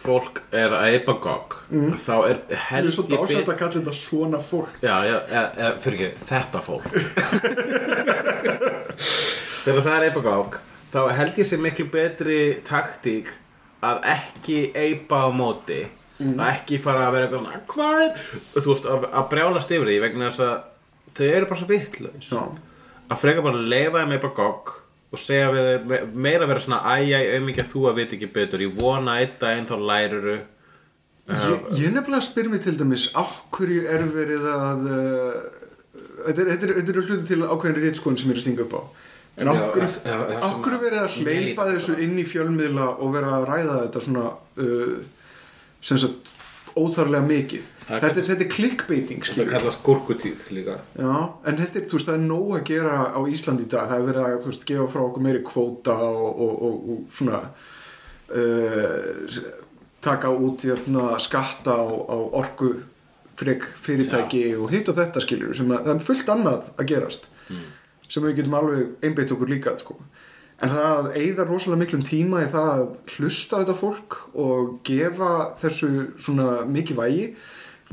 fólk 0.02 0.40
er 0.52 0.74
að 0.78 0.88
eipa 0.94 1.14
gogg 1.24 1.58
þá 2.04 2.14
er 2.28 2.40
er 2.52 2.90
svo 2.94 3.04
ég 3.08 3.14
dásætt 3.16 3.36
bet- 3.42 3.52
að 3.54 3.58
kalla 3.62 3.74
þetta 3.78 3.94
svona 4.02 4.38
fólk. 4.50 4.72
Já, 4.82 4.96
já, 5.08 5.16
eða, 5.28 5.44
eða, 5.56 5.72
fyrir 5.84 5.98
ekki, 5.98 6.26
þetta 6.32 6.64
fólk. 6.68 6.88
Þegar 9.64 9.82
það 9.84 9.94
er 9.98 10.06
eipa 10.08 10.22
gogg 10.24 10.58
þá 10.92 10.98
held 11.18 11.38
ég 11.42 11.46
sér 11.48 11.60
miklu 11.60 11.84
betri 11.92 12.38
taktík 12.64 13.34
að 13.84 13.98
ekki 14.14 14.60
eipa 14.74 15.26
á 15.26 15.30
móti 15.34 15.82
að 16.18 16.40
ekki 16.48 16.78
fara 16.82 17.04
að 17.06 17.12
vera 17.14 17.26
eitthvað 17.28 17.42
svona 17.44 17.60
hvað 17.70 18.00
er, 18.06 18.22
þú 18.56 18.64
veist, 18.72 18.88
að, 18.90 19.04
að 19.20 19.26
brjálast 19.34 19.74
yfir 19.76 19.90
því 19.92 19.98
vegna 20.02 20.30
þess 20.32 20.42
að 20.46 20.56
þau 21.18 21.26
eru 21.28 21.50
bara 21.50 21.60
svo 21.60 21.68
vittlaus 21.70 22.30
Já, 22.32 22.40
að 23.08 23.20
freka 23.22 23.42
bara 23.44 23.56
að 23.60 23.68
leifa 23.72 24.02
þeim 24.02 24.14
eipa 24.18 24.30
gogg 24.36 24.74
og 25.12 25.20
segja 25.22 25.48
við 25.54 25.66
þeim, 25.70 25.84
me- 25.88 26.04
meira 26.28 26.46
vera 26.50 26.60
svona 26.60 26.82
æj, 26.98 27.12
æj, 27.16 27.26
auðmikið 27.38 27.70
þú 27.72 27.84
að 27.88 27.96
vita 28.02 28.16
ekki 28.18 28.28
betur. 28.34 28.60
Ég 28.66 28.74
vona 28.76 29.14
einn 29.22 29.36
daginn 29.40 29.68
þá 29.70 29.76
læruru 29.90 30.34
ég, 31.28 31.62
ég 31.82 31.92
nefnilega 31.92 32.24
spyr 32.24 32.48
mig 32.52 32.62
til 32.64 32.76
dæmis 32.80 33.08
á 33.16 33.22
hverju 33.52 33.82
er 33.92 34.04
verið 34.12 34.44
að 34.52 34.86
uh, 34.88 35.38
þetta 36.26 36.40
er, 36.44 36.50
þetta 36.54 36.68
er, 36.68 36.74
er 36.94 37.00
hluti 37.08 37.26
til 37.28 37.40
ákveðin 37.44 37.82
rítskóin 37.84 38.16
sem 38.20 38.30
er 38.32 38.40
að 38.40 38.44
stinga 38.46 38.64
upp 38.66 38.76
á. 38.76 38.82
En 39.38 39.50
að- 39.52 39.58
verið 40.82 41.02
að 41.04 41.16
hleypa 41.22 41.66
þessu 41.72 41.98
inn 42.04 42.16
í 42.18 42.24
fjölmiðla 42.26 42.86
og 42.98 43.12
vera 43.14 43.34
að 43.38 43.48
ræða 43.52 43.76
þetta 43.86 44.04
svona 44.06 44.24
uh, 44.64 44.96
sem 45.84 46.00
sagt 46.04 46.32
óþarlega 46.78 47.28
mikið 47.28 47.68
þetta, 47.88 48.08
er- 48.20 48.26
þetta 48.28 48.44
er 48.46 48.50
clickbaiting 48.52 49.24
skilur 49.26 49.50
kallast 49.52 49.82
gúrkutíð 49.86 50.46
líka. 50.56 50.78
Já, 50.98 51.14
en 51.48 51.56
þetta 51.62 51.80
er, 51.82 51.86
þú 51.88 51.98
veist, 51.98 52.08
það 52.10 52.18
er 52.18 52.26
nóg 52.28 52.52
að 52.58 52.64
gera 52.72 52.96
á 53.16 53.20
Íslandi 53.32 53.64
í 53.66 53.70
dag, 53.72 53.88
það 53.88 53.98
er 54.02 54.06
verið 54.12 54.26
að, 54.28 54.38
þú 54.44 54.52
veist, 54.52 54.66
gefa 54.68 54.86
frá 54.92 55.02
okkur 55.06 55.26
meiri 55.28 55.42
kvóta 55.46 55.96
og, 56.08 56.28
og, 56.46 56.54
og, 56.68 56.76
og 56.94 57.16
svona 57.18 57.40
uh, 58.34 59.38
taka 60.04 60.30
út 60.30 60.62
hérna, 60.68 61.18
skatta 61.22 61.74
á, 61.74 61.86
á 62.14 62.40
frek 63.38 63.62
fyrirtæki 63.78 64.40
og 64.58 64.72
hitt 64.74 64.88
og 64.90 64.96
þetta 64.98 65.20
skilur 65.22 65.54
sem 65.54 65.68
að, 65.70 65.84
það 65.86 65.92
er 65.94 66.06
fullt 66.08 66.30
annað 66.34 66.70
að 66.74 66.88
gerast 66.90 67.28
sem 68.08 68.24
við 68.24 68.38
getum 68.40 68.56
alveg 68.58 69.04
einbeitt 69.06 69.30
okkur 69.34 69.50
líka 69.52 69.74
sko. 69.78 69.94
en 70.58 70.72
það 70.74 71.10
eigðar 71.20 71.46
rosalega 71.52 71.78
miklum 71.84 72.02
tíma 72.02 72.40
í 72.42 72.48
það 72.50 72.70
að 72.72 72.88
hlusta 73.14 73.60
þetta 73.62 73.76
fólk 73.78 74.16
og 74.34 74.72
gefa 74.88 75.28
þessu 75.62 75.90
svona 76.18 76.64
mikið 76.66 76.98
vægi 76.98 77.28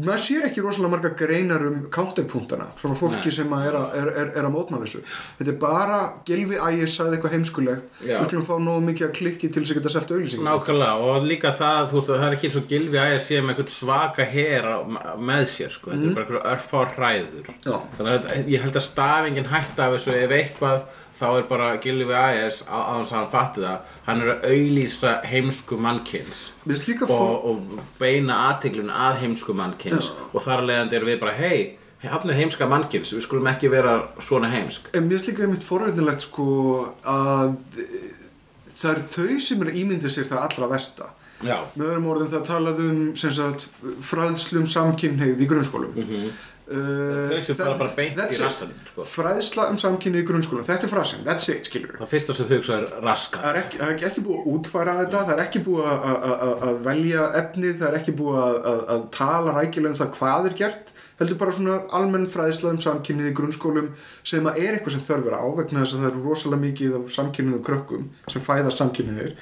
maður 0.04 0.24
sér 0.26 0.48
ekki 0.50 0.64
rosalega 0.66 0.92
marga 0.96 1.14
greinar 1.16 1.64
um 1.70 1.78
counterpunktana 1.94 2.68
frá 2.80 2.96
fólki 3.00 3.30
Nei. 3.30 3.36
sem 3.38 3.54
að 3.56 3.68
er, 3.70 3.78
að, 3.80 3.86
er, 4.02 4.12
er, 4.24 4.32
er 4.42 4.50
að 4.50 4.56
mótmála 4.56 4.84
þessu 4.84 5.04
þetta 5.40 5.54
er 5.54 5.60
bara 5.62 6.00
Gilvi 6.28 6.60
Ægis 6.60 6.98
sagði 7.00 7.18
eitthvað 7.18 7.36
heimskulegt 7.38 8.02
við 8.04 8.16
ætlum 8.20 8.44
að 8.44 8.50
fá 8.50 8.56
nógu 8.66 8.86
mikið 8.90 9.08
að 9.08 9.16
klikki 9.22 9.52
til 9.52 9.64
þess 9.64 9.76
að 9.76 9.80
geta 9.80 9.94
selt 9.96 10.16
auðlýsingum 10.16 10.50
Nákvæmlega 10.50 11.10
og 11.10 11.30
líka 11.30 11.54
það, 11.56 11.82
þú 11.92 12.00
veist, 12.00 12.12
það 12.12 12.28
er 12.28 12.38
ekki 12.38 12.52
eins 12.52 12.60
og 12.60 12.76
að 13.06 13.16
sé 13.26 13.40
með 13.42 13.54
eitthvað 13.56 13.72
svaka 13.74 14.28
her 14.30 14.68
á, 14.68 14.78
með 15.20 15.48
sér, 15.52 15.74
sko, 15.74 15.92
þetta 15.94 16.10
er 16.10 16.18
bara 16.18 16.26
eitthvað 16.26 16.52
örfá 16.52 16.84
hræður. 16.96 17.50
Já. 17.66 17.76
Þannig 17.98 18.30
að 18.36 18.52
ég 18.54 18.66
held 18.66 18.80
að 18.80 18.86
stafingin 18.86 19.50
hætti 19.52 19.86
af 19.86 19.96
þessu 19.96 20.16
ef 20.16 20.36
eitthvað 20.40 20.80
þá 21.16 21.26
er 21.30 21.48
bara 21.50 21.70
Gilvi 21.82 22.16
A.S. 22.18 22.62
á 22.68 23.00
þess 23.00 23.14
að 23.14 23.18
hann 23.20 23.32
fatti 23.32 23.64
það, 23.64 23.96
hann 24.08 24.24
er 24.24 24.32
að 24.34 24.46
auglýsa 24.52 25.14
heimsku 25.30 25.80
líka 26.90 27.08
og, 27.08 27.48
og 27.50 27.82
beina 28.02 28.42
aðtiklun 28.50 28.92
að 28.92 29.22
heimsku 29.24 29.56
mannkins 29.58 30.12
og 30.32 30.44
þar 30.44 30.64
að 30.64 30.70
leiðandi 30.72 31.00
erum 31.00 31.12
við 31.14 31.20
bara, 31.24 31.36
hei, 31.40 31.60
hann 32.12 32.30
er 32.30 32.40
heimska 32.40 32.68
mannkins, 32.70 33.14
við 33.16 33.26
skulum 33.26 33.50
ekki 33.52 33.72
vera 33.74 33.98
svona 34.24 34.52
heimsk. 34.54 34.92
En 34.98 35.08
mér 35.10 35.24
líka 35.26 35.46
einmitt 35.46 35.66
forveitinlegt 35.66 36.28
sko 36.28 36.48
að 37.02 37.56
e, 37.80 37.86
það 38.74 38.90
eru 38.92 39.06
þau 39.14 39.46
sem 39.48 39.62
eru 39.64 39.74
að 39.74 39.80
ímynda 39.84 40.12
sér 40.12 40.28
það 40.30 40.44
allra 40.48 40.72
versta. 40.76 41.14
Já, 41.44 41.58
Með 41.76 41.90
öðrum 41.90 42.06
orðum 42.14 42.30
það 42.32 42.44
talað 42.48 42.78
um 42.86 43.00
sem 43.20 43.32
sagt, 43.36 43.66
fræðslum 44.08 44.68
samkynneið 44.72 45.42
í 45.44 45.48
grunnskólum. 45.50 45.96
Mm 45.96 46.28
Þau 46.66 47.42
sem 47.46 47.58
fara 47.60 47.74
að 47.76 47.78
fara 47.84 47.92
beint 47.96 48.18
í 48.18 48.38
rassann, 48.42 48.72
sko. 48.90 49.04
Fræðsla 49.06 49.68
um 49.70 49.78
samkynneið 49.78 50.24
í 50.24 50.28
grunnskólum, 50.32 50.66
þetta 50.66 50.88
er 50.88 50.92
frasin, 50.96 51.24
that's 51.28 51.50
it, 51.54 51.68
skilur 51.70 51.94
það 52.00 52.10
fyrsta 52.16 52.34
sem 52.34 52.48
þau 52.50 52.56
hugsa 52.58 52.78
er 52.80 52.88
raskat. 53.06 53.42
Það 53.44 53.52
er 53.52 53.60
ekki, 53.62 53.78
það 53.84 53.92
er 53.94 54.08
ekki- 54.10 54.24
búið 54.26 54.40
að 54.40 54.48
útfæra 54.56 54.96
þetta, 55.02 55.22
það 55.30 55.34
er 55.36 55.44
ekki 55.46 55.64
búið 55.68 55.90
að- 55.94 56.80
velja 56.90 57.28
efnið, 57.42 57.76
það 57.84 57.88
er 57.92 58.00
ekki 58.00 58.16
búið 58.18 58.70
að 58.96 59.06
tala 59.12 59.54
rækilega 59.60 59.94
um 59.94 60.00
það 60.02 60.16
hvað 60.18 60.46
er 60.50 60.58
gert, 60.64 60.94
heldur 61.20 61.38
bara 61.40 61.54
svona 61.56 61.76
almenn 61.96 62.28
fræðsla 62.32 62.74
um 62.74 62.80
samkynnið 62.84 63.30
í 63.30 63.36
grunnskólum 63.38 63.92
sem 64.28 64.46
að 64.50 64.60
er 64.64 64.76
eitthvað 64.76 64.96
sem 64.98 65.04
þörfur 65.06 65.38
á 65.40 65.44
vegna 65.60 65.84
þess 65.84 65.96
að 65.96 66.02
það 66.02 66.10
eru 66.10 66.24
rosalega 66.26 66.64
mikið 66.66 66.96
af 67.00 67.12
samkynniðum 67.16 67.66
krökkum 67.70 68.08
sem 68.34 68.44
fæðast 68.44 68.82
samkynniðir 68.82 69.36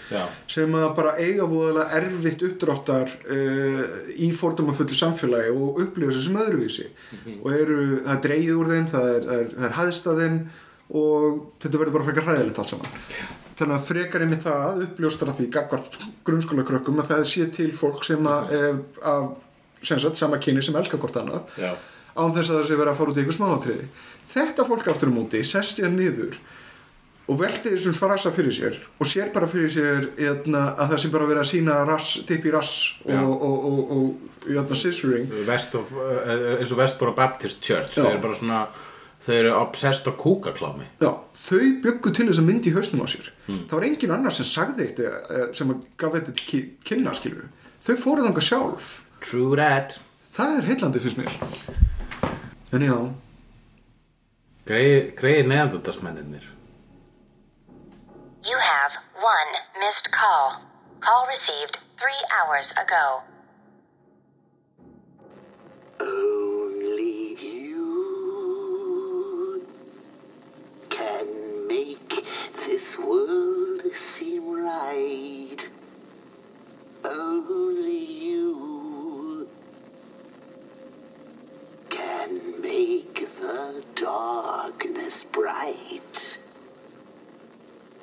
sem 0.54 0.78
að 0.78 0.90
bara 1.00 1.16
eiga 1.18 1.48
voðalega 1.50 2.02
erfitt 2.02 2.46
uppdráttar 2.50 3.16
uh, 3.26 3.86
í 4.14 4.30
fordómafullu 4.38 4.98
samfélagi 4.98 5.54
og 5.54 5.82
upplifa 5.84 6.14
sér 6.14 6.28
sem 6.28 6.42
öðruvísi. 6.44 6.90
Og 7.40 7.48
eru, 7.54 7.80
það 8.04 8.14
er 8.16 8.26
dreigið 8.28 8.60
úr 8.60 8.74
þeim, 8.74 8.90
það 8.92 9.14
er, 9.14 9.30
er, 9.38 9.48
er 9.68 9.78
hæðst 9.80 10.10
að 10.12 10.22
þeim 10.24 10.42
og 10.94 11.40
þetta 11.64 11.80
verður 11.80 11.96
bara 11.98 12.08
frekar 12.10 12.28
hræðilegt 12.28 12.62
allt 12.62 12.74
saman. 12.74 13.00
Þannig 13.54 13.76
að 13.78 13.88
frekar 13.88 14.26
einmitt 14.26 14.46
það 14.46 14.84
uppljóstar 14.88 15.32
að 15.32 15.42
því 15.42 15.48
grunnskóla 16.28 16.66
krökkum 16.68 17.02
að 17.02 17.12
það 17.14 17.26
sé 17.30 17.48
til 17.54 17.70
fólk 17.78 18.06
sem 18.06 18.30
að 18.30 18.54
er 18.58 18.80
af 19.10 19.34
sem 19.84 20.00
sagt, 20.00 20.16
sama 20.20 20.40
kyni 20.42 20.64
sem 20.64 20.76
elskar 20.80 21.00
hvort 21.04 21.18
annað 21.22 21.54
Já. 21.60 21.74
án 22.16 22.34
þess 22.36 22.52
að 22.56 22.66
sé 22.70 22.76
verið 22.80 22.94
að 22.94 23.00
fara 23.02 23.14
út 23.14 23.18
í 23.18 23.24
ykkur 23.26 23.38
smáatriði. 23.40 23.88
Þetta 24.34 24.66
fólk 24.70 24.88
aftur 24.94 25.12
um 25.12 25.22
úti 25.26 25.44
sest 25.46 25.80
ég 25.84 25.92
niður 25.94 26.38
og 27.32 27.38
velti 27.40 27.72
þessum 27.72 27.94
frasa 27.96 28.32
fyrir 28.36 28.52
sér 28.52 28.78
og 29.00 29.08
sér 29.08 29.30
bara 29.32 29.48
fyrir 29.48 29.70
sér 29.72 30.08
eitna, 30.20 30.64
að 30.76 30.90
það 30.92 31.02
sé 31.06 31.12
bara 31.14 31.28
verið 31.30 31.44
að 31.46 31.52
sína 31.54 31.76
rass, 31.88 32.10
tipp 32.28 32.48
í 32.50 32.52
rass 32.52 32.74
og, 33.06 33.30
og, 33.48 33.68
og, 33.70 33.94
og 33.96 34.50
eitna, 34.50 34.76
scissoring. 34.76 35.30
West 35.48 35.78
of, 35.80 35.94
uh, 35.96 36.58
eins 36.58 36.74
og 36.76 36.82
Westboro 36.82 37.14
Baptist 37.16 37.62
Church 37.64 37.96
þau 37.96 38.10
eru 38.10 38.20
bara 38.26 38.36
svona 38.42 38.60
þau 39.24 39.34
eru 39.38 39.54
obsessed 39.56 40.04
á 40.04 40.12
kúkaklámi. 40.20 40.90
Já, 41.00 41.14
þau 41.46 41.62
byggu 41.86 42.12
til 42.12 42.28
þess 42.28 42.42
að 42.44 42.48
myndi 42.50 42.74
í 42.74 42.76
haustum 42.76 43.00
á 43.00 43.08
sér. 43.08 43.30
Það 43.48 43.72
var 43.78 43.86
engin 43.88 44.12
annar 44.18 44.36
sem 44.36 44.50
sagði 44.50 44.90
eitt 44.90 45.00
eh, 45.00 45.46
sem 45.56 45.72
gaf 45.96 46.18
þetta 46.18 46.36
til 46.36 46.50
ki- 46.50 46.66
kynna 46.92 47.16
skilur 47.16 47.48
þau 47.88 47.96
fóruð 48.04 48.28
þangað 48.28 48.46
sjálf 48.50 48.92
True 49.24 49.56
that 49.56 50.00
það 50.36 50.58
er 50.60 50.68
heillandi 50.68 51.00
fyrst 51.04 51.18
mér 51.20 51.32
en 52.74 52.84
já, 52.84 52.98
Greið 54.68 55.48
neðandardasmennir 55.50 56.52
You 58.44 58.58
have 58.60 58.92
one 59.16 59.54
missed 59.80 60.12
call. 60.12 60.66
Call 61.00 61.28
received 61.28 61.78
three 61.98 62.24
hours 62.36 62.74
ago. 62.74 63.22
Only 66.02 67.38
you 67.42 67.76
can 70.90 71.28
make 71.70 72.26
this 72.66 72.98
world 72.98 73.82
seem 73.96 74.50
right. 74.66 75.70
Only 77.06 78.06
you 78.26 78.83
can 82.04 82.62
make 82.62 83.28
the 83.40 83.84
darkness 83.96 85.24
bright. 85.32 86.38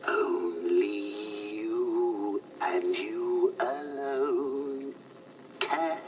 Only 0.07 1.55
you 1.57 2.43
and 2.63 2.97
you 2.97 3.55
alone 3.61 4.95
can 5.59 5.99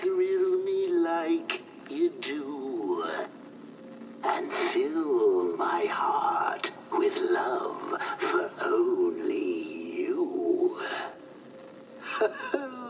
thrill 0.00 0.64
me 0.64 0.88
like 0.88 1.62
you 1.88 2.10
do 2.20 3.04
and 4.24 4.52
fill 4.72 5.56
my 5.56 5.84
heart 5.86 6.72
with 6.90 7.16
love 7.30 8.00
for 8.18 8.50
only 8.64 9.46
you. 9.98 10.80
Oh. 12.54 12.81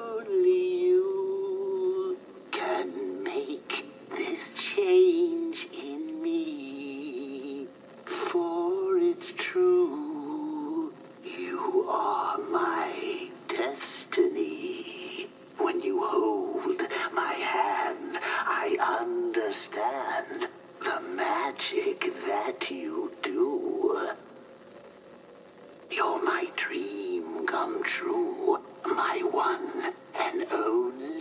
Change 4.92 5.68
in 5.72 6.22
me. 6.22 7.66
For 8.04 8.98
it's 8.98 9.30
true, 9.38 10.92
you 11.24 11.86
are 11.88 12.36
my 12.50 13.30
destiny. 13.48 15.28
When 15.56 15.80
you 15.80 15.96
hold 16.04 16.82
my 17.14 17.32
hand, 17.54 18.18
I 18.20 18.76
understand 19.00 20.48
the 20.80 21.00
magic 21.16 22.12
that 22.26 22.70
you 22.70 23.12
do. 23.22 24.10
You're 25.90 26.22
my 26.22 26.44
dream 26.56 27.46
come 27.46 27.82
true, 27.82 28.58
my 28.84 29.22
one 29.30 29.94
and 30.24 30.46
only 30.52 31.11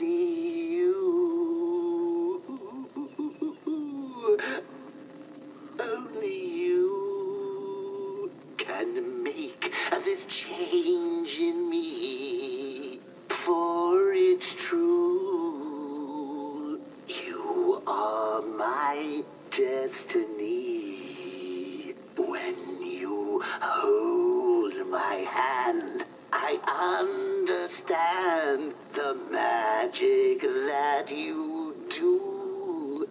understand 26.82 28.74
the 28.94 29.16
magic 29.32 30.42
that 30.42 31.12
you 31.12 31.76
do. 31.90 33.08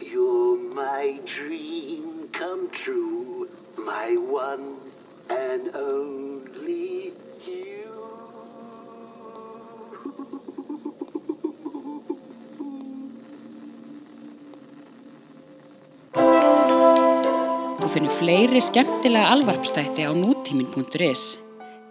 You're 0.00 0.58
my 0.74 1.18
dream 1.24 2.28
come 2.30 2.68
true, 2.70 3.48
my 3.78 4.16
one 4.18 4.76
and 5.30 5.74
only 5.74 7.12
you. 7.48 7.88
Þú 17.80 17.88
finnur 17.88 18.12
fleiri 18.12 18.60
skemmtilega 18.60 19.32
alvarpstætti 19.32 20.04
á 20.04 20.12
nútímin.is. 20.12 21.43